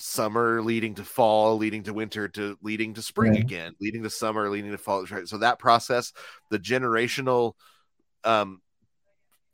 summer 0.00 0.62
leading 0.62 0.94
to 0.94 1.04
fall, 1.04 1.56
leading 1.56 1.82
to 1.84 1.92
winter, 1.92 2.28
to 2.28 2.56
leading 2.62 2.94
to 2.94 3.02
spring 3.02 3.34
yeah. 3.34 3.40
again, 3.40 3.74
leading 3.80 4.02
to 4.02 4.10
summer, 4.10 4.48
leading 4.48 4.70
to 4.70 4.78
fall. 4.78 5.04
Right. 5.04 5.28
So 5.28 5.38
that 5.38 5.58
process, 5.58 6.12
the 6.50 6.58
generational, 6.58 7.52
um, 8.24 8.60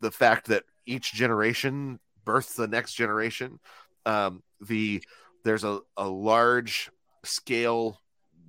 the 0.00 0.10
fact 0.10 0.46
that 0.46 0.64
each 0.86 1.12
generation 1.12 1.98
births 2.24 2.54
the 2.54 2.68
next 2.68 2.94
generation, 2.94 3.58
um, 4.04 4.42
the 4.60 5.02
there's 5.44 5.64
a, 5.64 5.80
a 5.96 6.08
large 6.08 6.90
scale 7.24 8.00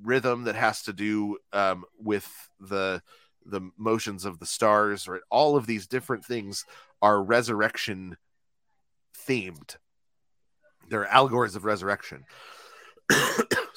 rhythm 0.04 0.44
that 0.44 0.56
has 0.56 0.84
to 0.84 0.94
do 0.94 1.38
um, 1.54 1.84
with 2.00 2.30
the 2.60 3.02
the 3.46 3.62
motions 3.78 4.26
of 4.26 4.40
the 4.40 4.46
stars 4.46 5.08
right 5.08 5.22
all 5.32 5.56
of 5.56 5.66
these 5.66 5.88
different 5.88 6.26
things 6.26 6.66
are 7.02 7.24
resurrection 7.24 8.18
themed 9.26 9.78
they're 10.90 11.06
allegories 11.06 11.56
of 11.56 11.66
resurrection. 11.66 12.26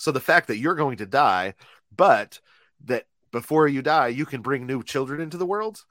So 0.01 0.12
the 0.12 0.19
fact 0.19 0.47
that 0.47 0.57
you're 0.57 0.77
going 0.77 0.97
to 0.97 1.07
die 1.07 1.53
but 1.95 2.41
that 2.87 3.05
before 3.32 3.69
you 3.69 3.82
die 3.82 4.09
you 4.09 4.24
can 4.24 4.41
bring 4.41 4.65
new 4.65 4.82
children 4.82 5.20
into 5.20 5.37
the 5.37 5.45
world 5.45 5.85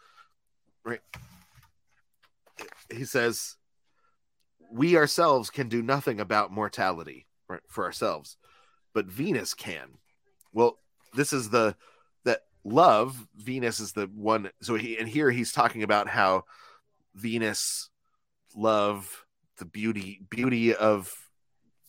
right? 0.84 1.02
He 2.91 3.06
says 3.06 3.56
we 4.72 4.98
ourselves 4.98 5.52
can 5.52 5.70
do 5.70 5.84
nothing 5.84 6.20
about 6.20 6.52
mortality 6.52 7.28
right, 7.48 7.62
for 7.68 7.86
ourselves 7.86 8.36
but 8.96 9.06
venus 9.06 9.54
can. 9.54 10.00
Well 10.54 10.80
this 11.14 11.32
is 11.32 11.52
the 11.52 11.76
that 12.26 12.41
love 12.64 13.28
venus 13.38 13.80
is 13.80 13.91
the 13.91 14.08
one 14.08 14.50
so 14.64 14.74
he 14.74 14.98
and 14.98 15.08
here 15.08 15.30
he's 15.30 15.52
talking 15.52 15.84
about 15.84 16.10
how 16.10 16.46
venus 17.14 17.91
love 18.56 19.24
the 19.60 19.65
beauty 19.65 20.22
beauty 20.30 20.73
of 20.73 21.14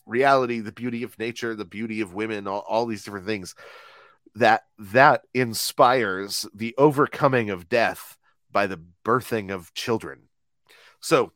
reality 0.06 0.60
the 0.60 0.72
beauty 0.72 1.02
of 1.02 1.18
nature 1.18 1.55
the 1.55 1.64
beauty 1.64 2.01
of 2.01 2.14
women 2.14 2.47
all, 2.47 2.64
all 2.68 2.86
these 2.86 3.05
different 3.05 3.26
things 3.26 3.55
that 4.34 4.64
that 4.78 5.22
inspires 5.34 6.47
the 6.55 6.74
overcoming 6.78 7.51
of 7.51 7.68
death 7.68 8.16
by 8.51 8.66
the 8.66 8.80
birthing 9.05 9.51
of 9.51 9.72
children 9.74 10.22
so 11.01 11.32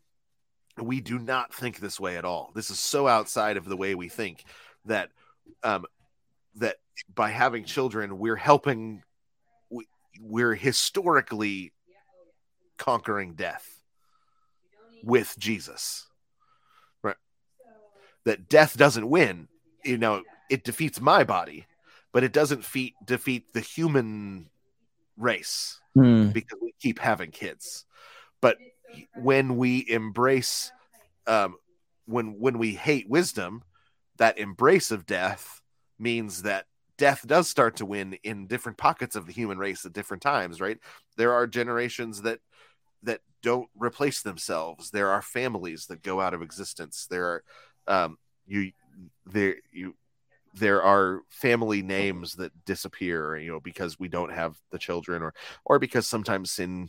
we 0.81 1.01
do 1.01 1.19
not 1.19 1.55
think 1.55 1.79
this 1.79 2.01
way 2.01 2.17
at 2.17 2.25
all 2.25 2.51
this 2.55 2.71
is 2.71 2.79
so 2.79 3.07
outside 3.07 3.57
of 3.57 3.65
the 3.65 3.77
way 3.77 3.95
we 3.95 4.09
think 4.09 4.45
that 4.85 5.11
um 5.63 5.85
that 6.57 6.77
by 7.13 7.31
having 7.31 7.65
children 7.65 8.19
we're 8.19 8.37
helping 8.37 9.03
we're 10.21 10.55
historically 10.55 11.73
conquering 12.79 13.35
death 13.35 13.83
with 15.03 15.35
Jesus. 15.39 16.07
That 18.25 18.49
death 18.49 18.77
doesn't 18.77 19.09
win. 19.09 19.49
You 19.85 19.99
know, 19.99 20.23
it 20.51 20.65
defeats 20.65 21.01
my 21.01 21.25
body, 21.25 21.67
but 22.13 22.25
it 22.25 22.33
doesn't 22.33 22.65
feat, 22.65 22.95
defeat 23.05 23.53
the 23.53 23.61
human 23.61 24.49
race 25.17 25.81
hmm. 25.95 26.29
because 26.29 26.59
we 26.61 26.75
keep 26.81 26.99
having 26.99 27.31
kids. 27.31 27.85
But 28.41 28.59
when 29.17 29.57
we 29.57 29.85
embrace 29.89 30.71
um 31.27 31.57
when 32.07 32.39
when 32.39 32.59
we 32.59 32.75
hate 32.75 33.09
wisdom, 33.09 33.63
that 34.19 34.39
embrace 34.39 34.91
of 34.91 35.07
death 35.07 35.63
means 35.99 36.43
that 36.43 36.67
death 36.97 37.27
does 37.27 37.49
start 37.49 37.77
to 37.77 37.87
win 37.87 38.15
in 38.23 38.47
different 38.47 38.79
pockets 38.79 39.17
of 39.17 39.27
the 39.27 39.33
human 39.33 39.59
race 39.59 39.85
at 39.85 39.93
different 39.93 40.23
times 40.23 40.61
right 40.61 40.79
there 41.17 41.33
are 41.33 41.47
generations 41.47 42.23
that 42.23 42.41
that 43.03 43.21
don't 43.43 43.69
replace 43.77 44.23
themselves 44.23 44.91
there 44.91 45.11
are 45.11 45.23
families 45.23 45.87
that 45.87 46.03
go 46.03 46.21
out 46.21 46.35
of 46.35 46.43
existence 46.43 47.07
there 47.11 47.27
are 47.27 47.45
um 47.87 48.17
you 48.47 48.71
there 49.27 49.57
you 49.73 49.95
there 50.55 50.83
are 50.83 51.23
family 51.29 51.83
names 51.83 52.35
that 52.35 52.53
disappear 52.65 53.37
you 53.37 53.51
know 53.51 53.61
because 53.61 53.99
we 53.99 54.09
don't 54.09 54.33
have 54.33 54.57
the 54.71 54.79
children 54.79 55.23
or 55.23 55.35
or 55.65 55.79
because 55.79 56.07
sometimes 56.07 56.51
sin 56.51 56.89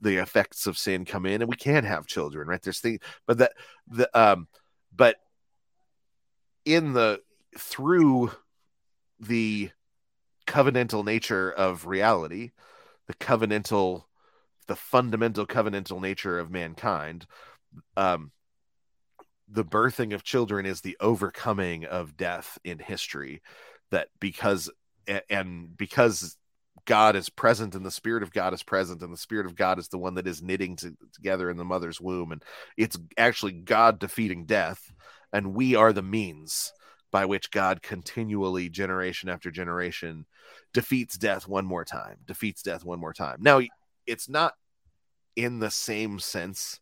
the 0.00 0.16
effects 0.16 0.66
of 0.66 0.76
sin 0.76 1.04
come 1.04 1.24
in 1.24 1.40
and 1.40 1.48
we 1.48 1.56
can't 1.56 1.86
have 1.86 2.06
children 2.06 2.48
right 2.48 2.62
there's 2.62 2.80
things 2.80 2.98
but 3.26 3.38
that 3.38 3.52
the 3.86 4.08
um 4.18 4.48
but 4.94 5.16
in 6.64 6.92
the 6.92 7.20
through 7.56 8.30
the 9.20 9.70
covenantal 10.46 11.04
nature 11.04 11.50
of 11.52 11.86
reality, 11.86 12.52
the 13.06 13.14
covenantal, 13.14 14.04
the 14.66 14.76
fundamental 14.76 15.46
covenantal 15.46 16.00
nature 16.00 16.38
of 16.38 16.50
mankind. 16.50 17.26
Um, 17.96 18.32
the 19.50 19.64
birthing 19.64 20.14
of 20.14 20.22
children 20.22 20.66
is 20.66 20.80
the 20.80 20.96
overcoming 21.00 21.84
of 21.84 22.16
death 22.16 22.58
in 22.64 22.78
history. 22.78 23.42
That 23.90 24.08
because 24.20 24.70
and 25.30 25.76
because 25.76 26.36
God 26.84 27.16
is 27.16 27.28
present 27.28 27.74
and 27.74 27.84
the 27.84 27.90
Spirit 27.90 28.22
of 28.22 28.32
God 28.32 28.54
is 28.54 28.62
present, 28.62 29.02
and 29.02 29.12
the 29.12 29.18
Spirit 29.18 29.46
of 29.46 29.54
God 29.54 29.78
is 29.78 29.88
the 29.88 29.98
one 29.98 30.14
that 30.14 30.26
is 30.26 30.42
knitting 30.42 30.76
to, 30.76 30.94
together 31.14 31.50
in 31.50 31.56
the 31.56 31.64
mother's 31.64 32.00
womb, 32.00 32.32
and 32.32 32.42
it's 32.76 32.98
actually 33.16 33.52
God 33.52 33.98
defeating 33.98 34.46
death, 34.46 34.92
and 35.32 35.54
we 35.54 35.74
are 35.74 35.92
the 35.92 36.02
means 36.02 36.72
by 37.10 37.24
which 37.24 37.50
God 37.50 37.82
continually, 37.82 38.68
generation 38.68 39.28
after 39.28 39.50
generation, 39.50 40.26
defeats 40.74 41.16
death 41.16 41.48
one 41.48 41.64
more 41.64 41.84
time, 41.84 42.16
defeats 42.26 42.62
death 42.62 42.84
one 42.84 43.00
more 43.00 43.14
time. 43.14 43.38
Now, 43.40 43.60
it's 44.06 44.28
not 44.28 44.54
in 45.36 45.58
the 45.58 45.70
same 45.70 46.18
sense. 46.18 46.80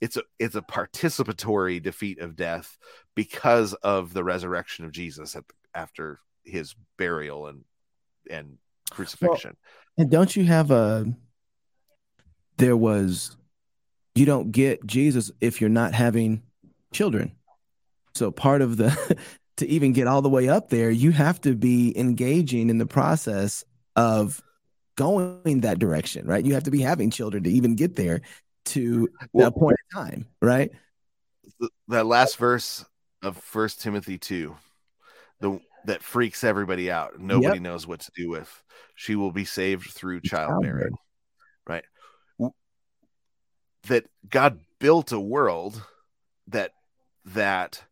It's 0.00 0.16
a 0.16 0.22
it's 0.38 0.54
a 0.54 0.62
participatory 0.62 1.82
defeat 1.82 2.20
of 2.20 2.36
death 2.36 2.78
because 3.14 3.74
of 3.74 4.14
the 4.14 4.24
resurrection 4.24 4.84
of 4.84 4.92
Jesus 4.92 5.36
at, 5.36 5.44
after 5.74 6.20
his 6.44 6.74
burial 6.96 7.46
and 7.46 7.64
and 8.30 8.58
crucifixion. 8.90 9.56
Well, 9.96 10.04
and 10.04 10.10
don't 10.10 10.34
you 10.34 10.44
have 10.44 10.70
a? 10.70 11.06
There 12.56 12.76
was, 12.76 13.36
you 14.14 14.26
don't 14.26 14.52
get 14.52 14.84
Jesus 14.86 15.30
if 15.40 15.60
you're 15.60 15.70
not 15.70 15.94
having 15.94 16.42
children. 16.92 17.32
So 18.14 18.30
part 18.30 18.60
of 18.60 18.76
the 18.76 19.18
to 19.56 19.66
even 19.66 19.92
get 19.92 20.06
all 20.06 20.22
the 20.22 20.28
way 20.28 20.48
up 20.48 20.68
there, 20.68 20.90
you 20.90 21.10
have 21.10 21.40
to 21.42 21.54
be 21.54 21.96
engaging 21.98 22.70
in 22.70 22.78
the 22.78 22.86
process 22.86 23.64
of 23.96 24.42
going 24.96 25.60
that 25.60 25.78
direction, 25.78 26.26
right? 26.26 26.44
You 26.44 26.54
have 26.54 26.64
to 26.64 26.70
be 26.70 26.80
having 26.80 27.10
children 27.10 27.44
to 27.44 27.50
even 27.50 27.76
get 27.76 27.96
there 27.96 28.22
to 28.70 29.08
well, 29.32 29.50
that 29.50 29.58
point 29.58 29.76
in 29.78 29.98
time, 29.98 30.26
right? 30.40 30.70
That 31.88 32.06
last 32.06 32.36
verse 32.36 32.84
of 33.22 33.36
First 33.36 33.80
Timothy 33.80 34.18
two, 34.18 34.56
the 35.40 35.60
that 35.86 36.02
freaks 36.02 36.44
everybody 36.44 36.90
out. 36.90 37.18
Nobody 37.18 37.54
yep. 37.54 37.62
knows 37.62 37.86
what 37.86 38.00
to 38.00 38.10
do 38.14 38.28
with. 38.28 38.62
She 38.94 39.16
will 39.16 39.32
be 39.32 39.44
saved 39.44 39.90
through 39.90 40.20
childbearing, 40.20 40.94
right? 41.66 41.84
That 43.88 44.06
God 44.28 44.60
built 44.78 45.12
a 45.12 45.20
world 45.20 45.82
that 46.48 46.72
that 47.24 47.82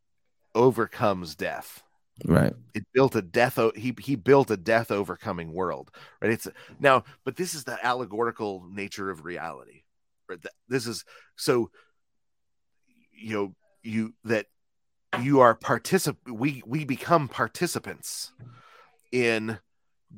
overcomes 0.55 1.35
death. 1.35 1.83
Right. 2.25 2.53
It 2.75 2.85
built 2.93 3.15
a 3.15 3.23
death. 3.23 3.59
He 3.77 3.95
he 4.01 4.17
built 4.17 4.51
a 4.51 4.57
death 4.57 4.91
overcoming 4.91 5.53
world. 5.53 5.91
Right. 6.21 6.33
It's 6.33 6.49
now, 6.81 7.05
but 7.25 7.37
this 7.37 7.55
is 7.55 7.65
the 7.65 7.79
allegorical 7.85 8.65
nature 8.71 9.09
of 9.11 9.25
reality. 9.25 9.83
This 10.69 10.87
is 10.87 11.05
so. 11.37 11.71
You 13.21 13.35
know, 13.35 13.55
you 13.83 14.15
that 14.25 14.47
you 15.23 15.41
are 15.41 15.57
particip. 15.57 16.17
We 16.27 16.63
we 16.67 16.85
become 16.85 17.29
participants 17.29 18.33
in 19.11 19.59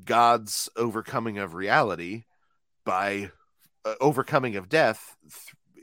God's 0.05 0.69
overcoming 0.77 1.39
of 1.39 1.55
reality 1.55 2.24
by 2.85 3.31
uh, 3.85 3.95
overcoming 4.01 4.57
of 4.57 4.69
death 4.69 5.16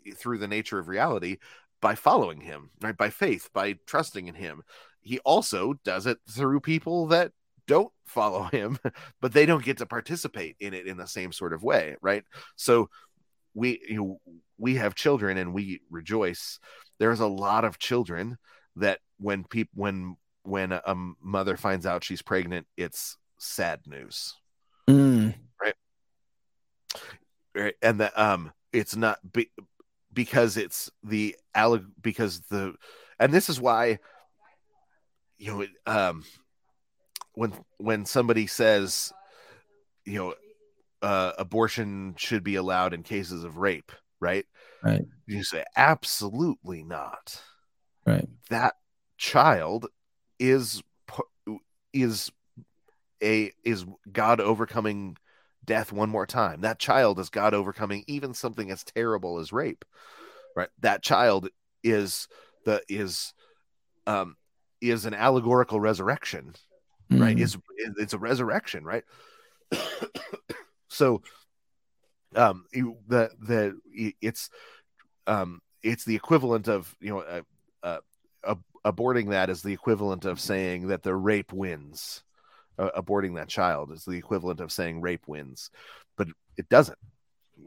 th- 0.04 0.16
through 0.18 0.38
the 0.38 0.48
nature 0.48 0.80
of 0.80 0.88
reality 0.88 1.38
by 1.82 1.96
following 1.96 2.42
him, 2.42 2.72
right? 2.82 2.98
By 2.98 3.10
faith, 3.10 3.50
by 3.54 3.78
trusting 3.86 4.28
in 4.28 4.36
him. 4.36 4.64
He 5.02 5.20
also 5.20 5.74
does 5.84 6.06
it 6.06 6.18
through 6.30 6.62
people 6.62 7.08
that 7.08 7.32
don't 7.68 7.92
follow 8.06 8.44
him, 8.52 8.80
but 9.22 9.34
they 9.34 9.46
don't 9.46 9.64
get 9.64 9.78
to 9.78 9.86
participate 9.86 10.56
in 10.60 10.74
it 10.74 10.88
in 10.88 10.98
the 10.98 11.08
same 11.08 11.32
sort 11.32 11.54
of 11.54 11.64
way, 11.64 11.96
right? 12.02 12.24
So 12.56 12.90
we 13.58 13.82
you 13.90 13.96
know, 13.96 14.22
we 14.58 14.76
have 14.76 14.94
children 14.94 15.38
and 15.38 15.54
we 15.54 15.82
rejoice. 15.90 16.60
There's 17.00 17.20
a 17.20 17.28
lot 17.28 17.66
of 17.66 17.80
children 17.80 18.38
that 18.76 19.00
when 19.18 19.44
people 19.44 19.72
when 19.82 20.16
when 20.44 20.72
a 20.72 20.96
mother 21.22 21.58
finds 21.58 21.86
out 21.86 22.04
she's 22.04 22.22
pregnant, 22.22 22.68
it's 22.78 23.18
sad 23.40 23.82
news. 23.88 24.36
Mm. 24.88 25.34
Right? 25.60 25.74
Right. 27.56 27.76
And 27.82 28.00
that 28.00 28.18
um 28.18 28.52
it's 28.72 28.96
not 28.96 29.20
be, 29.34 29.50
because 30.14 30.56
it's 30.56 30.92
the 31.04 31.36
alleg- 31.56 31.92
because 32.00 32.42
the 32.52 32.76
and 33.20 33.34
this 33.34 33.50
is 33.50 33.60
why 33.60 33.98
you 35.40 35.52
know 35.52 35.66
um 35.92 36.24
when 37.34 37.54
when 37.78 38.06
somebody 38.06 38.46
says 38.46 39.12
you 40.06 40.20
know 40.20 40.36
uh, 41.02 41.34
abortion 41.38 42.16
should 42.18 42.44
be 42.44 42.56
allowed 42.56 42.94
in 42.94 43.04
cases 43.04 43.44
of 43.44 43.58
rape 43.58 43.92
right? 44.20 44.46
Right. 44.84 45.06
You 45.26 45.44
say 45.44 45.64
absolutely 45.76 46.84
not. 46.84 47.42
Right. 48.06 48.28
That 48.50 48.76
child 49.18 49.88
is 50.40 50.82
is 51.94 52.32
a 53.24 53.52
is 53.64 53.86
god 54.12 54.40
overcoming 54.40 55.18
death 55.66 55.92
one 55.92 56.10
more 56.10 56.26
time. 56.26 56.62
That 56.62 56.80
child 56.80 57.20
is 57.20 57.30
god 57.30 57.54
overcoming 57.54 58.04
even 58.08 58.34
something 58.34 58.72
as 58.72 58.84
terrible 58.84 59.40
as 59.40 59.52
rape 59.52 59.84
right? 60.56 60.70
That 60.80 61.04
child 61.04 61.50
is 61.84 62.28
the 62.66 62.82
is 62.90 63.34
um 64.06 64.36
is 64.82 65.06
an 65.06 65.14
allegorical 65.14 65.80
resurrection 65.80 66.54
mm-hmm. 67.12 67.22
right 67.22 67.40
is 67.40 67.58
it's 67.98 68.14
a 68.14 68.18
resurrection 68.18 68.84
right 68.84 69.04
so 70.88 71.22
um 72.36 72.66
the 72.74 73.30
the 73.40 74.14
it's 74.22 74.50
um 75.28 75.62
it's 75.84 76.06
the 76.06 76.16
equivalent 76.16 76.68
of 76.68 76.94
you 77.00 77.10
know 77.10 77.20
uh, 77.84 78.00
uh, 78.44 78.56
aborting 78.86 79.30
that 79.30 79.50
is 79.50 79.62
the 79.62 79.74
equivalent 79.74 80.26
of 80.26 80.40
saying 80.40 80.88
that 80.88 81.04
the 81.04 81.16
rape 81.16 81.54
wins. 81.54 82.24
Uh, 82.80 82.92
aborting 82.96 83.36
that 83.36 83.48
child 83.48 83.92
is 83.92 84.06
the 84.06 84.12
equivalent 84.12 84.60
of 84.60 84.72
saying 84.72 85.02
rape 85.02 85.28
wins. 85.28 85.72
But 86.16 86.28
it 86.58 86.70
doesn't 86.70 86.98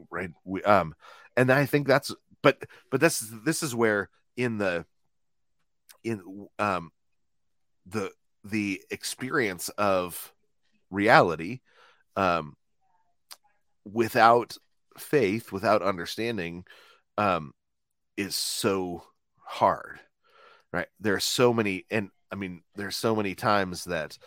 right? 0.09 0.29
We, 0.43 0.63
um 0.63 0.95
and 1.37 1.51
i 1.51 1.65
think 1.65 1.87
that's 1.87 2.13
but 2.41 2.57
but 2.89 3.01
this 3.01 3.19
this 3.45 3.63
is 3.63 3.75
where 3.75 4.09
in 4.37 4.57
the 4.57 4.85
in 6.03 6.47
um 6.59 6.91
the 7.85 8.11
the 8.43 8.81
experience 8.89 9.69
of 9.69 10.33
reality 10.89 11.59
um 12.15 12.55
without 13.85 14.57
faith 14.97 15.51
without 15.51 15.81
understanding 15.81 16.65
um 17.17 17.53
is 18.17 18.35
so 18.35 19.03
hard 19.43 19.99
right? 20.73 20.87
There 20.99 21.15
are 21.15 21.19
so 21.19 21.53
many 21.53 21.85
and 21.91 22.09
i 22.31 22.35
mean 22.35 22.61
there's 22.75 22.95
so 22.95 23.15
many 23.15 23.35
times 23.35 23.85
that 23.85 24.17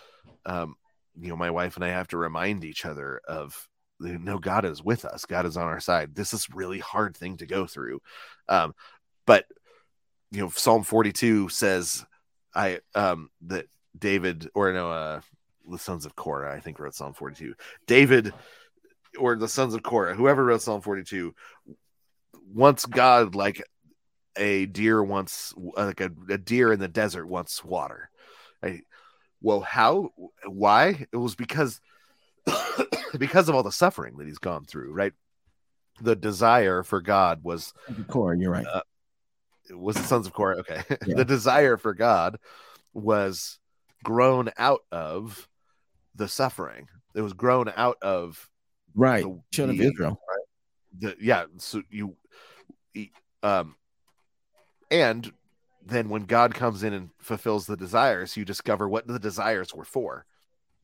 um 0.47 0.77
you 1.19 1.29
know 1.29 1.37
my 1.37 1.51
wife 1.51 1.77
and 1.77 1.85
i 1.85 1.89
have 1.89 2.09
to 2.09 2.19
remind 2.19 2.65
each 2.65 2.85
other 2.85 3.21
of 3.27 3.69
no 4.01 4.39
god 4.39 4.65
is 4.65 4.83
with 4.83 5.05
us. 5.05 5.25
God 5.25 5.47
is 5.47 5.57
on 5.57 5.65
our 5.65 5.81
side. 5.81 6.15
This 6.15 6.35
is 6.35 6.51
really 6.51 6.81
hard 6.81 7.17
thing 7.17 7.37
to 7.39 7.47
go 7.47 7.67
through. 7.67 8.01
Um 8.49 8.75
but 9.27 9.47
you 10.33 10.41
know 10.41 10.51
psalm 10.51 10.83
42 10.83 11.49
says 11.49 12.05
i 12.55 12.81
um 12.95 13.31
that 13.47 13.67
david 13.97 14.51
or 14.55 14.73
no 14.73 14.91
uh 14.91 15.21
the 15.71 15.79
sons 15.79 16.05
of 16.05 16.17
korah 16.17 16.53
i 16.55 16.59
think 16.61 16.79
wrote 16.79 16.95
psalm 16.95 17.13
42 17.13 17.55
david 17.87 18.35
or 19.19 19.37
the 19.37 19.49
sons 19.49 19.75
of 19.75 19.83
korah 19.83 20.15
whoever 20.15 20.45
wrote 20.45 20.63
psalm 20.63 20.81
42 20.81 21.35
wants 22.53 22.87
god 22.87 23.35
like 23.35 23.63
a 24.37 24.67
deer 24.67 25.03
wants 25.03 25.55
like 25.77 26.01
a, 26.01 26.11
a 26.29 26.39
deer 26.39 26.73
in 26.73 26.81
the 26.81 26.89
desert 26.89 27.27
wants 27.27 27.65
water 27.65 28.11
I, 28.63 28.81
well 29.41 29.61
how 29.61 30.11
why 30.47 31.07
it 31.13 31.17
was 31.17 31.35
because 31.35 31.81
because 33.19 33.49
of 33.49 33.55
all 33.55 33.63
the 33.63 33.73
suffering 33.73 34.17
that 34.17 34.27
he's 34.27 34.39
gone 34.39 34.65
through, 34.65 34.93
right? 34.93 35.13
The 36.01 36.17
desire 36.17 36.83
for 36.83 37.01
God 37.01 37.41
was 37.43 37.73
Korah. 38.09 38.39
You're 38.39 38.51
right. 38.51 38.67
Uh, 38.67 38.81
was 39.71 39.97
the 39.97 40.03
sons 40.03 40.27
of 40.27 40.33
Korah? 40.33 40.59
Okay, 40.59 40.83
yeah. 41.07 41.15
the 41.17 41.25
desire 41.25 41.77
for 41.77 41.95
God 41.95 42.39
was 42.93 43.59
grown 44.03 44.51
out 44.59 44.81
of 44.91 45.49
the 46.15 46.29
suffering. 46.29 46.89
It 47.15 47.23
was 47.23 47.33
grown 47.33 47.73
out 47.75 47.97
of 48.03 48.49
right 48.95 49.25
the, 49.25 49.41
children 49.53 49.81
of 49.81 49.87
Israel. 49.87 50.21
Right? 50.29 50.45
The, 51.01 51.17
yeah, 51.21 51.45
so 51.59 51.83
you, 51.91 52.17
um, 53.43 53.77
and 54.91 55.33
then 55.85 56.09
when 56.09 56.25
God 56.25 56.55
comes 56.55 56.83
in 56.83 56.93
and 56.93 57.11
fulfills 57.19 57.67
the 57.67 57.77
desires, 57.77 58.37
you 58.37 58.45
discover 58.45 58.89
what 58.89 59.07
the 59.07 59.19
desires 59.19 59.75
were 59.75 59.85
for. 59.85 60.25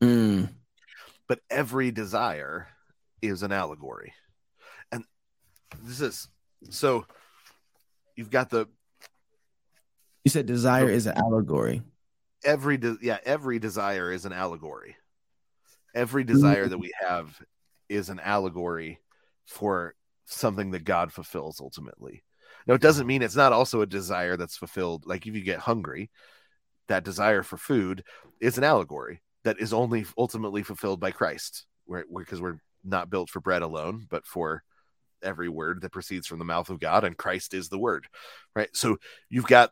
Mm 0.01 0.49
but 1.31 1.39
every 1.49 1.91
desire 1.91 2.67
is 3.21 3.41
an 3.41 3.53
allegory. 3.53 4.11
And 4.91 5.05
this 5.81 6.01
is 6.01 6.27
so 6.69 7.05
you've 8.17 8.29
got 8.29 8.49
the 8.49 8.67
you 10.25 10.29
said 10.29 10.45
desire 10.45 10.87
the, 10.87 10.91
is 10.91 11.05
an 11.05 11.17
allegory. 11.17 11.83
Every 12.43 12.75
de- 12.75 12.97
yeah, 13.01 13.17
every 13.23 13.59
desire 13.59 14.11
is 14.11 14.25
an 14.25 14.33
allegory. 14.33 14.97
Every 15.95 16.25
desire 16.25 16.67
that 16.67 16.77
we 16.77 16.91
have 16.99 17.33
is 17.91 18.09
an 18.09 18.19
allegory 18.19 18.99
for 19.45 19.93
something 20.25 20.71
that 20.71 20.85
God 20.85 21.11
fulfills 21.11 21.59
ultimately. 21.59 22.23
Now, 22.65 22.73
it 22.73 22.81
doesn't 22.81 23.07
mean 23.07 23.21
it's 23.21 23.35
not 23.35 23.53
also 23.53 23.81
a 23.81 23.85
desire 23.85 24.37
that's 24.37 24.57
fulfilled. 24.57 25.05
Like 25.05 25.27
if 25.27 25.35
you 25.35 25.41
get 25.41 25.59
hungry, 25.59 26.09
that 26.87 27.03
desire 27.03 27.43
for 27.43 27.57
food 27.57 28.03
is 28.39 28.57
an 28.57 28.63
allegory 28.63 29.21
that 29.43 29.59
is 29.59 29.73
only 29.73 30.05
ultimately 30.17 30.63
fulfilled 30.63 30.99
by 30.99 31.11
Christ, 31.11 31.65
because 32.17 32.41
we're 32.41 32.59
not 32.83 33.09
built 33.09 33.29
for 33.29 33.39
bread 33.39 33.61
alone, 33.61 34.07
but 34.09 34.25
for 34.25 34.63
every 35.23 35.49
word 35.49 35.81
that 35.81 35.91
proceeds 35.91 36.27
from 36.27 36.39
the 36.39 36.45
mouth 36.45 36.69
of 36.69 36.79
God, 36.79 37.03
and 37.03 37.17
Christ 37.17 37.53
is 37.53 37.69
the 37.69 37.79
word, 37.79 38.07
right? 38.55 38.69
So 38.73 38.97
you've 39.29 39.47
got, 39.47 39.71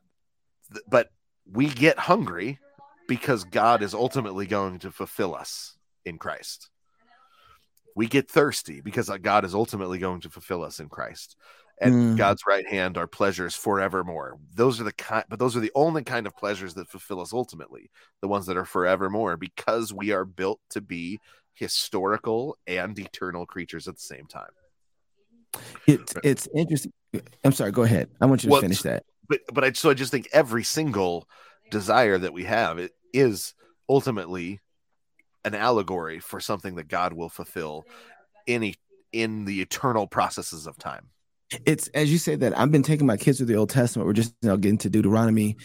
but 0.88 1.10
we 1.52 1.68
get 1.68 1.98
hungry 1.98 2.60
because 3.08 3.44
God 3.44 3.82
is 3.82 3.94
ultimately 3.94 4.46
going 4.46 4.80
to 4.80 4.92
fulfill 4.92 5.36
us 5.36 5.78
in 6.06 6.18
Christ. 6.18 6.70
We 8.00 8.08
get 8.08 8.32
thirsty 8.32 8.80
because 8.80 9.10
God 9.22 9.44
is 9.44 9.54
ultimately 9.54 10.00
going 10.00 10.22
to 10.22 10.30
fulfill 10.30 10.64
us 10.64 10.80
in 10.80 10.88
Christ 10.88 11.36
and 11.82 11.94
mm. 11.94 12.18
God's 12.18 12.44
right 12.48 12.66
hand 12.66 12.98
are 12.98 13.08
pleasures 13.08 13.56
forevermore. 13.56 14.38
Those 14.54 14.80
are 14.80 14.86
the 14.86 14.94
kind, 14.94 15.26
but 15.30 15.38
those 15.38 15.56
are 15.56 15.60
the 15.60 15.72
only 15.76 16.04
kind 16.04 16.26
of 16.26 16.34
pleasures 16.36 16.74
that 16.76 16.90
fulfill 16.90 17.20
us 17.20 17.34
ultimately, 17.34 17.90
the 18.22 18.30
ones 18.30 18.46
that 18.46 18.56
are 18.56 18.64
forevermore, 18.64 19.36
because 19.36 19.94
we 19.94 20.12
are 20.12 20.24
built 20.26 20.60
to 20.70 20.82
be 20.82 21.20
historical 21.56 22.58
and 22.68 22.98
eternal 22.98 23.46
creatures 23.46 23.88
at 23.88 23.96
the 23.96 24.02
same 24.02 24.28
time. 24.28 24.52
It's 25.86 26.14
it's 26.24 26.48
interesting. 26.56 26.94
I'm 27.44 27.52
sorry. 27.52 27.74
Go 27.74 27.84
ahead. 27.84 28.10
I 28.22 28.28
want 28.28 28.44
you 28.44 28.48
to 28.48 28.52
well, 28.54 28.62
finish 28.62 28.82
that. 28.84 29.04
But 29.28 29.42
but 29.54 29.66
I 29.66 29.72
so 29.72 29.90
I 29.90 29.94
just 29.94 30.12
think 30.12 30.30
every 30.32 30.64
single 30.64 31.28
desire 31.70 32.18
that 32.18 32.32
we 32.34 32.44
have 32.44 32.78
it 32.78 32.94
is 33.14 33.54
ultimately 33.90 34.62
an 35.46 35.56
allegory 35.56 36.20
for 36.20 36.40
something 36.40 36.76
that 36.76 36.88
God 36.88 37.14
will 37.14 37.30
fulfill 37.30 37.86
in 38.46 38.64
e- 38.64 38.76
in 39.12 39.46
the 39.46 39.62
eternal 39.62 40.06
processes 40.06 40.68
of 40.68 40.78
time 40.78 41.10
it's 41.66 41.88
as 41.90 42.12
you 42.12 42.18
say 42.18 42.36
that 42.36 42.58
I've 42.58 42.72
been 42.72 42.84
taking 42.84 43.08
my 43.08 43.18
kids 43.18 43.38
through 43.38 43.48
the 43.48 43.56
Old 43.56 43.70
Testament. 43.70 44.08
We're 44.08 44.14
just 44.14 44.34
know 44.44 44.58
getting 44.58 44.78
to 44.80 44.90
Deuteronomy. 44.90 45.58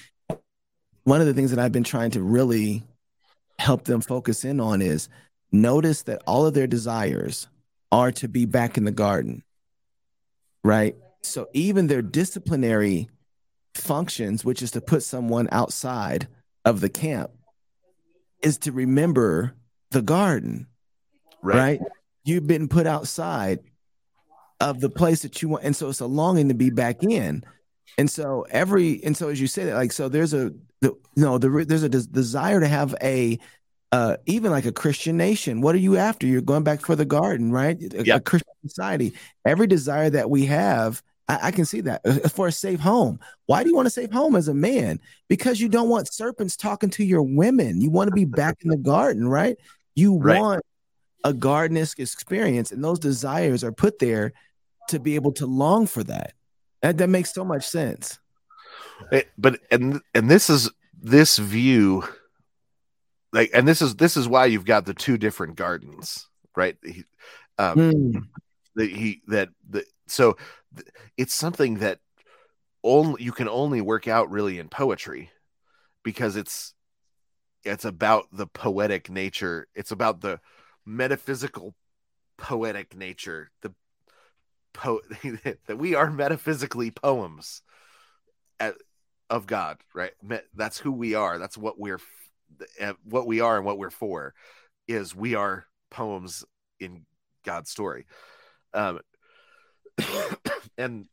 One 1.05 1.21
of 1.21 1.27
the 1.27 1.35
things 1.35 1.51
that 1.51 1.59
I've 1.59 1.73
been 1.73 1.85
trying 1.85 2.13
to 2.13 2.23
really 2.23 2.83
help 3.59 3.85
them 3.85 4.01
focus 4.01 4.45
in 4.45 4.61
on 4.61 4.81
is 4.81 5.09
notice 5.53 6.03
that 6.05 6.23
all 6.27 6.47
of 6.47 6.55
their 6.55 6.67
desires 6.67 7.49
are 7.93 8.11
to 8.13 8.29
be 8.29 8.47
back 8.47 8.77
in 8.79 8.85
the 8.85 8.91
garden, 8.93 9.45
right? 10.63 10.97
So 11.23 11.49
even 11.53 11.87
their 11.87 12.03
disciplinary 12.03 13.09
functions, 13.75 14.45
which 14.45 14.63
is 14.63 14.71
to 14.73 14.81
put 14.81 15.03
someone 15.03 15.49
outside 15.53 16.29
of 16.65 16.81
the 16.81 16.89
camp, 16.89 17.31
is 18.43 18.59
to 18.59 18.73
remember 18.73 19.55
the 19.95 20.03
garden, 20.03 20.67
right? 21.43 21.81
right? 21.81 21.81
You've 22.25 22.47
been 22.47 22.69
put 22.69 22.87
outside 22.87 23.61
of 24.61 24.81
the 24.81 24.91
place 24.91 25.23
that 25.23 25.41
you 25.41 25.49
want. 25.49 25.65
And 25.65 25.75
so 25.75 25.89
it's 25.89 26.01
a 26.01 26.07
longing 26.07 26.49
to 26.49 26.55
be 26.55 26.71
back 26.71 27.03
in. 27.03 27.43
And 27.97 28.11
so 28.11 28.47
every, 28.51 29.03
and 29.05 29.17
so 29.17 29.29
as 29.29 29.41
you 29.41 29.47
say 29.47 29.65
that, 29.65 29.75
like, 29.75 29.93
so 29.93 30.09
there's 30.09 30.35
a, 30.35 30.53
the, 30.81 30.91
you 31.17 31.25
know, 31.25 31.39
the, 31.39 31.65
there's 31.67 31.83
a 31.83 31.89
des- 31.89 32.07
desire 32.07 32.61
to 32.61 32.69
have 32.69 32.95
a, 33.03 33.39
uh, 33.93 34.17
even 34.27 34.51
like 34.51 34.65
a 34.65 34.73
Christian 34.73 35.17
nation. 35.17 35.61
What 35.61 35.75
are 35.75 35.79
you 35.79 35.97
after? 35.97 36.27
You're 36.27 36.41
going 36.41 36.65
back 36.65 36.81
for 36.81 36.97
the 36.97 37.05
garden, 37.05 37.53
right? 37.53 37.81
A, 37.95 38.05
Yep. 38.05 38.21
a 38.21 38.21
Christian 38.21 38.55
society. 38.67 39.15
Every 39.45 39.67
desire 39.67 40.11
that 40.11 40.29
we 40.29 40.47
have, 40.47 41.03
I, 41.29 41.39
I 41.45 41.51
can 41.53 41.65
see 41.65 41.83
that 41.83 42.01
Uh, 42.05 42.29
for 42.29 42.49
a 42.49 42.53
safe 42.53 42.81
home. 42.81 43.21
Why 43.47 43.63
do 43.63 43.69
you 43.69 43.77
want 43.77 43.87
a 43.87 43.91
safe 43.91 44.11
home 44.11 44.35
as 44.35 44.49
a 44.49 44.55
man? 44.55 44.99
Because 45.29 45.61
you 45.61 45.69
don't 45.69 45.89
want 45.89 46.13
serpents 46.13 46.57
talking 46.57 46.91
to 46.91 47.05
your 47.05 47.23
women. 47.23 47.81
You 47.81 47.91
want 47.91 48.09
to 48.09 48.15
be 48.15 48.25
back 48.25 48.57
in 48.63 48.71
the 48.71 48.77
garden, 48.77 49.29
right? 49.29 49.57
You 49.95 50.17
Right. 50.19 50.39
want 50.41 50.63
a 51.25 51.33
garden-esque 51.33 52.01
experience, 52.01 52.71
and 52.73 52.83
those 52.85 52.99
desires 52.99 53.65
are 53.65 53.73
put 53.73 53.99
there 53.99 54.33
to 54.89 54.99
be 54.99 55.15
able 55.15 55.33
to 55.33 55.47
long 55.47 55.87
for 55.87 56.05
that. 56.05 56.35
That 56.83 56.99
that 56.99 57.09
makes 57.09 57.33
so 57.33 57.45
much 57.45 57.67
sense. 57.67 58.19
It- 59.11 59.31
but 59.39 59.61
and 59.71 60.01
and 60.15 60.31
this 60.31 60.51
is 60.51 60.71
this 61.01 61.39
view 61.39 62.05
like 63.33 63.51
and 63.53 63.67
this 63.67 63.83
is 63.83 63.97
this 63.97 64.17
is 64.17 64.29
why 64.29 64.47
you've 64.47 64.65
got 64.65 64.87
the 64.87 64.95
two 64.95 65.19
different 65.19 65.57
gardens 65.57 66.29
right 66.57 66.77
he, 66.83 67.05
um 67.59 67.77
Mm, 67.79 68.29
that 68.77 68.91
he 68.91 69.21
that 69.27 69.49
the 69.69 69.85
so 70.07 70.37
th- 70.77 70.89
it's 71.17 71.35
something 71.35 71.79
that 71.79 71.99
only 72.83 73.23
you 73.23 73.33
can 73.33 73.49
only 73.49 73.81
work 73.81 74.07
out 74.09 74.31
really 74.31 74.59
in 74.59 74.69
poetry 74.69 75.31
because 76.05 76.37
it's 76.37 76.73
it's 77.65 77.85
about 77.85 78.27
the 78.33 78.47
poetic 78.47 79.11
nature 79.11 79.69
it's 79.75 79.91
about 79.91 80.21
the 80.21 80.41
metaphysical 80.85 81.75
poetic 82.37 82.97
nature 82.97 83.51
the 83.63 83.73
po 84.73 85.01
that 85.67 85.79
we 85.79 85.95
are 85.95 86.11
metaphysically 86.11 86.91
poems 86.91 87.63
at, 88.61 88.75
of 89.31 89.47
god 89.47 89.79
right? 89.95 90.13
That's 90.55 90.79
who 90.79 90.93
we 90.93 91.15
are 91.15 91.39
that's 91.39 91.57
what 91.57 91.79
we're 91.79 92.01
uh, 92.81 92.93
what 93.05 93.27
we 93.27 93.41
are 93.41 93.57
and 93.57 93.65
what 93.65 93.79
we're 93.79 93.91
for 93.91 94.35
is 94.87 95.15
we 95.15 95.35
are 95.35 95.65
poems 95.91 96.45
in 96.79 97.07
god's 97.45 97.71
story. 97.71 98.05
Um 98.75 99.01
and 100.79 101.07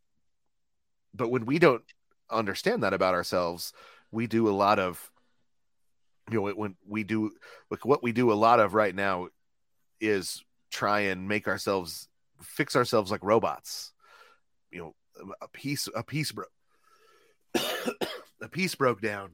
but 1.13 1.29
when 1.29 1.45
we 1.45 1.59
don't 1.59 1.83
understand 2.29 2.83
that 2.83 2.93
about 2.93 3.13
ourselves 3.13 3.73
we 4.11 4.25
do 4.27 4.49
a 4.49 4.51
lot 4.51 4.79
of 4.79 5.11
you 6.29 6.41
know 6.41 6.51
when 6.51 6.75
we 6.87 7.03
do 7.03 7.31
like 7.69 7.85
what 7.85 8.03
we 8.03 8.11
do 8.11 8.31
a 8.31 8.33
lot 8.33 8.59
of 8.59 8.73
right 8.73 8.93
now 8.93 9.27
is 9.99 10.43
try 10.69 11.01
and 11.01 11.27
make 11.27 11.47
ourselves 11.47 12.07
fix 12.41 12.75
ourselves 12.75 13.11
like 13.11 13.23
robots. 13.23 13.91
You 14.71 14.79
know 14.79 14.95
a 15.41 15.47
piece 15.47 15.87
a 15.95 16.03
piece 16.03 16.31
broke 16.31 16.51
a 18.41 18.49
piece 18.49 18.75
broke 18.75 19.01
down. 19.01 19.31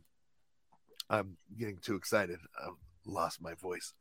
I'm 1.09 1.37
getting 1.57 1.77
too 1.77 1.95
excited. 1.95 2.39
I 2.59 2.69
lost 3.05 3.41
my 3.41 3.53
voice. 3.53 3.93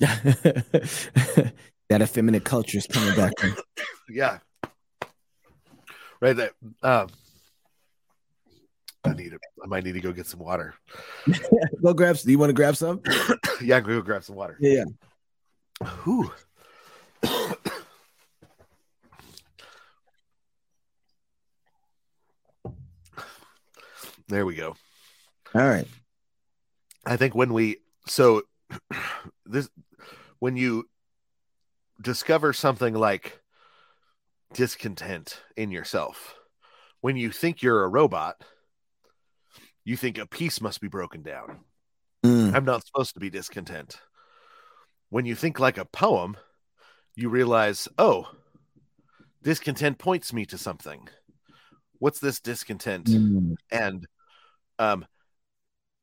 That 1.88 2.02
effeminate 2.02 2.44
culture 2.44 2.78
is 2.78 2.86
coming 2.86 3.16
back. 3.16 3.32
yeah. 4.10 4.38
Right 6.20 6.36
there. 6.36 6.50
Um 6.82 7.08
i 9.04 9.12
need 9.12 9.32
it 9.32 9.40
i 9.62 9.66
might 9.66 9.84
need 9.84 9.92
to 9.92 10.00
go 10.00 10.12
get 10.12 10.26
some 10.26 10.40
water 10.40 10.74
Go 11.82 11.94
grab. 11.94 12.16
Do 12.18 12.30
you 12.30 12.38
want 12.38 12.50
to 12.50 12.54
grab 12.54 12.76
some? 12.76 13.00
yeah 13.62 13.80
go 13.80 14.00
grab 14.02 14.24
some 14.24 14.36
water 14.36 14.56
Yeah. 14.60 14.84
Whew. 16.04 16.32
there 24.28 24.44
we 24.46 24.54
go. 24.54 24.76
All 25.54 25.62
right. 25.66 25.86
I 27.06 27.16
think 27.16 27.34
when 27.34 27.52
we 27.52 27.78
so 28.06 28.42
this 29.46 29.68
when 30.38 30.56
you 30.56 30.88
discover 32.00 32.52
something 32.52 32.94
like 32.94 33.40
discontent 34.52 35.40
in 35.56 35.70
yourself, 35.70 36.34
when 37.00 37.16
you 37.16 37.30
think 37.30 37.62
you're 37.62 37.84
a 37.84 37.88
robot, 37.88 38.42
you 39.88 39.96
think 39.96 40.18
a 40.18 40.26
piece 40.26 40.60
must 40.60 40.82
be 40.82 40.88
broken 40.88 41.22
down. 41.22 41.60
Mm, 42.22 42.54
I'm 42.54 42.66
not 42.66 42.84
supposed 42.84 43.14
to 43.14 43.20
be 43.20 43.30
discontent. 43.30 43.98
When 45.08 45.24
you 45.24 45.34
think 45.34 45.58
like 45.58 45.78
a 45.78 45.86
poem, 45.86 46.36
you 47.16 47.30
realize, 47.30 47.88
oh, 47.96 48.30
discontent 49.42 49.96
points 49.96 50.30
me 50.34 50.44
to 50.44 50.58
something. 50.58 51.08
What's 52.00 52.20
this 52.20 52.38
discontent? 52.38 53.06
mm, 53.06 53.56
And 53.70 54.06
um, 54.78 55.06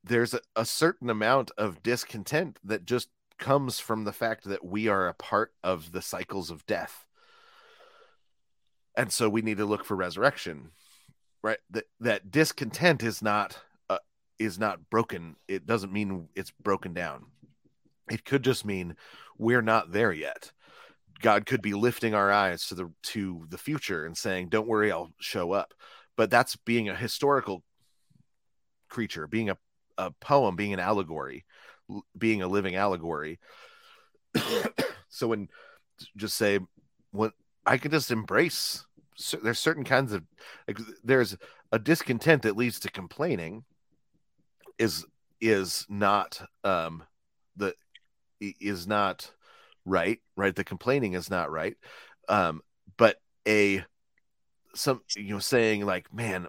there's 0.04 0.34
a, 0.34 0.40
a 0.56 0.66
certain 0.66 1.12
amount 1.12 1.52
of 1.56 1.84
discontent 1.84 2.58
that 2.64 2.86
just 2.86 3.10
comes 3.38 3.80
from 3.80 4.04
the 4.04 4.12
fact 4.12 4.46
that 4.46 4.66
we 4.66 4.88
are 4.88 5.08
a 5.08 5.14
part 5.14 5.54
of 5.64 5.92
the 5.92 6.02
cycles 6.02 6.50
of 6.50 6.66
death. 6.66 7.06
And 8.98 9.12
so 9.12 9.30
we 9.30 9.44
need 9.44 9.58
to 9.58 9.66
look 9.66 9.86
for 9.86 9.96
resurrection, 9.96 10.72
right? 11.44 11.60
That 11.70 11.84
that 12.00 12.32
discontent 12.32 13.04
is 13.04 13.22
not 13.22 13.60
is 14.40 14.60
not 14.60 14.90
broken. 14.90 15.36
It 15.48 15.66
doesn't 15.66 15.94
mean 15.94 16.30
it's 16.36 16.52
broken 16.52 16.94
down. 16.94 17.26
It 18.10 18.26
could 18.26 18.44
just 18.44 18.66
mean 18.66 18.96
we're 19.38 19.62
not 19.62 19.92
there 19.92 20.12
yet. 20.12 20.52
God 21.22 21.46
could 21.46 21.62
be 21.62 21.74
lifting 21.74 22.14
our 22.14 22.32
eyes 22.32 22.68
to 22.68 22.76
the 22.76 22.92
to 23.04 23.46
the 23.50 23.58
future 23.58 24.06
and 24.06 24.18
saying, 24.18 24.50
"Don't 24.50 24.68
worry, 24.68 24.92
I'll 24.92 25.12
show 25.20 25.52
up." 25.52 25.74
But 26.18 26.30
that's 26.30 26.56
being 26.56 26.90
a 26.90 26.96
historical 26.96 27.64
creature, 28.90 29.28
being 29.28 29.50
a, 29.50 29.58
a 29.98 30.12
poem, 30.12 30.56
being 30.56 30.74
an 30.74 30.80
allegory, 30.80 31.46
being 32.18 32.42
a 32.42 32.48
living 32.48 32.76
allegory. 32.76 33.40
so 35.10 35.28
when 35.28 35.50
just 36.18 36.36
say 36.36 36.60
when 37.12 37.32
I 37.66 37.78
can 37.78 37.92
just 37.92 38.12
embrace 38.12 38.86
there's 39.42 39.60
certain 39.60 39.84
kinds 39.84 40.12
of 40.14 40.24
like 40.68 40.78
there's 41.04 41.38
a 41.72 41.80
discontent 41.80 42.42
that 42.44 42.58
leads 42.58 42.80
to 42.82 42.92
complaining 42.92 43.64
is 44.78 45.06
is 45.42 45.86
not 45.90 46.42
um 46.64 47.04
the 47.56 47.74
is 48.40 48.88
not 48.88 49.32
right 49.86 50.20
right 50.36 50.56
the 50.56 50.64
complaining 50.64 51.14
is 51.14 51.30
not 51.30 51.52
right 51.52 51.76
um 52.30 52.62
but 52.98 53.18
a 53.48 53.84
some 54.74 55.02
you 55.16 55.34
know 55.34 55.40
saying 55.40 55.86
like 55.86 56.14
man 56.14 56.48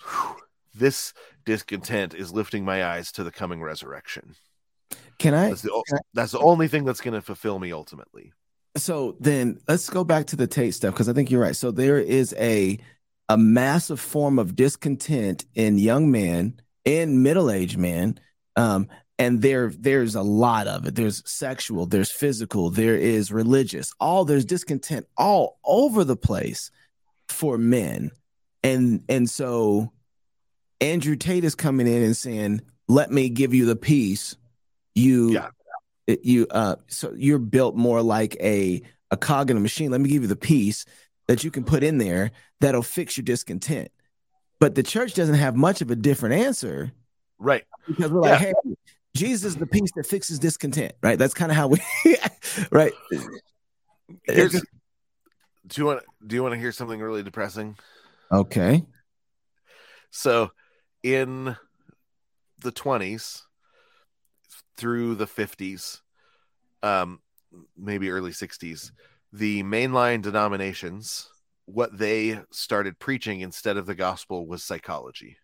whew, 0.00 0.36
this 0.74 1.14
discontent 1.44 2.14
is 2.14 2.32
lifting 2.32 2.64
my 2.64 2.84
eyes 2.84 3.12
to 3.12 3.22
the 3.24 3.30
coming 3.30 3.62
resurrection 3.62 4.34
Can 5.18 5.34
I? 5.34 5.48
that's 5.48 5.62
the, 5.62 5.72
o- 5.72 5.98
that's 6.12 6.32
the 6.32 6.40
only 6.40 6.68
thing 6.68 6.84
that's 6.84 7.00
going 7.00 7.14
to 7.14 7.22
fulfill 7.22 7.58
me 7.58 7.72
ultimately 7.72 8.32
So 8.76 9.16
then 9.20 9.60
let's 9.68 9.88
go 9.88 10.02
back 10.04 10.26
to 10.26 10.36
the 10.36 10.46
Tate 10.48 10.74
stuff 10.74 10.94
because 10.94 11.08
I 11.08 11.12
think 11.12 11.30
you're 11.30 11.40
right. 11.40 11.56
So 11.56 11.70
there 11.70 11.98
is 11.98 12.34
a 12.38 12.78
a 13.28 13.38
massive 13.38 14.00
form 14.00 14.38
of 14.38 14.54
discontent 14.56 15.46
in 15.54 15.78
young 15.78 16.10
men, 16.10 16.60
in 16.84 17.22
middle 17.22 17.50
aged 17.50 17.78
men, 17.78 18.18
um, 18.56 18.88
and 19.18 19.40
there 19.42 19.70
there's 19.70 20.14
a 20.14 20.22
lot 20.22 20.66
of 20.66 20.86
it. 20.86 20.94
There's 20.94 21.22
sexual, 21.28 21.86
there's 21.86 22.10
physical, 22.10 22.70
there 22.70 22.96
is 22.96 23.32
religious. 23.32 23.92
All 24.00 24.24
there's 24.24 24.44
discontent 24.44 25.06
all 25.16 25.58
over 25.64 26.04
the 26.04 26.16
place 26.16 26.70
for 27.28 27.56
men, 27.58 28.10
and 28.62 29.02
and 29.08 29.28
so 29.28 29.92
Andrew 30.80 31.16
Tate 31.16 31.44
is 31.44 31.54
coming 31.54 31.86
in 31.86 32.02
and 32.02 32.16
saying, 32.16 32.60
"Let 32.88 33.10
me 33.10 33.28
give 33.28 33.54
you 33.54 33.66
the 33.66 33.76
peace." 33.76 34.36
You 34.94 35.32
Yeah. 35.32 35.48
you 36.22 36.46
uh 36.50 36.76
so 36.86 37.12
you're 37.16 37.38
built 37.38 37.74
more 37.74 38.02
like 38.02 38.36
a 38.40 38.82
a 39.10 39.16
cog 39.16 39.50
in 39.50 39.56
a 39.56 39.60
machine 39.60 39.90
let 39.90 40.00
me 40.00 40.08
give 40.08 40.22
you 40.22 40.28
the 40.28 40.36
piece 40.36 40.84
that 41.26 41.42
you 41.42 41.50
can 41.50 41.64
put 41.64 41.82
in 41.82 41.98
there 41.98 42.30
that'll 42.60 42.82
fix 42.82 43.16
your 43.16 43.24
discontent 43.24 43.90
but 44.64 44.74
the 44.74 44.82
church 44.82 45.12
doesn't 45.12 45.34
have 45.34 45.54
much 45.54 45.82
of 45.82 45.90
a 45.90 45.94
different 45.94 46.36
answer 46.36 46.90
right. 47.38 47.64
because 47.86 48.10
we're 48.10 48.22
like 48.22 48.40
hey 48.40 48.54
jesus 49.14 49.44
is 49.44 49.56
the 49.56 49.66
peace 49.66 49.90
that 49.94 50.06
fixes 50.06 50.38
discontent 50.38 50.92
right? 51.02 51.18
That's 51.18 51.34
kind 51.34 51.52
of 51.52 51.56
how 51.56 51.68
we 51.68 51.80
right? 52.70 52.92
Here's, 54.24 54.52
do 55.66 55.80
you 55.80 55.84
want 55.84 56.00
do 56.26 56.34
you 56.34 56.42
want 56.42 56.54
to 56.54 56.58
hear 56.58 56.72
something 56.72 56.98
really 56.98 57.22
depressing? 57.22 57.76
Okay. 58.32 58.84
So, 60.10 60.50
in 61.02 61.56
the 62.60 62.72
20s 62.72 63.42
through 64.78 65.16
the 65.16 65.26
50s, 65.26 66.00
um, 66.82 67.20
maybe 67.76 68.10
early 68.10 68.30
60s, 68.30 68.92
the 69.32 69.62
mainline 69.62 70.22
denominations, 70.22 71.28
what 71.66 71.96
they 71.96 72.40
started 72.52 72.98
preaching 72.98 73.40
instead 73.40 73.76
of 73.76 73.86
the 73.86 73.94
gospel 73.94 74.46
was 74.46 74.62
psychology. 74.62 75.36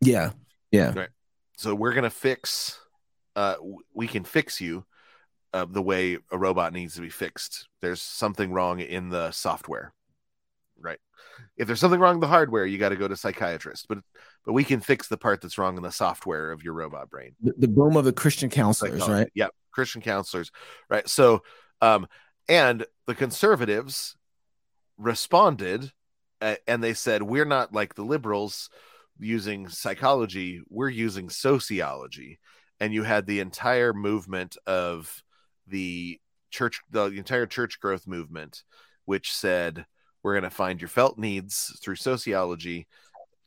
yeah 0.00 0.30
yeah 0.70 0.92
Right. 0.94 1.08
So, 1.56 1.74
we're 1.74 1.92
going 1.92 2.04
to 2.04 2.10
fix, 2.10 2.78
uh, 3.36 3.56
we 3.92 4.06
can 4.06 4.24
fix 4.24 4.60
you 4.60 4.84
uh, 5.52 5.66
the 5.68 5.82
way 5.82 6.16
a 6.30 6.38
robot 6.38 6.72
needs 6.72 6.94
to 6.94 7.02
be 7.02 7.10
fixed. 7.10 7.68
There's 7.82 8.00
something 8.00 8.52
wrong 8.52 8.80
in 8.80 9.10
the 9.10 9.30
software. 9.32 9.92
right? 10.80 10.98
If 11.56 11.66
there's 11.66 11.80
something 11.80 12.00
wrong 12.00 12.14
in 12.14 12.20
the 12.20 12.26
hardware, 12.28 12.64
you 12.64 12.78
got 12.78 12.90
to 12.90 12.96
go 12.96 13.08
to 13.08 13.16
psychiatrist. 13.16 13.86
But 13.88 13.98
but 14.46 14.54
we 14.54 14.64
can 14.64 14.80
fix 14.80 15.08
the 15.08 15.18
part 15.18 15.42
that's 15.42 15.58
wrong 15.58 15.76
in 15.76 15.82
the 15.82 15.92
software 15.92 16.52
of 16.52 16.62
your 16.64 16.72
robot 16.72 17.10
brain. 17.10 17.34
The, 17.42 17.52
the 17.58 17.68
boom 17.68 17.96
of 17.96 18.04
the 18.06 18.12
Christian 18.12 18.48
counselors, 18.48 19.06
right? 19.06 19.30
Yeah, 19.34 19.48
Christian 19.70 20.00
counselors, 20.00 20.50
right? 20.88 21.06
So, 21.08 21.42
um, 21.82 22.06
and 22.48 22.86
the 23.06 23.14
conservatives 23.14 24.16
responded, 25.00 25.92
uh, 26.40 26.56
and 26.66 26.82
they 26.82 26.94
said, 26.94 27.22
"We're 27.22 27.44
not 27.44 27.72
like 27.72 27.94
the 27.94 28.04
liberals 28.04 28.70
using 29.18 29.68
psychology; 29.68 30.62
we're 30.68 30.88
using 30.90 31.30
sociology." 31.30 32.38
And 32.80 32.94
you 32.94 33.02
had 33.02 33.26
the 33.26 33.40
entire 33.40 33.92
movement 33.92 34.56
of 34.66 35.22
the 35.66 36.20
church, 36.50 36.80
the 36.90 37.06
entire 37.06 37.46
church 37.46 37.80
growth 37.80 38.06
movement, 38.06 38.62
which 39.04 39.32
said, 39.32 39.86
"We're 40.22 40.34
going 40.34 40.44
to 40.44 40.50
find 40.50 40.80
your 40.80 40.88
felt 40.88 41.18
needs 41.18 41.78
through 41.82 41.96
sociology." 41.96 42.88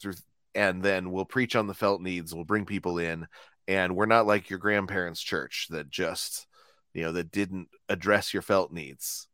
Through 0.02 0.16
and 0.56 0.84
then 0.84 1.12
we'll 1.12 1.26
preach 1.26 1.56
on 1.56 1.68
the 1.68 1.74
felt 1.74 2.02
needs 2.02 2.34
we'll 2.34 2.44
bring 2.44 2.66
people 2.66 2.98
in 2.98 3.28
and 3.68 3.96
we're 3.96 4.06
not 4.06 4.28
like 4.28 4.50
your 4.50 4.60
grandparents 4.60 5.22
church 5.22 5.68
that 5.70 5.90
just 5.90 6.48
you 6.94 7.04
know 7.04 7.12
that 7.12 7.32
didn't 7.32 7.70
address 7.90 8.34
your 8.34 8.42
felt 8.42 8.72
needs 8.72 9.28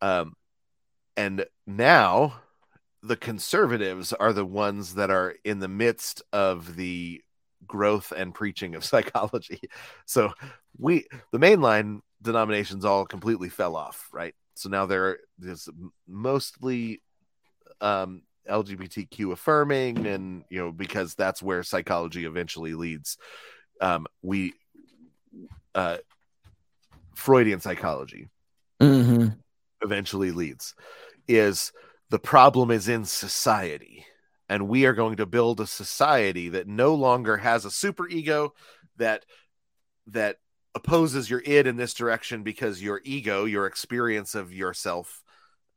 um 0.00 0.34
and 1.20 1.44
now 1.66 2.40
the 3.02 3.16
conservatives 3.16 4.12
are 4.12 4.32
the 4.32 4.44
ones 4.44 4.94
that 4.94 5.10
are 5.10 5.34
in 5.44 5.58
the 5.58 5.68
midst 5.68 6.22
of 6.32 6.76
the 6.76 7.22
growth 7.66 8.12
and 8.16 8.34
preaching 8.34 8.74
of 8.74 8.84
psychology 8.92 9.60
so 10.06 10.32
we 10.78 11.06
the 11.32 11.38
mainline 11.38 12.00
denominations 12.22 12.84
all 12.84 13.04
completely 13.04 13.48
fell 13.48 13.76
off 13.76 14.08
right 14.12 14.34
so 14.54 14.68
now 14.68 14.86
they're 14.86 15.18
there's 15.38 15.68
mostly 16.06 17.02
um 17.80 18.22
LGBTQ 18.48 19.32
affirming, 19.32 20.06
and 20.06 20.44
you 20.48 20.58
know 20.58 20.72
because 20.72 21.14
that's 21.14 21.42
where 21.42 21.62
psychology 21.62 22.24
eventually 22.24 22.74
leads. 22.74 23.16
Um, 23.80 24.06
we 24.22 24.54
uh, 25.74 25.98
Freudian 27.14 27.60
psychology 27.60 28.28
mm-hmm. 28.80 29.28
eventually 29.82 30.30
leads 30.30 30.74
is 31.30 31.72
the 32.10 32.18
problem 32.18 32.70
is 32.70 32.88
in 32.88 33.04
society, 33.04 34.04
and 34.48 34.68
we 34.68 34.84
are 34.84 34.92
going 34.92 35.16
to 35.16 35.26
build 35.26 35.60
a 35.60 35.66
society 35.66 36.48
that 36.50 36.66
no 36.66 36.94
longer 36.94 37.36
has 37.36 37.64
a 37.64 37.70
super 37.70 38.08
ego 38.08 38.52
that 38.96 39.24
that 40.08 40.36
opposes 40.74 41.30
your 41.30 41.42
id 41.44 41.68
in 41.68 41.76
this 41.76 41.94
direction 41.94 42.42
because 42.42 42.82
your 42.82 43.00
ego, 43.04 43.44
your 43.44 43.66
experience 43.66 44.34
of 44.34 44.52
yourself, 44.52 45.22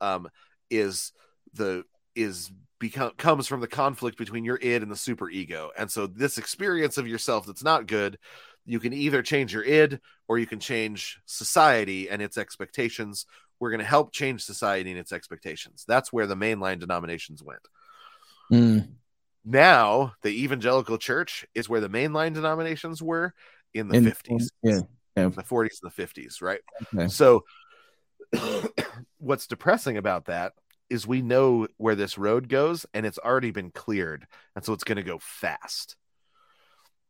um, 0.02 0.28
is 0.70 1.14
the 1.54 1.84
is 2.16 2.52
become 2.80 3.12
comes 3.18 3.48
from 3.48 3.62
the 3.62 3.68
conflict 3.68 4.18
between 4.18 4.44
your 4.44 4.58
id 4.58 4.82
and 4.82 4.92
the 4.92 4.96
super 4.96 5.30
ego. 5.30 5.72
And 5.78 5.90
so 5.92 6.08
this 6.08 6.40
experience 6.40 6.98
of 6.98 7.08
yourself 7.08 7.46
that's 7.46 7.64
not 7.64 7.88
good, 7.88 8.18
you 8.66 8.80
can 8.80 8.92
either 8.94 9.22
change 9.22 9.54
your 9.54 9.64
id 9.64 10.00
or 10.28 10.40
you 10.40 10.48
can 10.48 10.60
change 10.60 11.20
society 11.26 12.10
and 12.10 12.22
its 12.24 12.38
expectations. 12.40 13.28
We're 13.64 13.72
going 13.72 13.80
to 13.80 13.85
help 13.85 14.11
change 14.11 14.44
society 14.44 14.91
and 14.91 14.99
its 14.99 15.14
expectations. 15.14 15.85
That's 15.88 16.11
where 16.11 16.27
the 16.27 16.35
mainline 16.35 16.80
denominations 16.80 17.41
went. 17.41 17.65
Mm. 18.52 18.90
Now, 19.45 20.15
the 20.22 20.44
evangelical 20.44 20.98
church 20.98 21.45
is 21.56 21.69
where 21.69 21.80
the 21.80 21.90
mainline 21.90 22.34
denominations 22.34 23.02
were 23.02 23.34
in 23.73 23.88
the 23.88 23.95
in, 23.95 24.06
50s. 24.06 24.48
Yeah. 24.61 24.80
yeah. 25.15 25.30
The 25.30 25.44
40s 25.44 25.80
and 25.81 25.94
the 25.94 26.03
50s, 26.03 26.41
right? 26.41 26.60
Okay. 26.94 27.07
So 27.07 27.45
what's 29.19 29.48
depressing 29.48 29.95
about 29.95 30.26
that 30.26 30.52
is 30.90 31.07
we 31.07 31.22
know 31.22 31.69
where 31.77 31.95
this 31.95 32.18
road 32.18 32.49
goes 32.49 32.85
and 32.94 33.06
it's 33.06 33.18
already 33.18 33.52
been 33.52 33.72
cleared 33.72 34.27
and 34.57 34.65
so 34.65 34.73
it's 34.73 34.84
going 34.84 34.98
to 34.98 35.03
go 35.03 35.19
fast 35.22 35.95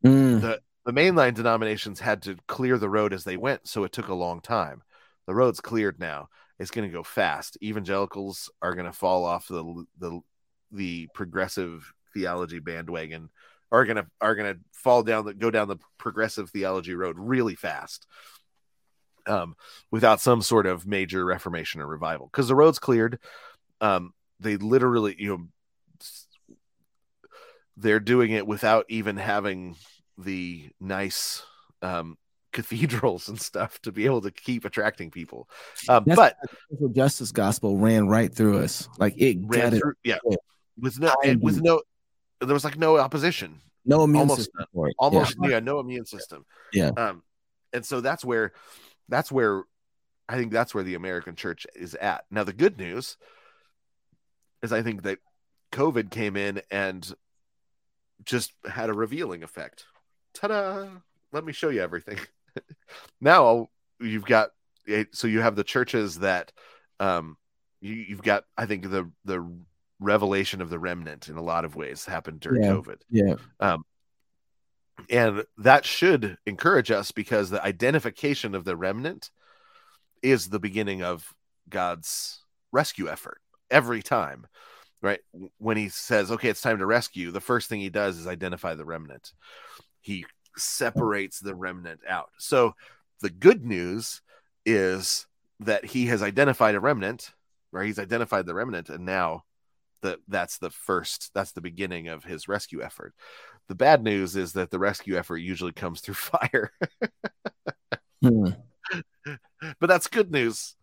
mm. 0.06 0.40
the 0.40 0.62
the 0.86 0.94
mainline 0.94 1.34
denominations 1.34 2.00
had 2.00 2.22
to 2.22 2.36
clear 2.48 2.78
the 2.78 2.90
road 2.90 3.14
as 3.14 3.24
they 3.24 3.38
went 3.38 3.68
so 3.68 3.84
it 3.84 3.92
took 3.92 4.10
a 4.10 4.14
long 4.14 4.42
time 4.42 4.84
the 5.28 5.34
road's 5.34 5.62
cleared 5.62 6.00
now 6.00 6.28
it's 6.60 6.72
going 6.72 6.88
to 6.88 6.94
go 6.94 7.04
fast. 7.04 7.58
Evangelicals 7.62 8.50
are 8.62 8.76
going 8.76 8.86
to 8.86 8.94
fall 8.94 9.26
off 9.26 9.48
the 9.48 9.86
the 10.00 10.20
the 10.72 11.08
progressive 11.14 11.94
theology 12.14 12.60
bandwagon 12.60 13.30
are 13.72 13.86
going 13.86 13.98
to 13.98 14.06
are 14.22 14.36
going 14.36 14.54
to 14.54 14.60
fall 14.72 15.04
down 15.04 15.26
the 15.26 15.34
go 15.34 15.50
down 15.50 15.68
the 15.68 15.78
progressive 15.98 16.50
theology 16.52 16.94
road 16.94 17.18
really 17.18 17.56
fast 17.56 18.06
um, 19.26 19.56
without 19.92 20.22
some 20.22 20.42
sort 20.42 20.68
of 20.68 20.86
major 20.86 21.26
reformation 21.26 21.82
or 21.82 21.88
revival. 21.88 22.28
Because 22.32 22.48
the 22.48 22.56
road's 22.56 22.80
cleared. 22.80 23.20
Um, 23.82 24.14
they 24.40 24.58
literally, 24.58 25.16
you 25.18 25.30
know, 25.30 26.08
they're 27.78 28.00
doing 28.00 28.32
it 28.32 28.46
without 28.46 28.86
even 28.90 29.18
having 29.18 29.76
the 30.18 30.70
nice 30.80 31.44
um, 31.82 32.18
cathedrals 32.54 33.28
and 33.28 33.40
stuff 33.42 33.82
to 33.82 33.92
be 33.92 34.06
able 34.06 34.22
to 34.22 34.32
keep 34.32 34.64
attracting 34.64 35.12
people. 35.12 35.50
Um, 35.90 36.06
but 36.06 36.38
justice 36.94 37.32
gospel 37.32 37.78
ran 37.78 38.08
right 38.08 38.34
through 38.34 38.60
us, 38.60 38.88
like 38.98 39.16
it 39.18 39.38
ran 39.42 39.72
through, 39.72 39.96
it. 40.04 40.20
yeah, 40.26 40.36
with 40.80 41.00
no, 41.00 41.14
with 41.42 41.62
no, 41.62 41.82
there 42.40 42.54
was 42.54 42.64
like 42.64 42.78
no 42.78 42.98
opposition, 42.98 43.60
no 43.86 44.04
immune 44.04 44.22
almost, 44.22 44.40
system, 44.40 44.66
almost, 44.98 45.36
yeah. 45.42 45.50
yeah, 45.50 45.60
no 45.60 45.80
immune 45.80 46.06
system, 46.06 46.46
yeah. 46.72 46.92
Um, 46.96 47.24
and 47.74 47.86
so 47.86 48.00
that's 48.00 48.24
where, 48.24 48.54
that's 49.10 49.32
where, 49.32 49.64
I 50.30 50.38
think 50.38 50.52
that's 50.52 50.74
where 50.74 50.84
the 50.84 50.96
American 50.96 51.36
church 51.36 51.68
is 51.76 51.96
at 51.96 52.26
now. 52.32 52.44
The 52.44 52.54
good 52.54 52.78
news 52.78 53.18
is 54.62 54.72
I 54.72 54.82
think 54.82 55.04
that 55.04 55.20
COVID 55.74 56.12
came 56.12 56.38
in 56.38 56.62
and 56.72 57.14
just 58.24 58.54
had 58.64 58.90
a 58.90 58.94
revealing 58.94 59.44
effect. 59.44 59.86
Ta-da! 60.34 60.88
Let 61.32 61.46
me 61.46 61.52
show 61.52 61.70
you 61.70 61.82
everything. 61.82 62.20
now 63.22 63.68
you've 64.00 64.26
got 64.26 64.50
so 65.12 65.28
you 65.28 65.42
have 65.42 65.56
the 65.56 65.64
churches 65.64 66.20
that 66.20 66.52
um 67.00 67.38
you, 67.82 67.94
you've 67.94 68.24
got 68.24 68.44
I 68.58 68.66
think 68.66 68.90
the 68.90 69.10
the 69.26 69.48
revelation 70.00 70.62
of 70.62 70.70
the 70.70 70.80
remnant 70.80 71.30
in 71.30 71.38
a 71.38 71.42
lot 71.42 71.66
of 71.66 71.76
ways 71.76 72.06
happened 72.06 72.42
during 72.42 72.64
yeah. 72.64 72.70
COVID. 72.72 72.98
Yeah. 73.10 73.36
Um 73.60 73.84
and 75.10 75.44
that 75.58 75.86
should 75.86 76.38
encourage 76.46 76.92
us 76.92 77.12
because 77.12 77.50
the 77.50 77.64
identification 77.64 78.56
of 78.56 78.64
the 78.64 78.76
remnant 78.76 79.32
is 80.22 80.50
the 80.50 80.60
beginning 80.60 81.02
of 81.04 81.34
God's 81.70 82.44
rescue 82.72 83.10
effort 83.10 83.40
every 83.72 84.02
time, 84.02 84.46
right? 85.02 85.20
When 85.58 85.78
he 85.78 85.90
says, 85.90 86.32
okay, 86.32 86.50
it's 86.50 86.62
time 86.62 86.78
to 86.78 86.86
rescue, 86.86 87.32
the 87.32 87.42
first 87.42 87.70
thing 87.70 87.80
he 87.80 87.90
does 87.90 88.18
is 88.18 88.28
identify 88.28 88.76
the 88.76 88.86
remnant. 88.86 89.34
He 90.00 90.26
separates 90.58 91.40
the 91.40 91.56
remnant 91.56 92.02
out. 92.08 92.30
So 92.38 92.76
the 93.22 93.30
good 93.30 93.66
news 93.66 94.22
is 94.66 95.28
that 95.60 95.86
he 95.86 96.08
has 96.08 96.22
identified 96.22 96.76
a 96.76 96.80
remnant, 96.80 97.34
right? 97.72 97.86
He's 97.86 98.00
identified 98.00 98.46
the 98.46 98.54
remnant, 98.54 98.90
and 98.90 99.06
now 99.06 99.44
that 100.02 100.20
that's 100.28 100.58
the 100.58 100.70
first, 100.70 101.32
that's 101.34 101.54
the 101.54 101.62
beginning 101.62 102.08
of 102.08 102.24
his 102.24 102.48
rescue 102.48 102.82
effort. 102.82 103.14
The 103.70 103.76
bad 103.76 104.04
news 104.04 104.36
is 104.36 104.54
that 104.54 104.70
the 104.70 104.80
rescue 104.80 105.18
effort 105.18 105.38
usually 105.38 105.72
comes 105.72 106.02
through 106.02 106.14
fire. 106.16 106.72
hmm. 108.22 108.50
But 109.80 109.88
that's 109.88 110.08
good 110.08 110.32
news 110.32 110.76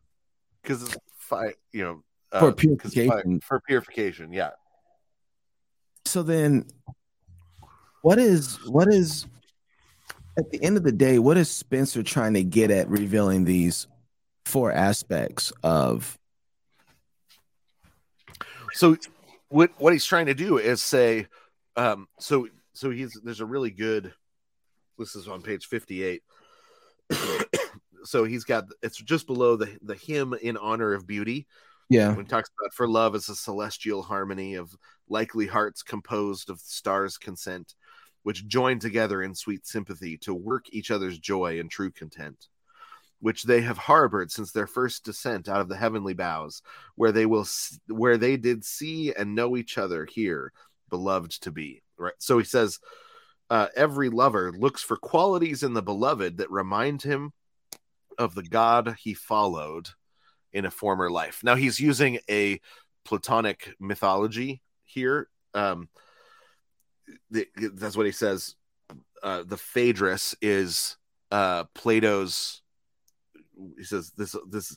because 0.62 0.82
it's 0.82 0.97
fire, 1.18 1.55
you 1.72 1.82
know, 1.82 2.02
for 2.30 2.48
uh, 2.48 2.52
purification. 2.52 3.40
For 3.40 3.60
purification, 3.60 4.32
yeah. 4.32 4.51
So 6.06 6.22
then, 6.22 6.66
what 8.02 8.18
is 8.18 8.59
what 8.66 8.92
is 8.92 9.26
at 10.41 10.51
the 10.51 10.62
end 10.62 10.77
of 10.77 10.83
the 10.83 10.93
day? 10.93 11.19
What 11.19 11.37
is 11.37 11.49
Spenser 11.49 12.03
trying 12.03 12.35
to 12.35 12.43
get 12.43 12.71
at 12.71 12.89
revealing 12.89 13.45
these 13.45 13.87
four 14.45 14.73
aspects 14.73 15.53
of? 15.62 16.19
So, 18.73 18.97
what 19.49 19.71
what 19.79 19.93
he's 19.93 20.05
trying 20.05 20.27
to 20.27 20.35
do 20.35 20.59
is 20.59 20.83
say, 20.83 21.27
um, 21.77 22.09
so 22.19 22.49
so 22.73 22.91
he's 22.91 23.19
there's 23.23 23.41
a 23.41 23.47
really 23.47 23.71
good. 23.71 24.12
This 24.99 25.17
is 25.17 25.29
on 25.29 25.43
page 25.43 25.67
fifty 25.67 26.03
eight. 26.03 26.23
so 28.05 28.25
he's 28.25 28.45
got 28.45 28.65
it's 28.83 28.99
just 28.99 29.27
below 29.27 29.57
the 29.57 29.77
the 29.83 29.95
hymn 29.95 30.35
in 30.43 30.57
honor 30.57 30.95
of 30.95 31.07
beauty 31.07 31.47
yeah. 31.91 32.15
When 32.15 32.25
talks 32.25 32.49
about 32.59 32.73
for 32.73 32.89
love 32.89 33.17
is 33.17 33.29
a 33.29 33.35
celestial 33.35 34.03
harmony 34.03 34.55
of 34.55 34.75
likely 35.09 35.49
hearts 35.49 35.83
composed 35.83 36.49
of 36.49 36.61
stars' 36.61 37.19
consent, 37.19 37.75
which 38.22 38.47
join 38.47 38.78
together 38.78 39.22
in 39.22 39.34
sweet 39.34 39.66
sympathy 39.66 40.16
to 40.18 40.34
work 40.34 40.66
each 40.70 40.90
other's 40.90 41.18
joy 41.18 41.59
and 41.60 41.70
true 41.70 41.90
content, 41.90 42.48
which 43.20 43.44
they 43.44 43.60
have 43.62 43.78
harbored 43.78 44.30
since 44.30 44.52
their 44.52 44.66
first 44.66 45.05
descent 45.05 45.48
out 45.48 45.60
of 45.60 45.68
the 45.68 45.76
heavenly 45.76 46.14
boughs, 46.14 46.62
where 46.97 47.12
they 47.12 47.26
will 47.26 47.47
where 47.88 48.16
they 48.16 48.36
did 48.36 48.64
see 48.64 49.12
and 49.12 49.34
know 49.34 49.56
each 49.56 49.78
other 49.78 50.05
here, 50.05 50.52
beloved 50.88 51.32
to 51.42 51.51
be. 51.51 51.82
Right. 51.98 52.14
So 52.18 52.38
he 52.38 52.44
says, 52.44 52.78
uh, 53.51 53.66
every 53.76 54.09
lover 54.09 54.52
looks 54.52 54.82
for 54.82 54.97
qualities 54.97 55.62
in 55.62 55.74
the 55.74 55.82
beloved 55.82 56.38
that 56.38 56.51
remind 56.51 57.02
him 57.02 57.32
of 58.16 58.34
the 58.34 58.42
God 58.42 58.97
he 58.98 59.14
followed 59.14 59.88
in 60.52 60.64
a 60.64 60.70
former 60.70 61.10
life. 61.10 61.40
Now 61.42 61.56
he's 61.56 61.80
using 61.80 62.18
a 62.28 62.60
Platonic 63.05 63.74
mythology 63.80 64.62
here. 64.84 65.28
Um, 65.55 65.88
the, 67.31 67.47
that's 67.74 67.97
what 67.97 68.07
he 68.07 68.12
says. 68.12 68.55
Uh, 69.23 69.43
the 69.47 69.57
Phaedrus 69.57 70.35
is 70.41 70.97
uh, 71.31 71.65
Plato's. 71.74 72.62
He 73.77 73.85
says 73.85 74.12
this 74.16 74.35
this 74.49 74.77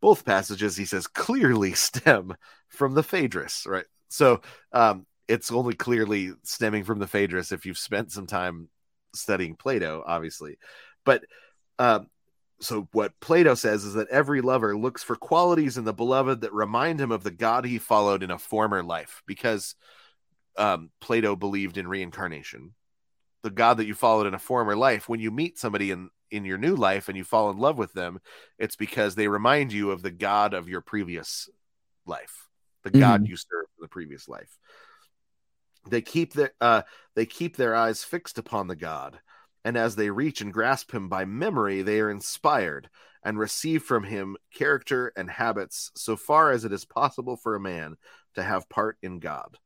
both 0.00 0.24
passages 0.24 0.76
he 0.76 0.84
says 0.84 1.06
clearly 1.06 1.72
stem 1.72 2.36
from 2.68 2.94
the 2.94 3.02
Phaedrus, 3.02 3.66
right? 3.66 3.86
So 4.08 4.42
um, 4.72 5.06
it's 5.26 5.50
only 5.50 5.74
clearly 5.74 6.32
stemming 6.42 6.84
from 6.84 6.98
the 6.98 7.06
Phaedrus 7.06 7.52
if 7.52 7.66
you've 7.66 7.78
spent 7.78 8.12
some 8.12 8.26
time 8.26 8.68
studying 9.14 9.56
Plato, 9.56 10.04
obviously. 10.06 10.58
But 11.04 11.24
um, 11.78 12.08
so 12.60 12.88
what 12.92 13.18
Plato 13.20 13.54
says 13.54 13.84
is 13.84 13.94
that 13.94 14.08
every 14.08 14.40
lover 14.40 14.76
looks 14.76 15.02
for 15.02 15.16
qualities 15.16 15.78
in 15.78 15.84
the 15.84 15.92
beloved 15.92 16.42
that 16.42 16.52
remind 16.52 17.00
him 17.00 17.10
of 17.10 17.22
the 17.22 17.30
God 17.30 17.64
he 17.64 17.78
followed 17.78 18.22
in 18.22 18.30
a 18.30 18.38
former 18.38 18.82
life, 18.82 19.22
because 19.26 19.74
um, 20.58 20.90
Plato 21.00 21.36
believed 21.36 21.78
in 21.78 21.88
reincarnation. 21.88 22.74
The 23.42 23.50
God 23.50 23.78
that 23.78 23.86
you 23.86 23.94
followed 23.94 24.26
in 24.26 24.34
a 24.34 24.38
former 24.38 24.76
life, 24.76 25.08
when 25.08 25.20
you 25.20 25.30
meet 25.30 25.58
somebody 25.58 25.90
in 25.90 26.10
in 26.30 26.44
your 26.44 26.58
new 26.58 26.76
life 26.76 27.08
and 27.08 27.16
you 27.16 27.24
fall 27.24 27.48
in 27.50 27.56
love 27.56 27.78
with 27.78 27.94
them, 27.94 28.20
it's 28.58 28.76
because 28.76 29.14
they 29.14 29.28
remind 29.28 29.72
you 29.72 29.90
of 29.90 30.02
the 30.02 30.10
God 30.10 30.52
of 30.52 30.68
your 30.68 30.82
previous 30.82 31.48
life, 32.04 32.48
the 32.82 32.90
mm-hmm. 32.90 33.00
God 33.00 33.26
you 33.26 33.36
served 33.36 33.70
in 33.78 33.82
the 33.82 33.88
previous 33.88 34.28
life. 34.28 34.58
They 35.88 36.02
keep 36.02 36.34
their 36.34 36.52
uh, 36.60 36.82
they 37.14 37.24
keep 37.24 37.56
their 37.56 37.74
eyes 37.74 38.04
fixed 38.04 38.36
upon 38.36 38.66
the 38.66 38.76
God 38.76 39.20
and 39.64 39.76
as 39.76 39.96
they 39.96 40.10
reach 40.10 40.40
and 40.40 40.52
grasp 40.52 40.92
him 40.92 41.08
by 41.08 41.24
memory, 41.24 41.82
they 41.82 42.00
are 42.00 42.10
inspired 42.10 42.88
and 43.22 43.38
receive 43.38 43.82
from 43.82 44.04
him 44.04 44.36
character 44.54 45.12
and 45.16 45.28
habits 45.28 45.90
so 45.94 46.16
far 46.16 46.52
as 46.52 46.64
it 46.64 46.72
is 46.72 46.84
possible 46.84 47.36
for 47.36 47.54
a 47.54 47.60
man 47.60 47.96
to 48.34 48.42
have 48.42 48.68
part 48.68 48.96
in 49.02 49.18
God. 49.18 49.58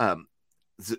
Um, 0.00 0.26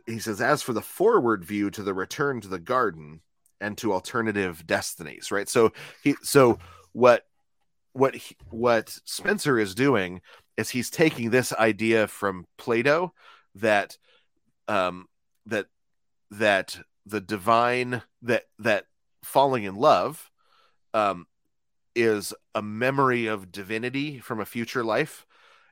he 0.06 0.20
says, 0.20 0.40
as 0.40 0.62
for 0.62 0.72
the 0.72 0.82
forward 0.82 1.44
view 1.44 1.70
to 1.72 1.84
the 1.84 1.94
return 1.94 2.40
to 2.42 2.48
the 2.48 2.60
garden 2.60 3.22
and 3.60 3.78
to 3.80 3.92
alternative 3.92 4.66
destinies, 4.66 5.32
right? 5.32 5.50
So 5.50 5.74
he, 6.02 6.16
so 6.22 6.60
what, 6.94 7.26
what, 7.92 8.16
he, 8.16 8.38
what 8.50 8.98
Spenser 9.06 9.60
is 9.60 9.76
doing 9.76 10.22
is 10.56 10.70
he's 10.70 10.90
taking 10.90 11.30
this 11.32 11.52
idea 11.52 12.08
from 12.08 12.46
Plato 12.58 13.14
that, 13.56 13.98
um, 14.70 15.08
that, 15.48 15.66
that 16.30 16.80
the 17.06 17.22
divine 17.22 18.02
that 18.22 18.44
that 18.60 18.86
falling 19.24 19.64
in 19.64 19.76
love 19.76 20.30
um 20.94 21.26
is 21.96 22.34
a 22.56 22.62
memory 22.62 23.28
of 23.28 23.52
divinity 23.52 24.20
from 24.20 24.40
a 24.40 24.46
future 24.46 24.84
life 24.84 25.26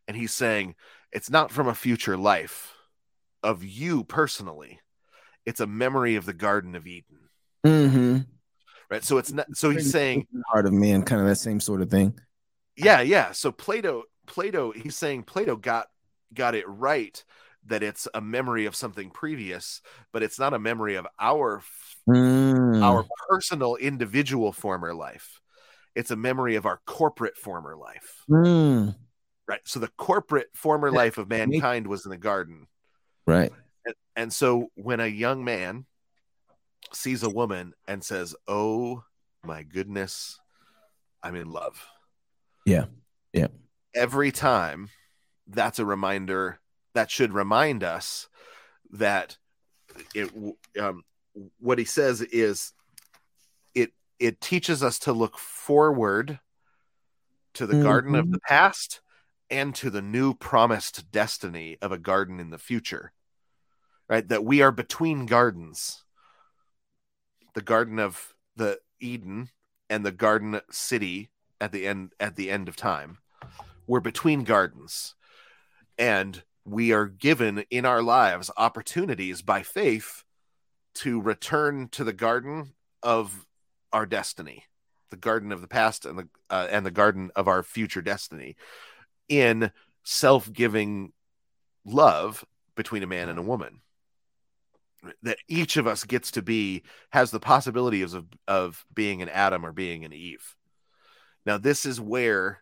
and 0.07 0.18
he's 0.18 0.34
saying 0.34 0.76
it's 1.11 1.30
not 1.30 1.51
from 1.51 1.68
a 1.68 1.76
future 1.76 2.18
life 2.18 2.73
of 3.43 3.63
you 3.63 4.03
personally 4.03 4.79
it's 5.45 5.59
a 5.59 5.67
memory 5.67 6.15
of 6.15 6.25
the 6.25 6.33
garden 6.33 6.75
of 6.75 6.87
eden 6.87 7.19
mm-hmm. 7.65 8.17
right 8.89 9.03
so 9.03 9.17
it's 9.17 9.31
not 9.31 9.45
so 9.53 9.69
he's 9.69 9.91
saying 9.91 10.27
part 10.51 10.65
of 10.65 10.73
man 10.73 11.03
kind 11.03 11.21
of 11.21 11.27
that 11.27 11.35
same 11.35 11.59
sort 11.59 11.81
of 11.81 11.89
thing 11.89 12.17
yeah 12.75 13.01
yeah 13.01 13.31
so 13.31 13.51
plato 13.51 14.03
plato 14.27 14.71
he's 14.71 14.95
saying 14.95 15.23
plato 15.23 15.55
got 15.55 15.87
got 16.33 16.55
it 16.55 16.67
right 16.67 17.23
that 17.65 17.83
it's 17.83 18.07
a 18.13 18.21
memory 18.21 18.65
of 18.65 18.75
something 18.75 19.09
previous, 19.09 19.81
but 20.11 20.23
it's 20.23 20.39
not 20.39 20.53
a 20.53 20.59
memory 20.59 20.95
of 20.95 21.07
our 21.19 21.61
mm. 22.07 22.83
our 22.83 23.05
personal 23.29 23.75
individual 23.75 24.51
former 24.51 24.93
life. 24.93 25.39
It's 25.95 26.11
a 26.11 26.15
memory 26.15 26.55
of 26.55 26.65
our 26.65 26.81
corporate 26.85 27.37
former 27.37 27.75
life. 27.75 28.23
Mm. 28.29 28.95
Right. 29.47 29.61
So 29.63 29.79
the 29.79 29.91
corporate 29.97 30.49
former 30.53 30.91
life 30.91 31.17
of 31.17 31.29
mankind 31.29 31.87
was 31.87 32.05
in 32.05 32.11
the 32.11 32.17
garden. 32.17 32.67
Right. 33.25 33.51
And, 33.85 33.95
and 34.15 34.33
so 34.33 34.69
when 34.75 34.99
a 34.99 35.07
young 35.07 35.43
man 35.43 35.85
sees 36.93 37.23
a 37.23 37.29
woman 37.29 37.73
and 37.87 38.03
says, 38.03 38.35
"Oh 38.47 39.03
my 39.43 39.63
goodness, 39.63 40.39
I'm 41.23 41.35
in 41.35 41.51
love." 41.51 41.85
Yeah. 42.65 42.85
Yeah. 43.33 43.47
Every 43.95 44.31
time 44.31 44.89
that's 45.47 45.79
a 45.79 45.85
reminder 45.85 46.59
that 46.93 47.11
should 47.11 47.33
remind 47.33 47.83
us 47.83 48.27
that 48.91 49.37
it 50.13 50.31
um, 50.79 51.03
what 51.59 51.77
he 51.77 51.85
says 51.85 52.21
is 52.21 52.73
it 53.73 53.91
it 54.19 54.41
teaches 54.41 54.83
us 54.83 54.99
to 54.99 55.13
look 55.13 55.37
forward 55.37 56.39
to 57.55 57.65
the 57.65 57.73
mm-hmm. 57.73 57.83
garden 57.83 58.15
of 58.15 58.31
the 58.31 58.37
mm-hmm. 58.37 58.53
past 58.53 59.01
and 59.51 59.73
to 59.76 59.89
the 59.89 60.01
new 60.01 60.34
promised 60.34 61.11
destiny 61.11 61.77
of 61.81 61.91
a 61.91 61.97
garden 61.97 62.39
in 62.39 62.49
the 62.49 62.57
future 62.57 63.13
right? 64.09 64.27
That 64.27 64.43
we 64.43 64.61
are 64.61 64.71
between 64.71 65.27
gardens. 65.27 66.03
The 67.53 67.61
garden 67.61 67.99
of 67.99 68.34
the 68.55 68.80
eden 68.99 69.49
and 69.89 70.05
the 70.05 70.11
garden 70.11 70.59
city 70.71 71.30
at 71.61 71.71
the 71.71 71.88
end 71.88 72.13
at 72.19 72.35
the 72.35 72.49
end 72.49 72.67
of 72.67 72.76
time 72.76 73.19
we're 73.88 73.99
between 73.99 74.43
gardens. 74.43 75.15
And 75.97 76.43
we 76.65 76.91
are 76.91 77.07
given 77.07 77.63
in 77.71 77.85
our 77.85 78.03
lives 78.03 78.51
opportunities 78.55 79.41
by 79.41 79.63
faith 79.63 80.23
to 80.95 81.19
return 81.19 81.88
to 81.89 82.03
the 82.03 82.13
garden 82.13 82.73
of 83.01 83.45
our 83.91 84.05
destiny 84.05 84.65
the 85.09 85.17
garden 85.17 85.51
of 85.51 85.61
the 85.61 85.67
past 85.67 86.05
and 86.05 86.19
the 86.19 86.30
uh, 86.51 86.67
and 86.69 86.85
the 86.85 86.91
garden 86.91 87.31
of 87.35 87.47
our 87.47 87.63
future 87.63 88.01
destiny 88.01 88.55
in 89.30 89.72
self-giving 90.03 91.14
love 91.85 92.43
between 92.76 93.03
a 93.03 93.07
man 93.07 93.30
and 93.30 93.38
a 93.38 93.41
mm-hmm. 93.41 93.49
woman 93.49 93.81
that 95.23 95.38
each 95.47 95.77
of 95.77 95.88
us 95.88 96.03
gets 96.03 96.31
to 96.31 96.41
be 96.41 96.84
has 97.11 97.31
the 97.31 97.39
possibilities 97.39 98.14
of 98.14 98.26
of 98.47 98.85
being 98.93 99.22
an 99.22 99.30
adam 99.30 99.65
or 99.65 99.72
being 99.72 100.03
an 100.03 100.11
eve 100.11 100.56
now 101.45 101.57
this 101.57 101.85
is 101.85 102.01
where 102.01 102.61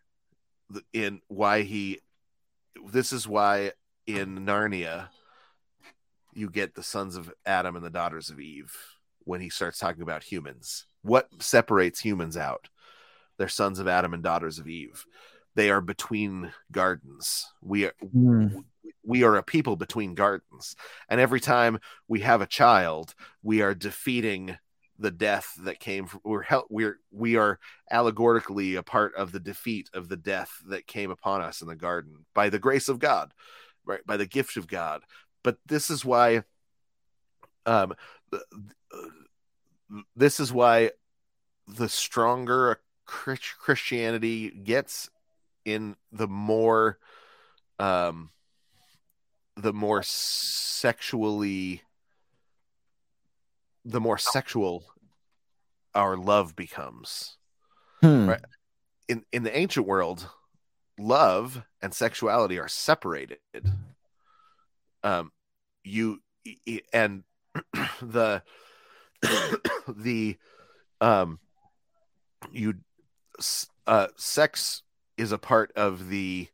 in 0.93 1.19
why 1.27 1.63
he 1.63 1.99
this 2.91 3.11
is 3.11 3.27
why 3.27 3.71
in 4.07 4.45
Narnia, 4.45 5.09
you 6.33 6.49
get 6.49 6.73
the 6.73 6.83
sons 6.83 7.17
of 7.17 7.31
Adam 7.45 7.75
and 7.75 7.83
the 7.85 7.89
daughters 7.89 8.29
of 8.29 8.39
Eve 8.39 8.73
when 9.25 9.41
he 9.41 9.49
starts 9.49 9.77
talking 9.77 10.01
about 10.01 10.23
humans. 10.23 10.85
What 11.01 11.27
separates 11.39 11.99
humans 11.99 12.37
out? 12.37 12.69
They're 13.37 13.49
sons 13.49 13.79
of 13.79 13.87
Adam 13.87 14.13
and 14.13 14.23
daughters 14.23 14.59
of 14.59 14.67
Eve. 14.67 15.05
They 15.57 15.71
are 15.71 15.81
between 15.81 16.53
gardens. 16.71 17.51
We 17.63 17.85
are 17.85 17.93
mm. 18.03 18.63
we 19.03 19.23
are 19.23 19.35
a 19.37 19.41
people 19.41 19.75
between 19.75 20.13
gardens. 20.13 20.75
And 21.09 21.19
every 21.19 21.39
time 21.39 21.79
we 22.07 22.19
have 22.19 22.41
a 22.41 22.45
child, 22.45 23.15
we 23.41 23.63
are 23.63 23.73
defeating 23.73 24.55
the 24.99 25.09
death 25.09 25.55
that 25.63 25.79
came 25.79 26.05
from 26.05 26.21
we're 26.23 26.45
we're 26.69 26.99
we 27.11 27.37
are 27.37 27.59
allegorically 27.89 28.75
a 28.75 28.83
part 28.83 29.15
of 29.15 29.31
the 29.31 29.39
defeat 29.39 29.89
of 29.95 30.09
the 30.09 30.15
death 30.15 30.51
that 30.67 30.85
came 30.85 31.09
upon 31.09 31.41
us 31.41 31.63
in 31.63 31.67
the 31.67 31.75
garden 31.75 32.25
by 32.35 32.49
the 32.49 32.59
grace 32.59 32.87
of 32.87 32.99
God 32.99 33.33
right 33.83 34.05
by 34.05 34.17
the 34.17 34.25
gift 34.25 34.57
of 34.57 34.67
god 34.67 35.03
but 35.43 35.57
this 35.67 35.89
is 35.91 36.03
why 36.03 36.43
um 37.65 37.93
this 40.15 40.39
is 40.39 40.51
why 40.51 40.91
the 41.67 41.87
stronger 41.87 42.79
christianity 43.05 44.49
gets 44.49 45.09
in 45.67 45.95
the 46.11 46.27
more 46.27 46.97
um 47.79 48.31
the 49.55 49.73
more 49.73 50.01
sexually 50.03 51.81
the 53.85 53.99
more 53.99 54.17
sexual 54.17 54.83
our 55.93 56.15
love 56.17 56.55
becomes 56.55 57.37
hmm. 58.01 58.29
right 58.29 58.41
in 59.07 59.23
in 59.31 59.43
the 59.43 59.55
ancient 59.55 59.85
world 59.85 60.29
love 60.99 61.63
and 61.81 61.93
sexuality 61.93 62.59
are 62.59 62.67
separated. 62.67 63.37
Um, 65.03 65.31
you 65.83 66.21
and 66.93 67.23
the 68.01 68.41
the 69.87 70.37
um 71.01 71.39
you 72.51 72.75
uh 73.85 74.07
sex 74.15 74.83
is 75.17 75.31
a 75.31 75.37
part 75.37 75.71
of 75.75 76.09
the 76.09 76.47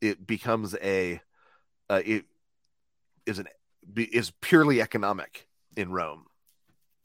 it 0.00 0.26
becomes 0.26 0.74
a 0.82 1.20
uh, 1.88 2.02
it 2.04 2.24
is 3.26 3.38
an 3.38 3.48
is 3.96 4.32
purely 4.40 4.80
economic 4.80 5.46
in 5.76 5.90
Rome 5.90 6.26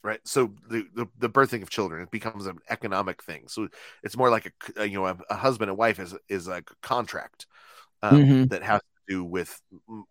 right? 0.04 0.20
So 0.26 0.52
the, 0.70 0.88
the, 0.96 1.08
the 1.20 1.30
birthing 1.30 1.62
of 1.62 1.70
children 1.70 2.04
it 2.04 2.12
becomes 2.12 2.46
an 2.46 2.60
economic 2.70 3.24
thing. 3.24 3.48
So 3.48 3.68
it's 4.04 4.18
more 4.18 4.30
like 4.30 4.52
a, 4.78 4.88
you 4.88 4.96
know 4.96 5.08
a, 5.08 5.18
a 5.30 5.36
husband 5.36 5.70
and 5.70 5.78
wife 5.78 6.00
is 6.00 6.16
is 6.30 6.48
a 6.48 6.64
contract 6.82 7.46
um, 8.02 8.24
mm-hmm. 8.24 8.44
that 8.46 8.64
has 8.64 8.82
to 8.82 9.14
do 9.14 9.24
with 9.24 9.62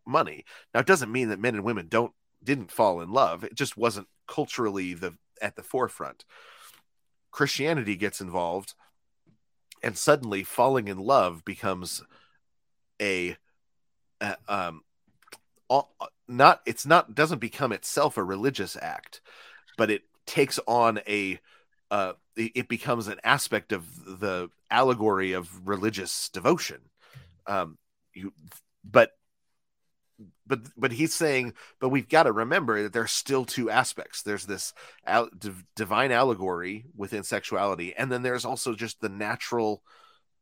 money. 0.06 0.44
Now 0.74 0.80
it 0.80 0.86
doesn't 0.86 1.12
mean 1.12 1.28
that 1.30 1.40
men 1.40 1.54
and 1.54 1.64
women 1.64 1.88
don't 1.88 2.12
didn't 2.42 2.72
fall 2.72 3.00
in 3.00 3.10
love. 3.10 3.44
It 3.44 3.54
just 3.54 3.76
wasn't 3.76 4.08
culturally 4.28 4.94
the 4.94 5.14
at 5.42 5.56
the 5.56 5.62
forefront. 5.62 6.24
Christianity 7.30 7.96
gets 7.96 8.20
involved 8.20 8.74
and 9.82 9.96
suddenly 9.96 10.42
falling 10.42 10.88
in 10.88 10.98
love 10.98 11.44
becomes 11.44 12.02
a, 13.00 13.36
a 14.20 14.36
um 14.48 14.82
all, 15.68 15.94
not 16.28 16.60
it's 16.66 16.86
not 16.86 17.14
doesn't 17.14 17.38
become 17.38 17.72
itself 17.72 18.16
a 18.16 18.24
religious 18.24 18.76
act 18.80 19.20
but 19.78 19.90
it 19.90 20.02
takes 20.26 20.58
on 20.66 21.00
a 21.08 21.38
uh 21.90 22.12
it 22.36 22.68
becomes 22.68 23.08
an 23.08 23.18
aspect 23.24 23.72
of 23.72 24.20
the 24.20 24.48
allegory 24.70 25.32
of 25.32 25.66
religious 25.66 26.28
devotion. 26.28 26.80
Um 27.46 27.78
you 28.14 28.32
but 28.84 29.12
but 30.46 30.60
but 30.76 30.92
he's 30.92 31.14
saying 31.14 31.54
but 31.80 31.88
we've 31.88 32.08
got 32.08 32.24
to 32.24 32.32
remember 32.32 32.82
that 32.82 32.92
there's 32.92 33.12
still 33.12 33.44
two 33.44 33.70
aspects. 33.70 34.22
There's 34.22 34.46
this 34.46 34.72
al- 35.06 35.30
div- 35.36 35.64
divine 35.76 36.12
allegory 36.12 36.84
within 36.96 37.22
sexuality 37.22 37.94
and 37.96 38.10
then 38.10 38.22
there's 38.22 38.44
also 38.44 38.74
just 38.74 39.00
the 39.00 39.08
natural 39.08 39.82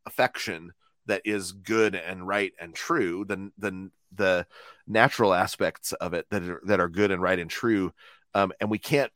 affection 0.06 0.72
that 1.06 1.22
is 1.24 1.52
good 1.52 1.94
and 1.94 2.26
right 2.26 2.52
and 2.60 2.74
true 2.74 3.24
the 3.24 3.50
the 3.58 3.90
the 4.14 4.46
natural 4.86 5.34
aspects 5.34 5.92
of 5.92 6.14
it 6.14 6.26
that 6.30 6.42
are, 6.42 6.62
that 6.64 6.80
are 6.80 6.88
good 6.88 7.10
and 7.10 7.20
right 7.20 7.38
and 7.38 7.50
true. 7.50 7.92
Um, 8.34 8.52
and 8.60 8.70
we 8.70 8.78
can't 8.78 9.12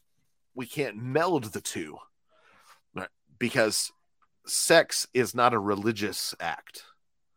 we 0.55 0.67
can't 0.67 0.97
meld 0.97 1.45
the 1.45 1.61
two 1.61 1.99
because 3.39 3.91
sex 4.47 5.09
is 5.15 5.35
not 5.35 5.55
a 5.55 5.59
religious 5.59 6.35
act 6.41 6.85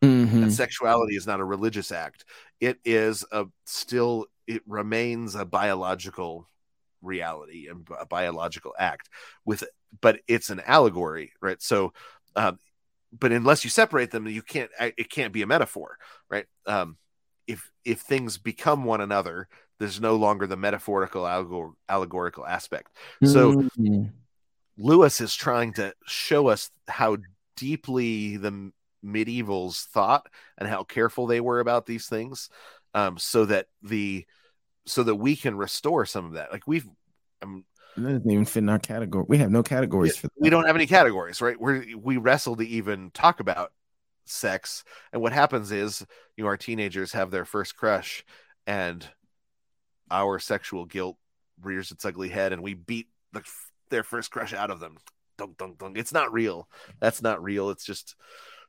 Mhm. 0.05 0.43
and 0.43 0.53
sexuality 0.53 1.15
is 1.15 1.27
not 1.27 1.39
a 1.39 1.45
religious 1.45 1.91
act 1.91 2.25
it 2.59 2.79
is 2.85 3.25
a 3.31 3.45
still 3.65 4.25
it 4.47 4.61
remains 4.67 5.35
a 5.35 5.45
biological 5.45 6.47
reality 7.01 7.67
and 7.67 7.87
a 7.99 8.05
biological 8.05 8.73
act 8.79 9.09
with 9.45 9.63
but 10.01 10.19
it's 10.27 10.49
an 10.49 10.61
allegory 10.65 11.31
right 11.41 11.61
so 11.61 11.93
um 12.35 12.57
but 13.17 13.31
unless 13.31 13.63
you 13.63 13.69
separate 13.69 14.11
them 14.11 14.27
you 14.27 14.41
can't 14.41 14.71
it 14.79 15.09
can't 15.09 15.33
be 15.33 15.41
a 15.41 15.47
metaphor 15.47 15.97
right 16.29 16.45
um 16.65 16.97
if 17.47 17.71
if 17.83 17.99
things 18.01 18.37
become 18.37 18.83
one 18.83 19.01
another 19.01 19.47
there's 19.77 19.99
no 20.01 20.15
longer 20.15 20.47
the 20.47 20.57
metaphorical 20.57 21.23
allegor- 21.25 21.73
allegorical 21.89 22.45
aspect 22.45 22.91
so 23.23 23.53
Mhm. 23.77 24.11
Lewis 24.77 25.21
is 25.21 25.33
trying 25.35 25.73
to 25.73 25.93
show 26.05 26.47
us 26.47 26.69
how 26.87 27.17
deeply 27.55 28.35
the 28.37 28.71
medievals 29.05 29.85
thought 29.87 30.27
and 30.57 30.67
how 30.67 30.83
careful 30.83 31.27
they 31.27 31.39
were 31.39 31.59
about 31.59 31.85
these 31.85 32.07
things 32.07 32.49
um, 32.93 33.17
so 33.17 33.45
that 33.45 33.67
the 33.83 34.25
so 34.85 35.03
that 35.03 35.15
we 35.15 35.35
can 35.35 35.55
restore 35.55 36.05
some 36.05 36.25
of 36.25 36.33
that 36.33 36.51
like 36.51 36.67
we've 36.67 36.87
um, 37.41 37.65
that 37.97 38.03
doesn't 38.03 38.31
even 38.31 38.45
fit 38.45 38.59
in 38.59 38.69
our 38.69 38.79
category. 38.79 39.25
We 39.27 39.37
have 39.37 39.51
no 39.51 39.63
categories 39.63 40.17
for 40.17 40.27
that. 40.27 40.33
we 40.37 40.49
don't 40.49 40.65
have 40.65 40.75
any 40.75 40.87
categories 40.87 41.41
right 41.41 41.59
we 41.59 41.95
we 41.95 42.17
wrestle 42.17 42.55
to 42.57 42.67
even 42.67 43.11
talk 43.11 43.39
about 43.39 43.71
sex 44.25 44.83
and 45.13 45.21
what 45.21 45.33
happens 45.33 45.71
is 45.71 46.05
you 46.35 46.43
know 46.43 46.47
our 46.47 46.57
teenagers 46.57 47.11
have 47.11 47.31
their 47.31 47.45
first 47.45 47.75
crush 47.75 48.25
and 48.65 49.07
our 50.09 50.39
sexual 50.39 50.85
guilt 50.85 51.17
rears 51.61 51.91
its 51.91 52.05
ugly 52.05 52.29
head 52.29 52.51
and 52.51 52.61
we 52.61 52.73
beat 52.73 53.07
the, 53.33 53.43
their 53.89 54.03
first 54.03 54.31
crush 54.31 54.53
out 54.53 54.71
of 54.71 54.79
them 54.79 54.97
dunk, 55.37 55.57
dunk, 55.57 55.77
dunk. 55.77 55.97
it's 55.97 56.13
not 56.13 56.33
real 56.33 56.67
that's 56.99 57.21
not 57.21 57.43
real 57.43 57.69
it's 57.69 57.85
just 57.85 58.15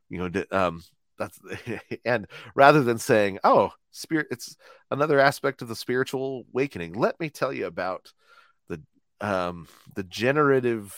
you 0.09 0.17
know 0.29 0.43
um 0.51 0.83
that's 1.17 1.39
and 2.05 2.27
rather 2.55 2.83
than 2.83 2.97
saying 2.97 3.39
oh 3.43 3.71
spirit 3.91 4.27
it's 4.31 4.55
another 4.91 5.19
aspect 5.19 5.61
of 5.61 5.67
the 5.67 5.75
spiritual 5.75 6.45
awakening. 6.53 6.93
Let 6.93 7.19
me 7.19 7.29
tell 7.29 7.51
you 7.51 7.65
about 7.65 8.11
the 8.69 8.81
um 9.21 9.67
the 9.95 10.03
generative 10.03 10.95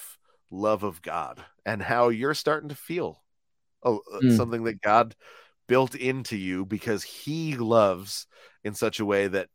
love 0.52 0.84
of 0.84 1.02
god 1.02 1.44
and 1.65 1.81
how 1.81 2.10
you're 2.10 2.34
starting 2.34 2.69
to 2.69 2.76
feel 2.76 3.22
oh 3.84 4.02
Mm. 4.22 4.36
something 4.36 4.64
that 4.65 4.81
god 4.81 5.15
built 5.68 5.95
into 5.95 6.36
you 6.36 6.65
because 6.65 7.03
he 7.03 7.56
loves 7.56 8.27
in 8.64 8.73
such 8.73 8.99
a 8.99 9.06
way 9.06 9.27
that 9.27 9.48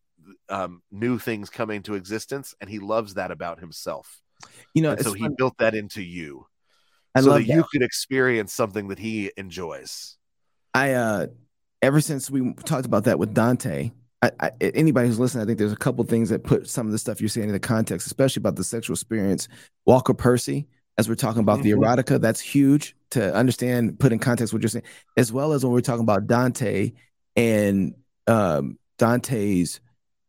um 0.48 0.82
new 0.90 1.18
things 1.18 1.50
come 1.50 1.70
into 1.70 1.94
existence 1.94 2.54
and 2.60 2.70
he 2.70 2.78
loves 2.78 3.14
that 3.14 3.30
about 3.30 3.60
himself. 3.60 4.20
You 4.72 4.82
know, 4.82 4.96
so 4.96 5.12
he 5.12 5.28
built 5.36 5.58
that 5.58 5.74
into 5.74 6.02
you 6.02 6.46
I 7.14 7.20
so 7.20 7.30
that, 7.34 7.46
that. 7.46 7.54
you 7.54 7.64
could 7.70 7.82
experience 7.82 8.52
something 8.52 8.88
that 8.88 8.98
he 8.98 9.30
enjoys 9.36 10.16
I 10.74 10.92
uh 10.92 11.26
ever 11.82 12.00
since 12.00 12.30
we 12.30 12.52
talked 12.64 12.86
about 12.86 13.04
that 13.04 13.18
with 13.18 13.34
Dante, 13.34 13.92
I, 14.22 14.30
I, 14.40 14.50
anybody 14.60 15.06
who's 15.06 15.18
listening, 15.20 15.42
I 15.42 15.46
think 15.46 15.58
there's 15.58 15.72
a 15.72 15.76
couple 15.76 16.02
things 16.04 16.30
that 16.30 16.42
put 16.42 16.66
some 16.68 16.86
of 16.86 16.92
the 16.92 16.98
stuff 16.98 17.20
you're 17.20 17.28
saying 17.28 17.48
into 17.48 17.60
context, 17.60 18.06
especially 18.06 18.40
about 18.40 18.56
the 18.56 18.64
sexual 18.64 18.94
experience. 18.94 19.48
Walker 19.84 20.14
Percy, 20.14 20.66
as 20.96 21.08
we're 21.10 21.14
talking 21.14 21.40
about 21.42 21.62
the 21.62 21.72
Mhm. 21.72 21.80
erotica, 21.84 22.20
that's 22.20 22.40
huge 22.40 22.96
to 23.10 23.34
understand, 23.34 23.98
put 24.00 24.12
in 24.12 24.18
context 24.18 24.54
what 24.54 24.62
you're 24.62 24.68
saying, 24.70 24.84
as 25.18 25.30
well 25.30 25.52
as 25.52 25.62
when 25.62 25.72
we're 25.74 25.80
talking 25.82 26.02
about 26.04 26.26
Dante 26.26 26.92
and 27.36 27.94
um, 28.26 28.78
Dante's 28.98 29.80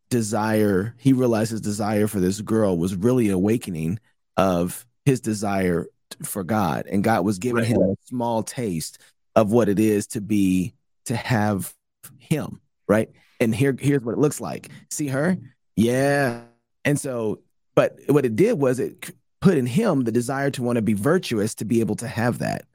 desire. 0.10 0.94
He 0.98 1.14
realized 1.14 1.52
his 1.52 1.62
desire 1.62 2.08
for 2.08 2.20
this 2.20 2.42
girl 2.42 2.78
was 2.78 2.96
really 2.96 3.30
awakening 3.30 4.00
of 4.38 4.86
his 5.06 5.22
desire 5.22 5.88
for 6.24 6.44
God, 6.44 6.86
and 6.88 7.04
God 7.04 7.26
was 7.26 7.40
giving 7.40 7.64
Right. 7.64 7.68
him 7.68 7.82
a 7.82 7.96
small 8.06 8.44
taste 8.44 9.00
of 9.36 9.52
what 9.52 9.70
it 9.70 9.80
is 9.80 10.08
to 10.08 10.22
be 10.22 10.74
to 11.06 11.16
have 11.16 11.74
him 12.20 12.60
right? 12.88 13.10
And 13.40 13.54
here 13.54 13.76
here's 13.80 14.04
what 14.04 14.14
it 14.14 14.20
looks 14.20 14.40
like. 14.40 14.70
See 14.92 15.08
her? 15.08 15.38
Yeah. 15.76 16.42
And 16.84 17.00
so 17.00 17.40
but 17.76 17.98
what 18.08 18.26
it 18.26 18.36
did 18.36 18.60
was 18.60 18.80
it 18.80 19.12
put 19.42 19.58
in 19.58 19.66
him 19.66 20.04
the 20.04 20.12
desire 20.12 20.50
to 20.52 20.64
want 20.64 20.78
to 20.78 20.82
be 20.82 20.94
virtuous 20.94 21.56
to 21.56 21.66
be 21.66 21.80
able 21.80 21.96
to 21.98 22.08
have 22.08 22.40
that 22.40 22.66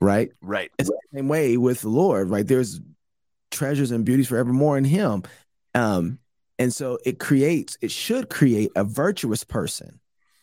right? 0.00 0.30
Right. 0.40 0.70
It's 0.78 0.88
the 0.88 0.98
same 1.14 1.28
way 1.28 1.56
with 1.56 1.80
the 1.82 1.88
lord 1.88 2.30
right? 2.30 2.46
There's 2.46 2.80
treasures 3.50 3.90
and 3.90 4.04
beauties 4.04 4.28
forevermore 4.28 4.78
in 4.78 4.84
him. 4.84 5.22
Um 5.74 6.18
and 6.58 6.72
so 6.72 6.98
it 7.04 7.18
creates 7.18 7.76
it 7.80 7.90
should 7.90 8.30
create 8.30 8.70
a 8.76 8.84
virtuous 8.84 9.44
person. 9.44 10.00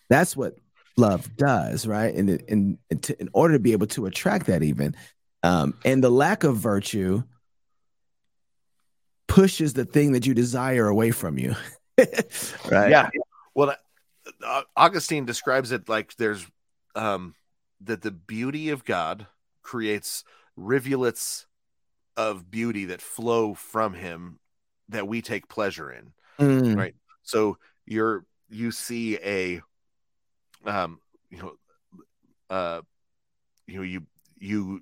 That's 0.10 0.38
what 0.38 0.58
love 0.98 1.36
does 1.38 1.88
right? 1.88 2.14
And 2.14 2.30
it- 2.30 2.46
and, 2.50 2.78
and 2.90 3.02
to, 3.04 3.20
in 3.22 3.30
order 3.34 3.56
to 3.56 3.60
be 3.60 3.72
able 3.72 3.88
to 3.88 4.06
attract 4.06 4.46
that 4.48 4.62
even 4.64 4.96
um 5.44 5.74
and 5.84 6.04
the 6.04 6.10
lack 6.12 6.44
of 6.44 6.58
virtue 6.58 7.24
pushes 9.28 9.74
the 9.74 9.86
thing 9.86 10.12
that 10.14 10.26
you 10.26 10.34
desire 10.34 10.88
away 10.88 11.12
from 11.12 11.38
you 11.38 11.56
right? 11.98 12.90
Yeah. 12.90 13.10
Well 13.56 13.76
uh, 14.46 14.62
augustine 14.76 15.26
describes 15.26 15.72
it 15.72 15.90
like 15.90 16.16
there's 16.16 16.46
um 16.96 17.36
that 17.82 18.02
the 18.02 18.12
beauty 18.12 18.70
of 18.70 18.86
god 18.86 19.28
creates 19.62 20.24
rivulets 20.56 21.46
of 22.16 22.50
beauty 22.50 22.86
that 22.86 23.02
flow 23.02 23.54
from 23.54 23.94
him 23.94 24.40
that 24.90 25.08
we 25.08 25.22
take 25.22 25.48
pleasure 25.48 25.92
in 25.92 26.14
Mm, 26.40 26.76
Right. 26.76 26.96
so 27.22 27.58
you're 27.86 28.26
you 28.50 28.72
see 28.72 29.18
a 29.18 29.62
um 30.66 31.00
you 31.30 31.38
know 31.38 31.54
uh 32.50 32.82
you 33.68 33.78
know 33.78 33.84
you 33.84 34.06
you 34.38 34.82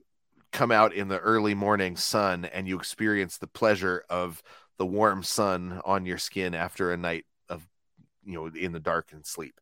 come 0.52 0.72
out 0.72 0.94
in 0.94 1.08
the 1.08 1.20
early 1.20 1.54
morning 1.54 1.96
sun 1.96 2.46
and 2.46 2.68
you 2.68 2.78
experience 2.78 3.38
the 3.38 3.48
pleasure 3.48 4.04
of 4.10 4.44
the 4.78 4.86
warm 4.86 5.24
sun 5.24 5.82
on 5.86 6.06
your 6.06 6.18
skin 6.18 6.54
after 6.54 6.92
a 6.92 6.98
night 6.98 7.26
of 7.50 7.66
you 8.26 8.34
know 8.34 8.48
in 8.48 8.72
the 8.72 8.80
dark 8.80 9.12
and 9.14 9.26
sleep. 9.26 9.60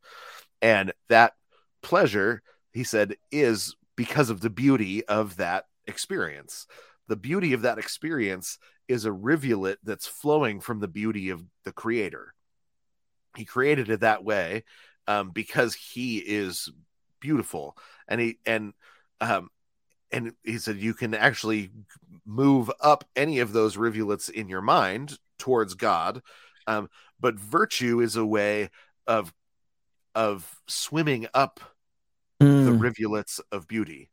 And 0.62 0.94
that 1.10 1.34
pleasure 1.82 2.41
he 2.74 2.84
said 2.84 3.16
is 3.32 3.76
because 3.96 4.30
of 4.30 4.41
the 4.41 4.50
beauty 4.50 5.06
of 5.06 5.38
that 5.38 5.66
experience. 5.88 6.68
The 7.08 7.16
beauty 7.16 7.54
of 7.54 7.64
that 7.64 7.78
experience 7.78 8.60
is 8.88 9.06
a 9.06 9.12
rivulet 9.12 9.80
that's 9.84 10.08
flowing 10.08 10.60
from 10.60 10.80
the 10.80 10.88
beauty 10.88 11.30
of 11.30 11.44
the 11.66 11.72
creator. 11.72 12.34
He 13.36 13.46
created 13.46 13.90
it 13.90 14.00
that 14.02 14.24
way 14.24 14.64
um, 15.10 15.31
because 15.31 15.73
he 15.73 16.19
is 16.19 16.72
beautiful. 17.19 17.76
And 18.07 18.22
he 18.22 18.38
and 18.45 18.73
um 19.19 19.49
and 20.11 20.34
he 20.44 20.60
said 20.60 20.77
you 20.77 20.94
can 20.94 21.14
actually 21.14 21.72
move 22.26 22.72
up 22.80 23.03
any 23.15 23.40
of 23.40 23.52
those 23.52 23.76
rivulets 23.76 24.30
in 24.30 24.48
your 24.48 24.61
mind 24.61 25.18
towards 25.40 25.73
god. 25.73 26.22
Um 26.68 26.90
but 27.19 27.40
virtue 27.40 27.99
is 27.99 28.15
a 28.15 28.26
way 28.26 28.69
of 29.07 29.34
of 30.14 30.56
swimming 30.68 31.27
up 31.34 31.60
the 32.40 32.45
mm, 32.45 32.81
rivulets 32.81 33.41
of 33.52 33.68
beauty 33.68 34.10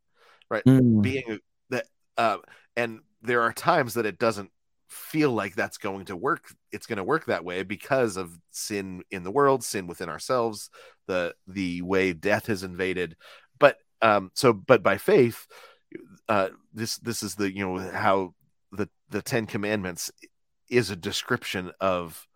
mm. 0.51 1.03
being 1.03 1.39
that 1.71 1.87
uh, 2.17 2.39
and 2.77 3.01
there 3.23 3.43
are 3.43 3.53
times 3.53 3.95
that 3.95 4.07
it 4.07 4.19
doesn't 4.19 4.51
feel 4.89 5.33
like 5.33 5.55
that's 5.55 5.79
going 5.79 6.05
to 6.05 6.17
work 6.17 6.45
it's 6.73 6.87
going 6.87 6.97
to 6.99 7.05
work 7.05 7.27
that 7.27 7.45
way 7.45 7.63
because 7.63 8.17
of 8.17 8.39
sin 8.51 9.03
in 9.11 9.25
the 9.25 9.31
world 9.31 9.65
sin 9.65 9.87
within 9.87 10.09
ourselves 10.09 10.71
the 11.07 11.35
the 11.47 11.83
way 11.83 12.13
death 12.13 12.47
has 12.47 12.63
invaded. 12.63 13.17
But 13.59 13.79
um 14.03 14.31
so 14.35 14.53
but 14.53 14.83
by 14.83 14.99
faith 14.99 15.47
uh 16.29 16.49
this 16.75 16.99
this 16.99 17.23
is 17.23 17.35
the 17.35 17.55
you 17.55 17.67
know 17.67 17.79
how 17.79 18.35
the 18.73 18.89
the 19.11 19.23
10 19.23 19.47
commandments 19.47 20.11
is 20.69 20.91
a 20.91 20.97
description 20.97 21.73
of 21.81 22.27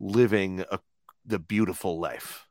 living 0.00 0.64
a, 0.70 0.78
the 1.26 1.38
beautiful 1.38 2.00
life 2.00 2.46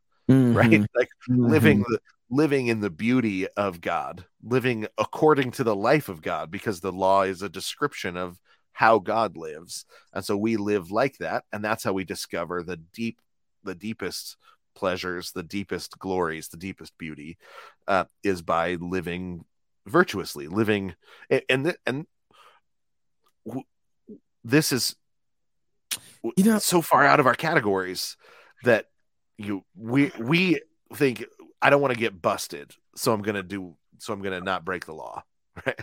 right? 0.53 0.69
Mhm, 0.81 0.85
like 0.95 1.09
mhm. 1.29 1.49
living 1.49 1.79
the 1.79 1.99
living 2.29 2.67
in 2.67 2.79
the 2.79 2.89
beauty 2.89 3.47
of 3.49 3.81
God, 3.81 4.25
living 4.41 4.87
according 4.97 5.51
to 5.51 5.63
the 5.63 5.75
life 5.75 6.09
of 6.09 6.21
God, 6.21 6.49
because 6.49 6.79
the 6.79 6.91
law 6.91 7.23
is 7.23 7.41
a 7.41 7.49
description 7.49 8.17
of 8.17 8.39
how 8.73 8.99
God 8.99 9.37
lives. 9.37 9.85
And 10.13 10.25
so 10.25 10.35
we 10.35 10.57
live 10.57 10.91
like 10.91 11.17
that. 11.19 11.45
And 11.51 11.63
that's 11.63 11.83
how 11.83 11.93
we 11.93 12.03
discover 12.03 12.63
the 12.63 12.77
deep, 12.77 13.19
the 13.63 13.75
deepest 13.75 14.37
pleasures, 14.75 15.31
the 15.31 15.43
deepest 15.43 15.97
glories, 15.99 16.47
the 16.49 16.57
deepest 16.57 16.97
beauty 16.97 17.37
uh, 17.87 18.05
is 18.23 18.41
by 18.41 18.75
living 18.75 19.45
virtuously, 19.85 20.47
living. 20.47 20.95
And, 21.29 21.43
and, 21.49 21.75
and 21.85 22.07
w- 23.45 23.65
this 24.43 24.71
is 24.71 24.95
you 26.37 26.43
know 26.45 26.59
so 26.59 26.81
far 26.81 27.05
out 27.05 27.19
of 27.19 27.27
our 27.27 27.35
categories 27.35 28.17
that 28.63 28.85
you 29.37 29.63
we 29.75 30.11
we 30.19 30.61
think 30.95 31.25
I 31.61 31.69
don't 31.69 31.81
want 31.81 31.93
to 31.93 31.99
get 31.99 32.21
busted, 32.21 32.71
so 32.95 33.13
I'm 33.13 33.21
gonna 33.21 33.43
do 33.43 33.75
so 33.99 34.13
I'm 34.13 34.21
gonna 34.21 34.41
not 34.41 34.65
break 34.65 34.85
the 34.85 34.93
law. 34.93 35.23
Right. 35.67 35.79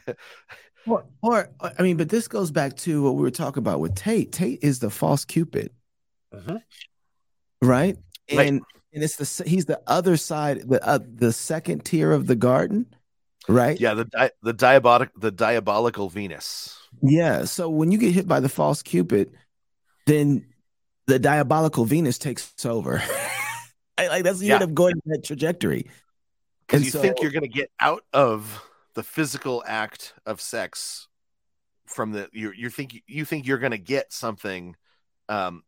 Or, 0.87 1.05
or 1.23 1.51
I 1.61 1.83
mean, 1.83 1.97
but 1.97 2.09
this 2.09 2.27
goes 2.27 2.51
back 2.51 2.77
to 2.79 3.03
what 3.03 3.15
we 3.15 3.23
were 3.23 3.31
talking 3.31 3.61
about 3.61 3.81
with 3.81 3.95
Tate. 3.95 4.33
Tate 4.33 4.61
is 4.63 4.79
the 4.79 4.91
false 4.91 5.25
Cupid, 5.25 5.71
uh-huh. 6.33 6.59
right? 7.63 7.97
And 8.29 8.63
and 8.93 9.05
it's 9.05 9.17
the 9.17 9.49
he's 9.49 9.67
the 9.67 9.81
other 9.87 10.17
side, 10.17 10.69
the 10.69 10.85
uh, 10.87 10.99
the 11.03 11.33
second 11.33 11.85
tier 11.85 12.13
of 12.13 12.27
the 12.27 12.37
garden, 12.37 12.87
right? 13.49 13.79
Yeah, 13.79 13.95
the 13.95 14.05
di- 14.07 14.31
the 14.43 14.53
diabolic 14.53 15.11
the 15.17 15.31
diabolical 15.31 16.09
Venus. 16.09 16.79
Yeah. 17.03 17.45
So 17.45 17.69
when 17.69 17.93
you 17.93 17.99
get 17.99 18.13
hit 18.13 18.27
by 18.27 18.41
the 18.41 18.49
false 18.49 18.83
Cupid, 18.83 19.33
then 20.07 20.47
the 21.07 21.19
diabolical 21.19 21.85
Venus 21.85 22.19
takes 22.19 22.53
over. 22.65 23.03
like 23.99 24.25
that's 24.25 24.41
you 24.41 24.49
yeah. 24.49 24.55
end 24.55 24.65
up 24.65 24.75
going 24.75 24.95
that 25.07 25.25
trajectory. 25.25 25.87
Because 26.67 26.85
you 26.85 26.91
so, 26.91 27.01
think 27.01 27.21
you're 27.21 27.33
going 27.33 27.43
to 27.43 27.49
get 27.49 27.71
out 27.81 28.05
of 28.13 28.63
the 28.95 29.03
physical 29.03 29.63
act 29.67 30.15
of 30.27 30.41
sex 30.41 31.09
from 31.87 32.13
the 32.13 32.29
you 32.33 32.53
you 32.53 32.71
think 32.71 33.03
you 33.07 33.25
think 33.25 33.47
you're 33.47 33.59
going 33.59 33.71
to 33.73 33.79
get 33.79 34.13
something 34.13 34.77
um, 35.29 35.63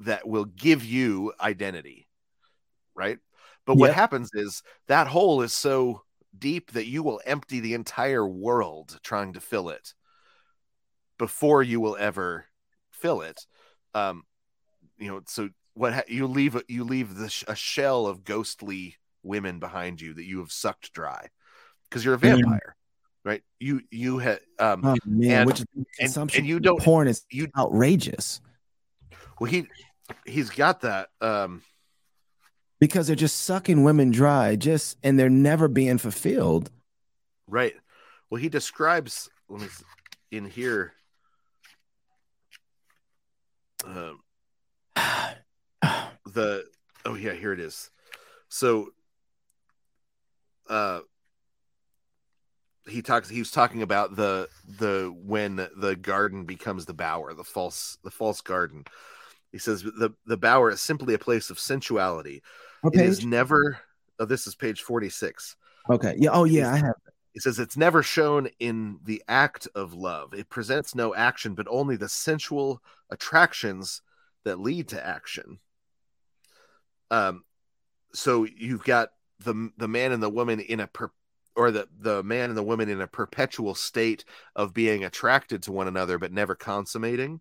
that 0.00 0.26
will 0.26 0.44
give 0.44 0.84
you 0.84 1.32
identity, 1.40 2.08
right? 2.94 3.18
But 3.66 3.76
what 3.76 3.94
happens 3.94 4.30
is 4.34 4.62
that 4.88 5.06
hole 5.06 5.42
is 5.42 5.52
so 5.52 6.02
deep 6.36 6.72
that 6.72 6.86
you 6.86 7.02
will 7.02 7.20
empty 7.24 7.60
the 7.60 7.74
entire 7.74 8.26
world 8.26 8.98
trying 9.02 9.34
to 9.34 9.40
fill 9.40 9.68
it 9.68 9.94
before 11.18 11.62
you 11.62 11.80
will 11.80 11.96
ever 11.96 12.46
fill 12.90 13.20
it. 13.20 13.46
Um, 13.94 14.24
you 14.98 15.08
know, 15.08 15.20
so 15.26 15.50
what 15.74 15.92
ha- 15.92 16.02
you 16.08 16.26
leave 16.26 16.60
you 16.68 16.84
leave 16.84 17.14
the 17.14 17.28
sh- 17.28 17.44
a 17.46 17.54
shell 17.54 18.06
of 18.06 18.24
ghostly 18.24 18.96
women 19.22 19.58
behind 19.58 20.00
you 20.00 20.14
that 20.14 20.24
you 20.24 20.38
have 20.40 20.50
sucked 20.50 20.92
dry 20.92 21.28
because 21.92 22.04
you're 22.06 22.14
a 22.14 22.18
vampire, 22.18 22.74
right? 23.22 23.42
You 23.60 23.82
you 23.90 24.16
had 24.18 24.40
um 24.58 24.80
oh, 24.82 24.96
man, 25.04 25.40
and, 25.40 25.46
which 25.46 25.62
and, 26.00 26.34
and 26.34 26.46
you 26.46 26.58
don't 26.58 26.80
porn 26.80 27.06
is 27.06 27.24
you 27.30 27.48
outrageous. 27.56 28.40
Well, 29.38 29.50
he 29.50 29.66
he's 30.24 30.48
got 30.48 30.80
that 30.80 31.10
um 31.20 31.62
because 32.80 33.06
they're 33.08 33.16
just 33.16 33.42
sucking 33.42 33.84
women 33.84 34.10
dry, 34.10 34.56
just 34.56 34.96
and 35.02 35.18
they're 35.18 35.28
never 35.28 35.68
being 35.68 35.98
fulfilled. 35.98 36.70
Right. 37.46 37.74
Well, 38.30 38.40
he 38.40 38.48
describes 38.48 39.28
let 39.50 39.60
me 39.60 39.68
in 40.30 40.46
here. 40.46 40.94
Um, 43.84 44.20
the 46.32 46.64
oh 47.04 47.14
yeah, 47.14 47.34
here 47.34 47.52
it 47.52 47.60
is. 47.60 47.90
So 48.48 48.92
uh 50.70 51.00
he 52.86 53.02
talks 53.02 53.28
he 53.28 53.38
was 53.38 53.50
talking 53.50 53.82
about 53.82 54.16
the 54.16 54.48
the 54.78 55.14
when 55.24 55.68
the 55.76 55.96
garden 55.96 56.44
becomes 56.44 56.86
the 56.86 56.94
bower, 56.94 57.34
the 57.34 57.44
false 57.44 57.98
the 58.02 58.10
false 58.10 58.40
garden. 58.40 58.84
He 59.50 59.58
says 59.58 59.82
the 59.82 60.14
the 60.26 60.36
bower 60.36 60.70
is 60.70 60.80
simply 60.80 61.14
a 61.14 61.18
place 61.18 61.50
of 61.50 61.58
sensuality. 61.58 62.42
It 62.84 63.00
is 63.00 63.24
never 63.24 63.78
oh 64.18 64.24
this 64.24 64.46
is 64.46 64.54
page 64.54 64.82
46. 64.82 65.56
Okay. 65.90 66.14
Yeah, 66.18 66.30
oh 66.32 66.44
yeah, 66.44 66.72
I 66.72 66.78
have 66.78 66.94
he 67.32 67.40
says 67.40 67.58
it's 67.58 67.76
never 67.76 68.02
shown 68.02 68.48
in 68.58 68.98
the 69.04 69.22
act 69.26 69.66
of 69.74 69.94
love. 69.94 70.34
It 70.34 70.50
presents 70.50 70.94
no 70.94 71.14
action, 71.14 71.54
but 71.54 71.66
only 71.68 71.96
the 71.96 72.08
sensual 72.08 72.82
attractions 73.10 74.02
that 74.44 74.60
lead 74.60 74.88
to 74.88 75.04
action. 75.04 75.58
Um, 77.10 77.44
so 78.12 78.44
you've 78.44 78.84
got 78.84 79.10
the 79.40 79.70
the 79.78 79.88
man 79.88 80.12
and 80.12 80.22
the 80.22 80.28
woman 80.28 80.60
in 80.60 80.80
a 80.80 80.86
per, 80.86 81.10
or 81.56 81.70
the 81.70 81.88
the 81.98 82.22
man 82.22 82.50
and 82.50 82.56
the 82.56 82.62
woman 82.62 82.88
in 82.88 83.00
a 83.00 83.06
perpetual 83.06 83.74
state 83.74 84.24
of 84.56 84.72
being 84.72 85.04
attracted 85.04 85.62
to 85.64 85.72
one 85.72 85.88
another 85.88 86.18
but 86.18 86.32
never 86.32 86.54
consummating. 86.54 87.40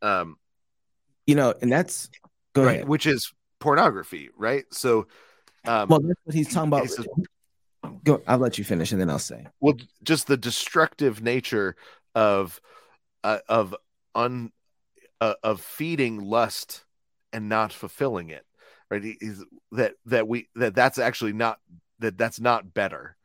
Um, 0.00 0.36
you 1.26 1.34
know, 1.34 1.54
and 1.60 1.70
that's 1.70 2.10
go 2.54 2.64
right, 2.64 2.76
ahead. 2.76 2.88
which 2.88 3.06
is 3.06 3.32
pornography, 3.60 4.30
right? 4.36 4.64
So, 4.72 5.06
um, 5.66 5.88
well, 5.88 6.00
that's 6.00 6.20
what 6.24 6.34
he's 6.34 6.52
talking 6.52 6.68
about. 6.68 6.88
Go, 8.04 8.20
I'll 8.26 8.38
let 8.38 8.58
you 8.58 8.64
finish, 8.64 8.92
and 8.92 9.00
then 9.00 9.10
I'll 9.10 9.18
say. 9.18 9.46
Well, 9.60 9.74
just 10.02 10.26
the 10.26 10.36
destructive 10.36 11.22
nature 11.22 11.76
of 12.14 12.60
uh, 13.24 13.38
of 13.48 13.74
un 14.14 14.50
uh, 15.20 15.34
of 15.42 15.60
feeding 15.60 16.20
lust 16.20 16.84
and 17.32 17.48
not 17.48 17.72
fulfilling 17.72 18.28
it 18.30 18.44
right 18.90 19.02
is 19.20 19.44
that 19.70 19.94
that 20.04 20.28
we 20.28 20.48
that 20.54 20.74
that's 20.74 20.98
actually 20.98 21.32
not 21.32 21.58
that 22.00 22.18
that's 22.18 22.40
not 22.40 22.74
better 22.74 23.16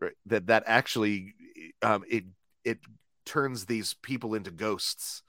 right 0.00 0.14
that 0.26 0.46
that 0.46 0.64
actually 0.66 1.34
um 1.82 2.04
it 2.08 2.24
it 2.64 2.78
turns 3.24 3.66
these 3.66 3.94
people 4.02 4.34
into 4.34 4.50
ghosts 4.50 5.22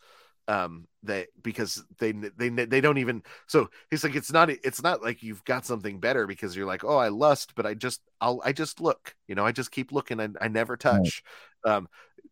um 0.47 0.87
that 1.03 1.27
because 1.41 1.83
they 1.99 2.11
they 2.11 2.49
they 2.49 2.81
don't 2.81 2.97
even 2.97 3.21
so 3.47 3.69
he's 3.89 4.03
like 4.03 4.15
it's 4.15 4.31
not 4.31 4.49
it's 4.49 4.81
not 4.81 5.03
like 5.03 5.21
you've 5.21 5.43
got 5.45 5.65
something 5.65 5.99
better 5.99 6.25
because 6.25 6.55
you're 6.55 6.65
like 6.65 6.83
oh 6.83 6.97
i 6.97 7.09
lust 7.09 7.53
but 7.55 7.65
i 7.65 7.73
just 7.73 8.01
i'll 8.19 8.41
i 8.43 8.51
just 8.51 8.79
look 8.79 9.15
you 9.27 9.35
know 9.35 9.45
i 9.45 9.51
just 9.51 9.71
keep 9.71 9.91
looking 9.91 10.19
and 10.19 10.37
i 10.41 10.47
never 10.47 10.75
touch 10.75 11.23
right. 11.65 11.75
um 11.75 11.87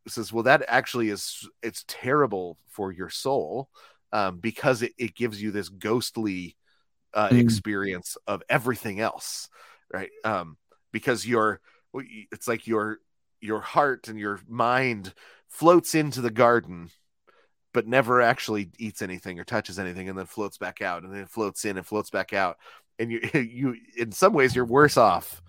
says 0.07 0.31
well 0.31 0.43
that 0.43 0.63
actually 0.67 1.09
is 1.09 1.47
it's 1.61 1.83
terrible 1.87 2.57
for 2.69 2.91
your 2.91 3.09
soul 3.09 3.69
um 4.13 4.37
because 4.39 4.81
it, 4.81 4.93
it 4.97 5.15
gives 5.15 5.41
you 5.41 5.51
this 5.51 5.69
ghostly 5.69 6.55
uh, 7.13 7.29
mm. 7.29 7.39
experience 7.39 8.17
of 8.27 8.43
everything 8.47 8.99
else, 8.99 9.49
right? 9.91 10.11
Um, 10.23 10.57
because 10.91 11.25
your 11.25 11.59
it's 12.31 12.47
like 12.47 12.67
your 12.67 12.99
your 13.39 13.59
heart 13.59 14.07
and 14.07 14.19
your 14.19 14.39
mind 14.47 15.13
floats 15.47 15.95
into 15.95 16.21
the 16.21 16.31
garden 16.31 16.89
but 17.77 17.87
never 17.87 18.21
actually 18.21 18.71
eats 18.79 19.03
anything 19.03 19.39
or 19.39 19.43
touches 19.43 19.77
anything 19.77 20.09
and 20.09 20.17
then 20.17 20.25
floats 20.25 20.57
back 20.57 20.81
out 20.81 21.03
and 21.03 21.13
then 21.13 21.27
floats 21.27 21.63
in 21.63 21.77
and 21.77 21.85
floats 21.85 22.09
back 22.09 22.33
out. 22.33 22.57
And 22.97 23.11
you 23.11 23.21
you 23.39 23.75
in 23.95 24.11
some 24.11 24.33
ways 24.33 24.55
you're 24.55 24.65
worse 24.65 24.97
off 24.97 25.43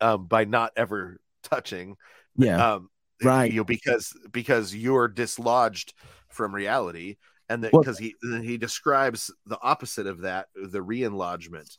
um, 0.00 0.24
by 0.24 0.46
not 0.46 0.72
ever 0.74 1.20
touching. 1.42 1.98
Yeah. 2.36 2.74
Um, 2.74 2.88
right. 3.22 3.52
you 3.52 3.58
know 3.58 3.64
because 3.64 4.16
because 4.32 4.74
you're 4.74 5.06
dislodged 5.06 5.92
from 6.30 6.54
reality 6.54 7.16
and 7.50 7.62
that 7.62 7.72
because 7.72 7.98
he 7.98 8.14
then 8.22 8.42
he 8.42 8.56
describes 8.56 9.30
the 9.44 9.58
opposite 9.60 10.06
of 10.06 10.20
that, 10.20 10.46
the 10.54 10.80
re-enlargement. 10.80 11.76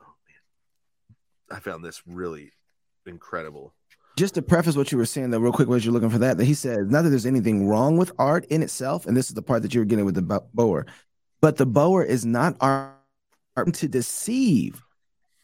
Oh 0.00 0.14
man, 1.50 1.56
I 1.56 1.60
found 1.60 1.84
this 1.84 2.00
really 2.06 2.52
incredible. 3.08 3.74
Just 4.16 4.34
to 4.34 4.42
preface 4.42 4.76
what 4.76 4.90
you 4.90 4.98
were 4.98 5.06
saying, 5.06 5.30
though, 5.30 5.38
real 5.38 5.52
quick, 5.52 5.68
as 5.68 5.84
you're 5.84 5.94
looking 5.94 6.10
for 6.10 6.18
that, 6.18 6.38
that 6.38 6.44
he 6.44 6.54
says 6.54 6.78
not 6.88 7.02
that 7.02 7.10
there's 7.10 7.26
anything 7.26 7.68
wrong 7.68 7.96
with 7.96 8.12
art 8.18 8.44
in 8.46 8.62
itself, 8.62 9.06
and 9.06 9.16
this 9.16 9.28
is 9.28 9.34
the 9.34 9.42
part 9.42 9.62
that 9.62 9.74
you 9.74 9.80
were 9.80 9.84
getting 9.84 10.04
with 10.04 10.16
the 10.16 10.42
bower, 10.54 10.86
but 11.40 11.56
the 11.56 11.66
bower 11.66 12.04
is 12.04 12.26
not 12.26 12.56
art 12.60 12.94
to 13.74 13.88
deceive. 13.88 14.82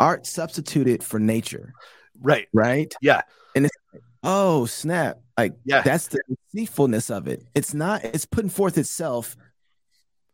Art 0.00 0.26
substituted 0.26 1.04
for 1.04 1.20
nature. 1.20 1.72
Right. 2.20 2.48
Right. 2.52 2.92
Yeah. 3.00 3.22
And 3.54 3.66
it's 3.66 3.76
oh 4.24 4.66
snap! 4.66 5.20
Like 5.38 5.54
yeah. 5.64 5.82
that's 5.82 6.08
the 6.08 6.20
deceitfulness 6.52 7.10
of 7.10 7.28
it. 7.28 7.44
It's 7.54 7.74
not. 7.74 8.04
It's 8.04 8.26
putting 8.26 8.50
forth 8.50 8.76
itself 8.76 9.36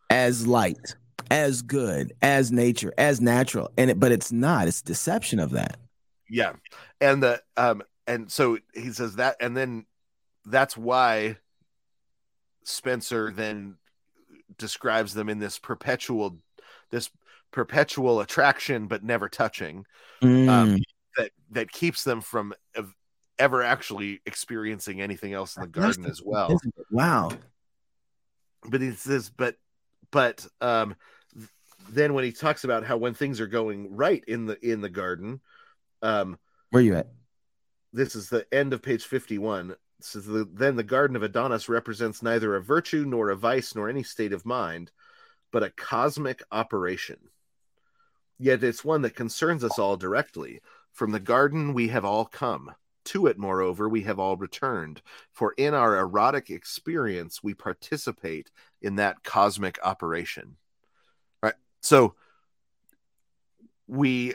as 0.09 0.47
light, 0.47 0.97
as 1.31 1.61
good, 1.63 2.15
as 2.23 2.51
nature, 2.51 2.95
as 2.97 3.21
natural, 3.21 3.71
and 3.77 3.91
it, 3.91 4.01
but 4.01 4.13
it's 4.13 4.33
not. 4.33 4.69
It's 4.69 4.81
deception 4.81 5.39
of 5.39 5.51
that. 5.51 5.77
Yeah, 6.31 6.53
and 7.01 7.23
the 7.23 7.43
um, 7.57 7.83
and 8.07 8.31
so 8.31 8.59
he 8.73 8.93
says 8.93 9.17
that, 9.17 9.37
and 9.41 9.57
then 9.57 9.87
that's 10.45 10.77
why 10.77 11.37
Spenser 12.65 13.35
then 13.35 13.77
describes 14.59 15.15
them 15.15 15.29
in 15.29 15.39
this 15.39 15.59
perpetual, 15.59 16.39
this 16.91 17.11
perpetual 17.51 18.21
attraction 18.21 18.87
but 18.87 19.03
never 19.03 19.29
touching, 19.29 19.85
um, 20.23 20.29
mm. 20.29 20.49
um, 20.49 20.79
that 21.17 21.31
that 21.51 21.73
keeps 21.73 22.05
them 22.05 22.21
from 22.21 22.55
ever 23.39 23.63
actually 23.63 24.21
experiencing 24.27 25.01
anything 25.01 25.33
else 25.33 25.57
in 25.57 25.63
the 25.63 25.69
garden 25.69 26.05
as 26.07 26.23
well. 26.23 26.57
Wow. 26.91 27.31
But 28.69 28.83
he 28.83 28.93
says, 28.93 29.31
but 29.31 29.57
but 30.11 30.47
um, 30.61 30.95
then 31.89 32.13
when 32.15 32.25
he 32.25 32.33
talks 32.33 32.65
about 32.65 32.85
how 32.85 32.99
when 32.99 33.15
things 33.15 33.41
are 33.41 33.47
going 33.47 33.97
right 33.97 34.23
in 34.29 34.47
the 34.47 34.59
in 34.65 34.83
the 34.83 34.91
garden, 34.91 35.41
um, 36.03 36.39
where 36.71 36.83
you 36.83 36.95
at? 36.97 37.09
This 37.93 38.15
is 38.15 38.29
the 38.29 38.47
end 38.53 38.73
of 38.73 38.83
page 38.83 39.05
fifty 39.05 39.39
one. 39.39 39.75
So 40.01 40.21
the, 40.21 40.49
then 40.53 40.77
the 40.77 40.83
Garden 40.83 41.17
of 41.17 41.23
Adonis 41.23 41.69
represents 41.69 42.23
neither 42.23 42.57
a 42.57 42.63
virtue 42.63 43.05
nor 43.07 43.31
a 43.31 43.37
vice 43.37 43.75
nor 43.75 43.89
any 43.89 44.03
state 44.03 44.33
of 44.33 44.47
mind, 44.47 44.91
but 45.53 45.63
a 45.63 45.71
cosmic 45.71 46.43
operation. 46.51 47.19
Yet 48.39 48.65
it's 48.65 48.85
one 48.85 49.03
that 49.03 49.15
concerns 49.15 49.63
us 49.63 49.79
all 49.79 49.99
directly. 49.99 50.61
From 50.93 51.11
the 51.13 51.21
garden 51.21 51.75
we 51.75 51.89
have 51.89 52.05
all 52.05 52.25
come. 52.25 52.75
To 53.07 53.27
it, 53.27 53.39
moreover, 53.39 53.89
we 53.89 54.03
have 54.03 54.19
all 54.19 54.37
returned. 54.37 55.03
For 55.33 55.55
in 55.57 55.75
our 55.75 55.99
erotic 55.99 56.51
experience, 56.51 57.43
we 57.43 57.55
participate 57.55 58.51
in 58.83 58.97
that 58.97 59.25
cosmic 59.25 59.79
operation. 59.83 60.57
Right? 61.43 61.55
So 61.81 62.15
we 63.87 64.35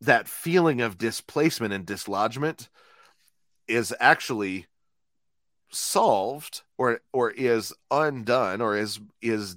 that 0.00 0.28
feeling 0.28 0.80
of 0.80 0.98
displacement 0.98 1.72
and 1.72 1.86
dislodgement 1.86 2.68
is 3.66 3.94
actually 3.98 4.66
solved 5.70 6.62
or 6.78 7.00
or 7.12 7.30
is 7.30 7.72
undone 7.90 8.60
or 8.60 8.76
is 8.76 9.00
is 9.20 9.56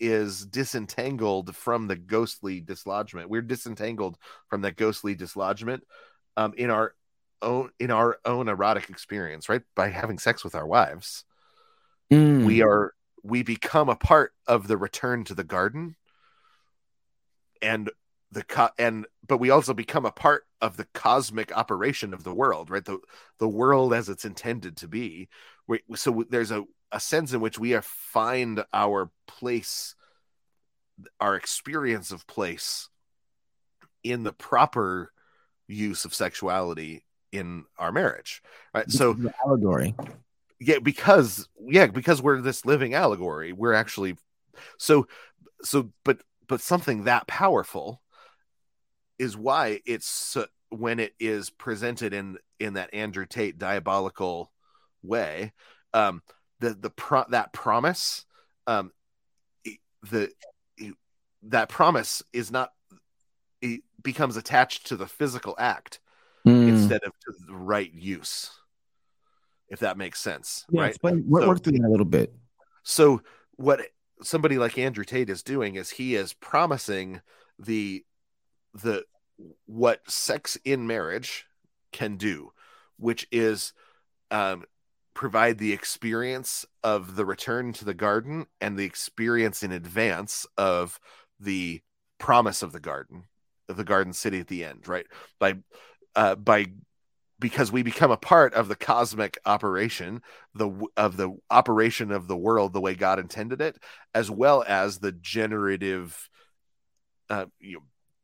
is 0.00 0.46
disentangled 0.46 1.56
from 1.56 1.88
the 1.88 1.96
ghostly 1.96 2.60
dislodgement. 2.60 3.30
We're 3.30 3.42
disentangled 3.42 4.16
from 4.48 4.62
that 4.62 4.76
ghostly 4.76 5.14
dislodgement 5.14 5.84
um, 6.36 6.54
in 6.56 6.70
our 6.70 6.94
own 7.40 7.70
in 7.78 7.90
our 7.90 8.18
own 8.24 8.48
erotic 8.48 8.90
experience 8.90 9.48
right? 9.48 9.62
By 9.74 9.88
having 9.88 10.18
sex 10.18 10.44
with 10.44 10.54
our 10.54 10.66
wives 10.66 11.24
mm. 12.10 12.44
we 12.44 12.62
are 12.62 12.92
we 13.22 13.42
become 13.42 13.88
a 13.88 13.96
part 13.96 14.32
of 14.46 14.68
the 14.68 14.76
return 14.76 15.24
to 15.24 15.34
the 15.34 15.44
garden. 15.44 15.96
And 17.60 17.90
the 18.30 18.44
co- 18.44 18.70
and 18.78 19.06
but 19.26 19.38
we 19.38 19.50
also 19.50 19.72
become 19.72 20.04
a 20.04 20.12
part 20.12 20.44
of 20.60 20.76
the 20.76 20.86
cosmic 20.92 21.56
operation 21.56 22.12
of 22.12 22.24
the 22.24 22.34
world 22.34 22.70
right? 22.70 22.84
The 22.84 22.98
the 23.38 23.48
world 23.48 23.94
as 23.94 24.08
it's 24.08 24.24
intended 24.24 24.76
to 24.78 24.88
be. 24.88 25.28
We, 25.66 25.80
so 25.94 26.24
there's 26.28 26.50
a, 26.50 26.64
a 26.92 27.00
sense 27.00 27.32
in 27.32 27.40
which 27.40 27.58
we 27.58 27.74
are 27.74 27.82
find 27.82 28.64
our 28.72 29.10
place 29.26 29.94
our 31.20 31.36
experience 31.36 32.10
of 32.10 32.26
place 32.26 32.88
in 34.02 34.24
the 34.24 34.32
proper 34.32 35.12
use 35.66 36.04
of 36.04 36.14
sexuality 36.14 37.04
in 37.32 37.64
our 37.78 37.92
marriage 37.92 38.42
right? 38.74 38.90
So 38.90 39.16
allegory. 39.44 39.94
Yeah 40.60 40.80
because 40.80 41.48
yeah 41.66 41.86
because 41.86 42.20
we're 42.20 42.40
this 42.40 42.66
living 42.66 42.94
allegory 42.94 43.52
we're 43.52 43.74
actually 43.74 44.16
so 44.78 45.06
so 45.62 45.92
but 46.04 46.20
but 46.48 46.60
something 46.60 47.04
that 47.04 47.26
powerful 47.26 48.02
is 49.18 49.36
why 49.36 49.80
it's 49.86 50.36
when 50.70 51.00
it 51.00 51.14
is 51.18 51.50
presented 51.50 52.12
in 52.12 52.38
in 52.60 52.74
that 52.74 52.92
Andrew 52.92 53.26
Tate 53.26 53.58
diabolical 53.58 54.52
way 55.02 55.52
um 55.94 56.22
the 56.60 56.70
the 56.74 56.90
pro- 56.90 57.28
that 57.30 57.52
promise 57.52 58.24
um 58.66 58.92
the 60.10 60.30
that 61.42 61.68
promise 61.68 62.22
is 62.32 62.50
not 62.50 62.72
it 63.60 63.82
becomes 64.02 64.36
attached 64.36 64.86
to 64.88 64.96
the 64.96 65.06
physical 65.06 65.54
act 65.58 66.00
mm. 66.46 66.68
instead 66.68 67.02
of 67.04 67.12
to 67.20 67.32
the 67.46 67.54
right 67.54 67.92
use 67.92 68.50
if 69.68 69.80
that 69.80 69.96
makes 69.96 70.20
sense 70.20 70.64
yeah, 70.70 70.82
right 70.82 70.90
explain, 70.90 71.24
work, 71.28 71.42
so, 71.42 71.48
work 71.48 71.62
through 71.62 71.72
that 71.72 71.86
a 71.86 71.88
little 71.88 72.06
bit 72.06 72.34
so 72.82 73.22
what 73.56 73.80
somebody 74.22 74.58
like 74.58 74.78
andrew 74.78 75.04
tate 75.04 75.30
is 75.30 75.42
doing 75.42 75.76
is 75.76 75.90
he 75.90 76.14
is 76.14 76.32
promising 76.34 77.20
the 77.58 78.04
the 78.82 79.04
what 79.66 80.00
sex 80.10 80.56
in 80.64 80.86
marriage 80.86 81.46
can 81.92 82.16
do, 82.16 82.52
which 82.96 83.26
is 83.30 83.72
um, 84.30 84.64
provide 85.14 85.58
the 85.58 85.72
experience 85.72 86.66
of 86.82 87.16
the 87.16 87.24
return 87.24 87.72
to 87.74 87.84
the 87.84 87.94
garden 87.94 88.46
and 88.60 88.78
the 88.78 88.84
experience 88.84 89.62
in 89.62 89.72
advance 89.72 90.46
of 90.56 90.98
the 91.40 91.80
promise 92.18 92.62
of 92.62 92.72
the 92.72 92.80
garden, 92.80 93.24
of 93.68 93.76
the 93.76 93.84
garden 93.84 94.12
city 94.12 94.40
at 94.40 94.48
the 94.48 94.64
end, 94.64 94.88
right? 94.88 95.06
By 95.38 95.54
uh, 96.14 96.34
by 96.34 96.66
because 97.38 97.70
we 97.70 97.84
become 97.84 98.10
a 98.10 98.16
part 98.16 98.52
of 98.54 98.66
the 98.66 98.74
cosmic 98.74 99.38
operation 99.46 100.20
the 100.54 100.86
of 100.96 101.16
the 101.16 101.36
operation 101.50 102.10
of 102.10 102.26
the 102.26 102.36
world 102.36 102.72
the 102.72 102.80
way 102.80 102.96
god 102.96 103.20
intended 103.20 103.60
it 103.60 103.78
as 104.12 104.28
well 104.28 104.64
as 104.66 104.98
the 104.98 105.12
generative 105.12 106.28
uh, 107.30 107.46
you 107.60 107.74
know, 107.74 107.82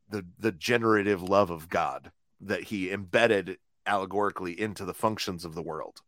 the 0.09 0.25
the 0.39 0.51
generative 0.51 1.21
love 1.21 1.49
of 1.49 1.69
God 1.69 2.11
that 2.41 2.63
he 2.63 2.91
embedded 2.91 3.57
allegorically 3.85 4.59
into 4.59 4.85
the 4.85 4.93
functions 4.93 5.45
of 5.45 5.55
the 5.55 5.61
world. 5.61 6.01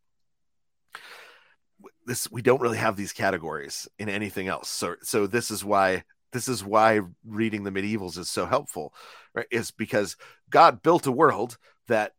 This 2.06 2.30
we 2.30 2.42
don't 2.42 2.60
really 2.60 2.78
have 2.78 2.96
these 2.96 3.12
categories 3.12 3.88
in 3.98 4.08
anything 4.08 4.48
else. 4.48 4.68
So 4.68 4.96
so 5.02 5.26
this 5.26 5.50
is 5.50 5.64
why 5.64 6.04
this 6.32 6.48
is 6.48 6.64
why 6.64 7.00
reading 7.24 7.64
the 7.64 7.70
medievals 7.70 8.18
is 8.18 8.30
so 8.30 8.46
helpful, 8.46 8.92
right? 9.34 9.46
Is 9.50 9.70
because 9.70 10.16
God 10.50 10.82
built 10.82 11.06
a 11.06 11.12
world 11.12 11.56
that 11.88 12.12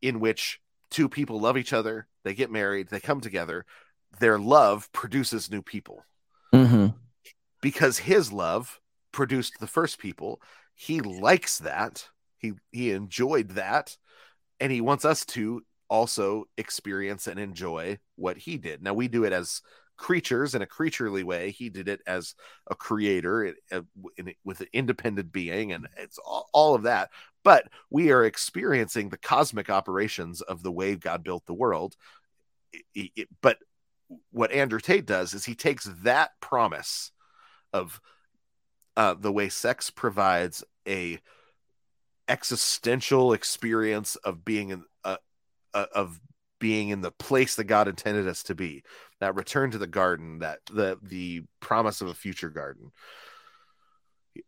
in 0.00 0.20
which 0.20 0.60
two 0.90 1.08
people 1.08 1.40
love 1.40 1.56
each 1.56 1.72
other, 1.72 2.06
they 2.24 2.34
get 2.34 2.50
married, 2.50 2.88
they 2.88 3.00
come 3.00 3.20
together, 3.20 3.64
their 4.20 4.38
love 4.38 4.90
produces 4.92 5.50
new 5.50 5.62
people. 5.62 6.04
Mm-hmm. 6.54 6.88
Because 7.60 7.98
his 7.98 8.32
love 8.32 8.80
produced 9.12 9.54
the 9.60 9.66
first 9.66 9.98
people, 9.98 10.40
he 10.82 11.00
likes 11.00 11.58
that. 11.58 12.08
He 12.38 12.54
he 12.72 12.90
enjoyed 12.90 13.50
that, 13.50 13.96
and 14.58 14.72
he 14.72 14.80
wants 14.80 15.04
us 15.04 15.24
to 15.26 15.62
also 15.88 16.46
experience 16.56 17.28
and 17.28 17.38
enjoy 17.38 18.00
what 18.16 18.36
he 18.36 18.56
did. 18.56 18.82
Now 18.82 18.92
we 18.92 19.06
do 19.06 19.22
it 19.22 19.32
as 19.32 19.62
creatures 19.96 20.56
in 20.56 20.62
a 20.62 20.66
creaturely 20.66 21.22
way. 21.22 21.52
He 21.52 21.68
did 21.68 21.86
it 21.88 22.00
as 22.04 22.34
a 22.68 22.74
creator 22.74 23.54
uh, 23.70 23.82
with 24.42 24.60
an 24.60 24.66
independent 24.72 25.30
being, 25.30 25.70
and 25.72 25.86
it's 25.96 26.18
all, 26.18 26.48
all 26.52 26.74
of 26.74 26.82
that. 26.82 27.10
But 27.44 27.68
we 27.88 28.10
are 28.10 28.24
experiencing 28.24 29.08
the 29.08 29.18
cosmic 29.18 29.70
operations 29.70 30.40
of 30.40 30.64
the 30.64 30.72
way 30.72 30.96
God 30.96 31.22
built 31.22 31.46
the 31.46 31.54
world. 31.54 31.94
It, 32.72 33.10
it, 33.14 33.28
but 33.40 33.58
what 34.32 34.50
Andrew 34.50 34.80
Tate 34.80 35.06
does 35.06 35.32
is 35.32 35.44
he 35.44 35.54
takes 35.54 35.88
that 36.02 36.32
promise 36.40 37.12
of 37.72 38.00
uh, 38.96 39.14
the 39.14 39.32
way 39.32 39.48
sex 39.48 39.90
provides 39.90 40.64
a 40.86 41.18
existential 42.28 43.32
experience 43.32 44.16
of 44.16 44.44
being 44.44 44.70
in 44.70 44.84
uh, 45.04 45.16
uh, 45.74 45.86
of 45.94 46.20
being 46.58 46.90
in 46.90 47.00
the 47.00 47.10
place 47.10 47.56
that 47.56 47.64
God 47.64 47.88
intended 47.88 48.28
us 48.28 48.44
to 48.44 48.54
be. 48.54 48.84
That 49.20 49.34
return 49.34 49.72
to 49.72 49.78
the 49.78 49.86
garden, 49.86 50.40
that 50.40 50.60
the 50.72 50.98
the 51.02 51.42
promise 51.60 52.00
of 52.00 52.08
a 52.08 52.14
future 52.14 52.50
garden. 52.50 52.92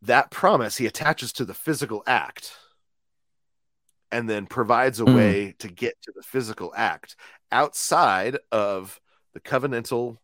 That 0.03 0.31
promise 0.31 0.77
he 0.77 0.87
attaches 0.87 1.33
to 1.35 1.45
the 1.45 1.55
physical 1.55 2.03
act 2.07 2.53
and 4.11 4.31
then 4.31 4.47
provides 4.47 5.01
a 5.01 5.05
mm. 5.05 5.15
way 5.15 5.55
to 5.59 5.69
get 5.69 6.01
to 6.03 6.13
the 6.15 6.23
physical 6.23 6.73
act 6.77 7.17
outside 7.51 8.39
of 8.53 9.01
the 9.35 9.41
covenantal 9.41 10.19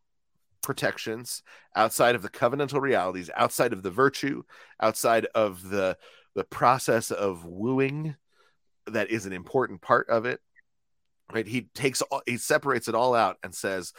protections 0.62 1.43
outside 1.74 2.15
of 2.15 2.23
the 2.23 2.28
covenantal 2.28 2.81
realities 2.81 3.31
outside 3.35 3.73
of 3.73 3.82
the 3.82 3.91
virtue 3.91 4.43
outside 4.81 5.27
of 5.35 5.69
the 5.69 5.97
the 6.35 6.45
process 6.45 7.11
of 7.11 7.45
wooing 7.45 8.15
that 8.87 9.11
is 9.11 9.27
an 9.27 9.32
important 9.32 9.81
part 9.81 10.09
of 10.09 10.27
it 10.27 10.41
right? 11.32 11.47
He 11.47 11.62
takes 11.74 12.03
all, 12.03 12.23
he 12.27 12.37
separates 12.37 12.89
it 12.89 12.95
all 12.95 13.15
out 13.15 13.39
and 13.43 13.55
says 13.55 13.93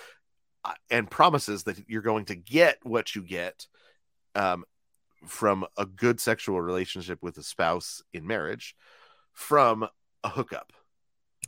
uh, 0.63 0.73
and 0.89 1.09
promises 1.09 1.63
that 1.63 1.77
you're 1.87 2.01
going 2.01 2.25
to 2.25 2.35
get 2.35 2.77
what 2.83 3.15
you 3.15 3.23
get 3.23 3.65
um, 4.35 4.63
from 5.25 5.65
a 5.77 5.85
good 5.85 6.19
sexual 6.19 6.61
relationship 6.61 7.19
with 7.21 7.37
a 7.37 7.43
spouse 7.43 8.01
in 8.13 8.25
marriage 8.25 8.75
from 9.33 9.87
a 10.23 10.29
hookup. 10.29 10.71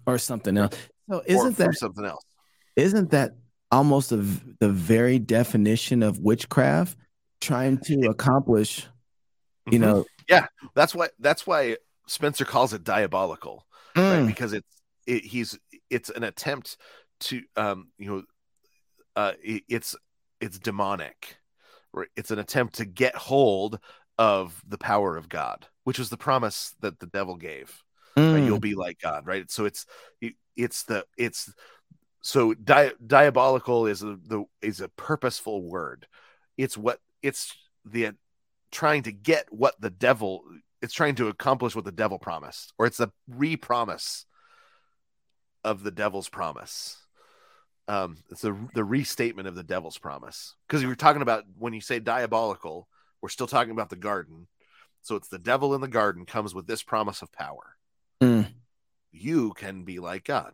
Or 0.05 0.17
something 0.17 0.57
else. 0.57 0.77
So 1.09 1.21
isn't 1.25 1.57
that 1.57 1.75
something 1.75 2.05
else. 2.05 2.25
isn't 2.75 3.11
that 3.11 3.31
almost 3.73 4.11
a, 4.11 4.17
the 4.17 4.69
very 4.69 5.19
definition 5.19 6.03
of 6.03 6.19
witchcraft 6.19 6.97
trying 7.41 7.77
to 7.77 8.01
accomplish 8.09 8.87
you 9.67 9.79
mm-hmm. 9.79 9.81
know 9.81 10.05
yeah 10.29 10.45
that's 10.75 10.93
why 10.93 11.09
that's 11.19 11.47
why 11.47 11.75
spenser 12.07 12.45
calls 12.45 12.73
it 12.73 12.83
diabolical 12.83 13.65
mm. 13.95 14.19
right? 14.19 14.27
because 14.27 14.53
it's 14.53 14.81
it, 15.07 15.23
he's 15.23 15.57
it's 15.89 16.09
an 16.09 16.23
attempt 16.23 16.77
to 17.19 17.41
um 17.55 17.89
you 17.97 18.09
know 18.09 18.23
uh 19.15 19.33
it, 19.41 19.63
it's 19.67 19.95
it's 20.39 20.59
demonic 20.59 21.37
right 21.93 22.09
it's 22.15 22.31
an 22.31 22.39
attempt 22.39 22.75
to 22.75 22.85
get 22.85 23.15
hold 23.15 23.79
of 24.17 24.61
the 24.67 24.77
power 24.77 25.17
of 25.17 25.29
god 25.29 25.65
which 25.83 25.97
was 25.97 26.09
the 26.09 26.17
promise 26.17 26.75
that 26.81 26.99
the 26.99 27.07
devil 27.07 27.35
gave 27.35 27.81
mm. 28.15 28.33
right? 28.33 28.43
you'll 28.43 28.59
be 28.59 28.75
like 28.75 28.99
god 28.99 29.25
right 29.25 29.49
so 29.49 29.65
it's 29.65 29.85
it's 30.55 30.83
the 30.83 31.03
it's 31.17 31.51
so 32.23 32.53
di- 32.53 32.91
diabolical 33.05 33.85
is 33.85 34.01
a, 34.01 34.17
the 34.25 34.43
is 34.61 34.81
a 34.81 34.89
purposeful 34.89 35.61
word 35.61 36.07
it's 36.57 36.77
what 36.77 36.99
it's 37.21 37.55
the 37.85 38.11
trying 38.71 39.03
to 39.03 39.11
get 39.11 39.45
what 39.51 39.79
the 39.79 39.91
devil 39.91 40.43
it's 40.81 40.93
trying 40.93 41.15
to 41.15 41.27
accomplish 41.27 41.75
what 41.75 41.85
the 41.85 41.91
devil 41.91 42.17
promised 42.17 42.73
or 42.79 42.87
it's 42.87 42.99
a 42.99 43.11
re-promise 43.27 44.25
of 45.63 45.83
the 45.83 45.91
devil's 45.91 46.29
promise 46.29 47.03
um, 47.87 48.17
it's 48.31 48.41
the 48.41 48.55
the 48.73 48.83
restatement 48.83 49.47
of 49.47 49.55
the 49.55 49.63
devil's 49.63 49.97
promise 49.97 50.55
because 50.67 50.81
you 50.81 50.87
were 50.87 50.95
talking 50.95 51.21
about 51.21 51.43
when 51.57 51.73
you 51.73 51.81
say 51.81 51.99
diabolical, 51.99 52.87
we're 53.21 53.29
still 53.29 53.47
talking 53.47 53.71
about 53.71 53.89
the 53.89 53.95
garden. 53.95 54.47
So 55.01 55.15
it's 55.15 55.27
the 55.27 55.39
devil 55.39 55.75
in 55.75 55.81
the 55.81 55.87
garden 55.89 56.25
comes 56.25 56.55
with 56.55 56.65
this 56.65 56.81
promise 56.81 57.21
of 57.21 57.31
power. 57.33 57.75
Mm. 58.21 58.47
You 59.11 59.51
can 59.53 59.83
be 59.83 59.99
like 59.99 60.23
God. 60.23 60.53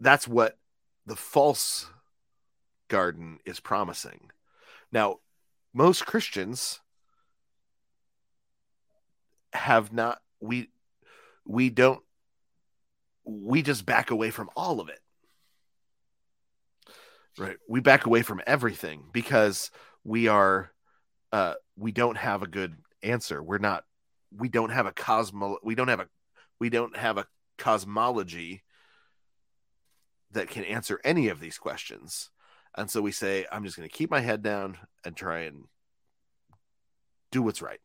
That's 0.00 0.28
what 0.28 0.58
the 1.06 1.16
false 1.16 1.86
garden 2.88 3.38
is 3.44 3.60
promising. 3.60 4.30
Now, 4.92 5.18
most 5.72 6.06
Christians 6.06 6.80
have 9.52 9.92
not 9.92 10.20
we 10.40 10.68
we 11.46 11.70
don't 11.70 12.02
we 13.24 13.62
just 13.62 13.86
back 13.86 14.10
away 14.10 14.30
from 14.30 14.50
all 14.56 14.80
of 14.80 14.88
it. 14.88 15.00
Right? 17.38 17.56
We 17.68 17.80
back 17.80 18.06
away 18.06 18.22
from 18.22 18.40
everything 18.46 19.04
because 19.12 19.70
we 20.04 20.28
are 20.28 20.70
uh 21.32 21.54
we 21.76 21.92
don't 21.92 22.16
have 22.16 22.42
a 22.42 22.48
good 22.48 22.76
answer. 23.02 23.42
We're 23.42 23.58
not 23.58 23.84
we 24.36 24.48
don't 24.48 24.70
have 24.70 24.86
a 24.86 24.92
cosmo 24.92 25.58
we 25.62 25.74
don't 25.74 25.88
have 25.88 26.00
a 26.00 26.08
we 26.58 26.68
don't 26.68 26.96
have 26.96 27.18
a 27.18 27.26
cosmology 27.58 28.63
that 30.34 30.48
can 30.48 30.64
answer 30.64 31.00
any 31.04 31.28
of 31.28 31.40
these 31.40 31.58
questions. 31.58 32.30
And 32.76 32.90
so 32.90 33.00
we 33.00 33.12
say 33.12 33.46
i'm 33.50 33.64
just 33.64 33.76
going 33.76 33.88
to 33.88 33.94
keep 33.94 34.10
my 34.10 34.20
head 34.20 34.42
down 34.42 34.76
and 35.04 35.16
try 35.16 35.40
and 35.40 35.64
do 37.32 37.42
what's 37.42 37.62
right. 37.62 37.80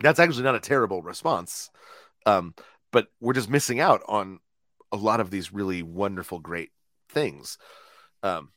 That's 0.00 0.20
actually 0.20 0.44
not 0.44 0.54
a 0.54 0.60
terrible 0.60 1.02
response 1.02 1.70
um 2.26 2.54
but 2.92 3.08
we're 3.20 3.32
just 3.32 3.50
missing 3.50 3.80
out 3.80 4.02
on 4.08 4.38
a 4.92 4.96
lot 4.96 5.20
of 5.20 5.30
these 5.30 5.52
really 5.52 5.82
wonderful 5.82 6.38
great 6.38 6.70
things 7.10 7.58
um, 8.22 8.50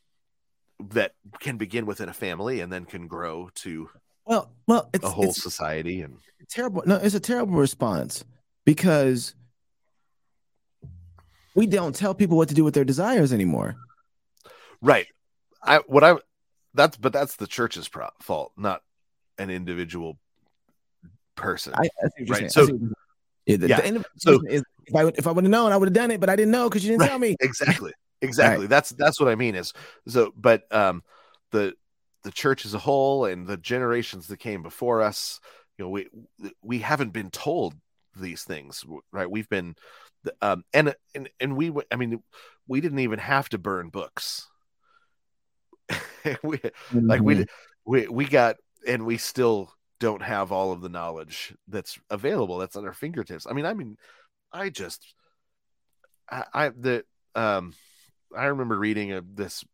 that 0.90 1.12
can 1.40 1.56
begin 1.56 1.86
within 1.86 2.08
a 2.08 2.14
family 2.14 2.60
and 2.60 2.72
then 2.72 2.84
can 2.84 3.06
grow 3.06 3.50
to 3.54 3.88
well 4.26 4.52
well 4.66 4.88
it's 4.92 5.04
a 5.04 5.10
whole 5.10 5.24
it's 5.24 5.42
society 5.42 6.02
and 6.02 6.16
terrible 6.48 6.82
no 6.86 6.96
it's 6.96 7.14
a 7.14 7.20
terrible 7.20 7.54
response 7.54 8.24
because 8.64 9.34
we 11.54 11.66
don't 11.66 11.94
tell 11.94 12.14
people 12.14 12.36
what 12.36 12.48
to 12.48 12.54
do 12.54 12.64
with 12.64 12.74
their 12.74 12.84
desires 12.84 13.32
anymore. 13.32 13.76
Right. 14.80 15.06
I 15.62 15.78
what 15.86 16.02
i 16.04 16.16
that's 16.74 16.96
but 16.96 17.12
that's 17.12 17.36
the 17.36 17.46
church's 17.46 17.88
pro- 17.88 18.08
fault 18.20 18.52
not 18.56 18.82
an 19.38 19.50
individual 19.50 20.18
person. 21.36 21.74
I, 21.74 21.78
Right, 21.78 21.90
so- 21.90 22.04
I 22.04 22.08
see 22.08 22.24
what 22.24 22.40
you're 22.40 22.48
saying. 22.50 22.92
yeah, 23.46 23.56
the, 23.56 23.68
yeah, 23.68 23.80
the 23.80 24.04
so- 24.18 24.40
is, 24.48 24.62
if 24.86 24.94
I 24.96 25.04
would 25.04 25.18
if 25.18 25.26
I 25.26 25.32
would 25.32 25.44
have 25.44 25.50
known, 25.50 25.72
I 25.72 25.76
would 25.76 25.88
have 25.88 25.94
done 25.94 26.10
it, 26.10 26.20
but 26.20 26.28
I 26.28 26.36
didn't 26.36 26.50
know 26.52 26.68
because 26.68 26.84
you 26.84 26.90
didn't 26.90 27.02
Right, 27.02 27.10
tell 27.10 27.18
me. 27.18 27.36
exactly. 27.40 27.92
Exactly. 28.24 28.68
That's 28.68 28.90
that's 28.90 29.18
what 29.18 29.28
i 29.28 29.34
mean 29.34 29.56
is 29.56 29.72
so 30.06 30.32
but 30.36 30.62
um 30.72 31.02
the 31.50 31.74
the 32.22 32.30
church 32.30 32.64
as 32.64 32.72
a 32.72 32.78
whole 32.78 33.24
and 33.24 33.48
the 33.48 33.56
generations 33.56 34.28
that 34.28 34.36
came 34.36 34.62
before 34.62 35.02
us 35.02 35.40
you 35.76 35.84
know 35.84 35.88
we 35.88 36.06
we 36.62 36.78
haven't 36.78 37.12
been 37.12 37.30
told 37.30 37.74
these 38.14 38.44
things 38.44 38.84
right? 39.10 39.28
We've 39.28 39.48
been 39.48 39.74
um 40.40 40.64
and 40.72 40.94
and 41.14 41.28
and 41.40 41.56
we 41.56 41.72
i 41.90 41.96
mean 41.96 42.22
we 42.66 42.80
didn't 42.80 43.00
even 43.00 43.18
have 43.18 43.48
to 43.48 43.58
burn 43.58 43.88
books 43.88 44.48
we 46.42 46.58
like 46.92 47.20
Mhm. 47.20 47.24
we 47.24 47.46
we 47.84 48.08
we 48.08 48.24
got 48.26 48.56
and 48.86 49.04
we 49.04 49.18
still 49.18 49.72
don't 50.00 50.22
have 50.22 50.50
all 50.52 50.72
of 50.72 50.80
the 50.80 50.88
knowledge 50.88 51.54
that's 51.68 51.98
available 52.10 52.58
that's 52.58 52.76
at 52.76 52.84
our 52.84 52.92
fingertips 52.92 53.46
i 53.48 53.52
mean 53.52 53.66
i 53.66 53.74
mean 53.74 53.96
i 54.52 54.68
just 54.68 55.14
i, 56.30 56.44
I 56.52 56.68
the 56.70 57.04
um 57.34 57.74
i 58.36 58.44
remember 58.46 58.78
reading 58.78 59.12
a, 59.12 59.22
this 59.22 59.64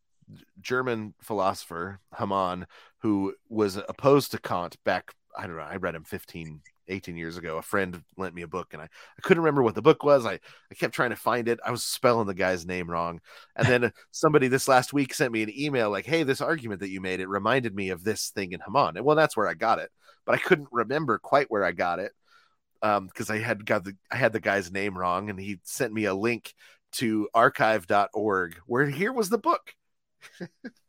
german 0.61 1.13
philosopher 1.21 1.99
hamann 2.17 2.67
who 2.99 3.33
was 3.49 3.77
opposed 3.77 4.31
to 4.31 4.39
kant 4.39 4.77
back 4.83 5.13
i 5.37 5.47
don't 5.47 5.55
know 5.57 5.63
i 5.63 5.77
read 5.77 5.95
him 5.95 6.03
15 6.03 6.61
18 6.89 7.15
years 7.15 7.37
ago 7.37 7.57
a 7.57 7.61
friend 7.61 8.01
lent 8.17 8.33
me 8.33 8.41
a 8.41 8.47
book 8.47 8.73
and 8.73 8.81
i, 8.81 8.85
I 8.85 9.21
couldn't 9.21 9.43
remember 9.43 9.63
what 9.63 9.75
the 9.75 9.81
book 9.81 10.03
was. 10.03 10.25
I, 10.25 10.33
I 10.33 10.75
kept 10.75 10.93
trying 10.93 11.09
to 11.11 11.15
find 11.15 11.47
it. 11.47 11.59
I 11.65 11.71
was 11.71 11.83
spelling 11.83 12.27
the 12.27 12.33
guy's 12.33 12.65
name 12.65 12.89
wrong. 12.89 13.21
And 13.55 13.67
then 13.67 13.91
somebody 14.11 14.47
this 14.47 14.67
last 14.67 14.93
week 14.93 15.13
sent 15.13 15.31
me 15.31 15.43
an 15.43 15.51
email 15.57 15.89
like 15.89 16.05
hey 16.05 16.23
this 16.23 16.41
argument 16.41 16.81
that 16.81 16.89
you 16.89 17.01
made 17.01 17.19
it 17.19 17.27
reminded 17.27 17.75
me 17.75 17.89
of 17.89 18.03
this 18.03 18.29
thing 18.29 18.51
in 18.51 18.59
hamann. 18.59 18.97
And 18.97 19.05
well 19.05 19.15
that's 19.15 19.35
where 19.37 19.47
i 19.47 19.53
got 19.53 19.79
it 19.79 19.89
but 20.25 20.35
i 20.35 20.37
couldn't 20.37 20.69
remember 20.71 21.17
quite 21.17 21.49
where 21.49 21.63
i 21.63 21.71
got 21.71 21.99
it 21.99 22.11
um 22.81 23.07
because 23.07 23.29
i 23.29 23.37
had 23.37 23.65
got 23.65 23.83
the 23.83 23.95
i 24.11 24.15
had 24.15 24.33
the 24.33 24.39
guy's 24.39 24.71
name 24.71 24.97
wrong 24.97 25.29
and 25.29 25.39
he 25.39 25.59
sent 25.63 25.93
me 25.93 26.05
a 26.05 26.13
link 26.13 26.53
to 26.91 27.27
archive.org 27.33 28.59
where 28.65 28.85
here 28.85 29.13
was 29.13 29.29
the 29.29 29.37
book 29.37 29.73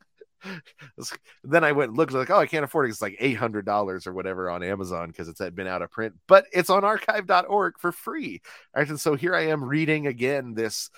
then 1.45 1.65
I 1.65 1.73
went 1.73 1.91
and 1.91 1.99
looked 1.99 2.13
like, 2.13 2.31
oh, 2.31 2.39
I 2.39 2.47
can't 2.47 2.65
afford 2.65 2.87
it. 2.87 2.91
It's 2.91 3.03
like 3.03 3.17
eight 3.21 3.37
hundred 3.37 3.65
dollars 3.67 4.07
or 4.07 4.13
whatever 4.13 4.51
on 4.51 4.63
Amazon 4.63 5.09
because 5.09 5.29
it's 5.29 5.41
had 5.41 5.55
been 5.55 5.67
out 5.67 5.83
of 5.83 5.91
print, 5.91 6.15
but 6.27 6.47
it's 6.53 6.71
on 6.71 6.85
archive.org 6.85 7.75
for 7.79 7.93
free. 7.93 8.41
All 8.75 8.81
right, 8.81 8.89
and 8.89 9.01
so 9.01 9.15
here 9.15 9.35
I 9.35 9.49
am 9.49 9.65
reading 9.65 10.07
again 10.07 10.55
this 10.55 10.91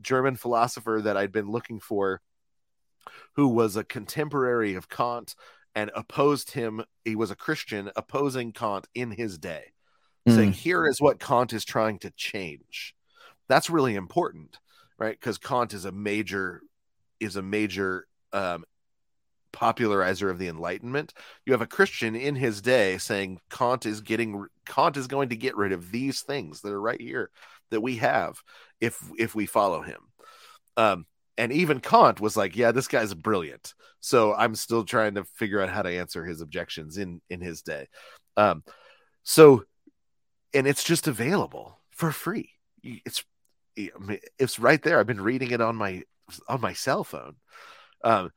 German 0.00 0.36
philosopher 0.36 1.00
that 1.02 1.16
I'd 1.16 1.32
been 1.32 1.50
looking 1.50 1.80
for, 1.80 2.20
who 3.34 3.48
was 3.48 3.76
a 3.76 3.84
contemporary 3.84 4.74
of 4.74 4.88
Kant 4.88 5.34
and 5.74 5.90
opposed 5.94 6.50
him. 6.52 6.82
He 7.04 7.16
was 7.16 7.30
a 7.30 7.36
Christian 7.36 7.90
opposing 7.96 8.52
Kant 8.52 8.88
in 8.94 9.10
his 9.10 9.38
day, 9.38 9.72
Mm. 10.28 10.34
saying, 10.34 10.52
here 10.52 10.86
is 10.86 11.00
what 11.00 11.18
Kant 11.18 11.52
is 11.54 11.64
trying 11.64 11.98
to 12.00 12.10
change. 12.10 12.94
That's 13.48 13.70
really 13.70 13.94
important, 13.94 14.58
right? 14.98 15.18
Because 15.18 15.38
Kant 15.38 15.72
is 15.72 15.86
a 15.86 15.92
major 15.92 16.60
is 17.20 17.36
a 17.36 17.42
major 17.42 18.06
um, 18.32 18.64
popularizer 19.52 20.30
of 20.30 20.38
the 20.38 20.48
Enlightenment. 20.48 21.14
You 21.44 21.52
have 21.52 21.62
a 21.62 21.66
Christian 21.66 22.14
in 22.14 22.34
his 22.34 22.60
day 22.60 22.98
saying 22.98 23.40
Kant 23.50 23.86
is 23.86 24.00
getting 24.00 24.46
Kant 24.66 24.96
is 24.96 25.06
going 25.06 25.30
to 25.30 25.36
get 25.36 25.56
rid 25.56 25.72
of 25.72 25.90
these 25.90 26.22
things 26.22 26.60
that 26.60 26.72
are 26.72 26.80
right 26.80 27.00
here 27.00 27.30
that 27.70 27.80
we 27.80 27.96
have 27.96 28.40
if 28.80 29.02
if 29.18 29.34
we 29.34 29.46
follow 29.46 29.82
him. 29.82 30.00
Um, 30.76 31.06
and 31.36 31.52
even 31.52 31.80
Kant 31.80 32.20
was 32.20 32.36
like, 32.36 32.56
"Yeah, 32.56 32.72
this 32.72 32.88
guy's 32.88 33.14
brilliant." 33.14 33.74
So 34.00 34.34
I'm 34.34 34.54
still 34.54 34.84
trying 34.84 35.14
to 35.14 35.24
figure 35.24 35.60
out 35.60 35.70
how 35.70 35.82
to 35.82 35.90
answer 35.90 36.24
his 36.24 36.40
objections 36.40 36.98
in 36.98 37.20
in 37.30 37.40
his 37.40 37.62
day. 37.62 37.88
Um, 38.36 38.62
so, 39.22 39.64
and 40.54 40.66
it's 40.66 40.84
just 40.84 41.06
available 41.06 41.78
for 41.90 42.12
free. 42.12 42.50
It's 42.82 43.24
it's 43.76 44.58
right 44.58 44.82
there. 44.82 44.98
I've 44.98 45.06
been 45.06 45.20
reading 45.20 45.50
it 45.50 45.60
on 45.60 45.76
my 45.76 46.02
on 46.48 46.60
my 46.60 46.72
cell 46.72 47.04
phone. 47.04 47.36
Um, 48.02 48.30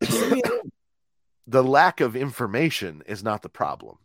the 1.46 1.62
lack 1.62 2.00
of 2.00 2.16
information 2.16 3.02
is 3.06 3.22
not 3.22 3.42
the 3.42 3.48
problem. 3.48 3.98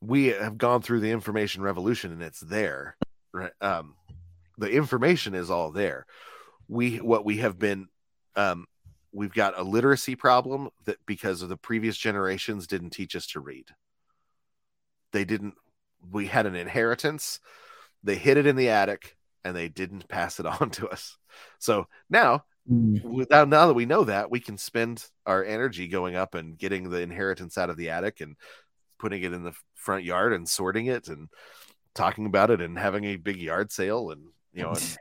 We 0.00 0.26
have 0.28 0.58
gone 0.58 0.82
through 0.82 1.00
the 1.00 1.10
information 1.10 1.62
revolution 1.62 2.12
and 2.12 2.22
it's 2.22 2.40
there. 2.40 2.96
Right? 3.32 3.52
Um, 3.60 3.94
the 4.58 4.70
information 4.70 5.34
is 5.34 5.50
all 5.50 5.70
there. 5.72 6.06
We 6.68 6.96
what 6.96 7.24
we 7.24 7.38
have 7.38 7.58
been 7.58 7.88
um, 8.34 8.66
we've 9.12 9.32
got 9.32 9.58
a 9.58 9.62
literacy 9.62 10.14
problem 10.14 10.68
that 10.84 10.98
because 11.06 11.42
of 11.42 11.48
the 11.48 11.56
previous 11.56 11.96
generations 11.96 12.66
didn't 12.66 12.90
teach 12.90 13.16
us 13.16 13.26
to 13.28 13.40
read. 13.40 13.68
They 15.12 15.24
didn't 15.24 15.54
we 16.10 16.26
had 16.26 16.46
an 16.46 16.54
inheritance. 16.54 17.40
They 18.02 18.16
hid 18.16 18.36
it 18.36 18.46
in 18.46 18.56
the 18.56 18.68
attic 18.68 19.16
and 19.44 19.56
they 19.56 19.68
didn't 19.68 20.08
pass 20.08 20.38
it 20.40 20.46
on 20.60 20.70
to 20.70 20.88
us. 20.88 21.18
So 21.58 21.88
now 22.08 22.44
Mm. 22.70 23.02
without 23.04 23.48
now 23.48 23.68
that 23.68 23.74
we 23.74 23.86
know 23.86 24.02
that 24.04 24.28
we 24.28 24.40
can 24.40 24.58
spend 24.58 25.06
our 25.24 25.44
energy 25.44 25.86
going 25.86 26.16
up 26.16 26.34
and 26.34 26.58
getting 26.58 26.90
the 26.90 27.00
inheritance 27.00 27.56
out 27.56 27.70
of 27.70 27.76
the 27.76 27.90
attic 27.90 28.20
and 28.20 28.34
putting 28.98 29.22
it 29.22 29.32
in 29.32 29.44
the 29.44 29.52
front 29.74 30.02
yard 30.02 30.32
and 30.32 30.48
sorting 30.48 30.86
it 30.86 31.06
and 31.06 31.28
talking 31.94 32.26
about 32.26 32.50
it 32.50 32.60
and 32.60 32.76
having 32.76 33.04
a 33.04 33.16
big 33.16 33.36
yard 33.36 33.70
sale 33.70 34.10
and 34.10 34.22
you 34.52 34.62
know 34.64 34.70
and 34.70 34.98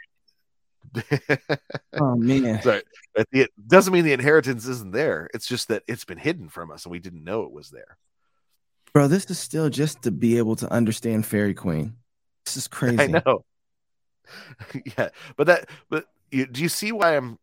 Oh 1.94 2.16
man. 2.16 2.62
It 3.32 3.50
doesn't 3.66 3.94
mean 3.94 4.04
the 4.06 4.14
inheritance 4.14 4.68
isn't 4.68 4.92
there 4.92 5.30
it's 5.34 5.48
just 5.48 5.70
that 5.70 5.84
it's 5.88 6.06
been 6.06 6.18
hidden 6.18 6.50
from 6.50 6.70
us 6.70 6.86
and 6.86 6.92
we 6.92 7.00
didn't 7.00 7.24
know 7.24 7.44
it 7.44 7.52
was 7.52 7.72
there 7.72 7.98
Bro, 8.94 9.08
this 9.08 9.30
is 9.32 9.40
still 9.40 9.70
just 9.70 10.04
to 10.04 10.12
be 10.12 10.38
able 10.38 10.56
to 10.58 10.72
understand 10.72 11.26
Faerie 11.26 11.54
Queene. 11.54 11.96
This 12.46 12.58
is 12.58 12.68
crazy. 12.70 13.00
i 13.00 13.08
know 13.08 13.44
yeah 14.98 15.10
but 15.36 15.48
that 15.48 15.70
but 15.90 16.06
you, 16.32 16.46
do 16.46 16.62
you 16.62 16.70
see 16.70 16.92
why 16.92 17.16
i'm 17.16 17.40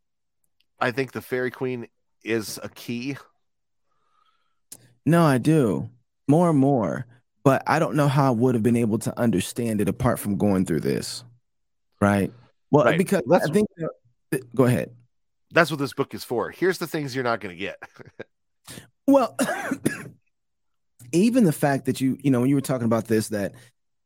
i 0.83 0.91
think 0.91 1.13
the 1.13 1.23
Faerie 1.23 1.51
Queene 1.51 1.89
is 2.25 2.59
a 2.63 2.69
key 2.69 3.17
No, 5.05 5.25
I 5.25 5.39
do. 5.39 5.91
More 6.29 6.51
and 6.51 6.59
more. 6.59 7.07
But 7.43 7.65
I 7.67 7.81
don't 7.81 7.97
know 7.97 8.07
how 8.07 8.29
I 8.29 8.31
would 8.31 8.55
have 8.55 8.63
been 8.63 8.77
able 8.77 8.99
to 9.01 9.19
understand 9.19 9.81
it 9.81 9.89
apart 9.89 10.21
from 10.21 10.37
going 10.39 10.65
through 10.65 10.79
this. 10.83 11.25
Right. 12.01 12.33
Well, 12.71 12.85
Right. 12.85 12.97
because 12.97 13.23
That's- 13.27 13.51
I 13.51 13.53
think 13.53 13.69
go 14.55 14.65
ahead. 14.65 14.95
that's 15.51 15.71
what 15.73 15.81
this 15.81 15.93
book 15.93 16.15
is 16.15 16.23
for 16.25 16.51
here's 16.51 16.79
the 16.79 16.87
things 16.87 17.15
you're 17.17 17.25
not 17.25 17.41
going 17.41 17.55
to 17.55 17.59
get 17.61 17.77
Well, 19.09 19.37
even 21.13 21.45
the 21.45 21.53
fact 21.53 21.87
that 21.87 22.01
you, 22.01 22.17
you 22.23 22.31
know, 22.31 22.41
when 22.41 22.49
you 22.49 22.55
were 22.55 22.61
talking 22.61 22.87
about 22.87 23.07
this, 23.07 23.29
that 23.31 23.55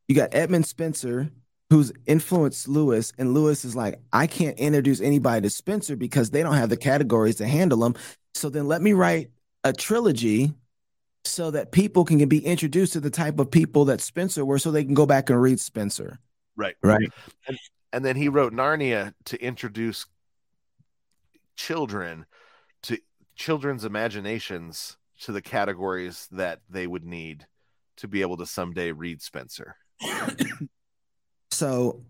you 0.07 0.15
got 0.15 0.33
Edmund 0.33 0.65
Spenser 0.65 1.29
who's 1.69 1.91
influenced 2.05 2.67
Lewis, 2.67 3.11
and 3.17 3.33
Lewis 3.33 3.65
is 3.65 3.75
like, 3.75 3.99
I 4.13 4.27
can't 4.27 4.57
introduce 4.57 5.01
anybody 5.01 5.41
to 5.41 5.49
Spenser 5.49 5.95
because 5.95 6.29
they 6.29 6.41
don't 6.41 6.55
have 6.55 6.69
the 6.69 6.77
categories 6.77 7.35
to 7.37 7.47
handle 7.47 7.79
them. 7.79 7.95
So 8.35 8.49
then 8.49 8.67
let 8.67 8.81
me 8.81 8.93
write 8.93 9.31
a 9.63 9.73
trilogy 9.73 10.53
so 11.25 11.51
that 11.51 11.71
people 11.71 12.05
can 12.05 12.25
be 12.29 12.45
introduced 12.45 12.93
to 12.93 12.99
the 12.99 13.09
type 13.09 13.39
of 13.39 13.51
people 13.51 13.85
that 13.85 13.99
Spenser 13.99 14.45
were 14.45 14.59
so 14.59 14.71
they 14.71 14.85
can 14.85 14.93
go 14.93 15.05
back 15.05 15.29
and 15.29 15.41
read 15.41 15.59
Spenser. 15.59 16.19
Right. 16.55 16.75
Right. 16.81 17.09
And, 17.47 17.57
and 17.91 18.05
then 18.05 18.15
he 18.15 18.29
wrote 18.29 18.53
Narnia 18.53 19.13
to 19.25 19.41
introduce 19.43 20.05
children 21.57 22.25
to 22.83 22.97
children's 23.35 23.83
imaginations 23.83 24.95
to 25.21 25.31
the 25.31 25.41
categories 25.41 26.27
that 26.31 26.61
they 26.69 26.87
would 26.87 27.03
need 27.03 27.45
to 27.97 28.07
be 28.07 28.21
able 28.21 28.37
to 28.37 28.45
someday 28.45 28.91
read 28.91 29.21
Spenser. 29.21 29.73
so 31.51 32.01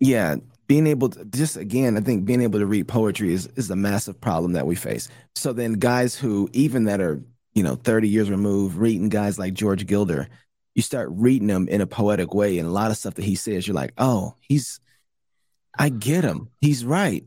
yeah, 0.00 0.36
being 0.66 0.86
able 0.86 1.10
to 1.10 1.24
just 1.26 1.56
again, 1.56 1.96
I 1.96 2.00
think 2.00 2.24
being 2.24 2.40
able 2.40 2.58
to 2.58 2.66
read 2.66 2.88
poetry 2.88 3.32
is 3.32 3.46
is 3.56 3.70
a 3.70 3.76
massive 3.76 4.20
problem 4.20 4.52
that 4.52 4.66
we 4.66 4.74
face. 4.74 5.08
So 5.34 5.52
then 5.52 5.74
guys 5.74 6.16
who 6.16 6.48
even 6.52 6.84
that 6.84 7.00
are, 7.00 7.22
you 7.54 7.62
know, 7.62 7.74
30 7.74 8.08
years 8.08 8.30
removed, 8.30 8.76
reading 8.76 9.08
guys 9.08 9.38
like 9.38 9.54
George 9.54 9.86
Gilder, 9.86 10.28
you 10.74 10.82
start 10.82 11.08
reading 11.12 11.48
them 11.48 11.68
in 11.68 11.80
a 11.80 11.86
poetic 11.86 12.32
way 12.34 12.58
and 12.58 12.68
a 12.68 12.72
lot 12.72 12.90
of 12.90 12.96
stuff 12.96 13.14
that 13.14 13.24
he 13.24 13.34
says, 13.34 13.66
you're 13.66 13.74
like, 13.74 13.92
oh, 13.98 14.34
he's 14.40 14.80
I 15.78 15.88
get 15.88 16.24
him. 16.24 16.48
He's 16.60 16.84
right. 16.84 17.24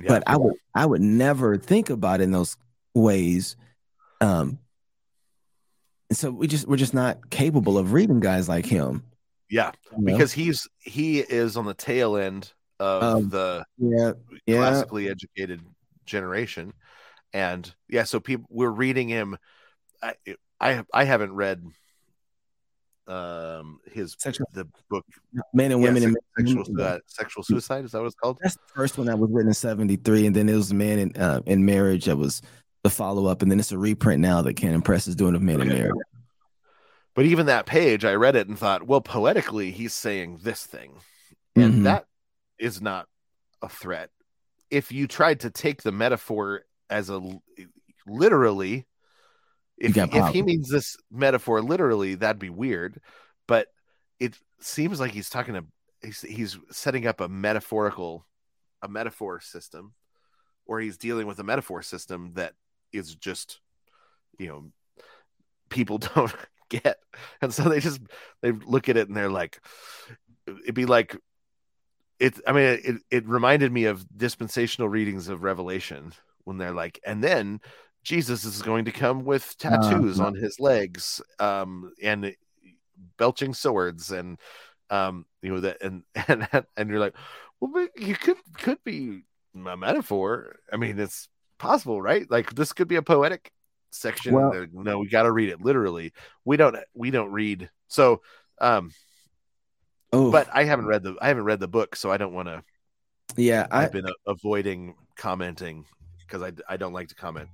Yeah. 0.00 0.08
But 0.08 0.22
I 0.26 0.36
would 0.36 0.54
I 0.74 0.86
would 0.86 1.02
never 1.02 1.56
think 1.56 1.90
about 1.90 2.20
it 2.20 2.24
in 2.24 2.30
those 2.30 2.56
ways. 2.94 3.56
Um 4.20 4.58
so 6.12 6.30
we 6.30 6.46
just 6.46 6.66
we're 6.66 6.76
just 6.76 6.94
not 6.94 7.30
capable 7.30 7.78
of 7.78 7.92
reading 7.92 8.20
guys 8.20 8.48
like 8.48 8.66
him. 8.66 9.04
Yeah, 9.48 9.72
you 9.92 10.04
know? 10.04 10.12
because 10.12 10.32
he's 10.32 10.68
he 10.80 11.20
is 11.20 11.56
on 11.56 11.66
the 11.66 11.74
tail 11.74 12.16
end 12.16 12.52
of 12.78 13.02
um, 13.02 13.28
the 13.28 13.64
yeah, 13.78 14.12
yeah. 14.46 14.56
classically 14.56 15.08
educated 15.08 15.60
generation, 16.04 16.72
and 17.32 17.72
yeah, 17.88 18.04
so 18.04 18.20
people 18.20 18.46
we're 18.50 18.70
reading 18.70 19.08
him. 19.08 19.36
I 20.02 20.14
I, 20.60 20.84
I 20.92 21.04
haven't 21.04 21.32
read 21.32 21.64
um 23.08 23.78
his 23.92 24.16
sexual, 24.18 24.48
the 24.52 24.66
book 24.90 25.04
men 25.54 25.70
and 25.70 25.80
women 25.80 26.02
yeah, 26.02 26.08
and 26.08 26.16
sexual, 26.36 26.64
suicide, 26.64 27.00
sexual 27.06 27.42
suicide 27.44 27.84
is 27.84 27.92
that 27.92 28.00
what 28.00 28.06
it's 28.06 28.16
called 28.16 28.36
that's 28.42 28.56
the 28.56 28.74
first 28.74 28.98
one 28.98 29.06
that 29.06 29.16
was 29.16 29.30
written 29.30 29.46
in 29.46 29.54
73 29.54 30.26
and 30.26 30.34
then 30.34 30.48
it 30.48 30.54
was 30.56 30.74
man 30.74 30.98
in, 30.98 31.16
uh, 31.16 31.40
in 31.46 31.64
marriage 31.64 32.06
that 32.06 32.16
was 32.16 32.42
the 32.86 32.94
follow-up 32.94 33.42
and 33.42 33.50
then 33.50 33.58
it's 33.58 33.72
a 33.72 33.78
reprint 33.78 34.20
now 34.20 34.42
that 34.42 34.54
Canon 34.54 34.82
Press 34.82 35.06
is 35.06 35.16
doing 35.16 35.34
of 35.34 35.42
man 35.42 35.60
in 35.60 35.68
marriage 35.68 35.94
but 37.14 37.24
even 37.24 37.46
that 37.46 37.66
page 37.66 38.04
i 38.04 38.14
read 38.14 38.36
it 38.36 38.48
and 38.48 38.58
thought 38.58 38.86
well 38.86 39.00
poetically 39.00 39.70
he's 39.70 39.92
saying 39.92 40.40
this 40.42 40.64
thing 40.64 41.00
and 41.54 41.72
mm-hmm. 41.72 41.82
that 41.84 42.06
is 42.58 42.80
not 42.80 43.06
a 43.62 43.68
threat 43.68 44.10
if 44.70 44.92
you 44.92 45.06
tried 45.06 45.40
to 45.40 45.50
take 45.50 45.82
the 45.82 45.92
metaphor 45.92 46.62
as 46.90 47.10
a 47.10 47.20
literally 48.06 48.86
if, 49.78 49.96
if 49.96 50.28
he 50.32 50.42
means 50.42 50.68
this 50.68 50.96
metaphor 51.10 51.60
literally, 51.60 52.14
that'd 52.14 52.38
be 52.38 52.50
weird. 52.50 53.00
But 53.46 53.68
it 54.18 54.38
seems 54.60 54.98
like 55.00 55.12
he's 55.12 55.28
talking 55.28 55.54
to 55.54 55.64
he's 56.02 56.22
he's 56.22 56.58
setting 56.70 57.06
up 57.06 57.20
a 57.20 57.28
metaphorical 57.28 58.26
a 58.82 58.88
metaphor 58.88 59.40
system, 59.40 59.92
or 60.64 60.80
he's 60.80 60.96
dealing 60.96 61.26
with 61.26 61.38
a 61.38 61.44
metaphor 61.44 61.82
system 61.82 62.32
that 62.34 62.54
is 62.96 63.14
just 63.14 63.60
you 64.38 64.48
know 64.48 64.64
people 65.68 65.98
don't 66.14 66.34
get, 66.68 66.98
and 67.40 67.52
so 67.52 67.64
they 67.64 67.80
just 67.80 68.00
they 68.42 68.52
look 68.52 68.88
at 68.88 68.96
it 68.96 69.08
and 69.08 69.16
they're 69.16 69.30
like, 69.30 69.60
it'd 70.46 70.74
be 70.74 70.86
like 70.86 71.16
it. 72.18 72.38
I 72.46 72.52
mean, 72.52 72.80
it 72.84 72.96
it 73.10 73.28
reminded 73.28 73.72
me 73.72 73.84
of 73.84 74.06
dispensational 74.16 74.88
readings 74.88 75.28
of 75.28 75.42
Revelation 75.42 76.12
when 76.44 76.58
they're 76.58 76.74
like, 76.74 77.00
and 77.04 77.22
then 77.22 77.60
Jesus 78.02 78.44
is 78.44 78.62
going 78.62 78.84
to 78.84 78.92
come 78.92 79.24
with 79.24 79.56
tattoos 79.58 80.20
uh, 80.20 80.24
on 80.24 80.34
his 80.34 80.60
legs, 80.60 81.20
um, 81.38 81.92
and 82.02 82.34
belching 83.16 83.54
swords, 83.54 84.10
and 84.10 84.38
um, 84.90 85.26
you 85.42 85.52
know 85.52 85.60
that, 85.60 85.82
and 85.82 86.02
and 86.28 86.48
and 86.76 86.90
you're 86.90 87.00
like, 87.00 87.14
well, 87.60 87.88
you 87.96 88.14
could 88.14 88.36
could 88.58 88.78
be 88.84 89.22
a 89.54 89.76
metaphor. 89.76 90.56
I 90.72 90.76
mean, 90.76 90.98
it's 90.98 91.28
possible, 91.58 92.00
right? 92.00 92.30
Like 92.30 92.54
this 92.54 92.72
could 92.72 92.88
be 92.88 92.96
a 92.96 93.02
poetic 93.02 93.52
section. 93.90 94.34
Well, 94.34 94.66
no, 94.72 94.98
we 94.98 95.08
got 95.08 95.22
to 95.22 95.32
read 95.32 95.48
it 95.48 95.60
literally. 95.60 96.12
We 96.44 96.56
don't. 96.56 96.76
We 96.94 97.10
don't 97.10 97.32
read. 97.32 97.70
So, 97.88 98.22
um, 98.60 98.90
oh, 100.12 100.30
but 100.30 100.48
I 100.52 100.64
haven't 100.64 100.86
read 100.86 101.02
the 101.02 101.16
I 101.20 101.28
haven't 101.28 101.44
read 101.44 101.60
the 101.60 101.68
book, 101.68 101.96
so 101.96 102.10
I 102.10 102.16
don't 102.16 102.32
want 102.32 102.48
to. 102.48 102.62
Yeah, 103.36 103.66
I've 103.70 103.90
I, 103.90 103.92
been 103.92 104.06
avoiding 104.26 104.94
commenting 105.16 105.84
because 106.20 106.42
I 106.42 106.52
I 106.68 106.76
don't 106.76 106.92
like 106.92 107.08
to 107.08 107.14
comment 107.14 107.48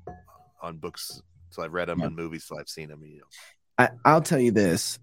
on 0.60 0.78
books 0.78 1.20
so 1.52 1.62
I've 1.62 1.72
read 1.72 1.88
them 1.88 2.00
yeah. 2.00 2.06
and 2.06 2.16
movies 2.16 2.44
so 2.44 2.58
I've 2.58 2.68
seen 2.68 2.88
them. 2.88 3.02
You 3.04 3.18
know. 3.18 3.24
I, 3.78 3.88
I'll 4.04 4.22
tell 4.22 4.38
you 4.38 4.52
this: 4.52 4.98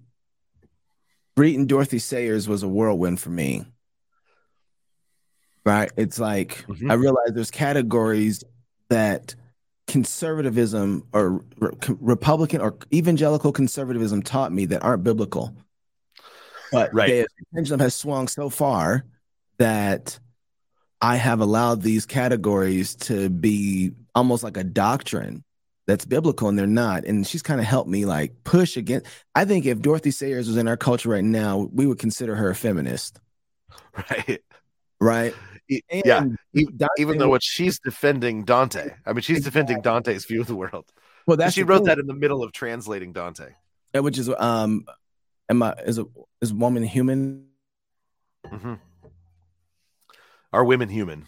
reading 1.37 1.67
Dorothy 1.67 1.99
Sayers 1.99 2.47
was 2.47 2.63
a 2.63 2.67
whirlwind 2.67 3.19
for 3.19 3.29
me. 3.29 3.65
Right? 5.65 5.91
It's 5.97 6.19
like 6.19 6.65
mm-hmm. 6.67 6.89
I 6.89 6.95
realize 6.95 7.29
there's 7.33 7.51
categories 7.51 8.43
that 8.89 9.35
conservatism 9.87 11.03
or 11.13 11.43
re- 11.57 11.71
Republican 11.99 12.61
or 12.61 12.77
evangelical 12.93 13.51
conservatism 13.51 14.21
taught 14.21 14.51
me 14.51 14.65
that 14.65 14.83
aren't 14.83 15.03
biblical. 15.03 15.53
But 16.71 16.93
right. 16.93 17.07
the 17.07 17.27
pendulum 17.53 17.79
has 17.79 17.95
swung 17.95 18.27
so 18.27 18.49
far 18.49 19.03
that 19.57 20.19
I 21.01 21.15
have 21.15 21.41
allowed 21.41 21.81
these 21.81 22.05
categories 22.05 22.95
to 22.95 23.29
be 23.29 23.91
almost 24.13 24.43
like 24.43 24.57
a 24.57 24.63
doctrine 24.63 25.43
that's 25.87 26.05
biblical 26.05 26.49
and 26.49 26.59
they're 26.59 26.67
not. 26.67 27.05
And 27.05 27.25
she's 27.25 27.41
kind 27.41 27.59
of 27.59 27.65
helped 27.65 27.89
me 27.89 28.05
like 28.05 28.43
push 28.43 28.77
against. 28.77 29.07
I 29.33 29.45
think 29.45 29.65
if 29.65 29.79
Dorothy 29.79 30.11
Sayers 30.11 30.47
was 30.47 30.57
in 30.57 30.67
our 30.67 30.77
culture 30.77 31.09
right 31.09 31.23
now, 31.23 31.67
we 31.73 31.87
would 31.87 31.97
consider 31.99 32.35
her 32.35 32.49
a 32.49 32.55
feminist. 32.55 33.19
Right. 34.09 34.41
Right. 35.01 35.35
And 35.69 36.01
yeah. 36.05 36.25
Dante, 36.55 36.87
Even 36.97 37.17
though 37.17 37.29
what 37.29 37.43
she's 37.43 37.79
defending 37.79 38.43
Dante. 38.43 38.91
I 39.05 39.13
mean, 39.13 39.21
she's 39.21 39.37
exactly. 39.37 39.61
defending 39.61 39.81
Dante's 39.81 40.25
view 40.25 40.41
of 40.41 40.47
the 40.47 40.55
world. 40.55 40.85
Well, 41.27 41.37
that's 41.37 41.53
she 41.53 41.63
wrote 41.63 41.79
thing. 41.79 41.85
that 41.85 41.99
in 41.99 42.07
the 42.07 42.13
middle 42.13 42.43
of 42.43 42.51
translating 42.51 43.13
Dante. 43.13 43.53
Which 43.93 44.17
is 44.17 44.29
um 44.29 44.85
am 45.49 45.63
I 45.63 45.73
is 45.85 45.99
a 45.99 46.05
is 46.41 46.53
woman 46.53 46.83
human? 46.83 47.45
Mm-hmm. 48.45 48.75
Are 50.51 50.63
women 50.63 50.89
human? 50.89 51.25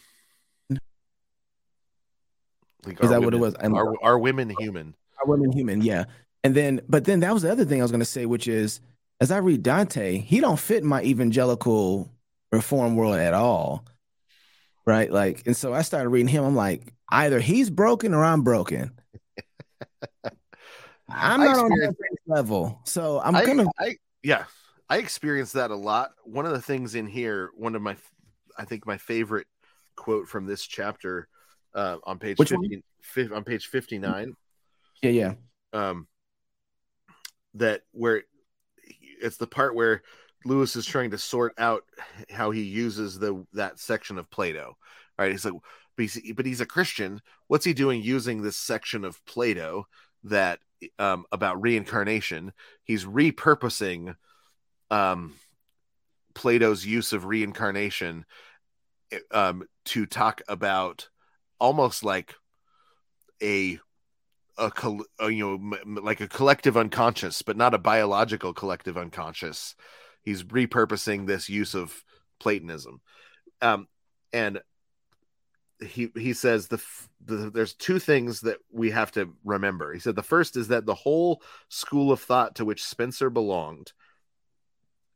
Like, 2.86 3.04
is 3.04 3.10
that 3.10 3.22
women, 3.22 3.24
what 3.26 3.34
it 3.34 3.40
was? 3.40 3.54
And 3.56 3.76
are, 3.76 3.94
are 4.04 4.18
women 4.18 4.54
human? 4.58 4.96
Are 5.20 5.28
women 5.30 5.52
human? 5.52 5.82
Yeah. 5.82 6.06
And 6.44 6.56
then, 6.56 6.82
but 6.90 7.06
then 7.06 7.20
that 7.20 7.34
was 7.34 7.44
the 7.44 7.52
other 7.52 7.66
thing 7.66 7.80
I 7.80 7.84
was 7.84 7.92
going 7.92 8.00
to 8.00 8.06
say, 8.06 8.26
which 8.26 8.48
is, 8.48 8.82
as 9.20 9.32
I 9.32 9.38
read 9.38 9.62
Dante, 9.62 10.18
he 10.18 10.40
don't 10.40 10.58
fit 10.58 10.84
my 10.84 11.04
evangelical 11.04 12.12
reform 12.52 12.96
world 12.96 13.16
at 13.16 13.36
all, 13.36 13.86
right? 14.86 15.12
Like, 15.12 15.44
and 15.46 15.56
so 15.56 15.74
I 15.74 15.82
started 15.82 16.10
reading 16.10 16.28
him. 16.28 16.44
I'm 16.44 16.56
like, 16.56 16.94
either 17.10 17.40
he's 17.40 17.70
broken 17.70 18.14
or 18.14 18.24
I'm 18.24 18.44
broken. 18.44 18.92
I'm 21.10 21.42
not 21.42 21.60
on 21.60 21.70
that 21.70 21.96
level, 22.26 22.80
so 22.86 23.20
I'm 23.20 23.36
I, 23.36 23.46
gonna. 23.46 23.66
I, 23.78 23.98
yeah, 24.24 24.46
I 24.90 24.98
experienced 24.98 25.54
that 25.54 25.72
a 25.72 25.76
lot. 25.76 26.12
One 26.24 26.46
of 26.46 26.54
the 26.54 26.62
things 26.62 26.96
in 26.96 27.06
here, 27.06 27.50
one 27.56 27.76
of 27.76 27.82
my, 27.82 27.98
I 28.58 28.66
think 28.66 28.86
my 28.86 28.98
favorite 28.98 29.48
quote 29.96 30.28
from 30.28 30.46
this 30.46 30.66
chapter 30.66 31.28
uh, 31.74 31.98
on 32.04 32.18
page 32.18 32.38
Which 32.38 32.50
50, 32.50 32.84
fi- 33.02 33.30
on 33.30 33.44
page 33.44 33.68
59. 33.68 34.34
Yeah, 35.02 35.10
yeah. 35.10 35.34
Um, 35.74 36.08
that 37.56 37.82
where 37.92 38.24
it's 39.22 39.38
the 39.38 39.48
part 39.48 39.76
where 39.76 40.02
Lewis 40.46 40.76
is 40.76 40.86
trying 40.86 41.12
to 41.12 41.18
sort 41.18 41.54
out 41.58 41.84
how 42.30 42.52
he 42.52 42.64
uses 42.64 43.20
the 43.20 43.46
that 43.54 43.80
section 43.80 44.18
of 44.18 44.30
Plato. 44.30 44.78
Right? 45.18 45.32
He's 45.32 45.46
like, 45.46 45.54
but 45.96 46.04
he's, 46.04 46.34
but 46.34 46.46
he's 46.46 46.62
a 46.62 46.66
Christian. 46.66 47.22
What's 47.48 47.66
he 47.66 47.74
doing 47.74 48.02
using 48.02 48.42
this 48.42 48.58
section 48.58 49.06
of 49.06 49.24
Plato 49.26 49.88
that 50.24 50.60
um, 50.98 51.26
about 51.32 51.62
reincarnation? 51.62 52.54
He's 52.84 53.06
repurposing 53.06 54.16
um, 54.90 55.36
Plato's 56.34 56.86
use 56.86 57.14
of 57.14 57.26
reincarnation 57.26 58.26
um, 59.32 59.64
to 59.86 60.06
talk 60.06 60.42
about 60.48 61.10
almost 61.60 62.04
like 62.04 62.36
a 63.42 63.80
a, 64.58 64.72
a, 65.20 65.30
you 65.30 65.60
know 65.60 66.02
like 66.02 66.22
a 66.22 66.28
collective 66.28 66.78
unconscious 66.78 67.42
but 67.42 67.58
not 67.58 67.74
a 67.74 67.80
biological 67.80 68.54
collective 68.54 68.98
unconscious 68.98 69.76
he's 70.24 70.44
repurposing 70.44 71.28
this 71.28 71.50
use 71.50 71.74
of 71.74 72.04
platonism 72.40 73.02
um 73.62 73.88
and 74.34 74.62
he 75.86 76.10
he 76.16 76.34
says 76.34 76.68
the, 76.68 76.82
the 77.26 77.50
there's 77.50 77.74
two 77.74 77.98
things 77.98 78.42
that 78.42 78.58
we 78.72 78.92
have 78.92 79.12
to 79.12 79.34
remember 79.44 79.94
he 79.94 80.00
said 80.00 80.16
the 80.16 80.24
first 80.24 80.56
is 80.56 80.68
that 80.68 80.86
the 80.86 80.94
whole 80.96 81.42
school 81.70 82.12
of 82.12 82.20
thought 82.20 82.56
to 82.56 82.66
which 82.66 82.84
spenser 82.84 83.30
belonged 83.30 83.92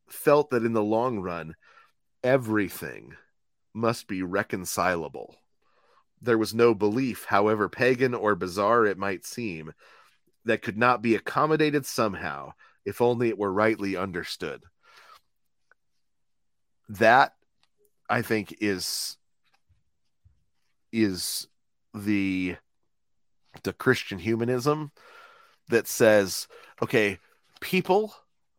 felt 0.09 0.49
that 0.49 0.63
in 0.63 0.73
the 0.73 0.83
long 0.83 1.19
run, 1.19 1.55
everything 2.23 3.13
must 3.73 4.07
be 4.07 4.23
reconcilable. 4.23 5.35
There 6.21 6.37
was 6.37 6.53
no 6.53 6.73
belief, 6.73 7.25
however 7.25 7.69
pagan 7.69 8.13
or 8.13 8.35
bizarre 8.35 8.85
it 8.85 8.97
might 8.97 9.25
seem, 9.25 9.73
that 10.45 10.61
could 10.61 10.77
not 10.77 11.01
be 11.01 11.15
accommodated 11.15 11.85
somehow, 11.85 12.53
if 12.85 13.01
only 13.01 13.29
it 13.29 13.37
were 13.37 13.51
rightly 13.51 13.95
understood. 13.95 14.63
That, 16.89 17.33
I 18.09 18.21
think, 18.21 18.57
is 18.61 19.17
is 20.91 21.47
the 21.93 22.55
the 23.63 23.73
Christian 23.73 24.19
humanism 24.19 24.91
that 25.69 25.87
says, 25.87 26.47
okay, 26.81 27.19
people 27.59 28.13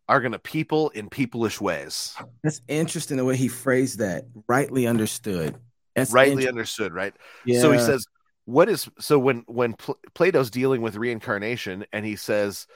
are 0.09 0.21
going 0.21 0.33
to 0.33 0.39
people 0.39 0.91
in 0.91 1.09
peopleish 1.09 1.61
ways. 1.61 2.15
That's 2.43 2.61
interesting 2.69 3.17
the 3.17 3.25
way 3.25 3.37
he 3.37 3.49
phrased 3.49 3.99
that. 3.99 4.25
Rightly 4.47 4.87
understood. 4.87 5.57
That's 5.95 6.13
rightly 6.13 6.47
understood, 6.49 6.93
right? 6.93 7.15
Yeah. 7.45 7.61
So 7.61 7.73
he 7.73 7.79
says, 7.79 8.07
what 8.45 8.69
is 8.69 8.89
so 9.01 9.19
when 9.19 9.45
when 9.47 9.75
Pl- 9.75 9.99
Plato's 10.15 10.51
dealing 10.51 10.83
with 10.83 10.97
reincarnation 10.97 11.85
and 11.93 12.05
he 12.07 12.17
says 12.17 12.67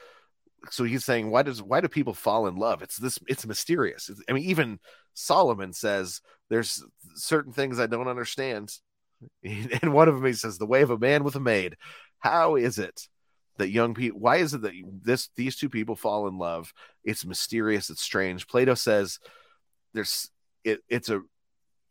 so 0.69 0.83
he's 0.83 1.03
saying 1.03 1.29
why 1.31 1.41
does 1.41 1.61
why 1.61 1.81
do 1.81 1.87
people 1.87 2.13
fall 2.13 2.47
in 2.47 2.55
love? 2.55 2.81
It's 2.81 2.97
this 2.97 3.17
it's 3.27 3.47
mysterious. 3.47 4.09
It's, 4.09 4.21
i 4.29 4.33
mean 4.33 4.43
even 4.43 4.79
solomon 5.13 5.73
says 5.73 6.21
there's 6.49 6.83
certain 7.15 7.53
things 7.53 7.79
i 7.79 7.87
don't 7.87 8.07
understand. 8.07 8.71
And 9.43 9.93
one 9.93 10.07
of 10.07 10.15
them 10.15 10.25
he 10.25 10.33
says 10.33 10.57
the 10.57 10.65
way 10.65 10.81
of 10.81 10.89
a 10.89 10.97
man 10.97 11.23
with 11.23 11.35
a 11.35 11.39
maid. 11.39 11.77
How 12.19 12.55
is 12.55 12.79
it 12.79 13.07
that 13.57 13.69
young 13.69 13.93
people 13.93 14.19
why 14.19 14.37
is 14.37 14.53
it 14.53 14.61
that 14.61 14.73
this 15.03 15.29
these 15.35 15.55
two 15.55 15.69
people 15.69 15.95
fall 15.95 16.27
in 16.27 16.37
love? 16.37 16.73
It's 17.03 17.25
mysterious 17.25 17.89
it's 17.89 18.01
strange. 18.01 18.47
Plato 18.47 18.73
says 18.75 19.19
there's 19.93 20.29
it, 20.63 20.79
it's 20.89 21.09
a 21.09 21.21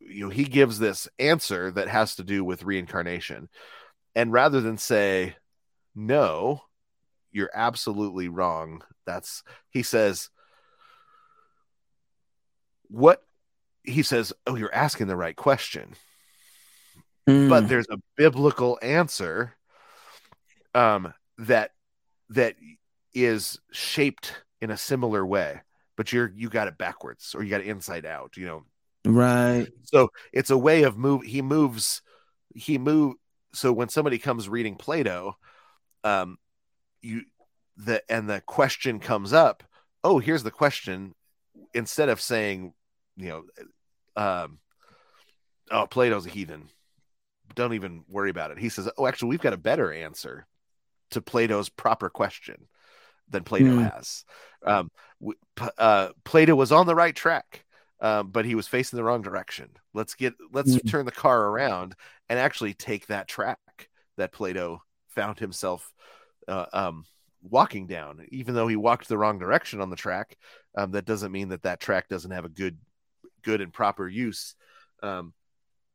you 0.01 0.25
know 0.25 0.31
he 0.31 0.45
gives 0.45 0.79
this 0.79 1.09
answer 1.19 1.71
that 1.73 1.89
has 1.89 2.17
to 2.17 2.25
do 2.25 2.45
with 2.45 2.63
reincarnation. 2.63 3.49
And 4.15 4.33
rather 4.33 4.61
than 4.61 4.77
say 4.77 5.37
no 5.95 6.63
you're 7.33 7.51
absolutely 7.55 8.29
wrong. 8.29 8.83
That's 9.07 9.43
he 9.71 9.83
says 9.83 10.31
what 12.89 13.23
he 13.85 14.03
says 14.03 14.33
oh 14.47 14.57
you're 14.57 14.75
asking 14.75 15.07
the 15.07 15.17
right 15.17 15.37
question. 15.37 15.95
Mm. 17.29 17.49
but 17.51 17.69
there's 17.69 17.87
a 17.91 17.99
biblical 18.17 18.79
answer 18.81 19.55
um 20.75 21.13
that 21.39 21.73
that 22.31 22.57
is 23.13 23.61
shaped 23.73 24.43
in 24.61 24.71
a 24.71 24.77
similar 24.77 25.25
way 25.25 25.61
but 25.97 26.13
you're 26.13 26.33
you 26.35 26.49
got 26.49 26.67
it 26.67 26.79
backwards 26.79 27.35
or 27.35 27.43
you 27.43 27.51
got 27.51 27.61
it 27.61 27.67
inside 27.67 28.07
out 28.07 28.37
you 28.37 28.47
know? 28.47 28.65
Right. 29.05 29.69
So 29.85 30.11
it's 30.33 30.51
a 30.51 30.59
way 30.59 30.83
of 30.83 30.97
move 30.97 31.23
he 31.23 31.43
moves 31.43 32.03
he 32.55 32.79
move 32.79 33.17
so 33.53 33.73
when 33.73 33.91
somebody 33.91 34.19
comes 34.19 34.49
reading 34.49 34.77
plato 34.77 35.37
um 36.03 36.39
you 37.03 37.23
the 37.77 38.03
and 38.11 38.29
the 38.29 38.41
question 38.43 38.99
comes 38.99 39.33
up 39.33 39.63
oh 40.05 40.19
here's 40.19 40.43
the 40.43 40.51
question 40.51 41.15
instead 41.75 42.09
of 42.09 42.21
saying 42.21 42.73
you 43.17 43.29
know 43.29 43.45
um 44.17 44.59
oh 45.71 45.87
plato's 45.87 46.27
a 46.27 46.31
heathen 46.31 46.69
don't 47.55 47.75
even 47.75 48.05
worry 48.09 48.31
about 48.31 48.51
it 48.51 48.59
he 48.59 48.69
says 48.69 48.89
oh 48.99 49.07
actually 49.07 49.29
we've 49.29 49.41
got 49.41 49.53
a 49.53 49.59
better 49.59 49.93
answer 49.93 50.47
to 51.11 51.21
Plato's 51.21 51.69
proper 51.69 52.09
question 52.09 52.69
than 53.29 53.45
Plato 53.45 53.67
mm. 53.67 53.91
has. 53.93 54.25
Um, 54.65 54.91
uh, 55.79 56.09
Plato 56.25 56.55
was 56.55 56.73
on 56.73 56.87
the 56.87 56.95
right 56.95 57.15
track, 57.15 57.65
um, 58.01 58.31
but 58.31 58.45
he 58.45 58.55
was 58.55 58.69
facing 58.69 58.97
the 58.97 59.05
wrong 59.05 59.23
direction. 59.23 59.71
Let's 59.95 60.15
get 60.15 60.35
let's 60.53 60.75
mm. 60.75 60.91
turn 60.91 61.07
the 61.07 61.13
car 61.13 61.47
around 61.47 61.95
and 62.29 62.39
actually 62.39 62.75
take 62.75 63.07
that 63.07 63.29
track 63.29 63.59
that 64.17 64.33
Plato 64.33 64.83
found 65.09 65.39
himself 65.39 65.93
uh, 66.51 66.67
um, 66.73 67.05
walking 67.43 67.87
down. 67.87 68.27
Even 68.31 68.55
though 68.55 68.69
he 68.69 68.77
walked 68.77 69.09
the 69.09 69.19
wrong 69.19 69.39
direction 69.39 69.81
on 69.81 69.91
the 69.91 69.97
track, 69.97 70.37
um, 70.77 70.91
that 70.93 71.07
doesn't 71.07 71.33
mean 71.33 71.49
that 71.49 71.63
that 71.63 71.81
track 71.81 72.09
doesn't 72.09 72.31
have 72.31 72.45
a 72.45 72.51
good 72.51 72.79
good 73.43 73.61
and 73.61 73.73
proper 73.73 74.09
use. 74.09 74.55
Um, 75.03 75.33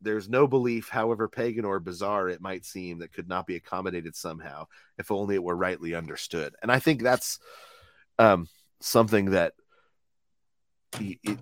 there's 0.02 0.30
no 0.30 0.48
belief, 0.48 0.90
however 0.90 1.28
pagan 1.28 1.66
or 1.66 1.80
bizarre 1.80 2.30
it 2.30 2.42
might 2.42 2.66
seem, 2.66 3.00
that 3.00 3.14
could 3.14 3.28
not 3.28 3.48
be 3.48 3.56
accommodated 3.56 4.16
somehow, 4.16 4.66
if 4.98 5.12
only 5.12 5.36
it 5.36 5.44
were 5.44 5.56
rightly 5.56 5.96
understood. 5.96 6.56
And 6.62 6.72
I 6.72 6.80
think 6.80 7.02
that's 7.02 7.40
um, 8.20 8.48
something 8.82 9.32
that, 9.32 9.54
it, 11.00 11.40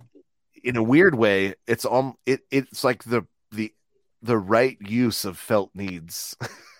in 0.63 0.77
a 0.77 0.83
weird 0.83 1.15
way, 1.15 1.55
it's 1.67 1.85
um, 1.85 2.15
it 2.25 2.41
it's 2.49 2.83
like 2.83 3.03
the 3.03 3.27
the 3.51 3.73
the 4.21 4.37
right 4.37 4.77
use 4.79 5.25
of 5.25 5.37
felt 5.37 5.71
needs. 5.75 6.35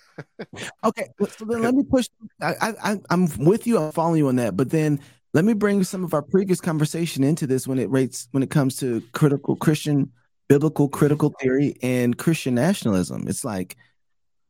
okay, 0.83 1.09
so 1.37 1.45
then 1.45 1.61
let 1.63 1.75
me 1.75 1.83
push. 1.83 2.07
I, 2.41 2.73
I 2.83 2.97
I'm 3.09 3.27
with 3.37 3.67
you. 3.67 3.77
I'm 3.77 3.91
following 3.91 4.19
you 4.19 4.27
on 4.27 4.35
that, 4.37 4.55
but 4.55 4.69
then 4.69 4.99
let 5.33 5.45
me 5.45 5.53
bring 5.53 5.83
some 5.83 6.03
of 6.03 6.13
our 6.13 6.21
previous 6.21 6.61
conversation 6.61 7.23
into 7.23 7.47
this 7.47 7.67
when 7.67 7.79
it 7.79 7.89
rates 7.89 8.27
when 8.31 8.43
it 8.43 8.49
comes 8.49 8.77
to 8.77 9.01
critical 9.13 9.55
Christian 9.55 10.11
biblical 10.47 10.87
critical 10.87 11.33
theory 11.39 11.75
and 11.81 12.17
Christian 12.17 12.55
nationalism. 12.55 13.27
It's 13.27 13.43
like, 13.43 13.75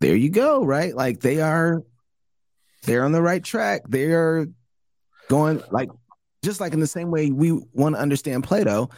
there 0.01 0.15
you 0.15 0.29
go, 0.29 0.65
right? 0.65 0.95
Like 0.95 1.21
they 1.21 1.41
are, 1.41 1.83
they're 2.83 3.05
on 3.05 3.11
the 3.11 3.21
right 3.21 3.43
track. 3.43 3.83
They're 3.87 4.47
going 5.29 5.63
like, 5.71 5.89
just 6.43 6.59
like 6.59 6.73
in 6.73 6.79
the 6.79 6.87
same 6.87 7.09
way 7.11 7.31
we 7.31 7.51
want 7.71 7.95
to 7.95 8.01
understand 8.01 8.43
Plato, 8.43 8.89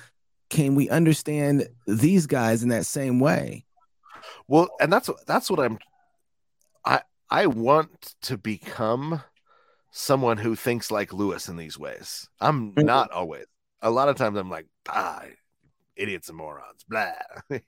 can 0.49 0.75
we 0.75 0.89
understand 0.89 1.67
these 1.85 2.25
guys 2.25 2.63
in 2.63 2.69
that 2.69 2.85
same 2.85 3.19
way? 3.19 3.65
Well, 4.47 4.69
and 4.79 4.91
that's 4.91 5.09
that's 5.27 5.49
what 5.49 5.59
I'm. 5.59 5.77
I 7.29 7.47
want 7.47 8.15
to 8.23 8.37
become 8.37 9.21
someone 9.91 10.37
who 10.37 10.55
thinks 10.55 10.91
like 10.91 11.13
Lewis 11.13 11.47
in 11.47 11.57
these 11.57 11.79
ways. 11.79 12.27
I'm 12.39 12.73
mm-hmm. 12.73 12.85
not 12.85 13.11
always. 13.11 13.45
A 13.81 13.89
lot 13.89 14.09
of 14.09 14.15
times 14.15 14.37
I'm 14.37 14.49
like, 14.49 14.67
ah, 14.89 15.23
idiots 15.95 16.29
and 16.29 16.37
morons, 16.37 16.83
blah. 16.87 17.11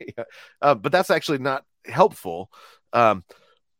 uh, 0.61 0.75
but 0.75 0.91
that's 0.91 1.09
actually 1.09 1.39
not 1.39 1.63
helpful, 1.85 2.51
um, 2.93 3.23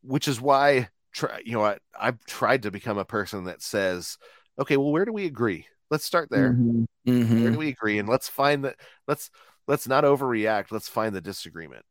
which 0.02 0.28
is 0.28 0.40
why 0.40 0.90
try, 1.14 1.42
you 1.44 1.54
know 1.54 1.64
I, 1.64 1.78
I've 2.00 2.24
tried 2.26 2.64
to 2.64 2.72
become 2.72 2.98
a 2.98 3.06
person 3.06 3.46
that 3.46 3.62
says, 3.62 4.18
okay, 4.60 4.78
well, 4.78 4.92
where 4.92 5.06
do 5.06 5.14
we 5.14 5.26
agree? 5.26 5.66
Let's 5.90 6.06
start 6.06 6.30
there. 6.30 6.54
Mm-hmm. 6.54 6.84
Mm-hmm. 7.08 7.44
Where 7.44 7.52
do 7.52 7.58
we 7.58 7.70
agree? 7.70 8.00
And 8.00 8.10
let's 8.10 8.28
find 8.28 8.66
that. 8.66 8.76
Let's 9.08 9.30
let's 9.68 9.88
not 9.88 10.04
overreact. 10.04 10.72
Let's 10.72 10.90
find 10.90 11.16
the 11.16 11.22
disagreement. 11.22 11.86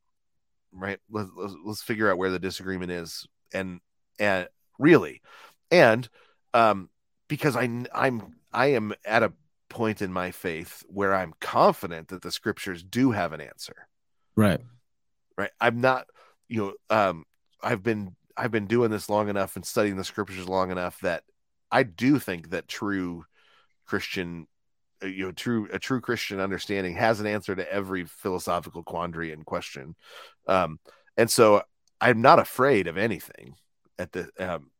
Right. 0.73 0.98
Let's, 1.10 1.31
let's, 1.36 1.55
let's 1.65 1.82
figure 1.82 2.10
out 2.10 2.18
where 2.18 2.31
the 2.31 2.39
disagreement 2.39 2.90
is, 2.90 3.26
and 3.52 3.81
and 4.18 4.49
really, 4.78 5.23
and 5.70 6.08
um, 6.55 6.91
because 7.28 7.57
I 7.57 7.68
I'm 7.94 8.36
I 8.52 8.66
am 8.68 8.94
at 9.05 9.23
a 9.23 9.33
point 9.68 10.00
in 10.00 10.12
my 10.12 10.31
faith 10.31 10.84
where 10.89 11.15
I'm 11.15 11.34
confident 11.41 12.08
that 12.08 12.23
the 12.23 12.33
scriptures 12.33 12.83
do 12.83 13.10
have 13.10 13.33
an 13.33 13.41
answer. 13.41 13.89
Right. 14.36 14.60
Right. 15.36 15.50
I'm 15.60 15.81
not, 15.81 16.07
you 16.49 16.75
know, 16.91 16.97
um, 16.97 17.25
I've 17.62 17.83
been 17.83 18.16
I've 18.36 18.50
been 18.50 18.66
doing 18.66 18.91
this 18.91 19.10
long 19.10 19.28
enough 19.28 19.57
and 19.57 19.65
studying 19.65 19.97
the 19.97 20.05
scriptures 20.05 20.49
long 20.49 20.70
enough 20.70 21.00
that 21.00 21.25
I 21.70 21.83
do 21.83 22.18
think 22.18 22.50
that 22.50 22.68
true 22.68 23.25
Christian 23.86 24.47
uh, 25.02 25.07
you 25.07 25.26
know 25.26 25.33
true 25.33 25.68
a 25.73 25.78
true 25.78 26.00
christian 26.00 26.41
understanding 26.41 26.94
has 26.94 27.20
an 27.20 27.26
answer 27.26 27.55
to 27.55 27.70
every 27.70 28.05
philosophical 28.07 28.83
quandary 28.83 29.31
and 29.31 29.44
question 29.44 29.94
um 30.49 30.78
and 31.18 31.31
so 31.31 31.62
i'm 32.00 32.20
not 32.20 32.39
afraid 32.39 32.86
of 32.86 32.97
anything 32.97 33.55
at 33.99 34.12
the 34.12 34.28
um 34.39 34.70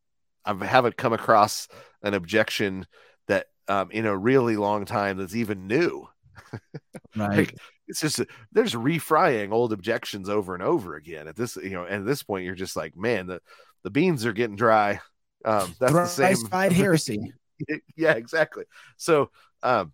i 0.45 0.65
haven't 0.65 0.97
come 0.97 1.13
across 1.13 1.67
an 2.03 2.13
objection 2.13 2.85
that 3.27 3.47
um, 3.67 3.89
in 3.91 4.05
a 4.05 4.17
really 4.17 4.57
long 4.57 4.85
time 4.85 5.17
that's 5.17 5.35
even 5.35 5.67
new. 5.67 6.07
right. 7.15 7.37
like, 7.37 7.55
it's 7.87 7.99
just 7.99 8.21
there's 8.51 8.73
refrying 8.73 9.51
old 9.51 9.73
objections 9.73 10.29
over 10.29 10.53
and 10.53 10.63
over 10.63 10.95
again. 10.95 11.27
At 11.27 11.35
this, 11.35 11.55
you 11.57 11.71
know, 11.71 11.83
and 11.83 12.01
at 12.01 12.05
this 12.05 12.23
point, 12.23 12.45
you're 12.45 12.55
just 12.55 12.75
like, 12.75 12.95
man, 12.95 13.27
the 13.27 13.41
the 13.83 13.89
beans 13.89 14.25
are 14.25 14.33
getting 14.33 14.55
dry. 14.55 14.99
Um, 15.45 15.73
that's 15.79 15.93
the 15.93 16.05
same 16.05 16.47
fried 16.47 16.71
heresy. 16.73 17.33
yeah, 17.95 18.13
exactly. 18.13 18.65
So, 18.97 19.31
um, 19.63 19.93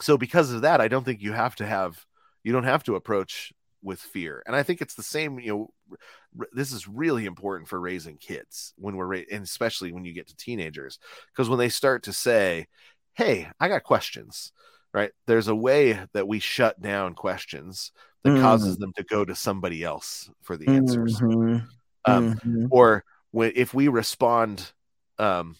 so 0.00 0.18
because 0.18 0.52
of 0.52 0.62
that, 0.62 0.80
I 0.80 0.88
don't 0.88 1.04
think 1.04 1.22
you 1.22 1.32
have 1.32 1.56
to 1.56 1.66
have 1.66 2.04
you 2.44 2.52
don't 2.52 2.64
have 2.64 2.84
to 2.84 2.94
approach 2.94 3.52
with 3.82 4.00
fear. 4.00 4.42
And 4.46 4.56
I 4.56 4.62
think 4.62 4.80
it's 4.80 4.94
the 4.94 5.02
same, 5.02 5.38
you 5.38 5.52
know, 5.52 5.98
r- 6.38 6.48
this 6.52 6.72
is 6.72 6.88
really 6.88 7.26
important 7.26 7.68
for 7.68 7.80
raising 7.80 8.16
kids 8.16 8.74
when 8.76 8.96
we're 8.96 9.06
ra- 9.06 9.30
and 9.30 9.44
especially 9.44 9.92
when 9.92 10.04
you 10.04 10.12
get 10.12 10.28
to 10.28 10.36
teenagers 10.36 10.98
because 11.32 11.48
when 11.48 11.58
they 11.58 11.68
start 11.68 12.02
to 12.04 12.12
say, 12.12 12.66
"Hey, 13.14 13.48
I 13.60 13.68
got 13.68 13.84
questions." 13.84 14.52
Right? 14.92 15.12
There's 15.26 15.48
a 15.48 15.54
way 15.54 16.00
that 16.14 16.26
we 16.26 16.38
shut 16.38 16.80
down 16.80 17.14
questions 17.14 17.92
that 18.24 18.30
mm. 18.30 18.40
causes 18.40 18.78
them 18.78 18.92
to 18.96 19.04
go 19.04 19.24
to 19.24 19.34
somebody 19.34 19.84
else 19.84 20.30
for 20.42 20.56
the 20.56 20.68
answers. 20.68 21.20
Mm-hmm. 21.20 21.66
Um, 22.04 22.34
mm-hmm. 22.34 22.66
or 22.70 23.04
when 23.30 23.52
if 23.54 23.74
we 23.74 23.88
respond 23.88 24.72
um 25.18 25.56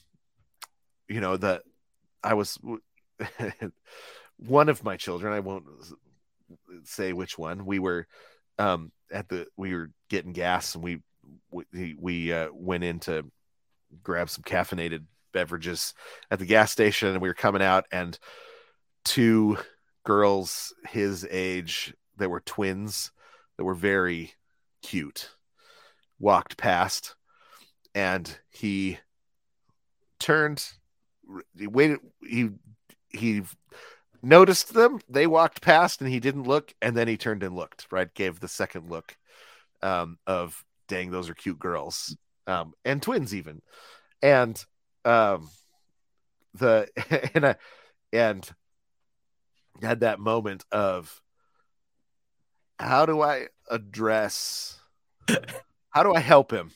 you 1.09 1.21
know 1.21 1.37
that 1.37 1.63
I 2.23 2.35
was 2.35 2.59
one 4.39 4.69
of 4.69 4.85
my 4.85 4.97
children, 4.97 5.33
I 5.33 5.41
won't 5.41 5.65
say 6.85 7.13
which 7.13 7.39
one, 7.39 7.65
we 7.65 7.79
were 7.79 8.07
um, 8.59 8.93
at 9.13 9.29
the 9.29 9.47
we 9.57 9.75
were 9.75 9.91
getting 10.09 10.33
gas 10.33 10.75
and 10.75 10.85
we 10.85 11.03
we 11.51 11.97
we 11.99 12.33
uh, 12.33 12.49
went 12.53 12.85
in 12.85 13.01
to 13.01 13.31
grab 14.03 14.29
some 14.29 14.45
caffeinated 14.45 15.05
beverages 15.33 15.95
at 16.31 16.39
the 16.39 16.47
gas 16.47 16.73
station 16.73 17.09
and 17.09 17.21
we 17.21 17.29
were 17.29 17.35
coming 17.35 17.63
out 17.63 17.85
and 17.93 18.19
two 19.05 19.59
girls 20.05 20.75
his 20.89 21.27
age 21.31 21.95
that 22.17 22.31
were 22.31 22.41
twins 22.41 23.13
that 23.57 23.65
were 23.65 23.75
very 23.75 24.33
cute 24.83 25.31
walked 26.19 26.57
past 26.57 27.15
and 27.95 28.39
he 28.51 28.99
turned 30.19 30.65
he 31.57 31.67
waited 31.67 31.99
he 32.27 32.51
he 33.11 33.43
noticed 34.23 34.75
them. 34.75 35.01
They 35.09 35.27
walked 35.27 35.63
past 35.63 36.01
and 36.01 36.11
he 36.11 36.21
didn't 36.21 36.45
look 36.45 36.75
and 36.83 36.97
then 36.97 37.09
he 37.09 37.17
turned 37.17 37.43
and 37.43 37.55
looked 37.55 37.87
right? 37.91 38.13
Gave 38.15 38.41
the 38.41 38.49
second 38.49 38.91
look 38.91 39.17
um, 39.83 40.19
of 40.27 40.65
dang 40.89 41.11
those 41.11 41.29
are 41.29 41.35
cute 41.35 41.59
girls 41.59 42.17
um, 42.47 42.73
and 42.85 43.03
twins 43.03 43.35
even. 43.35 43.63
And 44.23 44.63
um, 45.05 45.49
the 46.55 46.89
and 47.35 47.47
I, 47.47 47.57
and 48.13 48.49
had 49.83 50.01
that 50.01 50.19
moment 50.19 50.65
of 50.73 51.21
how 52.79 53.07
do 53.07 53.21
I 53.21 53.49
address 53.71 54.79
how 55.91 56.03
do 56.03 56.15
I 56.15 56.21
help 56.21 56.53
him? 56.53 56.71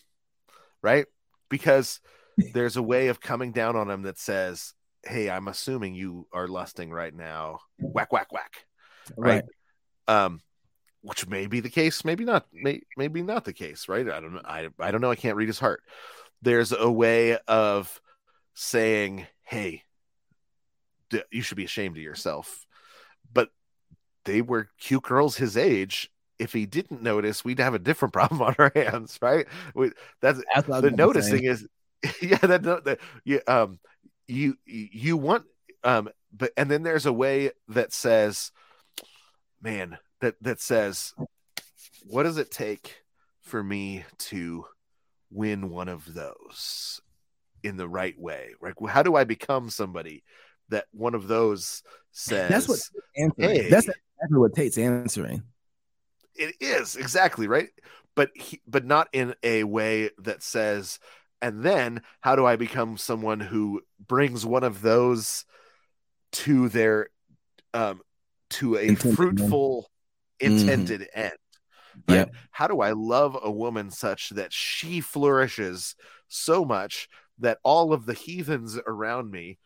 Right? 0.82 1.06
Because 1.48 2.00
there's 2.54 2.76
a 2.76 2.82
way 2.82 3.08
of 3.08 3.20
coming 3.20 3.52
down 3.52 3.76
on 3.76 3.90
him 3.90 4.02
that 4.02 4.18
says 4.18 4.74
hey 5.04 5.30
I'm 5.30 5.48
assuming 5.48 5.94
you 5.94 6.26
are 6.32 6.48
lusting 6.48 6.90
right 6.90 7.14
now 7.14 7.60
whack 7.78 8.12
whack 8.12 8.32
whack 8.32 8.64
right, 9.16 9.44
right. 10.08 10.24
um 10.24 10.40
which 11.02 11.26
may 11.26 11.46
be 11.46 11.60
the 11.60 11.68
case, 11.68 12.04
maybe 12.04 12.24
not, 12.24 12.46
may, 12.52 12.80
maybe 12.96 13.22
not 13.22 13.44
the 13.44 13.52
case, 13.52 13.88
right? 13.88 14.08
I 14.08 14.20
don't 14.20 14.34
know. 14.34 14.42
I, 14.44 14.68
I 14.78 14.90
don't 14.90 15.00
know. 15.00 15.10
I 15.10 15.16
can't 15.16 15.36
read 15.36 15.48
his 15.48 15.58
heart. 15.58 15.82
There's 16.40 16.72
a 16.72 16.90
way 16.90 17.38
of 17.48 18.00
saying, 18.54 19.26
"Hey, 19.42 19.82
you 21.30 21.42
should 21.42 21.56
be 21.56 21.64
ashamed 21.64 21.96
of 21.96 22.02
yourself," 22.02 22.66
but 23.32 23.50
they 24.24 24.42
were 24.42 24.68
cute 24.78 25.02
girls 25.02 25.36
his 25.36 25.56
age. 25.56 26.10
If 26.38 26.52
he 26.52 26.66
didn't 26.66 27.02
notice, 27.02 27.44
we'd 27.44 27.60
have 27.60 27.74
a 27.74 27.78
different 27.78 28.12
problem 28.14 28.42
on 28.42 28.54
our 28.58 28.72
hands, 28.74 29.18
right? 29.20 29.46
We, 29.74 29.92
that's, 30.20 30.42
that's 30.54 30.66
the 30.66 30.90
noticing 30.90 31.44
is, 31.44 31.66
yeah, 32.20 32.38
that, 32.38 32.62
that 32.62 32.98
you, 33.24 33.40
um, 33.46 33.78
you 34.26 34.56
you 34.66 35.16
want 35.16 35.44
um, 35.84 36.08
but 36.32 36.52
and 36.56 36.70
then 36.70 36.82
there's 36.82 37.06
a 37.06 37.12
way 37.12 37.50
that 37.68 37.92
says, 37.92 38.52
man, 39.60 39.98
that 40.20 40.36
that 40.40 40.60
says 40.60 41.14
what 42.06 42.24
does 42.24 42.38
it 42.38 42.50
take 42.50 42.96
for 43.40 43.62
me 43.62 44.04
to 44.18 44.64
win 45.30 45.70
one 45.70 45.88
of 45.88 46.14
those 46.14 47.00
in 47.62 47.76
the 47.76 47.88
right 47.88 48.18
way? 48.18 48.50
Right 48.60 48.74
how 48.88 49.02
do 49.02 49.14
i 49.16 49.24
become 49.24 49.70
somebody 49.70 50.22
that 50.68 50.86
one 50.92 51.14
of 51.14 51.28
those 51.28 51.82
says 52.12 52.48
that's 52.50 52.68
what 52.68 52.80
hey, 53.36 53.68
that's 53.68 53.88
exactly 53.88 54.38
what 54.38 54.54
tate's 54.54 54.78
answering. 54.78 55.42
It 56.34 56.54
is 56.60 56.96
exactly 56.96 57.46
right? 57.46 57.68
But 58.14 58.30
he, 58.34 58.60
but 58.66 58.84
not 58.84 59.08
in 59.12 59.34
a 59.42 59.64
way 59.64 60.10
that 60.18 60.42
says 60.42 60.98
and 61.42 61.62
then 61.62 62.00
how 62.20 62.34
do 62.34 62.46
i 62.46 62.56
become 62.56 62.96
someone 62.96 63.40
who 63.40 63.82
brings 64.06 64.46
one 64.46 64.64
of 64.64 64.80
those 64.80 65.44
to 66.30 66.70
their 66.70 67.08
um 67.74 68.00
to 68.52 68.76
a 68.76 68.94
fruitful 68.94 69.90
intended 70.42 71.00
mm-hmm. 71.00 71.20
end. 71.20 71.32
Right? 72.08 72.16
Yeah. 72.16 72.24
How 72.50 72.66
do 72.66 72.80
I 72.80 72.92
love 72.92 73.36
a 73.42 73.50
woman 73.50 73.90
such 73.90 74.30
that 74.30 74.52
she 74.52 75.00
flourishes 75.00 75.94
so 76.28 76.64
much 76.64 77.08
that 77.38 77.58
all 77.62 77.92
of 77.92 78.06
the 78.06 78.14
heathens 78.14 78.78
around 78.86 79.30
me, 79.30 79.58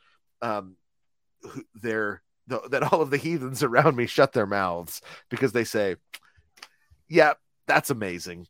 um, 0.42 0.76
they're 1.74 2.22
that 2.48 2.84
all 2.92 3.02
of 3.02 3.10
the 3.10 3.16
heathens 3.16 3.64
around 3.64 3.96
me 3.96 4.06
shut 4.06 4.32
their 4.32 4.46
mouths 4.46 5.00
because 5.28 5.52
they 5.52 5.64
say, 5.64 5.96
"Yeah, 7.08 7.34
that's 7.66 7.90
amazing," 7.90 8.46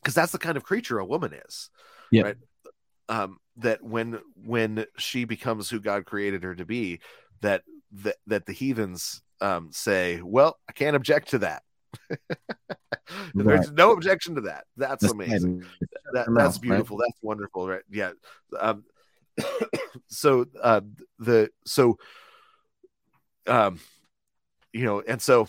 because 0.00 0.14
that's 0.14 0.32
the 0.32 0.38
kind 0.38 0.56
of 0.56 0.64
creature 0.64 0.98
a 0.98 1.04
woman 1.04 1.34
is. 1.34 1.70
Yeah. 2.10 2.22
Right. 2.22 2.36
Um, 3.08 3.38
that 3.56 3.82
when 3.82 4.20
when 4.44 4.86
she 4.98 5.24
becomes 5.24 5.68
who 5.68 5.80
God 5.80 6.04
created 6.04 6.42
her 6.42 6.54
to 6.54 6.64
be, 6.64 7.00
that 7.40 7.62
that 7.92 8.16
that 8.26 8.46
the 8.46 8.52
heathens 8.52 9.22
um, 9.40 9.70
say, 9.72 10.20
"Well, 10.22 10.58
I 10.68 10.72
can't 10.72 10.96
object 10.96 11.30
to 11.30 11.38
that." 11.38 11.62
There's 13.34 13.68
right. 13.68 13.74
no 13.74 13.92
objection 13.92 14.34
to 14.34 14.42
that. 14.42 14.64
That's, 14.76 15.02
that's 15.02 15.12
amazing. 15.12 15.64
That, 16.12 16.26
that's 16.34 16.58
beautiful. 16.58 16.98
Right? 16.98 17.06
That's 17.08 17.22
wonderful. 17.22 17.68
Right? 17.68 17.82
Yeah. 17.90 18.12
Um, 18.58 18.84
so 20.08 20.46
uh, 20.62 20.82
the 21.18 21.50
so 21.64 21.98
um, 23.46 23.80
you 24.72 24.84
know, 24.84 25.00
and 25.00 25.20
so 25.20 25.48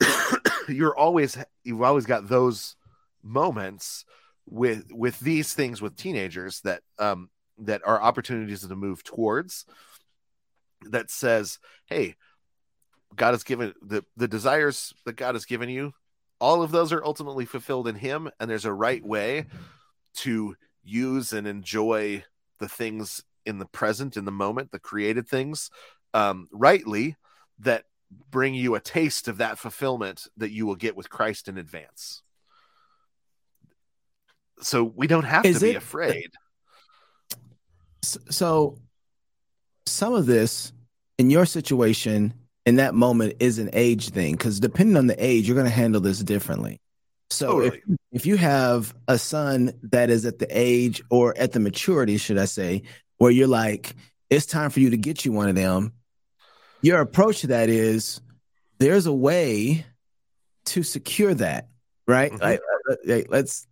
you're 0.68 0.96
always 0.96 1.38
you've 1.64 1.82
always 1.82 2.06
got 2.06 2.28
those 2.28 2.76
moments 3.22 4.04
with 4.50 4.92
with 4.92 5.20
these 5.20 5.52
things 5.52 5.82
with 5.82 5.96
teenagers 5.96 6.60
that 6.62 6.82
um 6.98 7.30
that 7.58 7.82
are 7.84 8.00
opportunities 8.00 8.66
to 8.66 8.76
move 8.76 9.02
towards 9.02 9.66
that 10.90 11.10
says, 11.10 11.58
hey, 11.86 12.14
God 13.16 13.32
has 13.32 13.42
given 13.42 13.74
the 13.82 14.04
the 14.16 14.28
desires 14.28 14.94
that 15.04 15.16
God 15.16 15.34
has 15.34 15.44
given 15.44 15.68
you, 15.68 15.92
all 16.40 16.62
of 16.62 16.70
those 16.70 16.92
are 16.92 17.04
ultimately 17.04 17.44
fulfilled 17.44 17.88
in 17.88 17.96
Him, 17.96 18.30
and 18.38 18.50
there's 18.50 18.64
a 18.64 18.72
right 18.72 19.04
way 19.04 19.46
to 20.16 20.56
use 20.84 21.32
and 21.32 21.46
enjoy 21.46 22.24
the 22.58 22.68
things 22.68 23.22
in 23.44 23.58
the 23.58 23.66
present, 23.66 24.16
in 24.16 24.24
the 24.24 24.32
moment, 24.32 24.70
the 24.70 24.78
created 24.78 25.28
things, 25.28 25.70
um, 26.14 26.48
rightly 26.52 27.16
that 27.58 27.84
bring 28.30 28.54
you 28.54 28.74
a 28.74 28.80
taste 28.80 29.28
of 29.28 29.38
that 29.38 29.58
fulfillment 29.58 30.26
that 30.36 30.50
you 30.50 30.66
will 30.66 30.76
get 30.76 30.96
with 30.96 31.10
Christ 31.10 31.48
in 31.48 31.58
advance. 31.58 32.22
So 34.62 34.84
we 34.84 35.06
don't 35.06 35.24
have 35.24 35.44
Is 35.44 35.60
to 35.60 35.66
be 35.66 35.74
afraid. 35.74 36.30
So 38.02 38.78
some 39.86 40.14
of 40.14 40.26
this 40.26 40.72
in 41.18 41.30
your 41.30 41.46
situation 41.46 42.34
in 42.66 42.76
that 42.76 42.94
moment 42.94 43.34
is 43.40 43.58
an 43.58 43.70
age 43.72 44.10
thing 44.10 44.32
because 44.34 44.60
depending 44.60 44.96
on 44.96 45.06
the 45.06 45.24
age, 45.24 45.46
you're 45.46 45.54
going 45.54 45.66
to 45.66 45.70
handle 45.72 46.00
this 46.00 46.20
differently. 46.20 46.80
So 47.30 47.60
totally. 47.60 47.82
if, 47.86 47.96
if 48.12 48.26
you 48.26 48.36
have 48.36 48.94
a 49.06 49.18
son 49.18 49.72
that 49.84 50.10
is 50.10 50.24
at 50.24 50.38
the 50.38 50.46
age 50.50 51.02
or 51.10 51.36
at 51.36 51.52
the 51.52 51.60
maturity, 51.60 52.16
should 52.16 52.38
I 52.38 52.46
say, 52.46 52.82
where 53.18 53.30
you're 53.30 53.48
like, 53.48 53.94
it's 54.30 54.46
time 54.46 54.70
for 54.70 54.80
you 54.80 54.90
to 54.90 54.96
get 54.96 55.24
you 55.24 55.32
one 55.32 55.48
of 55.48 55.54
them, 55.54 55.92
your 56.80 57.00
approach 57.00 57.40
to 57.40 57.48
that 57.48 57.68
is 57.68 58.20
there's 58.78 59.06
a 59.06 59.12
way 59.12 59.84
to 60.66 60.82
secure 60.82 61.34
that, 61.34 61.68
right? 62.06 62.30
Mm-hmm. 62.30 62.42
Like, 62.42 62.60
uh, 62.90 62.96
like, 63.04 63.26
let's 63.28 63.66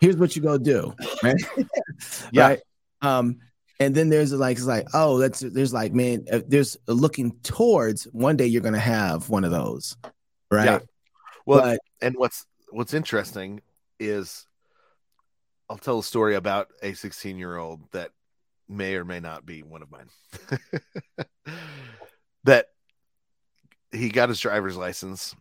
here's 0.00 0.16
what 0.16 0.34
you 0.36 0.42
go 0.42 0.58
do, 0.58 0.94
right? 1.22 1.36
yeah. 2.32 2.48
Right? 2.48 2.60
Um, 3.02 3.38
and 3.80 3.94
then 3.94 4.10
there's 4.10 4.32
like 4.32 4.58
it's 4.58 4.66
like 4.66 4.86
oh 4.94 5.18
that's 5.18 5.40
there's 5.40 5.72
like 5.72 5.92
man 5.92 6.24
uh, 6.30 6.40
there's 6.46 6.76
looking 6.86 7.32
towards 7.42 8.04
one 8.04 8.36
day 8.36 8.46
you're 8.46 8.62
gonna 8.62 8.78
have 8.78 9.28
one 9.28 9.42
of 9.42 9.50
those 9.50 9.96
right 10.50 10.66
yeah. 10.66 10.78
well 11.46 11.60
but, 11.62 11.80
and 12.00 12.14
what's 12.16 12.46
what's 12.70 12.94
interesting 12.94 13.60
is 13.98 14.46
i'll 15.68 15.78
tell 15.78 15.98
a 15.98 16.04
story 16.04 16.36
about 16.36 16.68
a 16.82 16.92
16 16.92 17.38
year 17.38 17.56
old 17.56 17.80
that 17.92 18.10
may 18.68 18.94
or 18.94 19.04
may 19.04 19.18
not 19.18 19.44
be 19.44 19.62
one 19.62 19.82
of 19.82 19.90
mine 19.90 20.08
that 22.44 22.66
he 23.90 24.10
got 24.10 24.28
his 24.28 24.38
driver's 24.38 24.76
license 24.76 25.34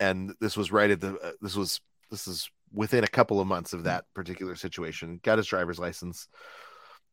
and 0.00 0.34
this 0.40 0.56
was 0.56 0.70
right 0.70 0.90
at 0.90 1.00
the 1.00 1.14
uh, 1.18 1.32
this 1.40 1.56
was 1.56 1.80
this 2.10 2.28
is 2.28 2.50
within 2.72 3.04
a 3.04 3.08
couple 3.08 3.40
of 3.40 3.46
months 3.46 3.72
of 3.72 3.84
that 3.84 4.04
particular 4.14 4.54
situation 4.54 5.20
got 5.22 5.38
his 5.38 5.46
driver's 5.46 5.78
license 5.78 6.28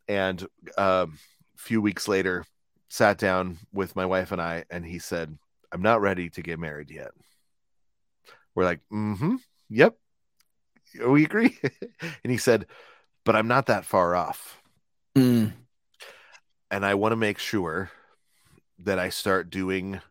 and 0.07 0.45
uh, 0.77 1.05
a 1.09 1.57
few 1.57 1.81
weeks 1.81 2.07
later 2.07 2.45
sat 2.89 3.17
down 3.17 3.57
with 3.73 3.95
my 3.95 4.05
wife 4.05 4.31
and 4.31 4.41
i 4.41 4.63
and 4.69 4.85
he 4.85 4.99
said 4.99 5.37
i'm 5.71 5.81
not 5.81 6.01
ready 6.01 6.29
to 6.29 6.41
get 6.41 6.59
married 6.59 6.91
yet. 6.91 7.11
We're 8.53 8.65
like 8.65 8.81
mm-hmm. 8.91 9.35
Yep. 9.69 9.95
We 11.05 11.25
agree. 11.25 11.57
And 12.23 12.31
he 12.31 12.37
said 12.37 12.67
but 13.23 13.35
i'm 13.35 13.47
not 13.47 13.65
that 13.67 13.85
far 13.85 14.15
off. 14.15 14.61
Mm. 15.17 15.53
and 16.69 16.85
i 16.85 16.93
want 16.93 17.13
to 17.13 17.17
make 17.17 17.39
sure 17.39 17.89
that 18.79 18.99
i 18.99 19.07
start 19.07 19.49
doing 19.49 20.01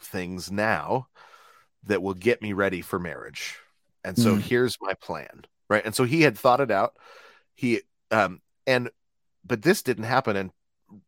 things 0.00 0.48
now 0.50 1.08
that 1.82 2.02
will 2.02 2.14
get 2.14 2.40
me 2.40 2.52
ready 2.52 2.80
for 2.80 3.00
marriage 3.00 3.58
and 4.04 4.18
so 4.18 4.36
mm. 4.36 4.40
here's 4.40 4.78
my 4.80 4.94
plan 4.94 5.42
right 5.68 5.84
and 5.84 5.94
so 5.94 6.04
he 6.04 6.22
had 6.22 6.38
thought 6.38 6.60
it 6.60 6.70
out 6.70 6.94
he 7.54 7.80
um 8.10 8.40
and 8.66 8.90
but 9.44 9.62
this 9.62 9.82
didn't 9.82 10.04
happen 10.04 10.36
and 10.36 10.50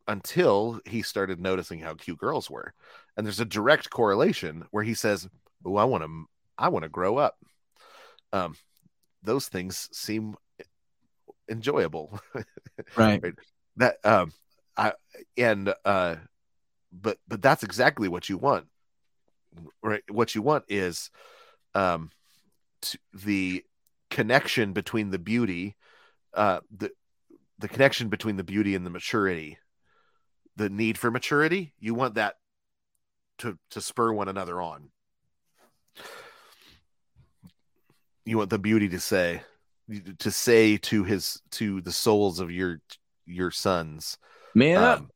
until 0.07 0.81
he 0.85 1.02
started 1.02 1.41
noticing 1.41 1.81
how 1.81 1.94
cute 1.94 2.19
girls 2.19 2.51
were. 2.51 2.73
And 3.17 3.27
there's 3.27 3.41
a 3.41 3.44
direct 3.44 3.91
correlation 3.91 4.65
where 4.70 4.85
he 4.85 4.94
says, 4.94 5.28
"Oh, 5.65 5.77
I 5.77 5.85
want 5.85 6.05
to 6.05 6.25
I 6.59 6.69
want 6.69 6.85
to 6.85 6.89
grow 6.89 7.17
up." 7.17 7.36
Um 8.33 8.57
those 9.23 9.49
things 9.49 9.89
seem 9.93 10.36
enjoyable. 11.49 12.20
right. 12.97 13.23
right. 13.23 13.35
That 13.77 13.97
um 14.05 14.33
I 14.77 14.93
and 15.36 15.75
uh 15.85 16.17
but 16.93 17.19
but 17.28 17.43
that's 17.43 17.62
exactly 17.62 18.09
what 18.09 18.28
you 18.28 18.39
want. 18.39 18.67
Right? 19.83 20.02
What 20.10 20.35
you 20.35 20.43
want 20.43 20.65
is 20.69 21.10
um 21.75 22.10
the 23.12 23.65
connection 24.10 24.73
between 24.73 25.10
the 25.10 25.18
beauty 25.18 25.76
uh 26.34 26.60
the 26.76 26.91
the 27.59 27.68
connection 27.68 28.09
between 28.09 28.36
the 28.36 28.44
beauty 28.44 28.75
and 28.75 28.84
the 28.84 28.91
maturity 28.91 29.59
the 30.57 30.68
need 30.68 30.99
for 30.99 31.10
maturity 31.10 31.73
you 31.78 31.94
want 31.94 32.15
that 32.15 32.36
to 33.41 33.59
to 33.70 33.81
spur 33.81 34.12
one 34.12 34.28
another 34.28 34.60
on. 34.60 34.91
You 38.25 38.39
want 38.39 38.50
the 38.50 38.59
beauty 38.59 38.89
to 38.91 39.00
say 39.00 39.42
to 40.18 40.31
say 40.31 40.76
to 40.76 41.05
his 41.05 41.41
to 41.52 41.81
the 41.81 41.92
souls 41.92 42.39
of 42.39 42.50
your 42.50 42.81
your 43.26 43.50
sons 43.50 44.18
man 44.55 44.76
um, 44.76 45.10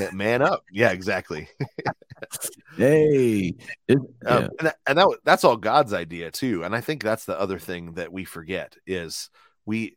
up 0.00 0.12
man 0.12 0.42
up. 0.42 0.64
Yeah 0.72 0.90
exactly 0.90 1.48
hey 2.76 3.54
it, 3.88 3.98
um, 3.98 4.04
yeah. 4.26 4.48
and, 4.58 4.72
and 4.86 4.98
that, 4.98 5.18
that's 5.24 5.44
all 5.44 5.56
god's 5.56 5.92
idea 5.92 6.30
too 6.30 6.62
and 6.64 6.74
i 6.74 6.80
think 6.80 7.02
that's 7.02 7.24
the 7.24 7.38
other 7.38 7.58
thing 7.58 7.94
that 7.94 8.12
we 8.12 8.24
forget 8.24 8.76
is 8.86 9.30
we 9.64 9.96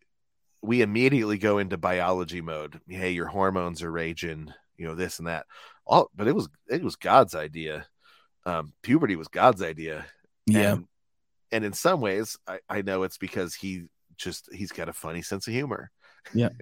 we 0.62 0.82
immediately 0.82 1.38
go 1.38 1.58
into 1.58 1.78
biology 1.78 2.42
mode. 2.42 2.80
Hey 2.88 3.12
your 3.12 3.28
hormones 3.28 3.82
are 3.82 3.92
raging 3.92 4.54
you 4.78 4.88
know 4.88 4.96
this 4.96 5.20
and 5.20 5.28
that. 5.28 5.46
All 5.86 6.10
but 6.16 6.28
it 6.28 6.36
was 6.36 6.50
it 6.70 6.84
was 6.84 6.96
god's 6.96 7.36
idea. 7.36 7.86
Um 8.46 8.74
puberty 8.82 9.16
was 9.16 9.28
god's 9.28 9.62
idea. 9.62 10.06
Yeah. 10.46 10.74
And, 10.74 10.86
and 11.52 11.66
in 11.66 11.74
some 11.74 12.02
ways 12.02 12.38
I, 12.48 12.60
I 12.70 12.82
know 12.82 13.04
it's 13.04 13.18
because 13.18 13.56
he 13.56 13.86
just 14.18 14.50
he's 14.52 14.72
got 14.72 14.90
a 14.90 14.94
funny 14.94 15.22
sense 15.22 15.48
of 15.48 15.54
humor. 15.54 15.92
Yeah. 16.34 16.50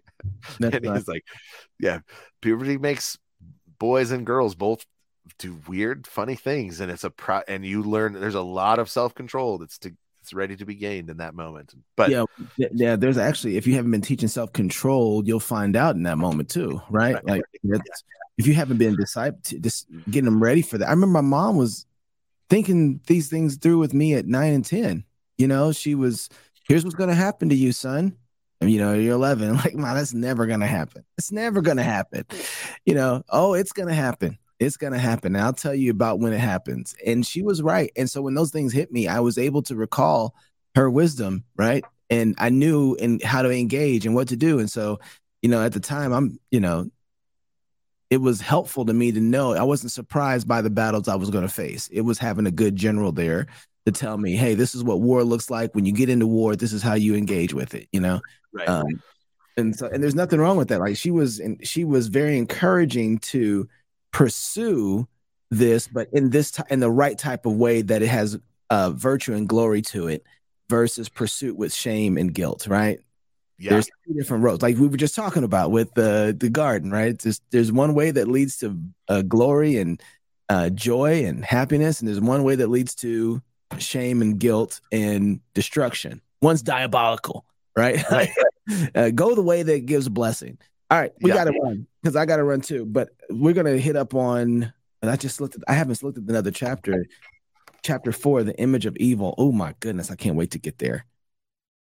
And 0.62 0.74
right. 0.74 0.96
he's 0.96 1.08
like 1.08 1.24
yeah 1.80 2.00
puberty 2.42 2.78
makes 2.78 3.18
boys 3.80 4.12
and 4.12 4.26
girls 4.26 4.56
both 4.56 4.86
do 5.38 5.60
weird 5.68 6.08
funny 6.08 6.36
things 6.36 6.80
and 6.80 6.92
it's 6.92 7.04
a 7.04 7.10
pro 7.10 7.42
and 7.48 7.66
you 7.66 7.84
learn 7.84 8.14
there's 8.14 8.36
a 8.36 8.42
lot 8.42 8.80
of 8.80 8.90
self-control 8.90 9.58
that's 9.58 9.78
to 9.78 9.92
it's 10.22 10.34
ready 10.34 10.58
to 10.58 10.66
be 10.66 10.76
gained 10.76 11.10
in 11.10 11.18
that 11.18 11.34
moment 11.34 11.74
but 11.96 12.10
yeah 12.10 12.26
yeah 12.74 12.96
there's 12.96 13.18
actually 13.18 13.56
if 13.56 13.66
you 13.66 13.76
haven't 13.76 13.92
been 13.92 14.02
teaching 14.02 14.28
self-control 14.28 15.24
you'll 15.26 15.40
find 15.40 15.76
out 15.76 15.96
in 15.96 16.04
that 16.04 16.18
moment 16.18 16.50
too 16.50 16.82
right, 16.90 17.16
right. 17.16 17.26
like 17.26 17.42
yeah. 17.64 17.78
if 18.38 18.46
you 18.46 18.54
haven't 18.54 18.78
been 18.78 18.96
disciple 18.96 19.40
just 19.62 19.88
getting 20.06 20.26
them 20.26 20.44
ready 20.44 20.62
for 20.62 20.78
that 20.78 20.88
i 20.88 20.92
remember 20.92 21.22
my 21.22 21.22
mom 21.22 21.56
was 21.56 21.86
thinking 22.50 23.00
these 23.08 23.30
things 23.30 23.56
through 23.56 23.78
with 23.78 23.94
me 23.94 24.14
at 24.16 24.26
nine 24.26 24.54
and 24.54 24.66
ten 24.66 25.06
you 25.38 25.48
know? 25.48 25.72
She 25.72 25.96
was 25.96 26.30
here's 26.68 26.84
what's 26.84 26.96
going 26.96 27.10
to 27.10 27.16
happen 27.16 27.50
to 27.50 27.56
you 27.56 27.72
son. 27.72 28.18
And, 28.60 28.72
you 28.72 28.80
know 28.80 28.94
you're 28.96 29.14
11 29.14 29.54
like 29.58 29.76
man 29.76 29.96
that's 29.96 30.16
never 30.16 30.48
going 30.48 30.62
to 30.62 30.68
happen. 30.68 31.06
It's 31.18 31.32
never 31.32 31.62
going 31.62 31.78
to 31.78 31.84
happen. 31.84 32.26
You 32.86 32.96
know? 32.96 33.24
Oh 33.30 33.54
it's 33.54 33.72
going 33.72 33.88
to 33.88 33.96
happen 33.96 34.38
it's 34.60 34.78
going 34.78 34.94
to 34.94 35.00
happen. 35.00 35.36
And 35.36 35.44
I'll 35.44 35.54
tell 35.54 35.76
you 35.76 35.92
about 35.92 36.20
when 36.20 36.34
it 36.34 36.40
happens. 36.40 36.96
And 37.06 37.26
she 37.26 37.42
was 37.42 37.62
right. 37.62 37.92
And 37.96 38.10
so 38.10 38.22
when 38.22 38.34
those 38.34 38.52
things 38.52 38.74
hit 38.74 38.92
me, 38.92 39.08
I 39.08 39.20
was 39.20 39.38
able 39.38 39.62
to 39.64 39.76
recall 39.76 40.34
her 40.76 40.90
wisdom, 40.90 41.44
right? 41.56 41.84
And 42.10 42.36
I 42.38 42.50
knew 42.50 42.96
and 42.96 43.22
how 43.22 43.42
to 43.42 43.52
engage 43.52 44.06
and 44.06 44.16
what 44.16 44.30
to 44.30 44.36
do. 44.36 44.60
And 44.60 44.70
so, 44.70 45.00
you 45.42 45.50
know, 45.50 45.64
at 45.64 45.74
the 45.74 45.80
time, 45.80 46.14
I'm, 46.14 46.40
you 46.52 46.60
know, 46.60 46.90
it 48.10 48.18
was 48.18 48.40
helpful 48.40 48.86
to 48.86 48.94
me 48.94 49.12
to 49.12 49.20
know 49.20 49.54
I 49.54 49.64
wasn't 49.64 49.92
surprised 49.92 50.48
by 50.48 50.62
the 50.62 50.70
battles 50.70 51.08
I 51.08 51.16
was 51.16 51.30
going 51.30 51.46
to 51.46 51.54
face. 51.54 51.90
It 51.90 52.02
was 52.02 52.18
having 52.18 52.48
a 52.48 52.52
good 52.52 52.76
general 52.76 53.12
there 53.12 53.48
to 53.86 53.92
tell 53.92 54.18
me, 54.18 54.36
hey, 54.36 54.54
this 54.54 54.74
is 54.74 54.84
what 54.84 55.02
war 55.02 55.24
looks 55.24 55.50
like. 55.50 55.76
When 55.76 55.86
you 55.86 55.92
get 55.92 56.10
into 56.10 56.26
war, 56.26 56.56
this 56.56 56.74
is 56.74 56.82
how 56.82 56.94
you 56.94 57.16
engage 57.16 57.54
with 57.54 57.74
it, 57.76 57.88
you 57.92 58.00
know? 58.00 58.22
Right. 58.54 58.68
Um, 58.68 59.04
and 59.58 59.76
so, 59.76 59.88
and 59.88 60.02
there's 60.02 60.16
nothing 60.16 60.40
wrong 60.40 60.58
with 60.58 60.70
that. 60.70 60.80
Like 60.80 60.96
she 60.96 61.12
was, 61.12 61.40
and 61.40 61.66
she 61.68 61.84
was 61.84 62.08
very 62.08 62.38
encouraging 62.38 63.18
to 63.20 63.68
pursue 64.18 65.08
this, 65.52 65.88
but 65.88 66.10
in 66.12 66.32
this 66.32 66.50
t- 66.50 66.64
in 66.72 66.80
the 66.80 66.90
right 66.90 67.18
type 67.20 67.46
of 67.46 67.54
way 67.54 67.84
that 67.84 68.02
it 68.02 68.08
has 68.08 68.40
uh, 68.72 68.90
virtue 68.90 69.36
and 69.36 69.48
glory 69.48 69.84
to 69.84 70.08
it, 70.08 70.24
versus 70.70 71.08
pursuit 71.08 71.56
with 71.56 71.72
shame 71.72 72.18
and 72.18 72.34
guilt. 72.34 72.66
Right? 72.66 73.00
Yeah. 73.60 73.72
There's 73.72 73.86
two 73.86 74.16
different 74.16 74.44
roads, 74.44 74.64
like 74.64 74.76
we 74.78 74.88
were 74.88 74.98
just 74.98 75.14
talking 75.14 75.44
about 75.44 75.70
with 75.70 75.94
the 75.94 76.36
the 76.38 76.50
garden. 76.50 76.90
Right? 76.90 77.18
There's 77.18 77.42
there's 77.52 77.72
one 77.72 77.94
way 77.94 78.10
that 78.10 78.28
leads 78.28 78.58
to 78.58 78.80
uh, 79.08 79.22
glory 79.22 79.78
and 79.78 80.02
uh, 80.50 80.72
joy 80.72 81.26
and 81.26 81.46
happiness, 81.46 82.00
and 82.00 82.08
there's 82.08 82.20
one 82.20 82.44
way 82.44 82.56
that 82.56 82.70
leads 82.70 82.96
to 82.96 83.44
shame 83.78 84.24
and 84.24 84.40
guilt 84.40 84.82
and 84.92 85.42
destruction. 85.54 86.22
One's 86.42 86.64
diabolical, 86.64 87.46
right? 87.76 88.04
right. 88.10 88.30
uh, 88.96 89.12
go 89.12 89.36
the 89.36 89.44
way 89.44 89.62
that 89.62 89.86
gives 89.86 90.10
blessing. 90.10 90.58
All 90.90 91.00
right, 91.00 91.12
we 91.22 91.30
yeah. 91.30 91.36
got 91.36 91.52
to 91.52 91.60
run 91.62 91.86
because 92.02 92.16
I 92.16 92.26
got 92.26 92.38
to 92.38 92.44
run 92.44 92.62
too. 92.62 92.86
But 92.86 93.10
we're 93.30 93.54
gonna 93.54 93.78
hit 93.78 93.96
up 93.96 94.14
on. 94.14 94.72
And 95.02 95.12
I 95.12 95.16
just 95.16 95.40
looked 95.40 95.56
at. 95.56 95.62
I 95.68 95.74
haven't 95.74 96.02
looked 96.02 96.18
at 96.18 96.24
another 96.24 96.52
chapter. 96.52 97.06
Chapter 97.84 98.12
four, 98.12 98.44
the 98.44 98.58
image 98.60 98.86
of 98.86 98.98
evil. 98.98 99.36
Oh 99.38 99.52
my 99.52 99.76
goodness, 99.80 100.10
I 100.10 100.16
can't 100.16 100.36
wait 100.36 100.52
to 100.52 100.60
get 100.60 100.80
there. 100.80 101.06